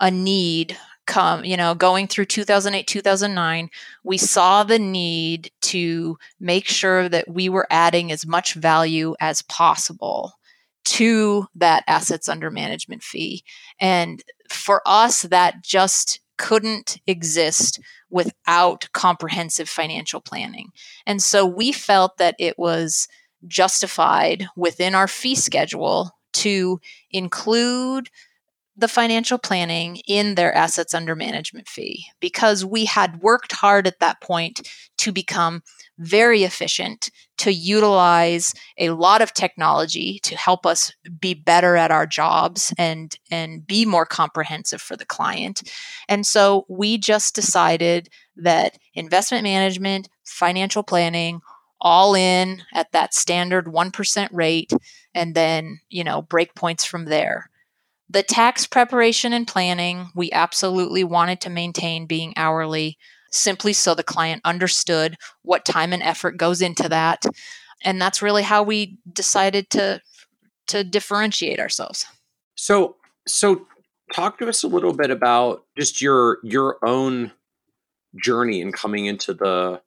a 0.00 0.10
need 0.10 0.76
come, 1.06 1.44
you 1.44 1.56
know, 1.56 1.74
going 1.74 2.06
through 2.06 2.26
2008, 2.26 2.86
2009, 2.86 3.68
we 4.04 4.16
saw 4.16 4.62
the 4.62 4.78
need 4.78 5.50
to 5.60 6.16
make 6.38 6.66
sure 6.66 7.08
that 7.08 7.28
we 7.28 7.48
were 7.48 7.66
adding 7.70 8.12
as 8.12 8.26
much 8.26 8.54
value 8.54 9.14
as 9.20 9.42
possible 9.42 10.32
to 10.84 11.46
that 11.54 11.84
assets 11.86 12.28
under 12.28 12.50
management 12.50 13.02
fee. 13.02 13.42
And 13.80 14.22
for 14.48 14.82
us, 14.86 15.22
that 15.22 15.62
just 15.62 16.20
couldn't 16.38 16.98
exist 17.06 17.80
without 18.08 18.88
comprehensive 18.92 19.68
financial 19.68 20.20
planning. 20.20 20.70
And 21.06 21.22
so 21.22 21.44
we 21.44 21.72
felt 21.72 22.16
that 22.18 22.34
it 22.38 22.58
was 22.58 23.08
justified 23.46 24.46
within 24.56 24.94
our 24.94 25.08
fee 25.08 25.34
schedule 25.34 26.12
to 26.32 26.80
include 27.10 28.08
the 28.80 28.88
financial 28.88 29.38
planning 29.38 30.00
in 30.08 30.34
their 30.34 30.54
assets 30.54 30.94
under 30.94 31.14
management 31.14 31.68
fee 31.68 32.06
because 32.18 32.64
we 32.64 32.86
had 32.86 33.20
worked 33.20 33.52
hard 33.52 33.86
at 33.86 34.00
that 34.00 34.20
point 34.20 34.68
to 34.98 35.12
become 35.12 35.62
very 35.98 36.44
efficient, 36.44 37.10
to 37.36 37.52
utilize 37.52 38.54
a 38.78 38.90
lot 38.90 39.20
of 39.20 39.34
technology 39.34 40.18
to 40.20 40.34
help 40.36 40.64
us 40.64 40.92
be 41.20 41.34
better 41.34 41.76
at 41.76 41.90
our 41.90 42.06
jobs 42.06 42.72
and, 42.78 43.18
and 43.30 43.66
be 43.66 43.84
more 43.84 44.06
comprehensive 44.06 44.80
for 44.80 44.96
the 44.96 45.04
client. 45.04 45.62
And 46.08 46.26
so 46.26 46.64
we 46.68 46.96
just 46.96 47.34
decided 47.34 48.08
that 48.36 48.78
investment 48.94 49.44
management, 49.44 50.08
financial 50.24 50.82
planning, 50.82 51.40
all 51.82 52.14
in 52.14 52.62
at 52.74 52.92
that 52.92 53.14
standard 53.14 53.66
1% 53.66 54.28
rate 54.32 54.72
and 55.14 55.34
then, 55.34 55.80
you 55.88 56.04
know, 56.04 56.22
break 56.22 56.54
points 56.54 56.84
from 56.84 57.06
there. 57.06 57.50
The 58.12 58.24
tax 58.24 58.66
preparation 58.66 59.32
and 59.32 59.46
planning, 59.46 60.08
we 60.16 60.32
absolutely 60.32 61.04
wanted 61.04 61.40
to 61.42 61.50
maintain 61.50 62.06
being 62.06 62.34
hourly 62.36 62.98
simply 63.30 63.72
so 63.72 63.94
the 63.94 64.02
client 64.02 64.42
understood 64.44 65.16
what 65.42 65.64
time 65.64 65.92
and 65.92 66.02
effort 66.02 66.36
goes 66.36 66.60
into 66.60 66.88
that. 66.88 67.24
And 67.84 68.02
that's 68.02 68.20
really 68.20 68.42
how 68.42 68.64
we 68.64 68.98
decided 69.12 69.70
to 69.70 70.02
to 70.66 70.84
differentiate 70.84 71.60
ourselves. 71.60 72.04
So 72.56 72.96
so 73.28 73.66
talk 74.12 74.38
to 74.38 74.48
us 74.48 74.64
a 74.64 74.68
little 74.68 74.92
bit 74.92 75.10
about 75.10 75.64
just 75.78 76.02
your 76.02 76.38
your 76.42 76.78
own 76.84 77.30
journey 78.20 78.60
in 78.60 78.72
coming 78.72 79.06
into 79.06 79.34
the 79.34 79.82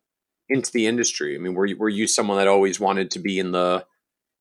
into 0.48 0.72
the 0.72 0.88
industry. 0.88 1.36
I 1.36 1.40
mean, 1.40 1.56
were 1.56 1.66
you, 1.66 1.78
were 1.78 1.90
you 1.90 2.08
someone 2.08 2.38
that 2.38 2.48
always 2.48 2.80
wanted 2.80 3.12
to 3.12 3.20
be 3.20 3.38
in 3.38 3.52
the 3.52 3.86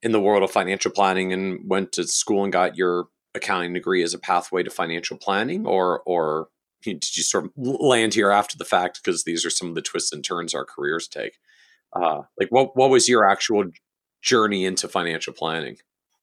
in 0.02 0.12
the 0.12 0.20
world 0.20 0.42
of 0.42 0.50
financial 0.50 0.90
planning 0.90 1.32
and 1.32 1.60
went 1.68 1.92
to 1.92 2.06
school 2.06 2.44
and 2.44 2.52
got 2.52 2.76
your 2.76 3.06
accounting 3.34 3.72
degree 3.72 4.02
as 4.02 4.14
a 4.14 4.18
pathway 4.18 4.62
to 4.62 4.70
financial 4.70 5.16
planning, 5.16 5.66
or 5.66 6.02
or 6.06 6.48
did 6.82 7.16
you 7.16 7.22
sort 7.22 7.44
of 7.44 7.50
land 7.56 8.14
here 8.14 8.30
after 8.30 8.58
the 8.58 8.64
fact 8.64 9.00
because 9.02 9.24
these 9.24 9.46
are 9.46 9.50
some 9.50 9.68
of 9.68 9.74
the 9.74 9.82
twists 9.82 10.12
and 10.12 10.24
turns 10.24 10.54
our 10.54 10.64
careers 10.64 11.08
take? 11.08 11.38
Uh, 11.92 12.22
like, 12.38 12.48
what 12.50 12.76
what 12.76 12.90
was 12.90 13.08
your 13.08 13.28
actual 13.28 13.64
journey 14.20 14.64
into 14.64 14.88
financial 14.88 15.32
planning? 15.32 15.76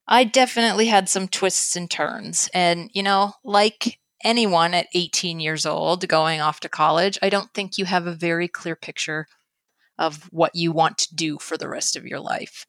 I 0.08 0.24
definitely 0.24 0.88
had 0.88 1.08
some 1.08 1.28
twists 1.28 1.76
and 1.76 1.90
turns, 1.90 2.50
and 2.54 2.90
you 2.94 3.04
know, 3.04 3.34
like 3.44 4.00
anyone 4.24 4.74
at 4.74 4.88
18 4.94 5.40
years 5.40 5.66
old 5.66 6.08
going 6.08 6.42
off 6.42 6.60
to 6.62 6.70
college, 6.70 7.18
I 7.22 7.30
don't 7.30 7.54
think 7.54 7.78
you 7.78 7.86
have 7.86 8.06
a 8.06 8.14
very 8.14 8.48
clear 8.48 8.76
picture 8.76 9.28
of 9.98 10.24
what 10.32 10.56
you 10.56 10.72
want 10.72 10.98
to 10.98 11.16
do 11.16 11.38
for 11.40 11.58
the 11.58 11.70
rest 11.70 11.96
of 11.96 12.06
your 12.06 12.20
life. 12.20 12.66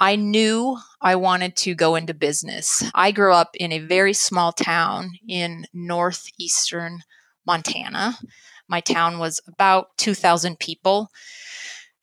I 0.00 0.16
knew 0.16 0.78
I 1.02 1.16
wanted 1.16 1.56
to 1.58 1.74
go 1.74 1.94
into 1.94 2.14
business. 2.14 2.82
I 2.94 3.12
grew 3.12 3.34
up 3.34 3.50
in 3.54 3.70
a 3.70 3.80
very 3.80 4.14
small 4.14 4.50
town 4.50 5.12
in 5.28 5.66
northeastern 5.74 7.00
Montana. 7.46 8.18
My 8.66 8.80
town 8.80 9.18
was 9.18 9.42
about 9.46 9.88
2,000 9.98 10.58
people. 10.58 11.10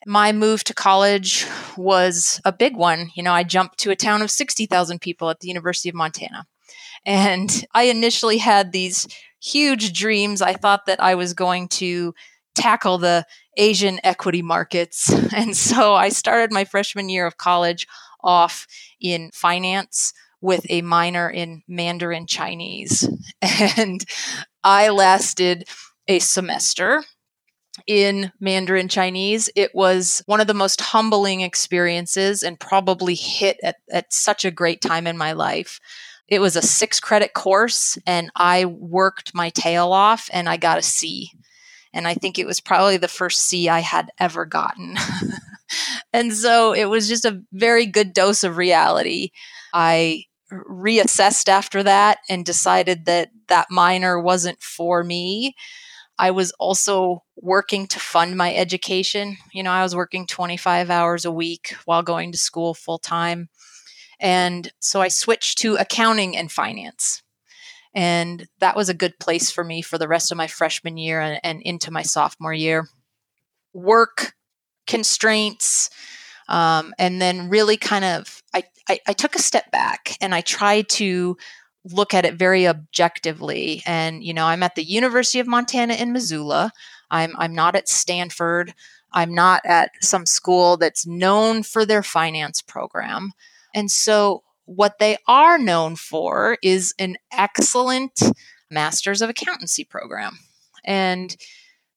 My 0.06 0.30
move 0.30 0.62
to 0.64 0.74
college 0.74 1.44
was 1.76 2.40
a 2.44 2.52
big 2.52 2.76
one. 2.76 3.10
You 3.16 3.24
know, 3.24 3.32
I 3.32 3.42
jumped 3.42 3.78
to 3.80 3.90
a 3.90 3.96
town 3.96 4.22
of 4.22 4.30
60,000 4.30 5.00
people 5.00 5.28
at 5.28 5.40
the 5.40 5.48
University 5.48 5.88
of 5.88 5.96
Montana. 5.96 6.46
And 7.04 7.66
I 7.74 7.84
initially 7.84 8.38
had 8.38 8.70
these 8.70 9.08
huge 9.42 9.92
dreams. 9.92 10.40
I 10.40 10.52
thought 10.52 10.86
that 10.86 11.02
I 11.02 11.16
was 11.16 11.34
going 11.34 11.68
to 11.68 12.14
tackle 12.58 12.98
the 12.98 13.24
Asian 13.56 14.00
equity 14.04 14.42
markets. 14.42 15.12
And 15.34 15.56
so 15.56 15.94
I 15.94 16.08
started 16.08 16.52
my 16.52 16.64
freshman 16.64 17.08
year 17.08 17.26
of 17.26 17.36
college 17.36 17.86
off 18.22 18.66
in 19.00 19.30
finance 19.32 20.12
with 20.40 20.66
a 20.68 20.82
minor 20.82 21.30
in 21.30 21.62
Mandarin 21.68 22.26
Chinese. 22.26 23.08
And 23.76 24.04
I 24.64 24.88
lasted 24.88 25.68
a 26.08 26.18
semester 26.18 27.04
in 27.86 28.32
Mandarin 28.40 28.88
Chinese. 28.88 29.48
It 29.54 29.72
was 29.74 30.22
one 30.26 30.40
of 30.40 30.48
the 30.48 30.54
most 30.54 30.80
humbling 30.80 31.42
experiences 31.42 32.42
and 32.42 32.58
probably 32.58 33.14
hit 33.14 33.58
at, 33.62 33.76
at 33.92 34.12
such 34.12 34.44
a 34.44 34.50
great 34.50 34.80
time 34.80 35.06
in 35.06 35.16
my 35.16 35.32
life. 35.32 35.78
It 36.26 36.40
was 36.40 36.56
a 36.56 36.62
six 36.62 36.98
credit 36.98 37.32
course, 37.32 37.96
and 38.06 38.30
I 38.34 38.64
worked 38.64 39.34
my 39.34 39.50
tail 39.50 39.92
off 39.92 40.28
and 40.32 40.48
I 40.48 40.56
got 40.56 40.78
a 40.78 40.82
C 40.82 41.30
and 41.92 42.06
I 42.06 42.14
think 42.14 42.38
it 42.38 42.46
was 42.46 42.60
probably 42.60 42.96
the 42.96 43.08
first 43.08 43.38
C 43.40 43.68
I 43.68 43.80
had 43.80 44.10
ever 44.18 44.44
gotten. 44.44 44.96
and 46.12 46.32
so 46.32 46.72
it 46.72 46.86
was 46.86 47.08
just 47.08 47.24
a 47.24 47.42
very 47.52 47.86
good 47.86 48.12
dose 48.12 48.44
of 48.44 48.56
reality. 48.56 49.30
I 49.72 50.24
reassessed 50.52 51.48
after 51.48 51.82
that 51.82 52.18
and 52.28 52.44
decided 52.44 53.04
that 53.04 53.30
that 53.48 53.66
minor 53.70 54.20
wasn't 54.20 54.62
for 54.62 55.04
me. 55.04 55.54
I 56.18 56.30
was 56.32 56.52
also 56.58 57.22
working 57.36 57.86
to 57.88 58.00
fund 58.00 58.36
my 58.36 58.54
education. 58.54 59.36
You 59.52 59.62
know, 59.62 59.70
I 59.70 59.82
was 59.82 59.94
working 59.94 60.26
25 60.26 60.90
hours 60.90 61.24
a 61.24 61.30
week 61.30 61.74
while 61.84 62.02
going 62.02 62.32
to 62.32 62.38
school 62.38 62.74
full 62.74 62.98
time. 62.98 63.48
And 64.18 64.72
so 64.80 65.00
I 65.00 65.08
switched 65.08 65.58
to 65.58 65.76
accounting 65.76 66.36
and 66.36 66.50
finance. 66.50 67.22
And 67.98 68.46
that 68.60 68.76
was 68.76 68.88
a 68.88 68.94
good 68.94 69.18
place 69.18 69.50
for 69.50 69.64
me 69.64 69.82
for 69.82 69.98
the 69.98 70.06
rest 70.06 70.30
of 70.30 70.38
my 70.38 70.46
freshman 70.46 70.96
year 70.96 71.20
and, 71.20 71.40
and 71.42 71.60
into 71.62 71.90
my 71.90 72.02
sophomore 72.02 72.52
year. 72.52 72.86
Work 73.74 74.34
constraints, 74.86 75.90
um, 76.48 76.94
and 76.96 77.20
then 77.20 77.48
really 77.48 77.76
kind 77.76 78.04
of, 78.04 78.40
I, 78.54 78.62
I, 78.88 79.00
I 79.08 79.12
took 79.14 79.34
a 79.34 79.42
step 79.42 79.72
back 79.72 80.16
and 80.20 80.32
I 80.32 80.42
tried 80.42 80.88
to 80.90 81.36
look 81.84 82.14
at 82.14 82.24
it 82.24 82.34
very 82.34 82.68
objectively. 82.68 83.82
And, 83.84 84.22
you 84.22 84.32
know, 84.32 84.46
I'm 84.46 84.62
at 84.62 84.76
the 84.76 84.84
University 84.84 85.40
of 85.40 85.48
Montana 85.48 85.94
in 85.94 86.12
Missoula. 86.12 86.70
I'm, 87.10 87.34
I'm 87.36 87.52
not 87.52 87.74
at 87.74 87.88
Stanford. 87.88 88.74
I'm 89.12 89.34
not 89.34 89.62
at 89.64 89.90
some 90.02 90.24
school 90.24 90.76
that's 90.76 91.04
known 91.04 91.64
for 91.64 91.84
their 91.84 92.04
finance 92.04 92.62
program. 92.62 93.32
And 93.74 93.90
so 93.90 94.44
what 94.68 94.98
they 94.98 95.16
are 95.26 95.58
known 95.58 95.96
for 95.96 96.58
is 96.62 96.94
an 96.98 97.16
excellent 97.32 98.12
Masters 98.70 99.22
of 99.22 99.30
Accountancy 99.30 99.82
program. 99.82 100.38
And 100.84 101.34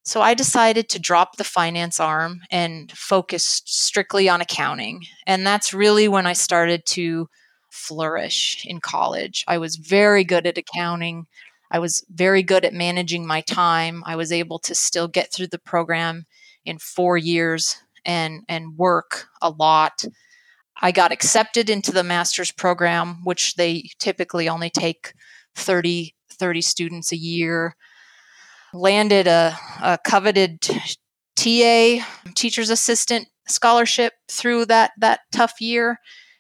so 0.03 0.22
I 0.22 0.34
decided 0.34 0.88
to 0.89 0.99
drop 0.99 1.35
the 1.35 1.43
finance 1.43 1.99
arm 1.99 2.39
and 2.49 2.91
focus 2.93 3.61
strictly 3.65 4.30
on 4.30 4.39
accounting. 4.39 5.02
And 5.27 5.45
that's 5.45 5.73
really 5.73 6.07
when 6.07 6.26
I 6.26 6.34
started 6.34 6.85
to 6.88 7.27
flourish 7.69 8.65
in 8.65 8.80
college. 8.80 9.43
I 9.48 9.57
was 9.57 9.76
very 9.76 10.23
good 10.23 10.48
at 10.48 10.57
accounting. 10.57 11.27
I 11.72 11.80
was 11.80 12.06
very 12.10 12.41
good 12.41 12.64
at 12.64 12.73
managing 12.73 13.27
my 13.27 13.41
time. 13.41 14.02
I 14.06 14.15
was 14.15 14.31
able 14.31 14.60
to 14.60 14.73
still 14.73 15.07
get 15.07 15.31
through 15.31 15.48
the 15.48 15.60
program 15.60 16.26
in 16.64 16.77
4 16.77 17.18
years 17.18 17.76
and 18.06 18.43
and 18.48 18.77
work 18.77 19.27
a 19.41 19.49
lot 19.49 20.06
I 20.82 20.91
got 20.91 21.12
accepted 21.12 21.70
into 21.70 21.91
the 21.91 22.03
master's 22.03 22.52
program, 22.52 23.20
which 23.24 23.56
they 23.56 23.90
typically 23.99 24.49
only 24.49 24.70
take 24.70 25.14
30, 25.56 26.16
30 26.32 26.62
students 26.62 27.12
a 27.12 27.18
year. 27.18 27.76
Landed 28.74 29.28
a, 29.28 29.58
a 29.82 29.99
coveted 30.03 30.62
TA, 31.36 32.06
teacher's 32.36 32.70
assistant 32.70 33.28
scholarship 33.48 34.14
through 34.30 34.66
that 34.68 34.91
that 34.98 35.20
tough 35.32 35.60
year, 35.60 35.99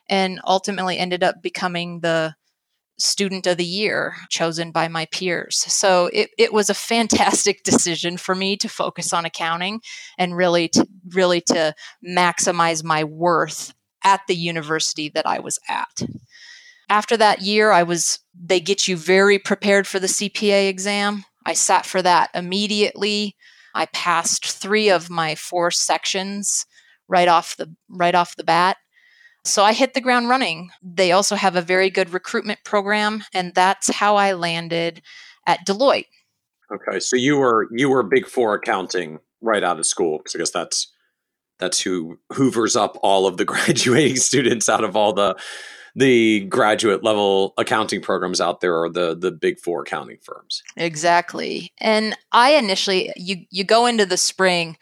and 0.09 0.39
ultimately 0.45 0.97
ended 0.97 1.23
up 1.23 1.41
becoming 1.43 1.99
the 1.99 2.35
student 2.97 3.47
of 3.47 3.57
the 3.57 3.65
year 3.65 4.15
chosen 4.29 4.71
by 4.71 4.87
my 4.87 5.07
peers. 5.11 5.57
So 5.57 6.09
it, 6.13 6.29
it 6.37 6.53
was 6.53 6.69
a 6.69 6.75
fantastic 6.75 7.63
decision 7.63 8.17
for 8.17 8.35
me 8.35 8.55
to 8.57 8.69
focus 8.69 9.11
on 9.11 9.25
accounting 9.25 9.81
and 10.17 10.35
really 10.35 10.69
to 10.69 10.87
really 11.09 11.41
to 11.47 11.73
maximize 12.07 12.83
my 12.83 13.03
worth 13.03 13.73
at 14.03 14.21
the 14.27 14.35
university 14.35 15.09
that 15.09 15.27
I 15.27 15.39
was 15.39 15.59
at. 15.69 16.01
After 16.89 17.15
that 17.17 17.41
year, 17.41 17.71
I 17.71 17.83
was 17.83 18.19
they 18.37 18.59
get 18.59 18.87
you 18.87 18.97
very 18.97 19.39
prepared 19.39 19.87
for 19.87 19.99
the 19.99 20.07
CPA 20.07 20.67
exam. 20.67 21.23
I 21.45 21.53
sat 21.53 21.85
for 21.85 22.01
that 22.01 22.29
immediately. 22.33 23.35
I 23.73 23.85
passed 23.87 24.45
3 24.45 24.89
of 24.89 25.09
my 25.09 25.35
4 25.35 25.71
sections 25.71 26.65
right 27.07 27.27
off 27.27 27.55
the 27.55 27.73
right 27.89 28.13
off 28.13 28.35
the 28.35 28.43
bat. 28.43 28.77
So 29.45 29.63
I 29.63 29.73
hit 29.73 29.93
the 29.93 30.01
ground 30.01 30.29
running. 30.29 30.69
They 30.83 31.13
also 31.13 31.35
have 31.35 31.55
a 31.55 31.61
very 31.61 31.89
good 31.89 32.13
recruitment 32.13 32.59
program 32.65 33.23
and 33.33 33.53
that's 33.55 33.89
how 33.89 34.17
I 34.17 34.33
landed 34.33 35.01
at 35.47 35.65
Deloitte. 35.65 36.07
Okay, 36.73 36.99
so 36.99 37.15
you 37.15 37.37
were 37.37 37.67
you 37.71 37.89
were 37.89 38.03
big 38.03 38.27
4 38.27 38.55
accounting 38.55 39.19
right 39.41 39.63
out 39.63 39.79
of 39.79 39.85
school 39.85 40.17
because 40.17 40.35
I 40.35 40.39
guess 40.39 40.51
that's 40.51 40.90
that's 41.61 41.79
who 41.79 42.19
hoovers 42.33 42.75
up 42.75 42.97
all 43.01 43.27
of 43.27 43.37
the 43.37 43.45
graduating 43.53 44.17
students 44.17 44.67
out 44.67 44.83
of 44.83 44.97
all 44.97 45.13
the 45.13 45.39
the 45.93 46.45
graduate 46.45 47.03
level 47.03 47.53
accounting 47.57 48.01
programs 48.01 48.39
out 48.41 48.61
there 48.61 48.81
are 48.81 48.89
the 48.89 49.15
the 49.15 49.31
big 49.31 49.59
four 49.59 49.81
accounting 49.81 50.17
firms. 50.21 50.63
Exactly. 50.75 51.71
And 51.79 52.17
i 52.31 52.51
initially 52.51 53.11
you 53.15 53.45
you 53.49 53.63
go 53.63 53.85
into 53.85 54.05
the 54.05 54.17
spring 54.17 54.77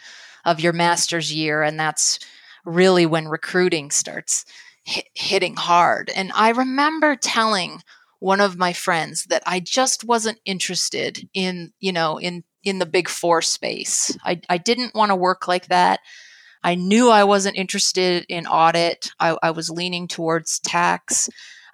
of 0.46 0.60
your 0.60 0.74
master's 0.74 1.34
year 1.34 1.62
and 1.62 1.80
that's 1.80 2.20
really 2.66 3.06
when 3.06 3.28
recruiting 3.28 3.92
starts 3.92 4.46
hit, 4.84 5.06
hitting 5.14 5.56
hard. 5.56 6.12
And 6.16 6.32
i 6.34 6.50
remember 6.50 7.16
telling 7.16 7.82
one 8.20 8.42
of 8.42 8.58
my 8.58 8.74
friends 8.74 9.26
that 9.26 9.42
i 9.46 9.60
just 9.60 10.04
wasn't 10.04 10.40
interested 10.46 11.28
in 11.34 11.74
you 11.80 11.92
know 11.92 12.20
in 12.20 12.44
in 12.64 12.80
the 12.80 12.86
big 12.86 13.08
four 13.08 13.42
space. 13.42 14.18
I, 14.24 14.42
I 14.50 14.58
didn't 14.58 14.96
want 14.96 15.10
to 15.10 15.16
work 15.16 15.48
like 15.48 15.68
that 15.68 16.00
I 16.64 16.76
knew 16.76 17.10
I 17.10 17.24
wasn't 17.24 17.58
interested 17.58 18.26
in 18.28 18.46
audit. 18.46 19.12
I, 19.20 19.38
I 19.42 19.52
was 19.52 19.70
leaning 19.70 20.08
towards 20.08 20.60
tax, 20.60 21.30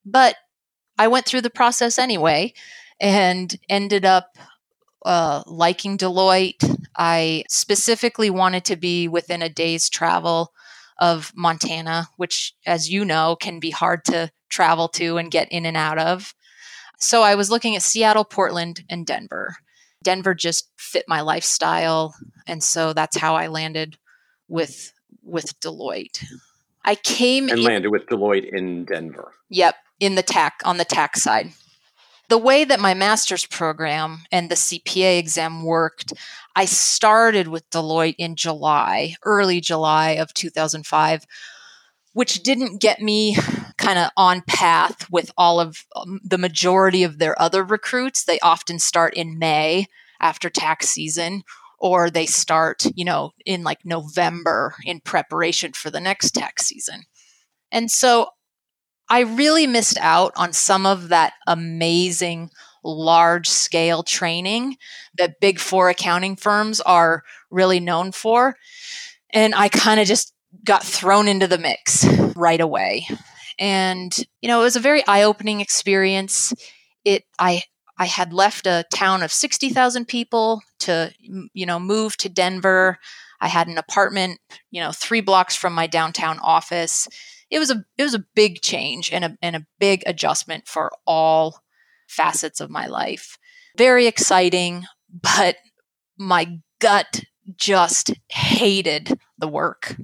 but 0.06 0.36
I 0.98 1.08
went 1.08 1.26
through 1.26 1.42
the 1.42 1.50
process 1.50 1.98
anyway 1.98 2.54
and 3.00 3.56
ended 3.68 4.06
up 4.06 4.38
uh, 5.06 5.44
liking 5.46 5.98
Deloitte. 5.98 6.80
I 6.98 7.44
specifically 7.50 8.30
wanted 8.30 8.66
to 8.66 8.76
be 8.76 9.08
within 9.08 9.42
a 9.42 9.50
day's 9.50 9.90
travel 9.90 10.54
of 11.00 11.34
Montana, 11.36 12.08
which, 12.18 12.54
as 12.66 12.90
you 12.90 13.04
know, 13.04 13.36
can 13.36 13.60
be 13.60 13.72
hard 13.72 14.06
to 14.06 14.32
travel 14.50 14.88
to 14.90 15.18
and 15.18 15.32
get 15.32 15.52
in 15.52 15.66
and 15.66 15.76
out 15.76 16.00
of. 16.00 16.34
So 17.00 17.24
I 17.24 17.36
was 17.36 17.52
looking 17.52 17.76
at 17.76 17.82
Seattle, 17.82 18.24
Portland, 18.24 18.84
and 18.90 19.06
Denver. 19.06 19.58
Denver 20.04 20.34
just 20.34 20.72
fit 20.78 21.04
my 21.08 21.22
lifestyle. 21.22 22.16
And 22.48 22.64
so 22.64 22.94
that's 22.94 23.18
how 23.18 23.36
I 23.36 23.48
landed 23.48 23.98
with 24.48 24.94
with 25.24 25.60
Deloitte. 25.60 26.24
I 26.84 26.96
came 26.96 27.50
and 27.50 27.60
in, 27.60 27.66
landed 27.66 27.90
with 27.90 28.06
Deloitte 28.08 28.48
in 28.52 28.86
Denver. 28.86 29.34
Yep, 29.50 29.76
in 30.00 30.16
the 30.16 30.24
tax 30.24 30.64
on 30.64 30.78
the 30.78 30.86
tax 30.86 31.24
side. 31.24 31.52
The 32.28 32.38
way 32.40 32.64
that 32.64 32.80
my 32.80 32.96
master's 32.96 33.46
program 33.46 34.24
and 34.32 34.50
the 34.50 34.56
CPA 34.56 35.20
exam 35.20 35.64
worked, 35.64 36.14
I 36.56 36.66
started 36.66 37.48
with 37.48 37.70
Deloitte 37.70 38.16
in 38.18 38.36
July, 38.36 39.16
early 39.24 39.62
July 39.62 40.12
of 40.12 40.34
2005, 40.34 41.26
which 42.14 42.42
didn't 42.42 42.82
get 42.82 43.00
me 43.00 43.38
kind 43.78 44.00
of 44.00 44.10
on 44.18 44.42
path 44.42 45.10
with 45.12 45.32
all 45.38 45.60
of 45.60 45.86
um, 45.96 46.20
the 46.24 46.40
majority 46.40 47.04
of 47.04 47.20
their 47.20 47.40
other 47.40 47.64
recruits. 47.64 48.24
They 48.24 48.40
often 48.40 48.80
start 48.80 49.14
in 49.14 49.38
May 49.38 49.86
after 50.20 50.50
tax 50.50 50.90
season 50.90 51.44
or 51.80 52.10
they 52.10 52.26
start, 52.26 52.86
you 52.96 53.06
know, 53.06 53.32
in 53.46 53.64
like 53.64 53.86
November 53.86 54.76
in 54.86 55.00
preparation 55.02 55.74
for 55.74 55.90
the 55.90 56.00
next 56.00 56.32
tax 56.32 56.68
season. 56.68 57.04
And 57.72 57.92
so 57.92 58.30
I 59.10 59.22
really 59.22 59.68
missed 59.68 59.98
out 60.00 60.34
on 60.36 60.54
some 60.54 60.86
of 60.86 61.10
that 61.10 61.34
amazing 61.48 62.50
large 62.84 63.50
scale 63.50 64.04
training 64.04 64.78
that 65.18 65.40
big 65.40 65.60
four 65.60 65.90
accounting 65.90 66.36
firms 66.36 66.82
are 66.82 67.24
really 67.50 67.80
known 67.80 68.12
for. 68.12 68.56
And 69.32 69.54
I 69.56 69.70
kind 69.70 70.00
of 70.00 70.08
just 70.08 70.34
got 70.64 70.84
thrown 70.84 71.28
into 71.28 71.48
the 71.48 71.58
mix 71.58 72.06
right 72.36 72.62
away. 72.62 73.08
And, 73.60 74.16
you 74.42 74.48
know, 74.48 74.62
it 74.62 74.64
was 74.64 74.76
a 74.76 74.82
very 74.82 75.06
eye 75.08 75.24
opening 75.24 75.62
experience. 75.62 76.54
It, 77.04 77.24
I, 77.40 77.64
I 77.98 78.06
had 78.06 78.34
left 78.34 78.68
a 78.68 78.86
town 78.94 79.24
of 79.24 79.32
60,000 79.32 80.06
people 80.06 80.62
to, 80.80 81.14
you 81.54 81.66
know, 81.66 81.80
move 81.80 82.18
to 82.18 82.30
Denver. 82.30 83.00
I 83.40 83.48
had 83.48 83.68
an 83.68 83.78
apartment, 83.78 84.40
you 84.72 84.82
know, 84.82 84.92
three 84.92 85.22
blocks 85.22 85.56
from 85.56 85.74
my 85.74 85.88
downtown 85.88 86.40
office. 86.40 87.08
It 87.50 87.60
was 87.60 87.72
a 87.72 87.86
it 87.98 88.04
was 88.04 88.16
a 88.16 88.26
big 88.36 88.62
change 88.62 89.12
and 89.12 89.24
a 89.24 89.38
and 89.42 89.56
a 89.56 89.66
big 89.80 90.04
adjustment 90.06 90.68
for 90.68 90.92
all 91.06 91.62
facets 92.08 92.60
of 92.60 92.70
my 92.70 92.88
life. 92.88 93.38
Very 93.78 94.08
exciting, 94.08 94.86
but 95.22 95.58
my 96.18 96.60
gut 96.80 97.24
just 97.56 98.14
hated 98.30 99.20
the 99.38 99.48
work. 99.48 99.96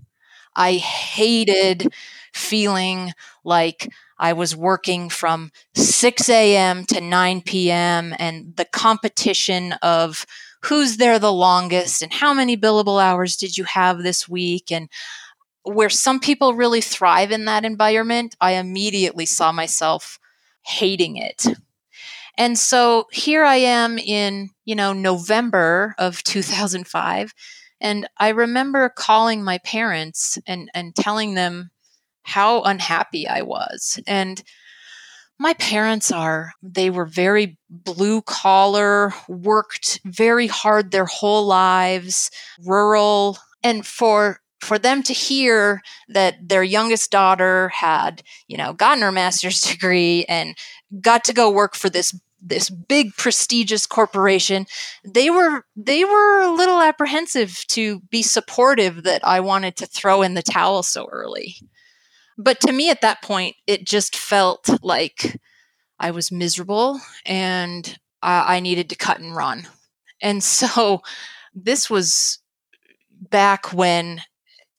I 0.55 0.73
hated 0.73 1.93
feeling 2.33 3.13
like 3.43 3.89
I 4.21 4.33
was 4.33 4.55
working 4.55 5.09
from 5.09 5.51
6 5.75 6.29
a.m. 6.29 6.85
to 6.85 7.01
9 7.01 7.41
p.m. 7.41 8.13
and 8.19 8.55
the 8.55 8.65
competition 8.65 9.73
of 9.81 10.25
who's 10.63 10.97
there 10.97 11.17
the 11.17 11.33
longest 11.33 12.03
and 12.03 12.13
how 12.13 12.33
many 12.33 12.55
billable 12.55 13.01
hours 13.01 13.35
did 13.35 13.57
you 13.57 13.63
have 13.63 14.03
this 14.03 14.29
week 14.29 14.71
and 14.71 14.87
where 15.63 15.89
some 15.89 16.19
people 16.19 16.53
really 16.53 16.81
thrive 16.81 17.31
in 17.31 17.45
that 17.45 17.65
environment, 17.65 18.35
I 18.39 18.53
immediately 18.53 19.25
saw 19.25 19.51
myself 19.51 20.19
hating 20.63 21.17
it. 21.17 21.47
And 22.37 22.57
so 22.57 23.07
here 23.11 23.43
I 23.43 23.57
am 23.57 23.97
in, 23.97 24.51
you 24.65 24.75
know, 24.75 24.93
November 24.93 25.95
of 25.97 26.23
2005 26.23 27.33
and 27.81 28.07
I 28.19 28.29
remember 28.29 28.89
calling 28.89 29.43
my 29.43 29.57
parents 29.59 30.37
and 30.45 30.69
and 30.75 30.95
telling 30.95 31.33
them 31.33 31.71
how 32.23 32.61
unhappy 32.61 33.27
I 33.27 33.41
was. 33.41 33.99
And 34.07 34.41
my 35.39 35.53
parents 35.55 36.11
are 36.11 36.51
they 36.61 36.89
were 36.89 37.05
very 37.05 37.57
blue 37.69 38.21
collar, 38.21 39.13
worked 39.27 39.99
very 40.05 40.47
hard 40.47 40.91
their 40.91 41.05
whole 41.05 41.45
lives, 41.45 42.29
rural 42.63 43.37
and 43.63 43.85
for 43.85 44.39
for 44.59 44.77
them 44.77 45.01
to 45.01 45.13
hear 45.13 45.81
that 46.07 46.47
their 46.47 46.61
youngest 46.61 47.09
daughter 47.09 47.69
had, 47.69 48.21
you 48.47 48.55
know, 48.55 48.73
gotten 48.73 49.01
her 49.01 49.11
master's 49.11 49.61
degree 49.71 50.25
and 50.29 50.55
got 51.01 51.23
to 51.23 51.33
go 51.33 51.49
work 51.49 51.75
for 51.75 51.89
this 51.89 52.15
this 52.41 52.69
big 52.69 53.15
prestigious 53.17 53.85
corporation 53.85 54.65
they 55.05 55.29
were 55.29 55.63
they 55.75 56.03
were 56.03 56.41
a 56.41 56.51
little 56.51 56.81
apprehensive 56.81 57.63
to 57.67 57.99
be 58.09 58.23
supportive 58.23 59.03
that 59.03 59.21
i 59.23 59.39
wanted 59.39 59.75
to 59.75 59.85
throw 59.85 60.23
in 60.23 60.33
the 60.33 60.41
towel 60.41 60.81
so 60.81 61.07
early 61.11 61.55
but 62.41 62.59
to 62.59 62.71
me 62.71 62.89
at 62.89 63.01
that 63.01 63.21
point 63.21 63.55
it 63.67 63.85
just 63.85 64.15
felt 64.15 64.69
like 64.83 65.39
i 65.99 66.11
was 66.11 66.31
miserable 66.31 66.99
and 67.25 67.99
I, 68.21 68.57
I 68.57 68.59
needed 68.59 68.89
to 68.89 68.95
cut 68.95 69.19
and 69.19 69.35
run. 69.35 69.67
And 70.21 70.43
so 70.43 71.01
this 71.53 71.89
was 71.89 72.39
back 73.29 73.71
when 73.73 74.21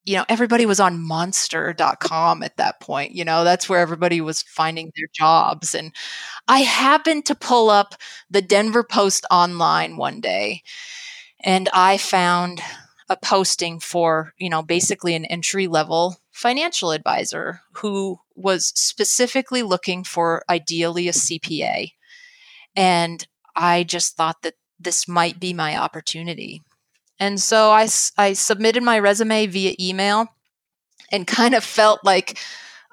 you 0.05 0.17
know 0.17 0.25
everybody 0.29 0.67
was 0.67 0.81
on 0.81 1.01
monster.com 1.01 2.43
at 2.43 2.57
that 2.57 2.81
point 2.81 3.13
you 3.13 3.25
know 3.25 3.45
that's 3.45 3.69
where 3.69 3.79
everybody 3.79 4.21
was 4.21 4.43
finding 4.43 4.91
their 4.97 5.07
jobs. 5.15 5.77
And 5.77 5.95
i 6.49 6.61
happened 6.61 7.25
to 7.27 7.37
pull 7.37 7.71
up 7.71 7.95
the 8.29 8.43
denver 8.43 8.83
post 8.83 9.25
online 9.31 9.97
one 9.97 10.21
day 10.21 10.63
and 11.45 11.69
i 11.73 11.99
found 11.99 12.61
a 13.09 13.17
posting 13.17 13.79
for 13.79 14.33
you 14.39 14.51
know 14.51 14.63
basically 14.63 15.15
an 15.15 15.25
entry 15.27 15.69
level 15.69 16.17
financial 16.33 16.91
advisor 16.91 17.61
who 17.75 18.19
was 18.35 18.73
specifically 18.75 19.63
looking 19.63 20.03
for 20.03 20.43
ideally 20.49 21.09
a 21.09 21.13
cpa 21.13 21.93
and 22.75 23.27
i 23.55 23.83
just 23.83 24.17
thought 24.17 24.43
that 24.43 24.55
this 24.81 25.07
might 25.07 25.39
be 25.39 25.53
my 25.53 25.77
opportunity 25.77 26.63
and 27.23 27.41
so 27.41 27.71
I, 27.71 27.89
I 28.19 28.33
submitted 28.33 28.83
my 28.83 28.99
resume 28.99 29.47
via 29.47 29.77
email 29.79 30.27
and 31.13 31.25
kind 31.25 31.55
of 31.55 31.63
felt 31.63 32.01
like 32.05 32.37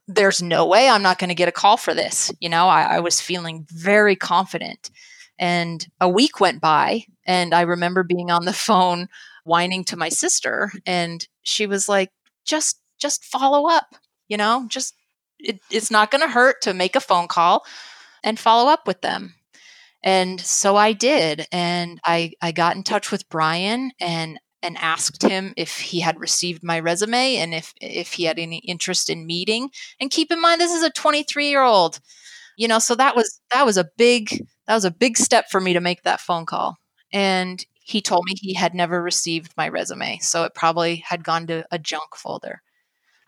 there's 0.07 0.39
no 0.39 0.67
way 0.67 0.87
I'm 0.87 1.01
not 1.01 1.17
going 1.17 1.29
to 1.29 1.35
get 1.35 1.47
a 1.47 1.51
call 1.51 1.77
for 1.77 1.95
this. 1.95 2.31
You 2.39 2.47
know, 2.47 2.67
I, 2.67 2.97
I 2.97 2.99
was 2.99 3.19
feeling 3.19 3.65
very 3.71 4.15
confident. 4.15 4.91
And 5.39 5.87
a 5.99 6.07
week 6.07 6.39
went 6.39 6.61
by, 6.61 7.05
and 7.25 7.55
I 7.55 7.61
remember 7.61 8.03
being 8.03 8.29
on 8.29 8.45
the 8.45 8.53
phone 8.53 9.07
whining 9.45 9.83
to 9.85 9.97
my 9.97 10.09
sister, 10.09 10.71
and 10.85 11.27
she 11.41 11.65
was 11.65 11.89
like, 11.89 12.11
just 12.45 12.79
just 12.99 13.25
follow 13.25 13.69
up, 13.69 13.95
you 14.27 14.37
know, 14.37 14.65
just 14.67 14.95
it, 15.39 15.59
it's 15.71 15.91
not 15.91 16.11
going 16.11 16.21
to 16.21 16.31
hurt 16.31 16.61
to 16.63 16.73
make 16.73 16.95
a 16.95 17.01
phone 17.01 17.27
call 17.27 17.65
and 18.23 18.39
follow 18.39 18.69
up 18.69 18.85
with 18.85 19.01
them. 19.01 19.35
And 20.03 20.39
so 20.39 20.75
I 20.75 20.93
did. 20.93 21.47
And 21.51 21.99
I, 22.05 22.33
I 22.41 22.51
got 22.51 22.75
in 22.75 22.83
touch 22.83 23.11
with 23.11 23.29
Brian 23.29 23.91
and 23.99 24.39
and 24.61 24.77
asked 24.77 25.23
him 25.23 25.53
if 25.55 25.79
he 25.79 26.01
had 26.01 26.19
received 26.19 26.63
my 26.63 26.81
resume 26.81 27.37
and 27.37 27.53
if 27.53 27.73
if 27.79 28.13
he 28.13 28.25
had 28.25 28.37
any 28.37 28.57
interest 28.57 29.09
in 29.09 29.25
meeting. 29.25 29.69
And 29.99 30.11
keep 30.11 30.31
in 30.31 30.41
mind 30.41 30.59
this 30.59 30.73
is 30.73 30.83
a 30.83 30.89
23 30.89 31.49
year 31.49 31.63
old. 31.63 31.99
You 32.57 32.67
know, 32.67 32.79
so 32.79 32.95
that 32.95 33.15
was 33.15 33.39
that 33.51 33.65
was 33.65 33.77
a 33.77 33.89
big 33.97 34.45
that 34.67 34.75
was 34.75 34.85
a 34.85 34.91
big 34.91 35.17
step 35.17 35.49
for 35.49 35.61
me 35.61 35.73
to 35.73 35.79
make 35.79 36.03
that 36.03 36.19
phone 36.19 36.45
call. 36.45 36.77
And 37.13 37.65
he 37.81 38.01
told 38.01 38.25
me 38.25 38.33
he 38.35 38.53
had 38.53 38.75
never 38.75 39.01
received 39.01 39.53
my 39.57 39.67
resume, 39.67 40.19
so 40.19 40.43
it 40.43 40.53
probably 40.53 40.97
had 40.97 41.23
gone 41.23 41.47
to 41.47 41.65
a 41.71 41.79
junk 41.79 42.15
folder. 42.15 42.61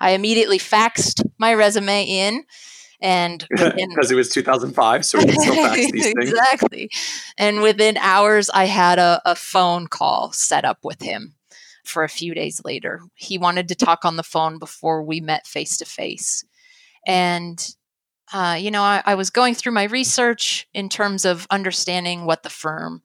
I 0.02 0.12
immediately 0.12 0.58
faxed 0.58 1.24
my 1.38 1.54
resume 1.54 2.04
in 2.04 2.44
and 3.02 3.48
because 3.50 4.12
it 4.12 4.16
was 4.16 4.30
2005 4.30 5.06
so 5.06 5.18
we 5.20 5.32
still 5.32 5.56
fax 5.56 5.92
these 5.92 6.04
things. 6.04 6.16
Exactly. 6.18 6.90
And 7.38 7.62
within 7.62 7.98
hours 7.98 8.50
i 8.50 8.66
had 8.66 9.00
a, 9.00 9.22
a 9.26 9.36
phone 9.36 9.88
call 9.88 10.32
set 10.32 10.66
up 10.66 10.80
with 10.84 11.02
him 11.02 11.36
for 11.84 12.04
a 12.04 12.10
few 12.10 12.36
days 12.36 12.62
later. 12.64 13.02
He 13.16 13.38
wanted 13.38 13.68
to 13.70 13.76
talk 13.76 14.06
on 14.06 14.16
the 14.16 14.24
phone 14.24 14.60
before 14.60 15.04
we 15.04 15.20
met 15.20 15.48
face 15.48 15.78
to 15.78 15.86
face 15.86 16.44
and 17.08 17.76
uh, 18.34 18.58
you 18.60 18.72
know 18.72 18.84
I, 18.84 19.02
I 19.06 19.16
was 19.16 19.30
going 19.30 19.56
through 19.56 19.74
my 19.74 19.84
research 19.84 20.68
in 20.74 20.90
terms 20.90 21.26
of 21.26 21.48
understanding 21.50 22.26
what 22.26 22.44
the 22.44 22.50
firm 22.50 23.02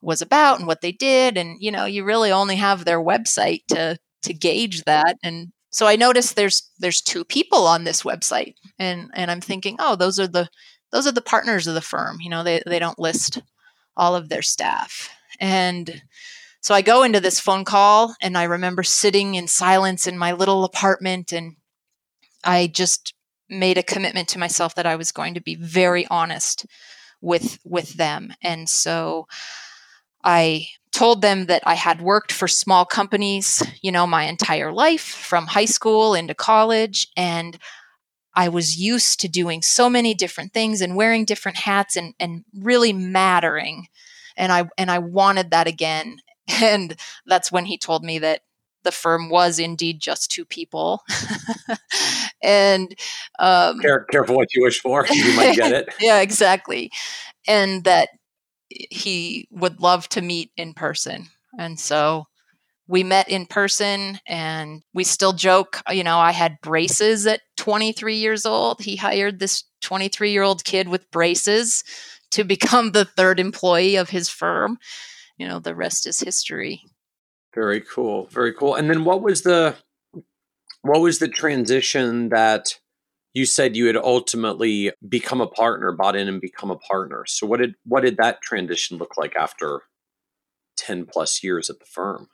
was 0.00 0.22
about 0.22 0.58
and 0.58 0.66
what 0.66 0.80
they 0.80 0.92
did. 0.92 1.36
And 1.36 1.56
you 1.60 1.70
know 1.70 1.84
you 1.84 2.04
really 2.04 2.32
only 2.32 2.56
have 2.56 2.84
their 2.84 3.00
website 3.00 3.62
to 3.68 3.98
to 4.22 4.34
gauge 4.34 4.84
that. 4.84 5.16
And 5.22 5.52
so 5.70 5.86
I 5.86 5.96
noticed 5.96 6.36
there's 6.36 6.70
there's 6.78 7.00
two 7.00 7.24
people 7.24 7.66
on 7.66 7.84
this 7.84 8.02
website, 8.02 8.54
and 8.78 9.10
and 9.14 9.30
I'm 9.30 9.40
thinking, 9.40 9.76
oh, 9.78 9.96
those 9.96 10.18
are 10.18 10.28
the 10.28 10.48
those 10.92 11.06
are 11.06 11.12
the 11.12 11.20
partners 11.20 11.66
of 11.66 11.74
the 11.74 11.80
firm. 11.80 12.18
You 12.20 12.30
know, 12.30 12.42
they 12.42 12.62
they 12.66 12.78
don't 12.78 12.98
list 12.98 13.40
all 13.96 14.14
of 14.14 14.28
their 14.28 14.42
staff, 14.42 15.10
and 15.40 16.02
so 16.60 16.74
I 16.74 16.82
go 16.82 17.02
into 17.02 17.20
this 17.20 17.40
phone 17.40 17.64
call, 17.64 18.14
and 18.20 18.36
I 18.36 18.44
remember 18.44 18.82
sitting 18.82 19.34
in 19.34 19.46
silence 19.48 20.06
in 20.06 20.18
my 20.18 20.32
little 20.32 20.64
apartment, 20.64 21.32
and 21.32 21.56
I 22.44 22.66
just 22.66 23.14
made 23.48 23.78
a 23.78 23.82
commitment 23.82 24.28
to 24.30 24.38
myself 24.38 24.74
that 24.74 24.86
I 24.86 24.96
was 24.96 25.12
going 25.12 25.34
to 25.34 25.40
be 25.40 25.54
very 25.54 26.06
honest 26.08 26.66
with 27.20 27.58
with 27.64 27.94
them, 27.94 28.32
and 28.42 28.68
so 28.68 29.26
I 30.24 30.66
told 30.96 31.20
them 31.20 31.44
that 31.44 31.62
I 31.66 31.74
had 31.74 32.00
worked 32.00 32.32
for 32.32 32.48
small 32.48 32.86
companies, 32.86 33.62
you 33.82 33.92
know, 33.92 34.06
my 34.06 34.24
entire 34.24 34.72
life 34.72 35.02
from 35.02 35.46
high 35.46 35.66
school 35.66 36.14
into 36.14 36.34
college. 36.34 37.08
And 37.18 37.58
I 38.34 38.48
was 38.48 38.78
used 38.78 39.20
to 39.20 39.28
doing 39.28 39.60
so 39.60 39.90
many 39.90 40.14
different 40.14 40.54
things 40.54 40.80
and 40.80 40.96
wearing 40.96 41.26
different 41.26 41.58
hats 41.58 41.96
and, 41.96 42.14
and 42.18 42.44
really 42.58 42.94
mattering. 42.94 43.88
And 44.38 44.50
I 44.50 44.68
and 44.78 44.90
I 44.90 44.98
wanted 44.98 45.50
that 45.50 45.66
again. 45.66 46.16
And 46.62 46.94
that's 47.26 47.50
when 47.50 47.64
he 47.64 47.76
told 47.76 48.04
me 48.04 48.20
that 48.20 48.42
the 48.84 48.92
firm 48.92 49.30
was 49.30 49.58
indeed 49.58 49.98
just 49.98 50.30
two 50.30 50.44
people. 50.44 51.02
and 52.42 52.94
um, 53.40 53.80
Care, 53.80 54.04
careful 54.12 54.36
what 54.36 54.54
you 54.54 54.62
wish 54.62 54.80
for, 54.80 55.04
you 55.10 55.34
might 55.34 55.56
get 55.56 55.72
it. 55.72 55.92
yeah, 56.00 56.20
exactly. 56.20 56.92
And 57.48 57.82
that 57.82 58.10
he 58.90 59.48
would 59.50 59.80
love 59.80 60.08
to 60.10 60.22
meet 60.22 60.50
in 60.56 60.74
person. 60.74 61.26
And 61.58 61.78
so 61.78 62.26
we 62.88 63.02
met 63.02 63.28
in 63.28 63.46
person 63.46 64.20
and 64.26 64.82
we 64.94 65.04
still 65.04 65.32
joke. 65.32 65.82
You 65.90 66.04
know, 66.04 66.18
I 66.18 66.32
had 66.32 66.60
braces 66.62 67.26
at 67.26 67.40
23 67.56 68.16
years 68.16 68.46
old. 68.46 68.80
He 68.80 68.96
hired 68.96 69.38
this 69.38 69.64
23 69.82 70.30
year 70.30 70.42
old 70.42 70.64
kid 70.64 70.88
with 70.88 71.10
braces 71.10 71.82
to 72.32 72.44
become 72.44 72.92
the 72.92 73.04
third 73.04 73.40
employee 73.40 73.96
of 73.96 74.10
his 74.10 74.28
firm. 74.28 74.78
You 75.36 75.48
know, 75.48 75.58
the 75.58 75.74
rest 75.74 76.06
is 76.06 76.20
history. 76.20 76.82
Very 77.54 77.80
cool. 77.80 78.26
Very 78.26 78.52
cool. 78.52 78.74
And 78.74 78.88
then 78.88 79.04
what 79.04 79.22
was 79.22 79.42
the 79.42 79.76
what 80.82 81.00
was 81.00 81.18
the 81.18 81.28
transition 81.28 82.28
that 82.28 82.78
you 83.36 83.44
said 83.44 83.76
you 83.76 83.86
had 83.86 83.98
ultimately 83.98 84.90
become 85.06 85.42
a 85.42 85.46
partner, 85.46 85.92
bought 85.92 86.16
in 86.16 86.26
and 86.26 86.40
become 86.40 86.70
a 86.70 86.78
partner. 86.78 87.26
So 87.26 87.46
what 87.46 87.60
did 87.60 87.74
what 87.84 88.02
did 88.02 88.16
that 88.16 88.40
transition 88.40 88.96
look 88.96 89.18
like 89.18 89.36
after 89.36 89.82
10 90.78 91.04
plus 91.04 91.44
years 91.44 91.68
at 91.68 91.78
the 91.78 91.84
firm? 91.84 92.28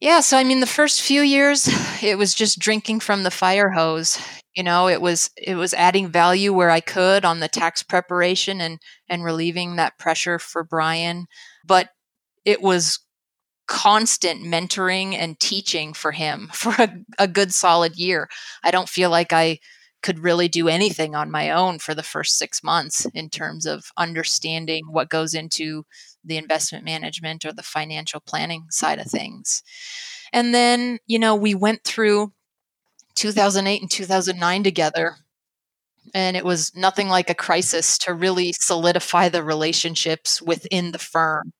Yeah, 0.00 0.20
so 0.20 0.38
I 0.38 0.44
mean 0.44 0.60
the 0.60 0.66
first 0.66 1.02
few 1.02 1.20
years 1.20 1.68
it 2.02 2.16
was 2.16 2.32
just 2.32 2.58
drinking 2.58 3.00
from 3.00 3.22
the 3.22 3.30
fire 3.30 3.68
hose. 3.68 4.18
You 4.56 4.62
know, 4.62 4.88
it 4.88 5.02
was 5.02 5.28
it 5.36 5.56
was 5.56 5.74
adding 5.74 6.08
value 6.08 6.54
where 6.54 6.70
I 6.70 6.80
could 6.80 7.26
on 7.26 7.40
the 7.40 7.48
tax 7.48 7.82
preparation 7.82 8.62
and 8.62 8.78
and 9.10 9.22
relieving 9.22 9.76
that 9.76 9.98
pressure 9.98 10.38
for 10.38 10.64
Brian, 10.64 11.26
but 11.66 11.90
it 12.46 12.62
was 12.62 12.98
constant 13.68 14.42
mentoring 14.42 15.12
and 15.12 15.38
teaching 15.38 15.92
for 15.92 16.12
him 16.12 16.48
for 16.54 16.72
a, 16.78 16.88
a 17.18 17.28
good 17.28 17.52
solid 17.52 17.96
year. 17.96 18.30
I 18.64 18.70
don't 18.70 18.88
feel 18.88 19.10
like 19.10 19.34
I 19.34 19.58
could 20.02 20.18
really 20.18 20.48
do 20.48 20.68
anything 20.68 21.14
on 21.14 21.30
my 21.30 21.50
own 21.50 21.78
for 21.78 21.94
the 21.94 22.02
first 22.02 22.38
six 22.38 22.62
months 22.62 23.06
in 23.14 23.28
terms 23.28 23.66
of 23.66 23.86
understanding 23.96 24.84
what 24.88 25.10
goes 25.10 25.34
into 25.34 25.84
the 26.24 26.36
investment 26.36 26.84
management 26.84 27.44
or 27.44 27.52
the 27.52 27.62
financial 27.62 28.20
planning 28.20 28.66
side 28.70 28.98
of 28.98 29.06
things. 29.06 29.62
And 30.32 30.54
then, 30.54 30.98
you 31.06 31.18
know, 31.18 31.34
we 31.34 31.54
went 31.54 31.84
through 31.84 32.32
2008 33.16 33.82
and 33.82 33.90
2009 33.90 34.62
together. 34.62 35.16
And 36.14 36.36
it 36.36 36.44
was 36.44 36.74
nothing 36.74 37.08
like 37.08 37.30
a 37.30 37.34
crisis 37.34 37.98
to 37.98 38.14
really 38.14 38.52
solidify 38.52 39.28
the 39.28 39.44
relationships 39.44 40.40
within 40.40 40.92
the 40.92 40.98
firm. 40.98 41.52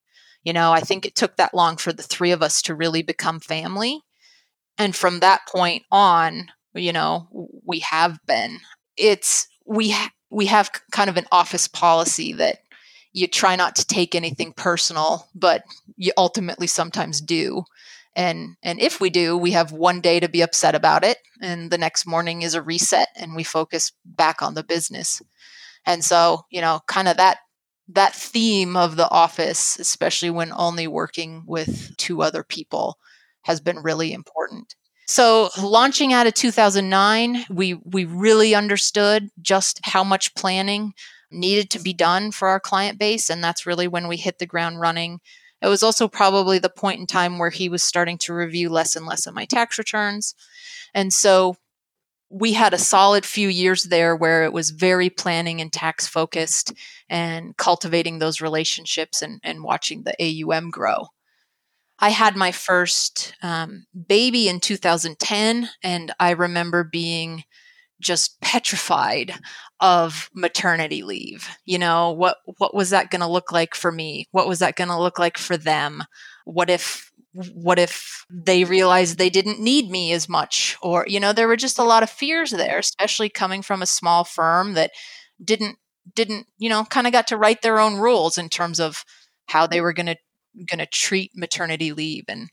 You 0.43 0.53
know, 0.53 0.73
I 0.73 0.81
think 0.81 1.05
it 1.05 1.15
took 1.15 1.37
that 1.37 1.55
long 1.55 1.77
for 1.77 1.93
the 1.93 2.03
three 2.03 2.33
of 2.33 2.43
us 2.43 2.63
to 2.63 2.75
really 2.75 3.03
become 3.03 3.41
family. 3.41 4.01
And 4.79 4.97
from 4.97 5.21
that 5.21 5.43
point 5.47 5.83
on, 5.91 6.51
you 6.75 6.93
know, 6.93 7.29
we 7.65 7.81
have 7.81 8.19
been. 8.27 8.61
It's 8.97 9.49
we 9.67 9.91
ha- 9.91 10.13
we 10.31 10.47
have 10.47 10.71
kind 10.93 11.11
of 11.11 11.17
an 11.17 11.27
office 11.33 11.69
policy 11.69 12.33
that 12.35 12.59
you 13.13 13.27
try 13.27 13.57
not 13.57 13.77
to 13.77 13.87
take 13.87 14.15
anything 14.15 14.53
personal, 14.53 15.29
but 15.35 15.65
you 15.97 16.13
ultimately 16.17 16.67
sometimes 16.67 17.21
do. 17.21 17.65
And 18.17 18.57
and 18.63 18.81
if 18.81 19.01
we 19.01 19.11
do, 19.11 19.37
we 19.37 19.53
have 19.53 19.73
one 19.73 20.01
day 20.01 20.21
to 20.21 20.29
be 20.29 20.43
upset 20.43 20.75
about 20.75 21.05
it, 21.05 21.19
and 21.41 21.71
the 21.71 21.79
next 21.79 22.07
morning 22.07 22.43
is 22.43 22.55
a 22.55 22.63
reset, 22.63 23.09
and 23.17 23.37
we 23.37 23.45
focus 23.45 23.93
back 24.05 24.43
on 24.43 24.55
the 24.55 24.65
business. 24.65 25.23
And 25.87 26.05
so, 26.05 26.47
you 26.51 26.61
know, 26.61 26.81
kind 26.87 27.09
of 27.09 27.17
that 27.19 27.39
that 27.89 28.15
theme 28.15 28.77
of 28.77 28.97
the 28.97 29.09
office, 29.11 29.79
especially 29.79 30.31
when 30.31 30.53
only 30.53 30.87
working 30.87 31.45
with 31.47 31.97
two 31.97 32.23
other 32.23 32.45
people, 32.45 32.99
has 33.43 33.61
been 33.61 33.79
really 33.83 34.13
important. 34.13 34.75
So, 35.11 35.51
launching 35.61 36.13
out 36.13 36.29
of 36.29 36.35
2009, 36.35 37.45
we 37.51 37.75
we 37.75 38.05
really 38.05 38.55
understood 38.55 39.29
just 39.43 39.81
how 39.83 40.05
much 40.05 40.37
planning 40.37 40.95
needed 41.33 41.69
to 41.71 41.81
be 41.81 41.93
done 41.93 42.31
for 42.31 42.47
our 42.47 42.61
client 42.61 42.97
base. 42.97 43.29
And 43.29 43.43
that's 43.43 43.67
really 43.67 43.89
when 43.89 44.07
we 44.07 44.17
hit 44.17 44.39
the 44.39 44.47
ground 44.47 44.79
running. 44.79 45.19
It 45.61 45.67
was 45.67 45.83
also 45.83 46.07
probably 46.07 46.61
the 46.61 46.69
point 46.69 47.01
in 47.01 47.09
time 47.09 47.41
where 47.41 47.51
he 47.51 47.69
was 47.69 47.83
starting 47.83 48.19
to 48.19 48.33
review 48.33 48.71
less 48.71 48.95
and 48.95 49.05
less 49.05 49.27
of 49.27 49.35
my 49.35 49.47
tax 49.47 49.79
returns. 49.79 50.37
And 50.95 51.13
so 51.13 51.57
we 52.29 52.53
had 52.53 52.73
a 52.73 52.79
solid 52.79 53.27
few 53.27 53.49
years 53.49 53.87
there 53.87 54.15
where 54.15 54.45
it 54.45 54.53
was 54.53 54.71
very 54.71 55.11
planning 55.11 55.61
and 55.61 55.73
tax 55.73 56.07
focused 56.07 56.73
and 57.09 57.57
cultivating 57.57 58.21
those 58.21 58.41
relationships 58.41 59.23
and, 59.23 59.41
and 59.43 59.65
watching 59.65 60.05
the 60.05 60.15
AUM 60.21 60.71
grow. 60.71 61.09
I 62.01 62.11
had 62.11 62.35
my 62.35 62.51
first 62.51 63.35
um, 63.43 63.85
baby 64.09 64.49
in 64.49 64.61
2010, 64.61 65.69
and 65.83 66.13
I 66.19 66.31
remember 66.31 66.83
being 66.83 67.45
just 68.01 68.41
petrified 68.41 69.35
of 69.81 70.31
maternity 70.35 71.03
leave. 71.03 71.49
You 71.67 71.79
know, 71.79 72.13
what 72.13 72.39
what 72.59 72.75
was 72.75 72.91
that 72.91 73.11
going 73.11 73.21
to 73.21 73.27
look 73.27 73.53
like 73.53 73.75
for 73.75 73.93
me? 73.93 74.27
What 74.33 74.49
was 74.49 74.61
that 74.61 74.77
going 74.77 74.89
to 74.89 74.99
look 74.99 75.19
like 75.19 75.37
for 75.37 75.57
them? 75.57 76.03
What 76.45 76.71
if 76.71 77.11
what 77.33 77.79
if 77.79 78.25
they 78.31 78.65
realized 78.65 79.17
they 79.19 79.31
didn't 79.31 79.61
need 79.61 79.89
me 79.89 80.13
as 80.13 80.29
much 80.29 80.77
or 80.83 81.05
you 81.07 81.21
know 81.21 81.33
there 81.33 81.47
were 81.47 81.57
just 81.57 81.79
a 81.79 81.85
lot 81.85 82.03
of 82.03 82.11
fears 82.11 82.51
there 82.51 82.79
especially 82.79 83.29
coming 83.29 83.63
from 83.63 83.83
a 83.83 83.87
small 83.87 84.25
firm 84.25 84.75
that 84.75 84.91
didn't 85.43 85.79
didn't 86.13 86.47
you 86.59 86.69
know 86.69 86.85
kind 86.85 87.07
of 87.07 87.13
got 87.13 87.29
to 87.29 87.37
write 87.37 87.63
their 87.63 87.79
own 87.79 87.97
rules 87.97 88.37
in 88.37 88.49
terms 88.49 88.81
of 88.81 89.05
how 89.47 89.65
they 89.65 89.81
were 89.81 89.93
going 89.93 90.07
to 90.07 90.17
going 90.69 90.79
to 90.79 90.87
treat 90.87 91.31
maternity 91.35 91.93
leave 91.93 92.25
and 92.29 92.49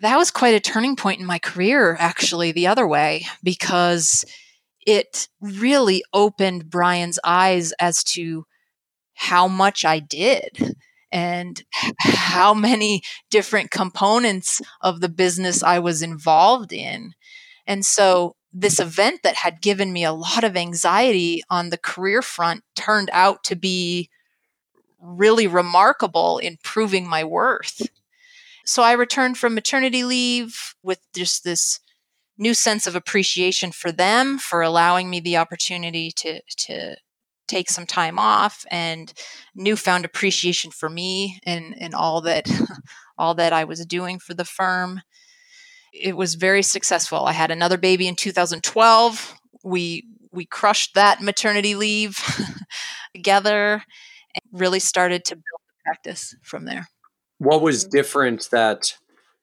that 0.00 0.16
was 0.16 0.30
quite 0.30 0.54
a 0.54 0.60
turning 0.60 0.94
point 0.94 1.20
in 1.20 1.26
my 1.26 1.38
career 1.38 1.96
actually 1.98 2.52
the 2.52 2.66
other 2.66 2.86
way 2.86 3.26
because 3.42 4.24
it 4.86 5.28
really 5.40 6.02
opened 6.12 6.70
Brian's 6.70 7.18
eyes 7.24 7.72
as 7.80 8.02
to 8.04 8.44
how 9.14 9.48
much 9.48 9.84
I 9.84 9.98
did 9.98 10.76
and 11.12 11.62
how 11.98 12.54
many 12.54 13.02
different 13.30 13.70
components 13.70 14.60
of 14.80 15.00
the 15.00 15.08
business 15.08 15.62
I 15.62 15.78
was 15.78 16.02
involved 16.02 16.72
in. 16.72 17.12
And 17.66 17.84
so 17.84 18.36
this 18.52 18.78
event 18.80 19.20
that 19.24 19.34
had 19.34 19.60
given 19.60 19.92
me 19.92 20.04
a 20.04 20.12
lot 20.12 20.42
of 20.42 20.56
anxiety 20.56 21.42
on 21.50 21.68
the 21.68 21.78
career 21.78 22.22
front 22.22 22.62
turned 22.74 23.10
out 23.12 23.44
to 23.44 23.56
be 23.56 24.08
really 25.00 25.46
remarkable 25.46 26.38
in 26.38 26.58
proving 26.62 27.08
my 27.08 27.24
worth. 27.24 27.88
So 28.64 28.82
I 28.82 28.92
returned 28.92 29.38
from 29.38 29.54
maternity 29.54 30.04
leave 30.04 30.74
with 30.82 31.00
just 31.14 31.44
this 31.44 31.80
new 32.36 32.54
sense 32.54 32.86
of 32.86 32.94
appreciation 32.94 33.72
for 33.72 33.90
them 33.90 34.38
for 34.38 34.62
allowing 34.62 35.10
me 35.10 35.20
the 35.20 35.36
opportunity 35.36 36.10
to 36.12 36.40
to 36.56 36.96
take 37.48 37.70
some 37.70 37.86
time 37.86 38.18
off 38.18 38.64
and 38.70 39.12
newfound 39.54 40.04
appreciation 40.04 40.70
for 40.70 40.88
me 40.88 41.40
and 41.44 41.74
and 41.80 41.94
all 41.94 42.20
that 42.20 42.48
all 43.18 43.34
that 43.34 43.52
I 43.52 43.64
was 43.64 43.84
doing 43.86 44.18
for 44.18 44.34
the 44.34 44.44
firm. 44.44 45.00
It 45.92 46.16
was 46.16 46.34
very 46.34 46.62
successful. 46.62 47.24
I 47.24 47.32
had 47.32 47.50
another 47.50 47.78
baby 47.78 48.06
in 48.06 48.14
2012. 48.14 49.34
We 49.64 50.04
we 50.30 50.44
crushed 50.44 50.94
that 50.94 51.22
maternity 51.22 51.74
leave 51.74 52.18
together 53.14 53.82
really 54.52 54.80
started 54.80 55.24
to 55.26 55.34
build 55.34 55.44
the 55.44 55.82
practice 55.84 56.34
from 56.42 56.64
there. 56.64 56.88
What 57.38 57.62
was 57.62 57.84
mm-hmm. 57.84 57.96
different 57.96 58.48
that 58.50 58.96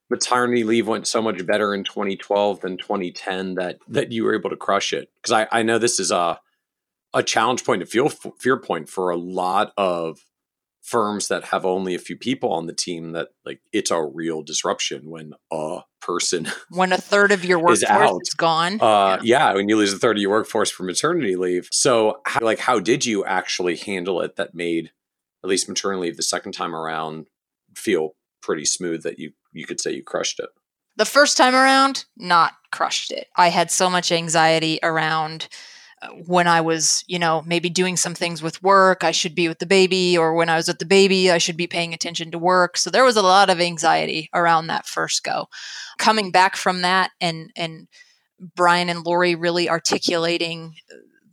maternity 0.10 0.64
leave 0.64 0.88
went 0.88 1.08
so 1.08 1.22
much 1.22 1.46
better 1.46 1.74
in 1.74 1.84
2012 1.84 2.62
than 2.62 2.78
2010 2.78 3.56
that 3.56 3.80
that 3.88 4.12
you 4.12 4.24
were 4.24 4.36
able 4.36 4.50
to 4.50 4.56
crush 4.56 4.94
it 4.94 5.10
because 5.16 5.32
I, 5.32 5.48
I 5.60 5.64
know 5.64 5.80
this 5.80 6.00
is 6.00 6.12
a 6.12 6.40
a 7.14 7.24
challenge 7.24 7.64
point 7.64 7.82
a 7.82 7.86
fear, 7.86 8.10
fear 8.38 8.58
point 8.60 8.90
for 8.90 9.10
a 9.10 9.16
lot 9.16 9.74
of 9.78 10.20
firms 10.86 11.30
that 11.30 11.46
have 11.46 11.66
only 11.66 11.96
a 11.96 12.00
few 12.00 12.16
people 12.16 12.52
on 12.52 12.68
the 12.68 12.74
team 12.74 13.14
that 13.14 13.30
like 13.44 13.60
it's 13.74 13.92
a 13.92 14.04
real 14.04 14.44
disruption 14.44 15.10
when 15.10 15.34
a 15.52 15.82
person 16.00 16.48
when 16.70 16.94
a 16.94 16.98
third 16.98 17.32
of 17.32 17.44
your 17.44 17.58
workforce 17.58 17.80
is, 17.80 17.90
out. 17.90 18.22
is 18.22 18.34
gone 18.36 18.80
uh, 18.82 19.18
yeah. 19.24 19.50
yeah 19.50 19.54
when 19.54 19.68
you 19.68 19.76
lose 19.76 19.92
a 19.92 19.98
third 19.98 20.18
of 20.18 20.22
your 20.22 20.30
workforce 20.30 20.70
for 20.70 20.84
maternity 20.84 21.36
leave 21.36 21.68
so 21.72 22.22
how, 22.26 22.40
like 22.42 22.60
how 22.60 22.80
did 22.80 23.04
you 23.04 23.26
actually 23.26 23.76
handle 23.76 24.22
it 24.22 24.36
that 24.36 24.54
made 24.54 24.92
at 25.44 25.50
least 25.50 25.68
maternity 25.68 26.04
leave 26.04 26.18
the 26.18 26.24
second 26.24 26.52
time 26.52 26.76
around 26.76 27.26
feel 27.76 28.16
pretty 28.46 28.66
smooth 28.66 29.02
that 29.02 29.18
you 29.18 29.32
you 29.54 29.66
could 29.66 29.82
say 29.82 29.92
you 29.92 30.04
crushed 30.04 30.40
it. 30.40 30.50
The 30.98 31.06
first 31.06 31.36
time 31.36 31.56
around, 31.56 32.06
not 32.16 32.54
crushed 32.72 33.12
it. 33.12 33.28
I 33.36 33.50
had 33.50 33.72
so 33.72 33.90
much 33.90 34.12
anxiety 34.12 34.80
around 34.84 35.48
when 36.26 36.48
I 36.48 36.62
was, 36.62 37.04
you 37.08 37.20
know, 37.20 37.44
maybe 37.46 37.70
doing 37.70 37.98
some 37.98 38.16
things 38.16 38.42
with 38.42 38.62
work, 38.62 39.04
I 39.04 39.12
should 39.12 39.36
be 39.36 39.48
with 39.48 39.60
the 39.60 39.66
baby, 39.66 40.18
or 40.18 40.34
when 40.34 40.50
I 40.50 40.56
was 40.56 40.68
with 40.68 40.80
the 40.80 40.86
baby, 40.86 41.32
I 41.32 41.38
should 41.38 41.58
be 41.58 41.68
paying 41.68 41.94
attention 41.94 42.32
to 42.32 42.40
work. 42.40 42.78
So 42.78 42.90
there 42.90 43.04
was 43.04 43.18
a 43.18 43.22
lot 43.22 43.50
of 43.50 43.60
anxiety 43.60 44.30
around 44.34 44.68
that 44.68 44.86
first 44.86 45.24
go. 45.24 45.48
Coming 45.98 46.32
back 46.32 46.56
from 46.56 46.82
that 46.82 47.12
and 47.22 47.52
and 47.56 47.88
Brian 48.56 48.90
and 48.90 49.06
Lori 49.06 49.36
really 49.36 49.70
articulating 49.70 50.76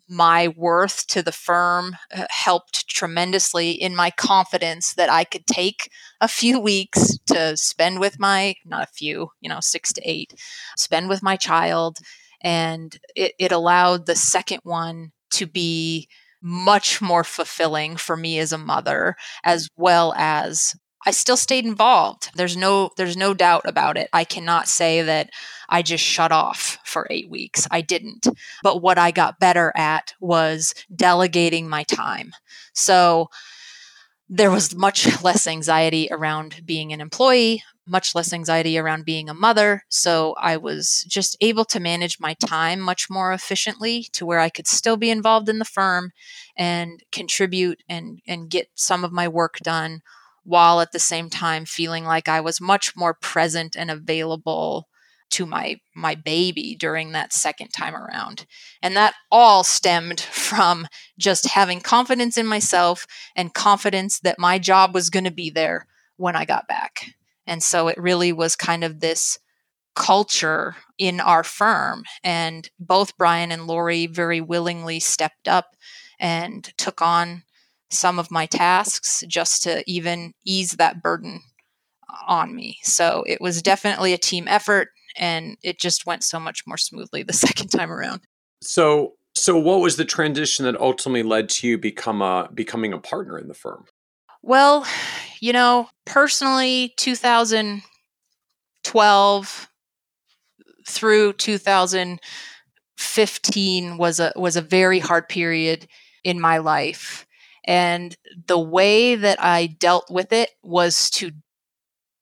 my 0.09 0.49
worth 0.49 1.07
to 1.07 1.23
the 1.23 1.33
firm 1.33 1.97
uh, 2.15 2.27
helped 2.29 2.87
tremendously 2.87 3.71
in 3.71 3.97
my 3.97 4.11
confidence 4.11 4.95
that 4.95 5.11
I 5.11 5.25
could 5.25 5.47
take 5.47 5.91
a 6.21 6.29
few 6.29 6.61
weeks 6.61 7.19
to 7.29 7.57
spend 7.57 7.99
with 7.99 8.19
my, 8.19 8.55
not 8.67 8.83
a 8.83 8.93
few, 8.93 9.31
you 9.41 9.49
know, 9.49 9.61
six 9.61 9.93
to 9.95 10.03
eight, 10.05 10.35
spend 10.77 11.09
with 11.09 11.23
my 11.23 11.37
child 11.37 11.99
and 12.43 12.99
it, 13.15 13.33
it 13.39 13.53
allowed 13.53 14.07
the 14.07 14.17
second 14.17 14.61
one 14.65 15.13
to 15.33 15.47
be 15.47 16.09
much 16.43 17.01
more 17.01 17.25
fulfilling 17.25 17.97
for 17.97 18.17
me 18.17 18.39
as 18.39 18.53
a 18.53 18.59
mother 18.59 19.15
as 19.45 19.69
well 19.77 20.13
as 20.17 20.75
I 21.05 21.11
still 21.11 21.37
stayed 21.37 21.65
involved. 21.65 22.31
There's 22.35 22.57
no 22.57 22.91
there's 22.97 23.17
no 23.17 23.35
doubt 23.35 23.63
about 23.65 23.97
it. 23.97 24.09
I 24.13 24.25
cannot 24.25 24.69
say 24.69 25.03
that 25.03 25.31
I 25.69 25.83
just 25.83 26.05
shut 26.05 26.31
off 26.31 26.79
for 26.85 27.07
8 27.11 27.29
weeks. 27.29 27.67
I 27.71 27.81
didn't. 27.81 28.29
But 28.63 28.83
what 28.83 28.99
I 28.99 29.11
got 29.11 29.41
better 29.41 29.73
at 29.75 30.15
was 30.21 30.75
delegating 30.95 31.69
my 31.69 31.83
time. 31.85 32.33
So 32.73 33.29
there 34.29 34.51
was 34.51 34.75
much 34.75 35.23
less 35.23 35.47
anxiety 35.47 36.09
around 36.11 36.63
being 36.65 36.93
an 36.93 37.01
employee 37.01 37.63
much 37.87 38.15
less 38.15 38.33
anxiety 38.33 38.79
around 38.79 39.05
being 39.05 39.29
a 39.29 39.35
mother. 39.35 39.85
So 39.89 40.35
I 40.39 40.57
was 40.57 41.05
just 41.09 41.37
able 41.41 41.65
to 41.67 41.81
manage 41.81 42.21
my 42.21 42.35
time 42.35 42.81
much 42.81 43.11
more 43.11 43.33
efficiently 43.33 44.07
to 44.13 44.25
where 44.25 44.39
I 44.39 44.49
could 44.49 44.67
still 44.67 44.97
be 44.97 45.11
involved 45.11 45.49
in 45.49 45.59
the 45.59 45.65
firm 45.65 46.13
and 46.57 47.03
contribute 47.11 47.83
and, 47.89 48.21
and 48.27 48.51
get 48.51 48.69
some 48.75 49.05
of 49.05 49.13
my 49.13 49.27
work 49.27 49.59
done 49.59 50.03
while 50.45 50.81
at 50.81 50.93
the 50.93 50.99
same 50.99 51.31
time 51.31 51.65
feeling 51.65 52.05
like 52.05 52.29
I 52.29 52.41
was 52.41 52.61
much 52.61 52.97
more 52.97 53.15
present 53.15 53.77
and 53.77 53.91
available 53.91 54.89
to 55.33 55.47
my 55.47 55.81
my 55.95 56.15
baby 56.15 56.77
during 56.79 57.13
that 57.13 57.33
second 57.33 57.69
time 57.69 57.95
around. 57.95 58.47
And 58.83 58.97
that 58.97 59.15
all 59.31 59.65
stemmed 59.65 60.21
from 60.21 60.87
just 61.19 61.49
having 61.49 61.81
confidence 61.81 62.39
in 62.39 62.47
myself 62.47 63.07
and 63.35 63.55
confidence 63.55 64.21
that 64.21 64.39
my 64.39 64.59
job 64.59 64.95
was 64.95 65.11
going 65.11 65.25
to 65.25 65.31
be 65.31 65.51
there 65.51 65.87
when 66.17 66.37
I 66.37 66.45
got 66.45 66.69
back. 66.69 67.07
And 67.47 67.63
so 67.63 67.89
it 67.89 67.99
really 67.99 68.33
was 68.33 68.57
kind 68.57 68.85
of 68.85 69.01
this 69.01 69.39
culture 69.95 70.77
in 70.99 71.21
our 71.21 71.45
firm. 71.45 72.05
And 72.23 72.69
both 72.79 73.17
Brian 73.17 73.53
and 73.53 73.67
Lori 73.67 74.07
very 74.07 74.41
willingly 74.41 75.01
stepped 75.01 75.49
up 75.49 75.77
and 76.19 76.65
took 76.79 77.03
on 77.03 77.43
some 77.91 78.19
of 78.19 78.31
my 78.31 78.47
tasks 78.47 79.23
just 79.29 79.63
to 79.65 79.83
even 79.87 80.33
ease 80.45 80.73
that 80.73 81.03
burden 81.03 81.43
uh, 82.09 82.17
on 82.27 82.55
me. 82.55 82.79
So 82.83 83.23
it 83.27 83.41
was 83.41 83.61
definitely 83.61 84.13
a 84.13 84.19
team 84.19 84.47
effort 84.49 84.89
and 85.17 85.57
it 85.63 85.79
just 85.79 86.07
went 86.07 86.25
so 86.25 86.41
much 86.41 86.67
more 86.67 86.77
smoothly 86.77 87.23
the 87.23 87.33
second 87.33 87.69
time 87.69 87.91
around. 87.91 88.21
So 88.63 89.15
so 89.35 89.59
what 89.59 89.81
was 89.81 89.97
the 89.97 90.05
transition 90.05 90.67
that 90.67 90.79
ultimately 90.81 91.23
led 91.23 91.49
to 91.51 91.67
you 91.67 91.79
become 91.79 92.23
a 92.23 92.49
becoming 92.53 92.93
a 92.93 92.99
partner 92.99 93.39
in 93.39 93.49
the 93.49 93.55
firm? 93.55 93.87
Well, 94.43 94.87
you 95.41 95.53
know, 95.53 95.89
personally, 96.05 96.93
2012 96.97 99.69
through 100.87 101.33
2015 101.35 103.99
was 103.99 104.21
a 104.21 104.33
was 104.37 104.57
a 104.57 104.61
very 104.61 104.99
hard 104.99 105.29
period 105.29 105.87
in 106.25 106.41
my 106.41 106.59
life. 106.59 107.27
And 107.65 108.17
the 108.49 108.59
way 108.59 109.15
that 109.15 109.41
I 109.43 109.67
dealt 109.67 110.11
with 110.11 110.33
it 110.33 110.51
was 110.63 111.11
to 111.11 111.31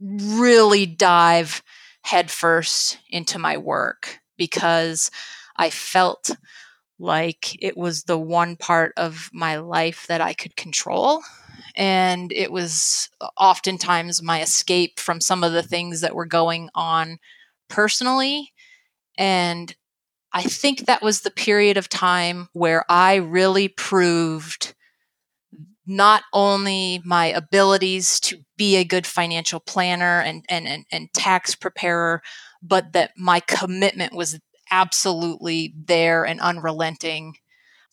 really 0.01 0.87
dive 0.87 1.63
headfirst 2.03 2.99
into 3.09 3.39
my 3.39 3.57
work 3.57 4.21
because 4.37 5.11
I 5.57 5.71
felt 5.71 6.31
like 6.99 7.63
it 7.63 7.77
was 7.77 8.05
the 8.05 8.19
one 8.19 8.57
part 8.57 8.93
of 8.97 9.31
my 9.33 9.57
life 9.57 10.07
that 10.09 10.21
I 10.21 10.35
could 10.35 10.57
control. 10.57 11.23
And 11.77 12.33
it 12.33 12.53
was 12.53 13.09
oftentimes 13.39 14.23
my 14.23 14.43
escape 14.43 14.99
from 14.99 15.21
some 15.21 15.43
of 15.43 15.53
the 15.53 15.63
things 15.63 16.01
that 16.03 16.15
were 16.15 16.27
going 16.27 16.69
on 16.75 17.19
personally. 17.69 18.53
And 19.17 19.75
I 20.33 20.43
think 20.43 20.87
that 20.87 21.03
was 21.03 21.21
the 21.21 21.31
period 21.31 21.77
of 21.77 21.89
time 21.89 22.49
where 22.53 22.85
I 22.89 23.17
really 23.17 23.69
proved 23.69 24.75
not 25.91 26.23
only 26.33 27.03
my 27.05 27.27
abilities 27.27 28.21
to 28.21 28.39
be 28.57 28.77
a 28.77 28.85
good 28.85 29.05
financial 29.05 29.59
planner 29.59 30.21
and, 30.21 30.45
and, 30.49 30.69
and, 30.69 30.87
and, 30.93 31.13
tax 31.13 31.57
preparer, 31.57 32.23
but 32.63 32.93
that 32.93 33.11
my 33.17 33.41
commitment 33.41 34.15
was 34.15 34.39
absolutely 34.71 35.75
there 35.77 36.25
and 36.25 36.41
unrelenting 36.41 37.35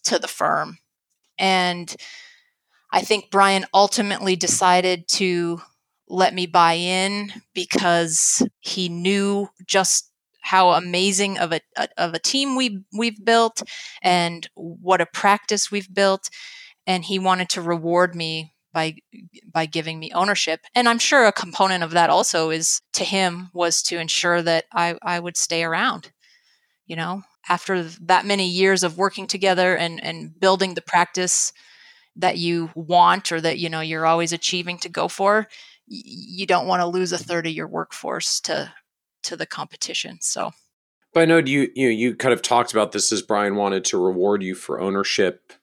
to 0.03 0.19
the 0.19 0.27
firm. 0.27 0.77
And 1.39 1.95
I 2.93 3.01
think 3.01 3.31
Brian 3.31 3.65
ultimately 3.73 4.35
decided 4.35 5.07
to 5.13 5.59
let 6.07 6.35
me 6.35 6.45
buy 6.45 6.73
in 6.73 7.33
because 7.55 8.47
he 8.59 8.89
knew 8.89 9.49
just 9.65 10.11
how 10.41 10.69
amazing 10.69 11.39
of 11.39 11.51
a, 11.51 11.61
of 11.97 12.13
a 12.13 12.19
team 12.19 12.55
we 12.55 12.83
we've 12.93 13.25
built 13.25 13.63
and 14.03 14.47
what 14.53 15.01
a 15.01 15.07
practice 15.07 15.71
we've 15.71 15.91
built 15.91 16.29
and 16.87 17.05
he 17.05 17.19
wanted 17.19 17.49
to 17.49 17.61
reward 17.61 18.15
me 18.15 18.55
by 18.73 18.95
by 19.53 19.67
giving 19.67 19.99
me 19.99 20.11
ownership. 20.13 20.61
And 20.73 20.89
i'm 20.89 20.99
sure 20.99 21.27
a 21.27 21.31
component 21.31 21.83
of 21.83 21.91
that 21.91 22.09
also 22.09 22.49
is 22.49 22.81
to 22.93 23.03
him 23.03 23.49
was 23.53 23.83
to 23.83 23.99
ensure 23.99 24.41
that 24.41 24.65
i 24.73 24.97
i 25.03 25.19
would 25.19 25.37
stay 25.37 25.63
around 25.63 26.11
you 26.87 26.95
know? 26.95 27.21
After 27.49 27.83
that 27.83 28.25
many 28.25 28.45
years 28.49 28.83
of 28.83 28.97
working 28.97 29.25
together 29.25 29.73
and 29.77 30.03
and 30.03 30.37
building 30.37 30.73
the 30.73 30.81
practice 30.81 31.53
that 32.17 32.37
you 32.37 32.71
want 32.75 33.31
or 33.31 33.39
that 33.39 33.57
you 33.57 33.69
know 33.69 33.79
you're 33.79 34.05
always 34.05 34.33
achieving 34.33 34.77
to 34.79 34.89
go 34.89 35.07
for 35.07 35.47
you 35.85 36.45
don't 36.45 36.67
want 36.67 36.81
to 36.81 36.87
lose 36.87 37.13
a 37.13 37.17
third 37.17 37.47
of 37.47 37.53
your 37.53 37.69
workforce 37.69 38.41
to 38.41 38.73
to 39.23 39.37
the 39.37 39.45
competition 39.45 40.17
so. 40.19 40.51
But 41.13 41.21
i 41.21 41.25
know 41.25 41.37
you 41.37 41.69
you 41.73 41.87
you 41.87 42.15
kind 42.15 42.33
of 42.33 42.41
talked 42.41 42.73
about 42.73 42.91
this 42.91 43.13
as 43.13 43.21
brian 43.21 43.55
wanted 43.55 43.85
to 43.85 43.97
reward 43.97 44.43
you 44.43 44.53
for 44.53 44.81
ownership 44.81 45.53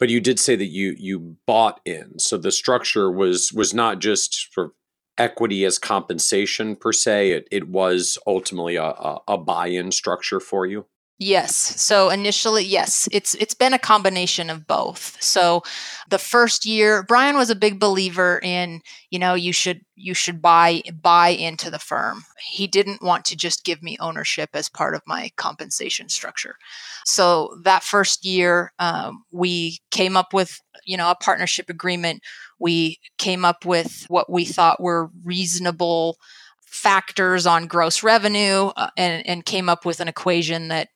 but 0.00 0.08
you 0.08 0.20
did 0.20 0.40
say 0.40 0.56
that 0.56 0.66
you 0.66 0.96
you 0.98 1.36
bought 1.46 1.80
in. 1.84 2.18
So 2.18 2.36
the 2.36 2.50
structure 2.50 3.10
was 3.12 3.52
was 3.52 3.72
not 3.72 4.00
just 4.00 4.48
for 4.52 4.72
equity 5.18 5.64
as 5.64 5.78
compensation 5.78 6.74
per 6.74 6.92
se. 6.92 7.32
It, 7.32 7.48
it 7.52 7.68
was 7.68 8.18
ultimately 8.26 8.76
a, 8.76 8.84
a, 8.84 9.18
a 9.28 9.38
buy-in 9.38 9.92
structure 9.92 10.40
for 10.40 10.64
you 10.66 10.86
Yes. 11.22 11.54
So 11.54 12.08
initially, 12.08 12.64
yes, 12.64 13.06
it's 13.12 13.34
it's 13.34 13.52
been 13.52 13.74
a 13.74 13.78
combination 13.78 14.48
of 14.48 14.66
both. 14.66 15.18
So 15.20 15.62
the 16.08 16.18
first 16.18 16.64
year, 16.64 17.02
Brian 17.02 17.36
was 17.36 17.50
a 17.50 17.54
big 17.54 17.78
believer 17.78 18.40
in, 18.42 18.80
you 19.10 19.18
know, 19.18 19.34
you 19.34 19.52
should 19.52 19.82
you 19.96 20.14
should 20.14 20.40
buy 20.40 20.80
buy 21.02 21.28
into 21.28 21.70
the 21.70 21.78
firm. 21.78 22.24
He 22.50 22.66
didn't 22.66 23.02
want 23.02 23.26
to 23.26 23.36
just 23.36 23.64
give 23.66 23.82
me 23.82 23.98
ownership 24.00 24.48
as 24.54 24.70
part 24.70 24.94
of 24.94 25.02
my 25.06 25.30
compensation 25.36 26.08
structure. 26.08 26.56
So 27.04 27.54
that 27.64 27.82
first 27.82 28.24
year, 28.24 28.72
um, 28.78 29.24
we 29.30 29.80
came 29.90 30.16
up 30.16 30.32
with, 30.32 30.58
you 30.86 30.96
know, 30.96 31.10
a 31.10 31.14
partnership 31.16 31.68
agreement. 31.68 32.22
We 32.58 32.98
came 33.18 33.44
up 33.44 33.66
with 33.66 34.06
what 34.08 34.30
we 34.30 34.46
thought 34.46 34.80
were 34.80 35.10
reasonable 35.22 36.16
factors 36.64 37.46
on 37.46 37.66
gross 37.66 38.02
revenue 38.02 38.68
uh, 38.76 38.88
and, 38.96 39.26
and 39.26 39.44
came 39.44 39.68
up 39.68 39.84
with 39.84 40.00
an 40.00 40.08
equation 40.08 40.68
that 40.68 40.88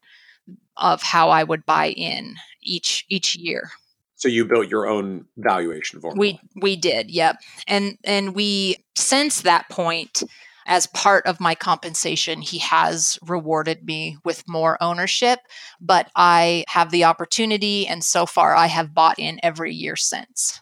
of 0.77 1.03
how 1.03 1.31
I 1.31 1.45
would 1.45 1.65
buy 1.67 1.91
in 1.91 2.37
each 2.63 3.05
each 3.09 3.37
year. 3.37 3.71
So 4.17 4.29
you 4.29 4.45
built 4.45 4.69
your 4.69 4.87
own 4.87 5.27
valuation 5.37 6.01
formula. 6.01 6.19
We 6.19 6.41
we 6.61 6.77
did, 6.77 7.11
yep. 7.11 7.37
And 7.67 7.99
and 8.05 8.35
we 8.35 8.85
since 8.97 9.43
that 9.43 9.69
point 9.69 10.23
as 10.67 10.87
part 10.87 11.27
of 11.27 11.41
my 11.41 11.55
compensation, 11.55 12.41
he 12.41 12.59
has 12.59 13.19
rewarded 13.23 13.85
me 13.85 14.17
with 14.25 14.49
more 14.49 14.83
ownership, 14.83 15.41
but 15.81 16.11
I 16.17 16.65
have 16.69 16.91
the 16.91 17.05
opportunity 17.05 17.87
and 17.87 18.03
so 18.03 18.25
far 18.25 18.55
I 18.55 18.67
have 18.67 18.95
bought 18.95 19.19
in 19.19 19.41
every 19.43 19.75
year 19.75 19.97
since 19.97 20.61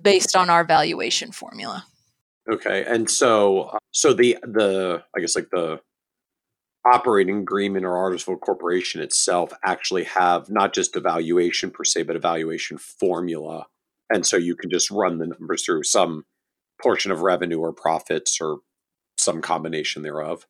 based 0.00 0.36
on 0.36 0.50
our 0.50 0.64
valuation 0.64 1.32
formula. 1.32 1.86
Okay. 2.50 2.84
And 2.86 3.10
so 3.10 3.76
so 3.92 4.12
the 4.12 4.36
the 4.42 5.02
I 5.16 5.20
guess 5.20 5.36
like 5.36 5.48
the 5.50 5.80
operating 6.84 7.38
agreement 7.38 7.84
or 7.84 7.96
artificial 7.96 8.36
corporation 8.36 9.00
itself 9.00 9.52
actually 9.64 10.04
have 10.04 10.50
not 10.50 10.72
just 10.72 10.96
a 10.96 11.00
valuation 11.00 11.70
per 11.70 11.84
se, 11.84 12.02
but 12.02 12.16
a 12.16 12.20
valuation 12.20 12.78
formula. 12.78 13.66
And 14.10 14.26
so 14.26 14.36
you 14.36 14.56
can 14.56 14.70
just 14.70 14.90
run 14.90 15.18
the 15.18 15.26
numbers 15.26 15.64
through 15.64 15.84
some 15.84 16.24
portion 16.82 17.12
of 17.12 17.20
revenue 17.20 17.60
or 17.60 17.72
profits 17.72 18.40
or 18.40 18.58
some 19.16 19.40
combination 19.40 20.02
thereof. 20.02 20.46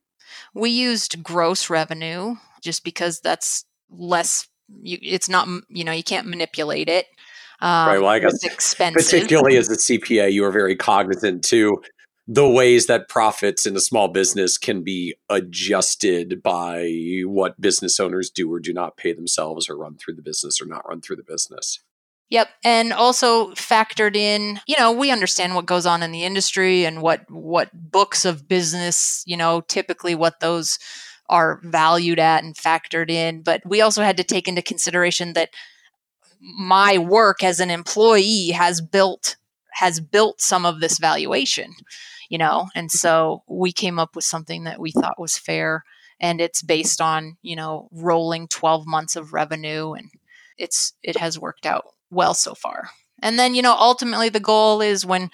We 0.53 0.71
used 0.71 1.21
gross 1.21 1.69
revenue 1.69 2.35
just 2.61 2.83
because 2.83 3.19
that's 3.19 3.65
less 3.89 4.47
you, 4.81 4.97
it's 5.01 5.29
not 5.29 5.47
you 5.69 5.83
know 5.83 5.91
you 5.91 6.03
can't 6.03 6.27
manipulate 6.27 6.89
it. 6.89 7.05
Um, 7.61 7.87
right. 7.87 7.99
Well, 7.99 8.09
I 8.09 8.19
guess 8.19 8.43
expensive. 8.43 9.05
particularly 9.05 9.57
as 9.57 9.69
a 9.69 9.77
CPA, 9.77 10.31
you 10.31 10.43
are 10.43 10.51
very 10.51 10.75
cognizant 10.75 11.43
to 11.45 11.81
the 12.27 12.47
ways 12.47 12.87
that 12.87 13.09
profits 13.09 13.65
in 13.65 13.75
a 13.75 13.81
small 13.81 14.07
business 14.07 14.57
can 14.57 14.83
be 14.83 15.15
adjusted 15.29 16.41
by 16.41 17.21
what 17.25 17.59
business 17.59 17.99
owners 17.99 18.29
do 18.29 18.51
or 18.51 18.59
do 18.59 18.73
not 18.73 18.95
pay 18.95 19.13
themselves 19.13 19.69
or 19.69 19.77
run 19.77 19.97
through 19.97 20.15
the 20.15 20.21
business 20.21 20.61
or 20.61 20.65
not 20.65 20.87
run 20.87 21.01
through 21.01 21.17
the 21.17 21.23
business. 21.23 21.79
Yep. 22.29 22.49
And 22.63 22.93
also 22.93 23.51
factored 23.51 24.15
in, 24.15 24.59
you 24.65 24.75
know, 24.79 24.91
we 24.91 25.11
understand 25.11 25.53
what 25.53 25.65
goes 25.65 25.85
on 25.85 26.01
in 26.01 26.11
the 26.11 26.23
industry 26.23 26.85
and 26.85 27.01
what 27.01 27.29
what 27.29 27.69
books 27.73 28.25
of 28.25 28.47
business, 28.47 29.23
you 29.27 29.37
know, 29.37 29.61
typically 29.61 30.15
what 30.15 30.39
those 30.39 30.79
are 31.29 31.59
valued 31.63 32.19
at 32.19 32.43
and 32.43 32.55
factored 32.55 33.09
in, 33.09 33.41
but 33.43 33.61
we 33.65 33.81
also 33.81 34.01
had 34.01 34.17
to 34.17 34.23
take 34.23 34.47
into 34.47 34.61
consideration 34.61 35.33
that 35.33 35.49
my 36.39 36.97
work 36.97 37.43
as 37.43 37.59
an 37.59 37.69
employee 37.69 38.49
has 38.49 38.81
built 38.81 39.35
has 39.73 39.99
built 39.99 40.39
some 40.39 40.65
of 40.65 40.79
this 40.79 40.99
valuation 40.99 41.73
you 42.33 42.39
know 42.39 42.67
and 42.73 42.89
mm-hmm. 42.89 42.97
so 42.97 43.43
we 43.47 43.71
came 43.71 43.99
up 43.99 44.15
with 44.15 44.25
something 44.25 44.63
that 44.63 44.79
we 44.79 44.91
thought 44.91 45.19
was 45.19 45.37
fair 45.37 45.83
and 46.19 46.41
it's 46.41 46.63
based 46.63 46.99
on 46.99 47.37
you 47.43 47.55
know 47.55 47.87
rolling 47.91 48.47
12 48.47 48.87
months 48.87 49.15
of 49.15 49.33
revenue 49.33 49.93
and 49.93 50.09
it's 50.57 50.93
it 51.03 51.15
has 51.17 51.39
worked 51.39 51.67
out 51.67 51.85
well 52.09 52.33
so 52.33 52.55
far 52.55 52.89
and 53.21 53.37
then 53.37 53.53
you 53.53 53.61
know 53.61 53.75
ultimately 53.77 54.29
the 54.29 54.39
goal 54.39 54.81
is 54.81 55.05
when 55.05 55.29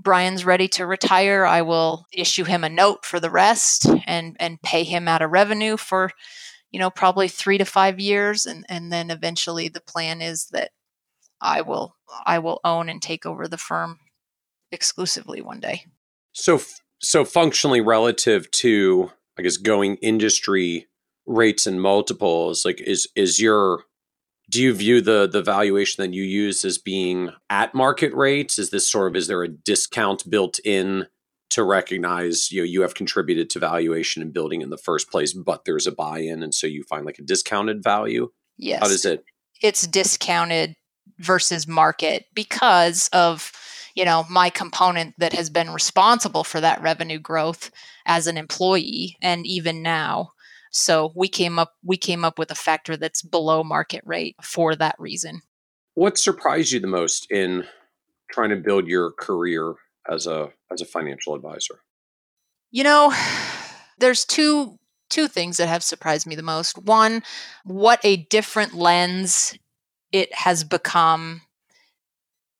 Brian's 0.00 0.44
ready 0.44 0.68
to 0.68 0.86
retire, 0.86 1.44
I 1.44 1.62
will 1.62 2.06
issue 2.12 2.44
him 2.44 2.62
a 2.62 2.68
note 2.68 3.04
for 3.04 3.18
the 3.18 3.30
rest 3.30 3.84
and 4.06 4.36
and 4.38 4.62
pay 4.62 4.84
him 4.84 5.08
out 5.08 5.22
of 5.22 5.32
revenue 5.32 5.76
for, 5.76 6.12
you 6.70 6.78
know, 6.78 6.88
probably 6.88 7.26
three 7.26 7.58
to 7.58 7.64
five 7.64 7.98
years, 7.98 8.46
and 8.46 8.64
and 8.68 8.92
then 8.92 9.10
eventually 9.10 9.66
the 9.66 9.80
plan 9.80 10.22
is 10.22 10.46
that 10.52 10.70
I 11.40 11.62
will 11.62 11.96
I 12.24 12.38
will 12.38 12.60
own 12.62 12.88
and 12.88 13.02
take 13.02 13.26
over 13.26 13.48
the 13.48 13.58
firm 13.58 13.98
exclusively 14.70 15.42
one 15.42 15.58
day. 15.58 15.86
So 16.38 16.60
so 17.00 17.24
functionally 17.24 17.80
relative 17.80 18.50
to 18.52 19.10
I 19.38 19.42
guess 19.42 19.56
going 19.56 19.96
industry 19.96 20.86
rates 21.26 21.66
and 21.66 21.82
multiples, 21.82 22.64
like 22.64 22.80
is 22.80 23.08
is 23.16 23.40
your 23.40 23.84
do 24.48 24.62
you 24.62 24.72
view 24.72 25.00
the 25.00 25.28
the 25.28 25.42
valuation 25.42 26.02
that 26.02 26.14
you 26.14 26.22
use 26.22 26.64
as 26.64 26.78
being 26.78 27.30
at 27.50 27.74
market 27.74 28.14
rates? 28.14 28.58
Is 28.58 28.70
this 28.70 28.88
sort 28.88 29.08
of 29.08 29.16
is 29.16 29.26
there 29.26 29.42
a 29.42 29.48
discount 29.48 30.30
built 30.30 30.60
in 30.64 31.06
to 31.50 31.64
recognize 31.64 32.52
you 32.52 32.60
know 32.60 32.64
you 32.64 32.82
have 32.82 32.94
contributed 32.94 33.50
to 33.50 33.58
valuation 33.58 34.22
and 34.22 34.32
building 34.32 34.62
in 34.62 34.70
the 34.70 34.78
first 34.78 35.10
place, 35.10 35.32
but 35.32 35.64
there's 35.64 35.88
a 35.88 35.92
buy-in, 35.92 36.44
and 36.44 36.54
so 36.54 36.68
you 36.68 36.84
find 36.84 37.04
like 37.04 37.18
a 37.18 37.22
discounted 37.22 37.82
value? 37.82 38.30
Yes. 38.56 38.80
How 38.80 38.88
does 38.88 39.04
it? 39.04 39.24
It's 39.60 39.88
discounted 39.88 40.76
versus 41.18 41.66
market 41.66 42.26
because 42.32 43.08
of 43.08 43.52
you 43.98 44.04
know 44.04 44.24
my 44.30 44.48
component 44.48 45.14
that 45.18 45.32
has 45.32 45.50
been 45.50 45.70
responsible 45.70 46.44
for 46.44 46.60
that 46.60 46.80
revenue 46.80 47.18
growth 47.18 47.70
as 48.06 48.26
an 48.26 48.38
employee 48.38 49.16
and 49.20 49.46
even 49.46 49.82
now 49.82 50.32
so 50.70 51.12
we 51.14 51.28
came 51.28 51.58
up 51.58 51.74
we 51.82 51.96
came 51.96 52.24
up 52.24 52.38
with 52.38 52.50
a 52.50 52.56
factor 52.56 52.96
that's 52.96 53.22
below 53.22 53.64
market 53.64 54.02
rate 54.04 54.36
for 54.42 54.76
that 54.76 54.96
reason. 54.98 55.42
What 55.94 56.18
surprised 56.18 56.72
you 56.72 56.80
the 56.80 56.86
most 56.86 57.30
in 57.30 57.64
trying 58.30 58.50
to 58.50 58.56
build 58.56 58.86
your 58.86 59.12
career 59.12 59.74
as 60.10 60.26
a 60.26 60.50
as 60.70 60.80
a 60.80 60.86
financial 60.86 61.34
advisor? 61.34 61.80
You 62.70 62.84
know, 62.84 63.14
there's 63.98 64.24
two 64.24 64.78
two 65.10 65.28
things 65.28 65.56
that 65.56 65.68
have 65.68 65.82
surprised 65.82 66.26
me 66.26 66.36
the 66.36 66.42
most. 66.42 66.78
One, 66.78 67.22
what 67.64 68.00
a 68.04 68.16
different 68.16 68.74
lens 68.74 69.58
it 70.12 70.32
has 70.34 70.64
become 70.64 71.42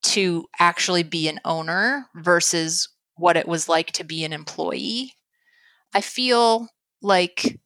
to 0.08 0.46
actually 0.58 1.02
be 1.02 1.28
an 1.28 1.40
owner 1.44 2.06
versus 2.14 2.88
what 3.16 3.36
it 3.36 3.48
was 3.48 3.68
like 3.68 3.92
to 3.92 4.04
be 4.04 4.24
an 4.24 4.32
employee. 4.32 5.14
I 5.94 6.00
feel 6.00 6.68
like 7.02 7.58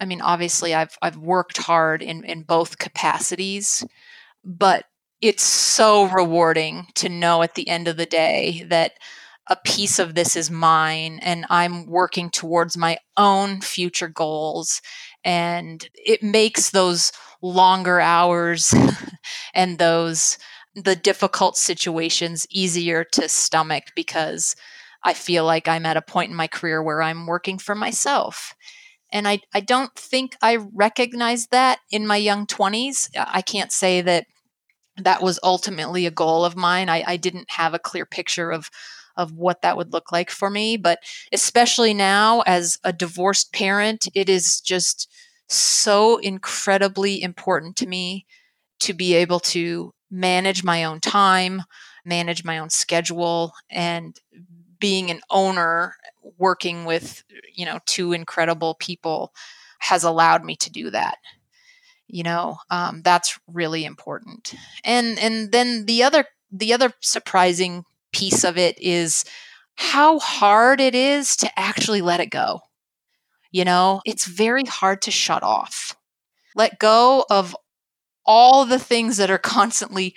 I 0.00 0.04
mean, 0.04 0.20
obviously, 0.20 0.74
I've 0.74 0.98
I've 1.00 1.16
worked 1.16 1.58
hard 1.58 2.02
in 2.02 2.24
in 2.24 2.42
both 2.42 2.78
capacities, 2.78 3.84
but 4.44 4.84
it's 5.20 5.44
so 5.44 6.04
rewarding 6.04 6.88
to 6.96 7.08
know 7.08 7.42
at 7.42 7.54
the 7.54 7.68
end 7.68 7.86
of 7.86 7.96
the 7.96 8.06
day 8.06 8.66
that 8.68 8.94
a 9.48 9.56
piece 9.64 9.98
of 9.98 10.14
this 10.14 10.36
is 10.36 10.50
mine 10.50 11.18
and 11.22 11.46
I'm 11.50 11.86
working 11.86 12.30
towards 12.30 12.76
my 12.76 12.98
own 13.16 13.60
future 13.60 14.08
goals. 14.08 14.80
And 15.24 15.88
it 15.94 16.22
makes 16.22 16.70
those 16.70 17.12
longer 17.42 18.00
hours 18.00 18.74
and 19.54 19.78
those 19.78 20.38
the 20.74 20.96
difficult 20.96 21.56
situations 21.56 22.46
easier 22.50 23.04
to 23.04 23.28
stomach 23.28 23.84
because 23.94 24.56
I 25.04 25.14
feel 25.14 25.44
like 25.44 25.68
I'm 25.68 25.84
at 25.84 25.96
a 25.96 26.02
point 26.02 26.30
in 26.30 26.36
my 26.36 26.46
career 26.46 26.82
where 26.82 27.02
I'm 27.02 27.26
working 27.26 27.58
for 27.58 27.74
myself 27.74 28.54
and 29.12 29.28
I, 29.28 29.40
I 29.52 29.60
don't 29.60 29.94
think 29.94 30.36
I 30.40 30.56
recognized 30.56 31.50
that 31.50 31.80
in 31.90 32.06
my 32.06 32.16
young 32.16 32.46
20s. 32.46 33.10
I 33.14 33.42
can't 33.42 33.70
say 33.70 34.00
that 34.00 34.26
that 34.96 35.22
was 35.22 35.38
ultimately 35.42 36.06
a 36.06 36.10
goal 36.10 36.44
of 36.44 36.56
mine. 36.56 36.88
I, 36.88 37.04
I 37.06 37.16
didn't 37.18 37.50
have 37.50 37.74
a 37.74 37.78
clear 37.78 38.06
picture 38.06 38.50
of 38.50 38.70
of 39.14 39.30
what 39.32 39.60
that 39.60 39.76
would 39.76 39.92
look 39.92 40.10
like 40.10 40.30
for 40.30 40.48
me. 40.48 40.78
But 40.78 40.98
especially 41.34 41.92
now 41.92 42.40
as 42.46 42.78
a 42.82 42.94
divorced 42.94 43.52
parent, 43.52 44.08
it 44.14 44.30
is 44.30 44.58
just 44.58 45.06
so 45.50 46.16
incredibly 46.16 47.22
important 47.22 47.76
to 47.76 47.86
me 47.86 48.24
to 48.80 48.94
be 48.94 49.12
able 49.12 49.38
to 49.38 49.92
manage 50.12 50.62
my 50.62 50.84
own 50.84 51.00
time, 51.00 51.62
manage 52.04 52.44
my 52.44 52.58
own 52.58 52.70
schedule, 52.70 53.54
and 53.68 54.20
being 54.78 55.10
an 55.10 55.20
owner 55.30 55.96
working 56.38 56.84
with 56.84 57.24
you 57.52 57.64
know 57.64 57.80
two 57.86 58.12
incredible 58.12 58.74
people 58.74 59.32
has 59.80 60.04
allowed 60.04 60.44
me 60.44 60.54
to 60.54 60.70
do 60.70 60.90
that 60.90 61.16
you 62.12 62.22
know? 62.22 62.58
Um, 62.70 63.02
that's 63.02 63.40
really 63.48 63.84
important. 63.84 64.54
And 64.84 65.18
and 65.18 65.50
then 65.50 65.86
the 65.86 66.04
other 66.04 66.26
the 66.52 66.72
other 66.74 66.92
surprising 67.00 67.84
piece 68.12 68.44
of 68.44 68.58
it 68.58 68.78
is 68.78 69.24
how 69.76 70.18
hard 70.18 70.80
it 70.80 70.94
is 70.94 71.34
to 71.36 71.58
actually 71.58 72.02
let 72.02 72.20
it 72.20 72.30
go. 72.30 72.60
You 73.50 73.64
know 73.64 74.02
it's 74.04 74.26
very 74.26 74.64
hard 74.64 75.02
to 75.02 75.10
shut 75.10 75.42
off. 75.42 75.96
Let 76.54 76.78
go 76.78 77.24
of 77.30 77.56
all 78.24 78.64
the 78.64 78.78
things 78.78 79.16
that 79.16 79.30
are 79.30 79.38
constantly 79.38 80.14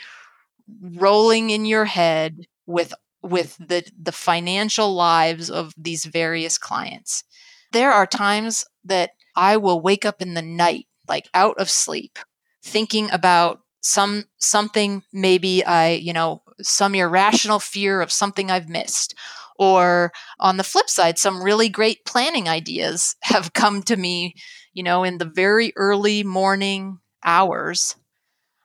rolling 0.82 1.50
in 1.50 1.66
your 1.66 1.86
head 1.86 2.48
with 2.66 2.94
with 3.22 3.58
the 3.58 3.84
the 4.00 4.12
financial 4.12 4.94
lives 4.94 5.50
of 5.50 5.74
these 5.78 6.06
various 6.06 6.58
clients. 6.58 7.24
There 7.72 7.92
are 7.92 8.06
times 8.06 8.66
that 8.86 9.12
I 9.36 9.58
will 9.58 9.82
wake 9.82 10.06
up 10.06 10.22
in 10.22 10.34
the 10.34 10.42
night 10.42 10.88
like 11.08 11.30
out 11.34 11.58
of 11.58 11.70
sleep 11.70 12.18
thinking 12.64 13.10
about 13.12 13.62
some 13.82 14.26
something 14.38 15.04
maybe 15.14 15.64
I, 15.64 15.92
you 15.92 16.14
know, 16.14 16.42
some 16.62 16.96
irrational 16.96 17.60
fear 17.60 18.02
of 18.02 18.12
something 18.12 18.50
I've 18.50 18.70
missed 18.70 19.14
or 19.58 20.12
on 20.40 20.58
the 20.58 20.64
flip 20.64 20.90
side 20.90 21.18
some 21.18 21.42
really 21.42 21.70
great 21.70 22.06
planning 22.06 22.50
ideas 22.50 23.16
have 23.22 23.54
come 23.54 23.84
to 23.84 23.96
me, 23.96 24.36
you 24.74 24.84
know, 24.84 25.04
in 25.04 25.18
the 25.18 25.32
very 25.34 25.74
early 25.76 26.24
morning 26.24 27.00
hours 27.26 27.96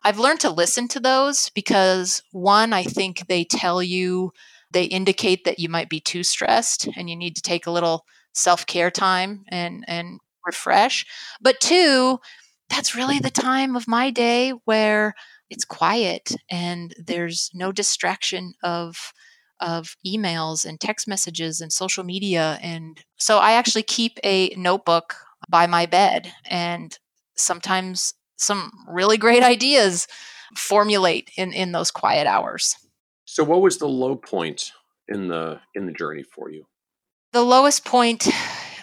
I've 0.03 0.19
learned 0.19 0.41
to 0.41 0.51
listen 0.51 0.89
to 0.89 1.01
those 1.01 1.51
because 1.51 2.23
one, 2.33 2.73
I 2.73 2.85
think 2.85 3.27
they 3.27 3.45
tell 3.45 3.83
you, 3.83 4.33
they 4.73 4.85
indicate 4.85 5.45
that 5.45 5.59
you 5.59 5.69
might 5.69 5.89
be 5.91 6.01
too 6.01 6.23
stressed 6.23 6.89
and 6.97 7.11
you 7.11 7.17
need 7.17 7.37
to 7.37 7.43
take 7.43 7.67
a 7.67 7.71
little 7.71 8.05
self 8.33 8.67
care 8.67 8.91
time 8.91 9.45
and, 9.49 9.85
and 9.89 10.21
refresh. 10.47 11.05
But 11.41 11.61
two, 11.61 12.19
that's 12.71 12.95
really 12.95 13.19
the 13.19 13.31
time 13.31 13.77
of 13.77 13.89
my 13.89 14.11
day 14.11 14.53
where 14.65 15.15
it's 15.51 15.65
quiet 15.65 16.33
and 16.51 16.95
there's 17.05 17.51
no 17.55 17.73
distraction 17.73 18.55
of 18.63 19.13
of 19.61 19.95
emails 20.07 20.65
and 20.65 20.81
text 20.81 21.07
messages 21.07 21.61
and 21.61 21.71
social 21.71 22.03
media 22.03 22.59
and 22.63 23.05
so 23.19 23.37
I 23.37 23.53
actually 23.53 23.83
keep 23.83 24.19
a 24.25 24.55
notebook 24.57 25.17
by 25.51 25.67
my 25.67 25.85
bed 25.85 26.33
and 26.47 26.99
sometimes 27.37 28.15
some 28.41 28.73
really 28.89 29.17
great 29.17 29.43
ideas 29.55 30.09
formulate 30.57 31.31
in 31.37 31.53
in 31.53 31.73
those 31.73 31.91
quiet 31.91 32.27
hours. 32.27 32.77
So 33.25 33.45
what 33.45 33.61
was 33.61 33.79
the 33.79 33.89
low 33.89 34.17
point 34.17 34.73
in 35.09 35.29
the 35.29 35.61
in 35.75 35.87
the 35.87 35.93
journey 35.93 36.25
for 36.25 36.51
you? 36.51 36.67
The 37.33 37.43
lowest 37.43 37.85
point 37.85 38.29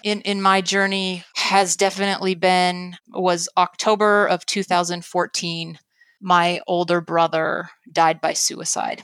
in 0.04 0.22
in 0.22 0.42
my 0.42 0.62
journey 0.62 1.24
has 1.36 1.76
definitely 1.76 2.36
been 2.36 2.96
was 3.10 3.50
October 3.58 4.26
of 4.26 4.46
2014. 4.46 5.80
My 6.22 6.62
older 6.66 7.02
brother 7.02 7.70
died 7.92 8.22
by 8.22 8.34
suicide. 8.34 9.04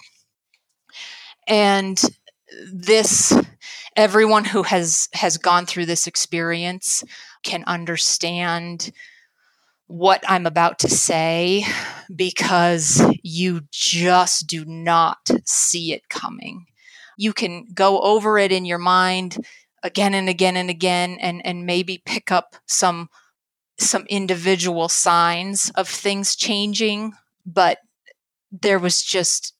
And 1.48 2.02
this 2.72 3.34
everyone 3.96 4.46
who 4.46 4.64
has 4.64 5.10
has 5.14 5.38
gone 5.38 5.66
through 5.66 5.88
this 5.88 6.08
experience 6.08 7.04
can 7.44 7.64
understand 7.66 8.92
what 9.88 10.23
I'm 10.27 10.45
about 10.45 10.80
to 10.80 10.89
say 10.89 11.65
because 12.15 13.01
you 13.22 13.61
just 13.72 14.47
do 14.47 14.65
not 14.65 15.30
see 15.45 15.93
it 15.93 16.10
coming. 16.10 16.65
You 17.18 17.34
can 17.34 17.68
go 17.73 17.99
over 18.01 18.38
it 18.38 18.51
in 18.51 18.65
your 18.65 18.77
mind 18.80 19.45
again 19.84 20.14
and 20.14 20.30
again 20.30 20.57
and 20.57 20.69
again 20.69 21.18
and, 21.22 21.45
and 21.45 21.65
maybe 21.65 22.01
pick 22.05 22.31
up 22.31 22.55
some 22.65 23.10
some 23.80 24.05
individual 24.07 24.88
signs 24.88 25.72
of 25.72 25.89
things 25.89 26.35
changing, 26.35 27.14
but 27.45 27.80
there 28.51 28.80
was 28.80 29.01
just 29.01 29.53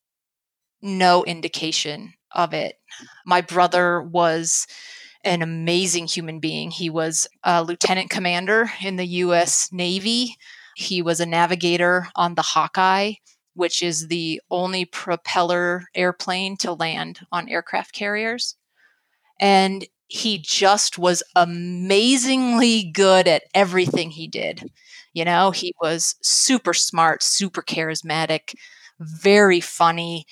no 0.82 1.24
indication 1.24 2.14
of 2.32 2.54
it. 2.54 2.76
My 3.26 3.42
brother 3.42 4.02
was 4.02 4.68
an 5.24 5.42
amazing 5.42 6.08
human 6.08 6.40
being. 6.40 6.72
He 6.72 6.90
was 6.90 7.28
a 7.44 7.64
lieutenant 7.64 8.10
commander 8.10 8.72
in 8.82 8.98
the 8.98 9.06
U.S. 9.06 9.70
Navy. 9.72 10.36
He 10.76 11.02
was 11.02 11.20
a 11.20 11.26
navigator 11.26 12.08
on 12.16 12.36
the 12.36 12.42
Hawkeye, 12.42 13.14
which 13.54 13.82
is 13.82 14.08
the 14.08 14.42
only 14.50 14.86
propeller 14.86 15.86
airplane 15.96 16.58
to 16.58 16.74
land 16.74 17.22
on 17.32 17.50
aircraft 17.50 17.94
carriers. 17.94 18.56
And 19.40 19.86
he 20.08 20.38
just 20.38 20.98
was 20.98 21.24
amazingly 21.36 22.84
good 22.84 23.28
at 23.28 23.44
everything 23.54 24.12
he 24.12 24.28
did. 24.28 24.72
You 25.14 25.26
know, 25.26 25.52
he 25.52 25.74
was 25.82 26.16
super 26.22 26.74
smart, 26.74 27.24
super 27.24 27.62
charismatic, 27.62 28.56
very 29.00 29.60
funny, 29.60 30.26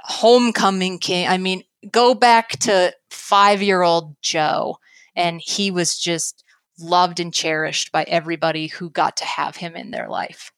homecoming 0.00 0.98
king. 0.98 1.28
I 1.28 1.38
mean, 1.38 1.62
go 1.90 2.14
back 2.14 2.50
to 2.60 2.92
five 3.10 3.62
year 3.62 3.82
old 3.82 4.16
Joe, 4.22 4.78
and 5.16 5.40
he 5.44 5.70
was 5.70 5.98
just 5.98 6.44
loved 6.78 7.20
and 7.20 7.34
cherished 7.34 7.92
by 7.92 8.04
everybody 8.04 8.68
who 8.68 8.90
got 8.90 9.16
to 9.18 9.24
have 9.24 9.56
him 9.56 9.74
in 9.76 9.90
their 9.90 10.08
life. 10.08 10.52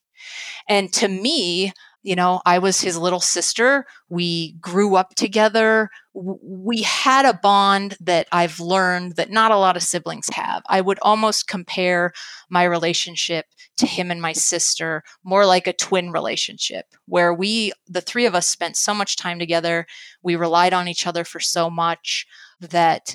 And 0.68 0.92
to 0.94 1.09
me, 1.09 1.72
you 2.02 2.16
know, 2.16 2.40
I 2.47 2.59
was 2.59 2.81
his 2.81 2.97
little 2.97 3.20
sister. 3.20 3.85
We 4.09 4.52
grew 4.55 4.97
up 4.97 5.14
together. 5.16 5.90
We 6.14 6.82
had 6.82 7.27
a 7.27 7.39
bond 7.39 7.97
that 8.01 8.27
I've 8.32 8.59
learned 8.59 9.16
that 9.16 9.31
not 9.31 9.52
a 9.52 9.59
lot 9.59 9.77
of 9.77 9.82
siblings 9.82 10.28
have. 10.32 10.62
I 10.68 10.81
would 10.81 10.98
almost 11.02 11.47
compare 11.47 12.12
my 12.48 12.64
relationship 12.64 13.47
to 13.77 13.86
him 13.86 14.10
and 14.10 14.20
my 14.20 14.32
sister 14.32 15.02
more 15.24 15.44
like 15.44 15.66
a 15.66 15.72
twin 15.72 16.10
relationship 16.10 16.86
where 17.06 17.35
we, 17.35 17.72
the 17.86 18.01
three 18.01 18.27
of 18.27 18.35
us, 18.35 18.48
spent 18.48 18.77
so 18.77 18.94
much 18.94 19.16
time 19.16 19.39
together. 19.39 19.86
We 20.22 20.36
relied 20.36 20.72
on 20.72 20.89
each 20.89 21.06
other 21.06 21.24
for 21.24 21.40
so 21.40 21.68
much 21.68 22.27
that 22.60 23.14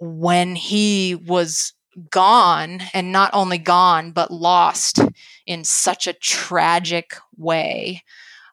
when 0.00 0.54
he 0.54 1.16
was 1.16 1.72
gone 2.10 2.80
and 2.94 3.12
not 3.12 3.30
only 3.32 3.58
gone 3.58 4.12
but 4.12 4.30
lost 4.30 5.00
in 5.46 5.64
such 5.64 6.06
a 6.06 6.12
tragic 6.12 7.16
way. 7.36 8.02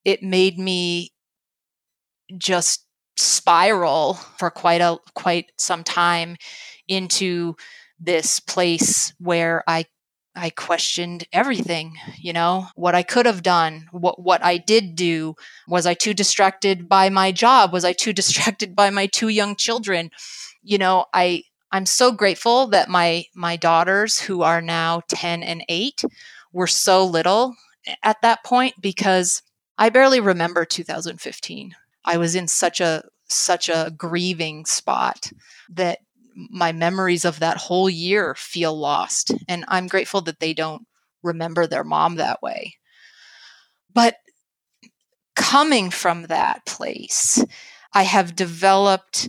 It 0.04 0.24
made 0.24 0.58
me 0.58 1.12
just 2.38 2.86
spiral 3.18 4.16
for 4.38 4.50
quite 4.50 4.82
a 4.82 4.98
quite 5.14 5.52
some 5.58 5.84
time 5.84 6.36
into 6.88 7.56
this 8.00 8.40
place 8.42 9.14
where 9.20 9.64
i 9.68 9.86
i 10.36 10.50
questioned 10.50 11.26
everything 11.32 11.96
you 12.20 12.34
know? 12.34 12.68
What 12.76 12.96
i 12.96 13.04
could 13.04 13.26
have 13.26 13.42
done 13.42 13.88
what 13.92 14.22
what 14.22 14.44
i 14.44 14.58
did 14.58 14.96
do. 14.96 15.36
Was 15.68 15.86
i 15.86 15.94
too 15.94 16.14
distracted 16.14 16.90
by 16.90 17.10
my 17.10 17.32
job? 17.32 17.72
Was 17.72 17.86
i 17.86 17.94
too 17.94 18.14
distracted 18.22 18.76
by 18.76 18.90
my 18.90 19.08
two 19.08 19.30
young 19.30 19.56
children? 19.56 20.12
You 20.64 20.78
know 20.78 21.06
i 21.14 21.44
I'm 21.76 21.86
so 21.86 22.14
grateful 22.14 22.68
that 22.68 22.88
my 22.88 23.26
my 23.36 23.58
daughters 23.58 24.18
who 24.18 24.44
are 24.44 24.62
now 24.62 25.02
10 25.10 25.44
and 25.44 25.62
8 25.68 26.06
were 26.54 26.68
so 26.68 27.06
little 27.06 27.54
at 28.02 28.22
that 28.22 28.46
point 28.46 28.76
because 28.80 29.42
I 29.78 29.90
barely 29.90 30.22
remember 30.22 30.64
2015. 30.64 31.76
I 32.06 32.16
was 32.16 32.34
in 32.34 32.48
such 32.48 32.80
a 32.80 33.04
such 33.28 33.68
a 33.68 33.94
grieving 33.98 34.66
spot 34.66 35.30
that 35.68 36.00
my 36.50 36.72
memories 36.72 37.26
of 37.26 37.40
that 37.40 37.58
whole 37.58 37.90
year 37.90 38.36
feel 38.36 38.74
lost 38.74 39.34
and 39.50 39.66
I'm 39.68 39.88
grateful 39.88 40.22
that 40.22 40.40
they 40.40 40.54
don't 40.54 40.88
remember 41.24 41.68
their 41.68 41.84
mom 41.84 42.16
that 42.16 42.42
way. 42.42 42.78
But 43.94 44.16
coming 45.36 45.90
from 45.90 46.28
that 46.28 46.66
place, 46.66 47.44
I 47.94 48.04
have 48.04 48.34
developed 48.34 49.28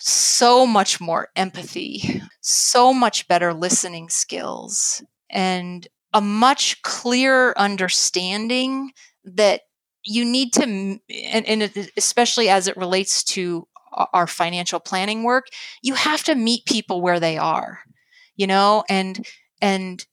so 0.00 0.66
much 0.66 1.00
more 1.00 1.28
empathy, 1.36 2.22
so 2.40 2.92
much 2.92 3.28
better 3.28 3.52
listening 3.54 4.08
skills, 4.08 5.02
and 5.30 5.86
a 6.12 6.20
much 6.20 6.82
clearer 6.82 7.56
understanding 7.58 8.90
that 9.24 9.62
you 10.04 10.24
need 10.24 10.52
to, 10.54 10.62
and, 10.62 11.46
and 11.46 11.90
especially 11.96 12.48
as 12.48 12.66
it 12.66 12.76
relates 12.76 13.22
to 13.22 13.68
our 14.12 14.26
financial 14.26 14.80
planning 14.80 15.22
work, 15.22 15.46
you 15.82 15.94
have 15.94 16.24
to 16.24 16.34
meet 16.34 16.64
people 16.64 17.02
where 17.02 17.20
they 17.20 17.36
are, 17.36 17.80
you 18.36 18.46
know, 18.46 18.84
and, 18.88 19.26
and, 19.60 20.04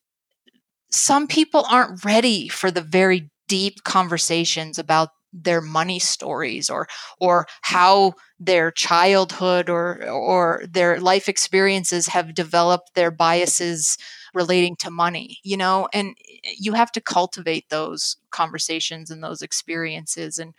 some 0.89 1.27
people 1.27 1.65
aren't 1.69 2.03
ready 2.05 2.47
for 2.47 2.71
the 2.71 2.81
very 2.81 3.29
deep 3.47 3.83
conversations 3.83 4.79
about 4.79 5.09
their 5.33 5.61
money 5.61 5.99
stories 5.99 6.69
or 6.69 6.87
or 7.19 7.45
how 7.61 8.13
their 8.39 8.71
childhood 8.71 9.69
or 9.69 10.03
or 10.09 10.63
their 10.69 10.99
life 10.99 11.27
experiences 11.29 12.07
have 12.07 12.33
developed 12.33 12.93
their 12.95 13.11
biases 13.11 13.97
relating 14.33 14.75
to 14.77 14.89
money 14.91 15.39
you 15.43 15.57
know? 15.57 15.87
And 15.93 16.15
eh, 16.45 16.51
you 16.59 16.73
have 16.73 16.91
to 16.93 17.01
cultivate 17.01 17.69
those 17.69 18.17
conversations 18.31 19.11
and 19.11 19.23
those 19.23 19.41
experiences 19.41 20.39
and 20.39 20.53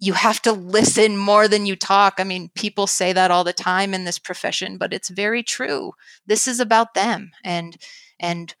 you 0.00 0.14
have 0.14 0.42
to 0.42 0.52
listen 0.52 1.16
more 1.16 1.48
than 1.48 1.66
you 1.66 1.76
talk. 1.76 2.14
I 2.18 2.24
mean 2.24 2.50
people 2.54 2.86
say 2.86 3.12
that 3.12 3.30
all 3.30 3.44
the 3.44 3.52
time 3.52 3.94
in 3.94 4.04
this 4.04 4.18
profession 4.18 4.78
but 4.78 4.92
it's 4.92 5.08
very 5.10 5.42
true. 5.42 5.92
This 6.26 6.48
is 6.48 6.60
about 6.60 6.94
them 6.94 7.30
and 7.44 7.76
and 8.20 8.54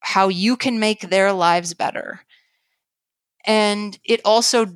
how 0.00 0.28
you 0.28 0.56
can 0.56 0.78
make 0.80 1.02
their 1.10 1.32
lives 1.32 1.74
better 1.74 2.22
and 3.48 3.98
it 4.04 4.20
also 4.26 4.66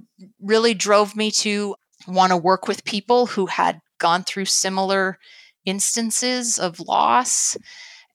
really 0.40 0.72
drove 0.72 1.14
me 1.14 1.30
to 1.30 1.76
want 2.08 2.30
to 2.30 2.38
work 2.38 2.66
with 2.66 2.86
people 2.86 3.26
who 3.26 3.46
had 3.46 3.80
gone 3.98 4.24
through 4.24 4.46
similar 4.46 5.18
instances 5.66 6.58
of 6.58 6.80
loss. 6.80 7.56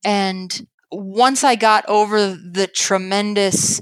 And 0.03 0.67
once 0.91 1.43
I 1.43 1.55
got 1.55 1.85
over 1.87 2.29
the 2.29 2.67
tremendous 2.67 3.79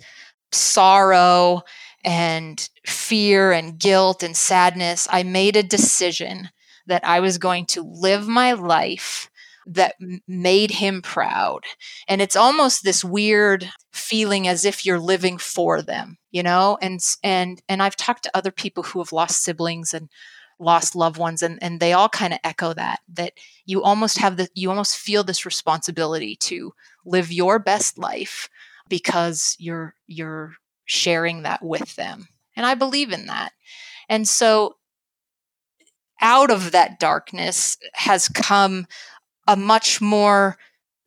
sorrow 0.51 1.63
and 2.03 2.69
fear 2.85 3.53
and 3.53 3.79
guilt 3.79 4.21
and 4.21 4.35
sadness, 4.35 5.07
I 5.09 5.23
made 5.23 5.55
a 5.55 5.63
decision 5.63 6.49
that 6.87 7.05
I 7.05 7.21
was 7.21 7.37
going 7.37 7.67
to 7.67 7.83
live 7.83 8.27
my 8.27 8.51
life 8.51 9.29
that 9.65 9.95
made 10.27 10.71
him 10.71 11.01
proud. 11.01 11.61
And 12.07 12.21
it's 12.21 12.35
almost 12.35 12.83
this 12.83 13.03
weird 13.03 13.69
feeling 13.93 14.47
as 14.47 14.65
if 14.65 14.85
you're 14.85 14.99
living 14.99 15.37
for 15.37 15.81
them, 15.81 16.17
you 16.31 16.43
know? 16.43 16.77
And 16.81 16.99
and 17.23 17.61
and 17.67 17.81
I've 17.81 17.95
talked 17.95 18.23
to 18.23 18.37
other 18.37 18.51
people 18.51 18.83
who 18.83 18.99
have 18.99 19.11
lost 19.11 19.43
siblings 19.43 19.93
and 19.93 20.09
lost 20.59 20.95
loved 20.95 21.17
ones 21.17 21.43
and 21.43 21.61
and 21.61 21.79
they 21.81 21.91
all 21.91 22.07
kind 22.07 22.31
of 22.31 22.39
echo 22.43 22.73
that 22.73 22.99
that 23.11 23.33
you 23.65 23.83
almost 23.83 24.17
have 24.19 24.37
the 24.37 24.47
you 24.53 24.69
almost 24.69 24.95
feel 24.95 25.21
this 25.21 25.45
responsibility 25.45 26.37
to 26.37 26.71
live 27.05 27.29
your 27.31 27.59
best 27.59 27.97
life 27.97 28.49
because 28.87 29.55
you're 29.59 29.95
you're 30.07 30.53
sharing 30.85 31.41
that 31.43 31.63
with 31.63 31.95
them. 31.95 32.27
And 32.55 32.65
I 32.65 32.75
believe 32.75 33.11
in 33.11 33.25
that. 33.25 33.51
And 34.07 34.27
so 34.27 34.75
out 36.21 36.51
of 36.51 36.71
that 36.71 36.99
darkness 36.99 37.77
has 37.93 38.29
come 38.29 38.87
a 39.47 39.55
much 39.55 40.01
more 40.01 40.57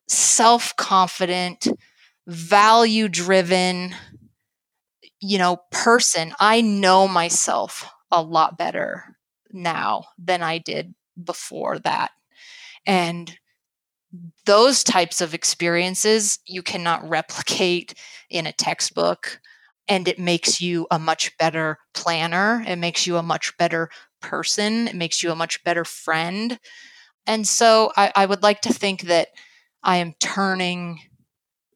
self 0.09 0.75
confident, 0.77 1.69
value 2.27 3.09
driven, 3.09 3.95
you 5.21 5.39
know, 5.39 5.59
person. 5.71 6.33
I 6.39 6.61
know 6.61 7.09
myself 7.09 7.89
a 8.11 8.23
lot 8.23 8.59
better 8.59 9.17
now 9.53 10.05
than 10.19 10.43
I 10.43 10.59
did 10.59 10.95
before 11.23 11.79
that. 11.81 12.11
And 12.87 13.37
those 14.47 14.83
types 14.83 15.21
of 15.21 15.35
experiences 15.35 16.39
you 16.47 16.63
cannot 16.63 17.09
replicate 17.09 17.95
in 18.31 18.47
a 18.47 18.53
textbook. 18.53 19.41
And 19.89 20.07
it 20.07 20.19
makes 20.19 20.61
you 20.61 20.87
a 20.91 20.99
much 20.99 21.37
better 21.39 21.79
planner. 21.95 22.63
It 22.67 22.77
makes 22.77 23.07
you 23.07 23.17
a 23.17 23.23
much 23.23 23.57
better 23.57 23.89
person. 24.21 24.89
It 24.89 24.95
makes 24.95 25.23
you 25.23 25.31
a 25.31 25.37
much 25.37 25.63
better 25.65 25.85
friend. 25.85 26.59
And 27.29 27.47
so 27.47 27.93
I, 27.97 28.13
I 28.17 28.27
would 28.27 28.43
like 28.43 28.63
to 28.63 28.75
think 28.75 29.03
that 29.03 29.29
I 29.85 29.99
am 29.99 30.15
turning 30.21 31.01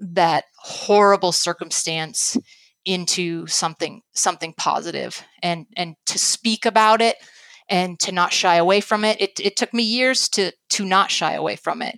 that 0.00 0.46
horrible 0.58 1.32
circumstance 1.32 2.36
into 2.84 3.46
something 3.46 4.02
something 4.14 4.54
positive 4.58 5.22
and 5.42 5.66
and 5.76 5.96
to 6.06 6.18
speak 6.18 6.66
about 6.66 7.00
it 7.02 7.16
and 7.70 8.00
to 8.00 8.12
not 8.12 8.32
shy 8.32 8.56
away 8.56 8.80
from 8.80 9.04
it. 9.04 9.20
It 9.20 9.40
it 9.40 9.56
took 9.56 9.72
me 9.74 9.84
years 9.84 10.28
to 10.30 10.52
to 10.70 10.84
not 10.84 11.10
shy 11.12 11.34
away 11.34 11.56
from 11.56 11.82
it. 11.82 11.96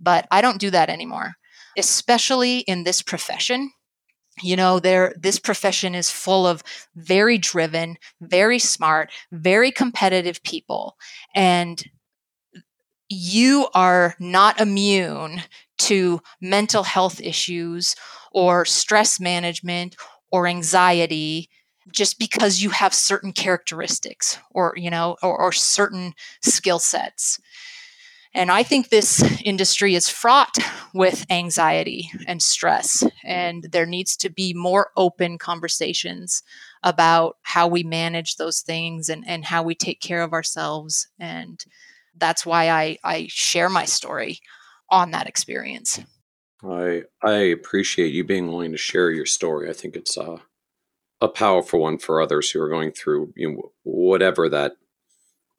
But 0.00 0.26
I 0.30 0.40
don't 0.42 0.60
do 0.60 0.70
that 0.70 0.90
anymore. 0.90 1.34
especially 1.78 2.60
in 2.60 2.84
this 2.84 3.02
profession. 3.02 3.72
You 4.42 4.56
know, 4.56 4.80
there 4.80 5.14
this 5.20 5.38
profession 5.38 5.94
is 5.94 6.10
full 6.10 6.46
of 6.46 6.62
very 6.96 7.38
driven, 7.38 7.96
very 8.20 8.58
smart, 8.58 9.10
very 9.32 9.70
competitive 9.72 10.42
people. 10.42 10.96
And 11.34 11.84
you 13.12 13.68
are 13.74 14.14
not 14.18 14.60
immune 14.60 15.42
to 15.78 16.20
mental 16.40 16.82
health 16.82 17.20
issues 17.20 17.94
or 18.32 18.64
stress 18.64 19.20
management 19.20 19.96
or 20.30 20.46
anxiety 20.46 21.50
just 21.90 22.18
because 22.18 22.62
you 22.62 22.70
have 22.70 22.94
certain 22.94 23.32
characteristics 23.32 24.38
or 24.52 24.72
you 24.76 24.90
know 24.90 25.16
or, 25.22 25.38
or 25.38 25.52
certain 25.52 26.14
skill 26.40 26.78
sets. 26.78 27.40
And 28.34 28.50
i 28.50 28.62
think 28.62 28.88
this 28.88 29.22
industry 29.44 29.94
is 29.94 30.08
fraught 30.08 30.56
with 30.94 31.26
anxiety 31.28 32.10
and 32.26 32.42
stress 32.42 33.02
and 33.24 33.64
there 33.72 33.86
needs 33.86 34.16
to 34.18 34.30
be 34.30 34.54
more 34.54 34.90
open 34.96 35.36
conversations 35.36 36.42
about 36.82 37.36
how 37.42 37.68
we 37.68 37.82
manage 37.82 38.36
those 38.36 38.60
things 38.60 39.08
and, 39.08 39.22
and 39.26 39.44
how 39.44 39.62
we 39.62 39.74
take 39.74 40.00
care 40.00 40.22
of 40.22 40.32
ourselves 40.32 41.08
and 41.18 41.64
that's 42.16 42.44
why 42.46 42.70
i, 42.70 42.98
I 43.04 43.26
share 43.28 43.68
my 43.68 43.84
story 43.84 44.40
on 44.90 45.10
that 45.12 45.26
experience 45.26 46.00
I 46.64 47.02
I 47.22 47.32
appreciate 47.32 48.12
you 48.12 48.24
being 48.24 48.46
willing 48.46 48.72
to 48.72 48.78
share 48.78 49.10
your 49.10 49.26
story. 49.26 49.68
I 49.68 49.72
think 49.72 49.96
it's 49.96 50.16
uh, 50.16 50.38
a 51.20 51.28
powerful 51.28 51.80
one 51.80 51.98
for 51.98 52.20
others 52.20 52.50
who 52.50 52.60
are 52.60 52.68
going 52.68 52.92
through 52.92 53.32
you 53.36 53.52
know 53.52 53.72
whatever 53.82 54.48
that 54.48 54.76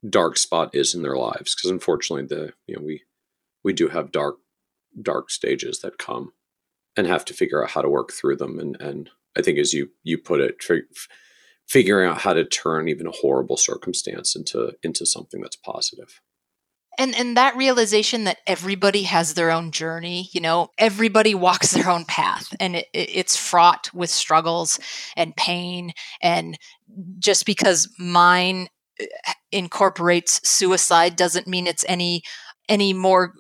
dark 0.07 0.37
spot 0.37 0.73
is 0.73 0.95
in 0.95 1.01
their 1.01 1.17
lives. 1.17 1.55
Because 1.55 1.71
unfortunately, 1.71 2.25
the 2.25 2.53
you 2.67 2.75
know 2.75 2.83
we 2.83 3.03
we 3.63 3.73
do 3.73 3.89
have 3.89 4.11
dark 4.11 4.35
dark 5.01 5.29
stages 5.29 5.79
that 5.79 5.97
come 5.97 6.33
and 6.95 7.07
have 7.07 7.25
to 7.25 7.33
figure 7.33 7.63
out 7.63 7.71
how 7.71 7.81
to 7.81 7.89
work 7.89 8.13
through 8.13 8.37
them. 8.37 8.59
And 8.59 8.79
and 8.79 9.09
I 9.37 9.41
think 9.41 9.59
as 9.59 9.73
you 9.73 9.89
you 10.03 10.17
put 10.17 10.39
it, 10.39 10.63
figuring 11.67 12.09
out 12.09 12.21
how 12.21 12.33
to 12.33 12.45
turn 12.45 12.87
even 12.87 13.07
a 13.07 13.11
horrible 13.11 13.57
circumstance 13.57 14.37
into 14.37 14.73
into 14.83 15.05
something 15.05 15.41
that's 15.41 15.57
positive 15.57 16.21
and 16.97 17.15
and 17.15 17.37
that 17.37 17.55
realization 17.55 18.25
that 18.25 18.37
everybody 18.47 19.03
has 19.03 19.33
their 19.33 19.51
own 19.51 19.71
journey 19.71 20.29
you 20.33 20.41
know 20.41 20.69
everybody 20.77 21.33
walks 21.35 21.71
their 21.71 21.89
own 21.89 22.05
path. 22.05 22.53
And 22.59 22.75
it, 22.77 22.87
it's 22.93 23.35
fraught 23.37 23.89
with 23.93 24.09
struggles 24.09 24.79
and 25.15 25.35
pain. 25.35 25.93
And 26.21 26.57
just 27.19 27.45
because 27.45 27.89
mine 27.97 28.67
uh, 29.01 29.33
incorporates 29.51 30.47
suicide 30.47 31.15
doesn't 31.15 31.47
mean 31.47 31.67
it's 31.67 31.85
any 31.87 32.23
any 32.69 32.93
more 32.93 33.33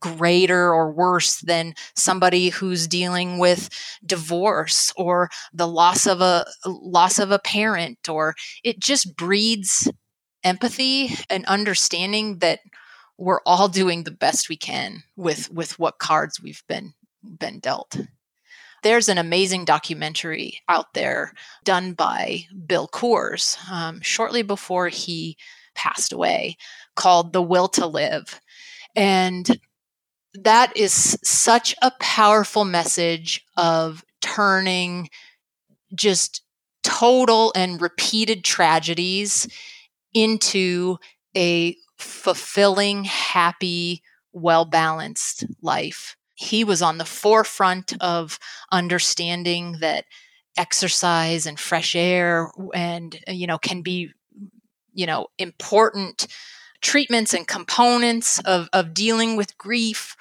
greater 0.00 0.72
or 0.72 0.90
worse 0.92 1.40
than 1.40 1.74
somebody 1.94 2.48
who's 2.48 2.86
dealing 2.88 3.38
with 3.38 3.68
divorce 4.06 4.92
or 4.96 5.28
the 5.52 5.68
loss 5.68 6.06
of 6.06 6.22
a 6.22 6.46
loss 6.64 7.18
of 7.18 7.30
a 7.30 7.38
parent 7.38 8.08
or 8.08 8.34
it 8.62 8.80
just 8.80 9.14
breeds 9.14 9.90
empathy 10.44 11.14
and 11.30 11.44
understanding 11.46 12.38
that 12.38 12.60
we're 13.16 13.40
all 13.46 13.68
doing 13.68 14.04
the 14.04 14.10
best 14.10 14.48
we 14.48 14.56
can 14.56 15.02
with 15.16 15.50
with 15.50 15.78
what 15.78 15.98
cards 15.98 16.40
we've 16.40 16.62
been 16.68 16.94
been 17.22 17.58
dealt. 17.60 17.96
There's 18.82 19.08
an 19.08 19.16
amazing 19.16 19.64
documentary 19.64 20.60
out 20.68 20.92
there 20.92 21.32
done 21.64 21.94
by 21.94 22.44
bill 22.66 22.88
coors 22.88 23.56
um, 23.70 24.00
shortly 24.02 24.42
before 24.42 24.88
he 24.88 25.38
passed 25.74 26.12
away 26.12 26.56
called 26.94 27.32
the 27.32 27.42
will 27.42 27.68
to 27.68 27.86
live. 27.86 28.40
And 28.94 29.58
that 30.34 30.76
is 30.76 31.18
such 31.22 31.74
a 31.80 31.92
powerful 31.98 32.64
message 32.64 33.44
of 33.56 34.04
turning 34.20 35.08
just 35.94 36.42
total 36.82 37.52
and 37.56 37.80
repeated 37.80 38.44
tragedies 38.44 39.48
into 40.14 40.98
a 41.36 41.76
fulfilling, 41.98 43.04
happy, 43.04 44.02
well 44.32 44.64
balanced 44.64 45.44
life. 45.62 46.16
He 46.34 46.64
was 46.64 46.82
on 46.82 46.98
the 46.98 47.04
forefront 47.04 47.94
of 48.00 48.38
understanding 48.72 49.78
that 49.80 50.04
exercise 50.56 51.46
and 51.46 51.58
fresh 51.58 51.94
air 51.96 52.50
and 52.74 53.18
uh, 53.28 53.32
you 53.32 53.46
know 53.46 53.58
can 53.58 53.82
be 53.82 54.10
you 54.92 55.06
know 55.06 55.26
important 55.38 56.26
treatments 56.80 57.34
and 57.34 57.48
components 57.48 58.38
of, 58.40 58.68
of 58.72 58.94
dealing 58.94 59.36
with 59.36 59.58
grief 59.58 60.16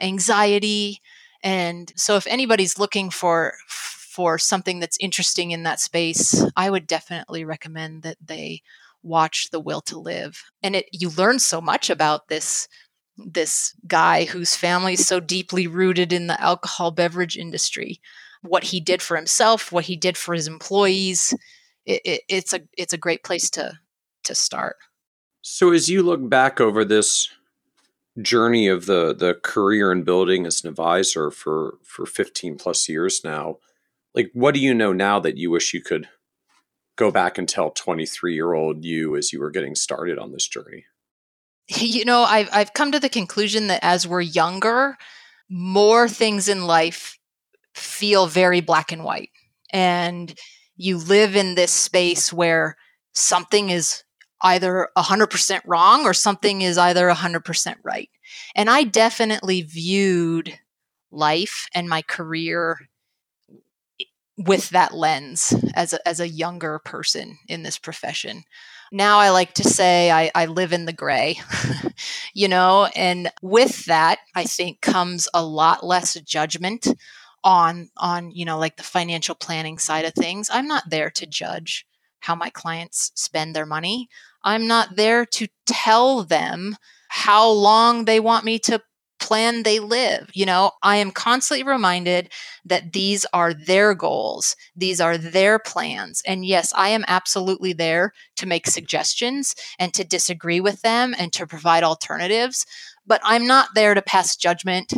anxiety 0.00 1.00
and 1.42 1.92
so 1.96 2.16
if 2.16 2.26
anybody's 2.26 2.78
looking 2.78 3.08
for 3.08 3.54
for 3.68 4.36
something 4.38 4.80
that's 4.80 4.98
interesting 5.00 5.50
in 5.50 5.62
that 5.62 5.80
space 5.80 6.44
i 6.56 6.68
would 6.68 6.86
definitely 6.86 7.44
recommend 7.44 8.02
that 8.02 8.18
they 8.22 8.60
watch 9.02 9.50
The 9.50 9.60
Will 9.60 9.80
to 9.82 9.98
Live. 9.98 10.42
And 10.62 10.76
it 10.76 10.88
you 10.92 11.10
learn 11.10 11.38
so 11.38 11.60
much 11.60 11.90
about 11.90 12.28
this 12.28 12.68
this 13.16 13.74
guy 13.86 14.24
whose 14.24 14.54
family 14.54 14.94
is 14.94 15.06
so 15.06 15.18
deeply 15.20 15.66
rooted 15.66 16.12
in 16.12 16.28
the 16.28 16.40
alcohol 16.40 16.92
beverage 16.92 17.36
industry, 17.36 18.00
what 18.42 18.64
he 18.64 18.80
did 18.80 19.02
for 19.02 19.16
himself, 19.16 19.72
what 19.72 19.84
he 19.84 19.96
did 19.96 20.16
for 20.16 20.34
his 20.34 20.46
employees. 20.46 21.34
It, 21.84 22.00
it, 22.04 22.20
it's 22.28 22.52
a 22.52 22.60
it's 22.76 22.92
a 22.92 22.98
great 22.98 23.24
place 23.24 23.50
to 23.50 23.78
to 24.24 24.34
start. 24.34 24.76
So 25.40 25.72
as 25.72 25.88
you 25.88 26.02
look 26.02 26.28
back 26.28 26.60
over 26.60 26.84
this 26.84 27.28
journey 28.20 28.68
of 28.68 28.86
the 28.86 29.14
the 29.14 29.34
career 29.42 29.90
and 29.90 30.04
building 30.04 30.46
as 30.46 30.62
an 30.62 30.70
advisor 30.70 31.30
for 31.30 31.78
for 31.84 32.06
15 32.06 32.56
plus 32.56 32.88
years 32.88 33.22
now, 33.24 33.58
like 34.14 34.30
what 34.32 34.54
do 34.54 34.60
you 34.60 34.74
know 34.74 34.92
now 34.92 35.18
that 35.20 35.36
you 35.36 35.50
wish 35.50 35.74
you 35.74 35.80
could 35.80 36.08
go 36.98 37.10
back 37.10 37.38
and 37.38 37.48
tell 37.48 37.70
23 37.70 38.34
year 38.34 38.52
old 38.52 38.84
you 38.84 39.16
as 39.16 39.32
you 39.32 39.40
were 39.40 39.50
getting 39.50 39.74
started 39.74 40.18
on 40.18 40.32
this 40.32 40.46
journey? 40.46 40.84
You 41.70 42.06
know, 42.06 42.22
I've, 42.22 42.48
I've 42.50 42.72
come 42.72 42.92
to 42.92 42.98
the 42.98 43.10
conclusion 43.10 43.66
that 43.66 43.84
as 43.84 44.08
we're 44.08 44.22
younger, 44.22 44.96
more 45.50 46.08
things 46.08 46.48
in 46.48 46.66
life 46.66 47.18
feel 47.74 48.26
very 48.26 48.62
black 48.62 48.90
and 48.90 49.04
white. 49.04 49.28
And 49.70 50.34
you 50.76 50.96
live 50.96 51.36
in 51.36 51.56
this 51.56 51.70
space 51.70 52.32
where 52.32 52.78
something 53.12 53.68
is 53.68 54.02
either 54.40 54.88
100% 54.96 55.60
wrong 55.66 56.06
or 56.06 56.14
something 56.14 56.62
is 56.62 56.78
either 56.78 57.10
100% 57.10 57.76
right. 57.82 58.08
And 58.54 58.70
I 58.70 58.84
definitely 58.84 59.60
viewed 59.60 60.58
life 61.10 61.66
and 61.74 61.86
my 61.86 62.00
career 62.00 62.87
with 64.38 64.70
that 64.70 64.94
lens 64.94 65.52
as 65.74 65.92
a, 65.92 66.08
as 66.08 66.20
a 66.20 66.28
younger 66.28 66.78
person 66.78 67.38
in 67.48 67.64
this 67.64 67.78
profession. 67.78 68.44
Now 68.92 69.18
I 69.18 69.30
like 69.30 69.52
to 69.54 69.64
say 69.64 70.10
I, 70.10 70.30
I 70.34 70.46
live 70.46 70.72
in 70.72 70.86
the 70.86 70.92
gray, 70.92 71.40
you 72.34 72.48
know, 72.48 72.88
and 72.96 73.30
with 73.42 73.84
that, 73.86 74.20
I 74.34 74.44
think 74.44 74.80
comes 74.80 75.28
a 75.34 75.44
lot 75.44 75.84
less 75.84 76.14
judgment 76.20 76.86
on 77.44 77.88
on 77.96 78.30
you 78.30 78.44
know 78.44 78.58
like 78.58 78.76
the 78.76 78.82
financial 78.82 79.34
planning 79.34 79.78
side 79.78 80.04
of 80.04 80.12
things 80.14 80.50
i'm 80.52 80.66
not 80.66 80.90
there 80.90 81.10
to 81.10 81.26
judge 81.26 81.86
how 82.20 82.34
my 82.34 82.50
clients 82.50 83.12
spend 83.14 83.54
their 83.54 83.66
money 83.66 84.08
i'm 84.42 84.66
not 84.66 84.96
there 84.96 85.24
to 85.24 85.46
tell 85.66 86.24
them 86.24 86.76
how 87.08 87.48
long 87.48 88.04
they 88.04 88.20
want 88.20 88.44
me 88.44 88.58
to 88.58 88.80
plan 89.28 89.62
they 89.62 89.78
live. 89.78 90.30
You 90.32 90.46
know, 90.46 90.70
I 90.82 90.96
am 90.96 91.10
constantly 91.10 91.62
reminded 91.62 92.32
that 92.64 92.94
these 92.94 93.26
are 93.34 93.52
their 93.52 93.94
goals, 93.94 94.56
these 94.74 95.02
are 95.02 95.18
their 95.18 95.58
plans. 95.58 96.22
And 96.26 96.46
yes, 96.46 96.72
I 96.74 96.88
am 96.88 97.04
absolutely 97.06 97.74
there 97.74 98.14
to 98.36 98.46
make 98.46 98.66
suggestions 98.66 99.54
and 99.78 99.92
to 99.92 100.02
disagree 100.02 100.60
with 100.60 100.80
them 100.80 101.14
and 101.18 101.30
to 101.34 101.46
provide 101.46 101.84
alternatives, 101.84 102.64
but 103.06 103.20
I'm 103.22 103.46
not 103.46 103.68
there 103.74 103.92
to 103.92 104.00
pass 104.00 104.34
judgment. 104.34 104.94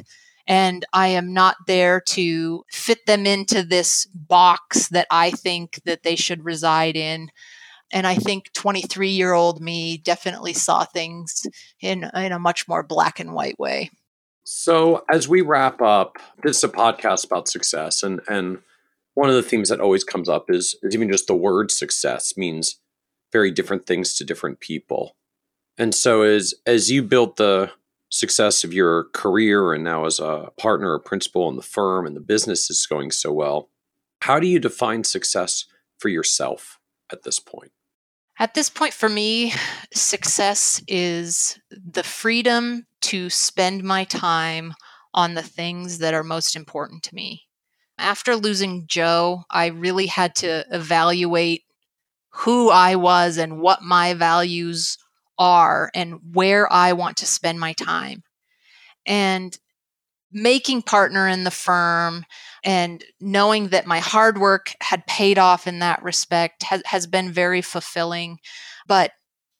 And 0.46 0.86
I 0.92 1.08
am 1.08 1.32
not 1.32 1.56
there 1.66 2.00
to 2.00 2.62
fit 2.70 3.06
them 3.06 3.26
into 3.26 3.64
this 3.64 4.06
box 4.14 4.88
that 4.90 5.08
I 5.10 5.32
think 5.32 5.80
that 5.86 6.04
they 6.04 6.14
should 6.14 6.44
reside 6.44 6.96
in 6.96 7.30
and 7.92 8.06
I 8.06 8.14
think 8.14 8.52
23 8.52 9.08
year 9.08 9.32
old 9.32 9.60
me 9.60 9.98
definitely 9.98 10.52
saw 10.52 10.84
things 10.84 11.46
in 11.80 12.08
in 12.14 12.32
a 12.32 12.38
much 12.38 12.68
more 12.68 12.84
black 12.84 13.18
and 13.18 13.32
white 13.34 13.58
way. 13.58 13.90
So 14.52 15.04
as 15.08 15.28
we 15.28 15.42
wrap 15.42 15.80
up, 15.80 16.16
this 16.42 16.56
is 16.58 16.64
a 16.64 16.68
podcast 16.68 17.24
about 17.24 17.46
success, 17.46 18.02
and 18.02 18.20
and 18.28 18.58
one 19.14 19.28
of 19.28 19.36
the 19.36 19.44
themes 19.44 19.68
that 19.68 19.80
always 19.80 20.02
comes 20.02 20.28
up 20.28 20.50
is, 20.50 20.74
is 20.82 20.92
even 20.92 21.08
just 21.08 21.28
the 21.28 21.36
word 21.36 21.70
success 21.70 22.36
means 22.36 22.80
very 23.32 23.52
different 23.52 23.86
things 23.86 24.12
to 24.14 24.24
different 24.24 24.58
people. 24.58 25.14
And 25.78 25.94
so 25.94 26.22
as 26.22 26.52
as 26.66 26.90
you 26.90 27.04
built 27.04 27.36
the 27.36 27.70
success 28.08 28.64
of 28.64 28.74
your 28.74 29.04
career 29.12 29.72
and 29.72 29.84
now 29.84 30.04
as 30.04 30.18
a 30.18 30.50
partner 30.58 30.94
or 30.94 30.98
principal 30.98 31.48
in 31.48 31.54
the 31.54 31.62
firm 31.62 32.04
and 32.04 32.16
the 32.16 32.20
business 32.20 32.68
is 32.70 32.84
going 32.86 33.12
so 33.12 33.32
well, 33.32 33.68
how 34.22 34.40
do 34.40 34.48
you 34.48 34.58
define 34.58 35.04
success 35.04 35.66
for 35.96 36.08
yourself 36.08 36.80
at 37.12 37.22
this 37.22 37.38
point? 37.38 37.70
At 38.40 38.54
this 38.54 38.70
point, 38.70 38.94
for 38.94 39.10
me, 39.10 39.52
success 39.92 40.82
is 40.88 41.60
the 41.70 42.02
freedom 42.02 42.86
to 43.02 43.28
spend 43.28 43.84
my 43.84 44.04
time 44.04 44.72
on 45.12 45.34
the 45.34 45.42
things 45.42 45.98
that 45.98 46.14
are 46.14 46.24
most 46.24 46.56
important 46.56 47.02
to 47.02 47.14
me. 47.14 47.42
After 47.98 48.34
losing 48.34 48.86
Joe, 48.86 49.44
I 49.50 49.66
really 49.66 50.06
had 50.06 50.34
to 50.36 50.64
evaluate 50.70 51.64
who 52.30 52.70
I 52.70 52.96
was 52.96 53.36
and 53.36 53.60
what 53.60 53.82
my 53.82 54.14
values 54.14 54.96
are 55.38 55.90
and 55.94 56.14
where 56.32 56.72
I 56.72 56.94
want 56.94 57.18
to 57.18 57.26
spend 57.26 57.60
my 57.60 57.74
time. 57.74 58.22
And 59.04 59.58
making 60.32 60.80
partner 60.80 61.28
in 61.28 61.44
the 61.44 61.50
firm 61.50 62.24
and 62.64 63.04
knowing 63.20 63.68
that 63.68 63.86
my 63.86 64.00
hard 64.00 64.38
work 64.38 64.74
had 64.80 65.06
paid 65.06 65.38
off 65.38 65.66
in 65.66 65.78
that 65.78 66.02
respect 66.02 66.62
has, 66.64 66.82
has 66.86 67.06
been 67.06 67.32
very 67.32 67.62
fulfilling. 67.62 68.38
But 68.86 69.12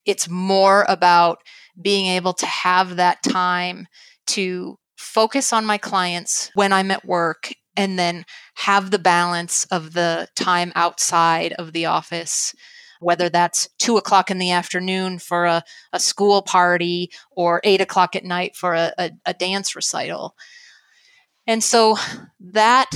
it's 0.05 0.29
more 0.29 0.85
about 0.89 1.39
being 1.81 2.07
able 2.07 2.33
to 2.35 2.47
have 2.47 2.97
that 2.97 3.23
time 3.23 3.87
to 4.29 4.79
focus 4.97 5.53
on 5.53 5.65
my 5.65 5.79
clients 5.79 6.51
when 6.55 6.73
I'm 6.73 6.91
at 6.91 7.05
work 7.05 7.53
and 7.77 7.99
then 7.99 8.25
have 8.57 8.91
the 8.91 8.99
balance 8.99 9.65
of 9.67 9.95
the 9.95 10.29
time 10.37 10.73
outside 10.75 11.53
of 11.55 11.73
the 11.73 11.87
office 11.87 12.55
whether 13.01 13.29
that's 13.29 13.69
two 13.79 13.97
o'clock 13.97 14.31
in 14.31 14.39
the 14.39 14.53
afternoon 14.53 15.19
for 15.19 15.47
a, 15.47 15.65
a 15.93 15.99
school 15.99 16.43
party 16.43 17.11
or 17.31 17.61
eight 17.65 17.81
o'clock 17.81 18.15
at 18.15 18.25
night 18.25 18.55
for 18.55 18.75
a, 18.75 18.93
a, 18.99 19.11
a 19.27 19.35
dance 19.35 19.75
recital. 19.75 20.37
And 21.47 21.62
so 21.62 21.97
that 22.41 22.91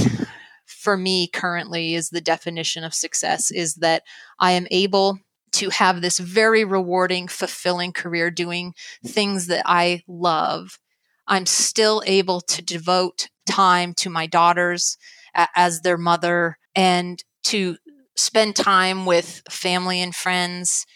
for 0.67 0.97
me 0.97 1.29
currently 1.29 1.95
is 1.95 2.11
the 2.11 2.21
definition 2.21 2.85
of 2.85 2.95
success 2.95 3.51
is 3.51 3.77
that 3.77 4.03
I 4.39 4.53
am 4.53 4.67
able 4.71 5.19
to 5.53 5.71
have 5.71 6.01
this 6.01 6.19
very 6.19 6.65
rewarding, 6.65 7.29
fulfilling 7.29 7.93
career 7.93 8.31
doing 8.31 8.75
things 9.07 9.47
that 9.47 9.63
I 9.67 10.03
love. 10.09 10.79
I'm 11.27 11.47
still 11.47 12.03
able 12.07 12.41
to 12.43 12.63
devote 12.63 13.29
time 13.49 13.95
to 13.95 14.11
my 14.11 14.27
daughters 14.27 14.97
as 15.35 15.81
their 15.81 15.97
mother 15.99 16.59
and 16.75 17.23
to 17.45 17.77
spend 18.17 18.57
time 18.57 19.07
with 19.07 19.43
family 19.49 20.01
and 20.01 20.15
friends 20.15 20.87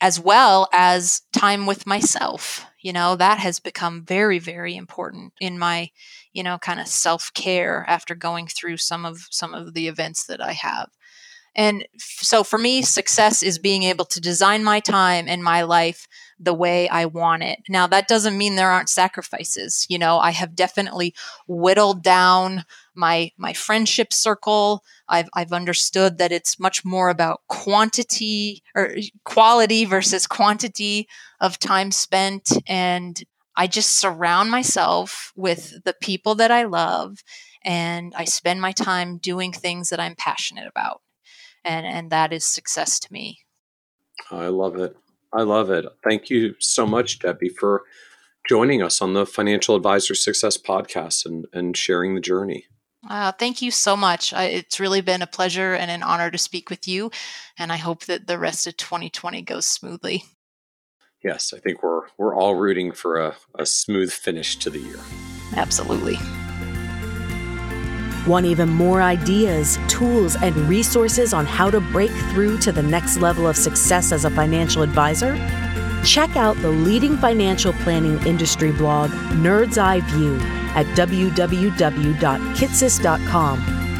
as 0.00 0.20
well 0.20 0.68
as 0.72 1.22
time 1.32 1.66
with 1.66 1.86
myself. 1.86 2.66
You 2.80 2.92
know, 2.92 3.16
that 3.16 3.38
has 3.38 3.58
become 3.60 4.04
very, 4.04 4.38
very 4.38 4.76
important 4.76 5.32
in 5.40 5.58
my 5.58 5.90
you 6.38 6.44
know 6.44 6.56
kind 6.58 6.78
of 6.78 6.86
self-care 6.86 7.84
after 7.88 8.14
going 8.14 8.46
through 8.46 8.76
some 8.76 9.04
of 9.04 9.26
some 9.30 9.52
of 9.54 9.74
the 9.74 9.88
events 9.88 10.26
that 10.26 10.40
i 10.40 10.52
have. 10.52 10.88
And 11.56 11.88
so 11.98 12.44
for 12.44 12.58
me 12.58 12.82
success 12.82 13.42
is 13.42 13.58
being 13.58 13.82
able 13.82 14.04
to 14.04 14.20
design 14.20 14.62
my 14.62 14.78
time 14.78 15.24
and 15.28 15.42
my 15.42 15.62
life 15.62 16.06
the 16.38 16.54
way 16.54 16.88
i 16.88 17.04
want 17.06 17.42
it. 17.42 17.58
Now 17.68 17.88
that 17.88 18.06
doesn't 18.06 18.38
mean 18.38 18.54
there 18.54 18.70
aren't 18.70 18.88
sacrifices 19.02 19.84
you 19.88 19.98
know 19.98 20.18
i 20.18 20.30
have 20.30 20.54
definitely 20.54 21.12
whittled 21.48 22.04
down 22.04 22.64
my 22.94 23.32
my 23.36 23.52
friendship 23.52 24.12
circle. 24.12 24.84
I've 25.08 25.30
i've 25.34 25.52
understood 25.52 26.18
that 26.18 26.32
it's 26.38 26.60
much 26.60 26.84
more 26.84 27.08
about 27.10 27.40
quantity 27.48 28.62
or 28.76 28.94
quality 29.24 29.84
versus 29.84 30.28
quantity 30.28 31.08
of 31.40 31.58
time 31.58 31.90
spent 31.90 32.46
and 32.68 33.24
I 33.58 33.66
just 33.66 33.98
surround 33.98 34.52
myself 34.52 35.32
with 35.34 35.82
the 35.84 35.94
people 36.00 36.36
that 36.36 36.52
I 36.52 36.62
love 36.62 37.24
and 37.64 38.14
I 38.16 38.24
spend 38.24 38.60
my 38.60 38.70
time 38.70 39.18
doing 39.18 39.52
things 39.52 39.88
that 39.88 39.98
I'm 39.98 40.14
passionate 40.14 40.68
about. 40.68 41.02
And 41.64 41.84
and 41.84 42.10
that 42.10 42.32
is 42.32 42.44
success 42.44 43.00
to 43.00 43.12
me. 43.12 43.40
I 44.30 44.46
love 44.46 44.76
it. 44.76 44.96
I 45.32 45.42
love 45.42 45.70
it. 45.70 45.84
Thank 46.04 46.30
you 46.30 46.54
so 46.60 46.86
much, 46.86 47.18
Debbie, 47.18 47.48
for 47.48 47.82
joining 48.48 48.80
us 48.80 49.02
on 49.02 49.14
the 49.14 49.26
Financial 49.26 49.74
Advisor 49.74 50.14
Success 50.14 50.56
Podcast 50.56 51.26
and, 51.26 51.46
and 51.52 51.76
sharing 51.76 52.14
the 52.14 52.20
journey. 52.20 52.66
Uh, 53.08 53.32
thank 53.32 53.60
you 53.60 53.72
so 53.72 53.96
much. 53.96 54.32
I, 54.32 54.44
it's 54.44 54.78
really 54.78 55.00
been 55.00 55.22
a 55.22 55.26
pleasure 55.26 55.74
and 55.74 55.90
an 55.90 56.04
honor 56.04 56.30
to 56.30 56.38
speak 56.38 56.70
with 56.70 56.86
you. 56.86 57.10
And 57.58 57.72
I 57.72 57.76
hope 57.76 58.04
that 58.04 58.28
the 58.28 58.38
rest 58.38 58.68
of 58.68 58.76
2020 58.76 59.42
goes 59.42 59.66
smoothly 59.66 60.24
yes, 61.22 61.52
I 61.54 61.58
think 61.58 61.82
we're 61.82 62.02
we're 62.16 62.34
all 62.34 62.54
rooting 62.54 62.92
for 62.92 63.18
a, 63.18 63.36
a 63.58 63.66
smooth 63.66 64.12
finish 64.12 64.56
to 64.56 64.70
the 64.70 64.78
year. 64.78 64.98
Absolutely. 65.56 66.16
Want 68.26 68.44
even 68.44 68.68
more 68.68 69.00
ideas, 69.00 69.78
tools, 69.88 70.36
and 70.36 70.54
resources 70.68 71.32
on 71.32 71.46
how 71.46 71.70
to 71.70 71.80
break 71.80 72.10
through 72.10 72.58
to 72.58 72.72
the 72.72 72.82
next 72.82 73.16
level 73.16 73.46
of 73.46 73.56
success 73.56 74.12
as 74.12 74.26
a 74.26 74.30
financial 74.30 74.82
advisor? 74.82 75.34
Check 76.04 76.36
out 76.36 76.58
the 76.58 76.68
leading 76.68 77.16
financial 77.16 77.72
planning 77.72 78.20
industry 78.26 78.72
blog, 78.72 79.10
Nerd's 79.32 79.78
Eye 79.78 80.00
View, 80.00 80.36
at 80.74 80.84
www.kitces.com, 80.94 83.87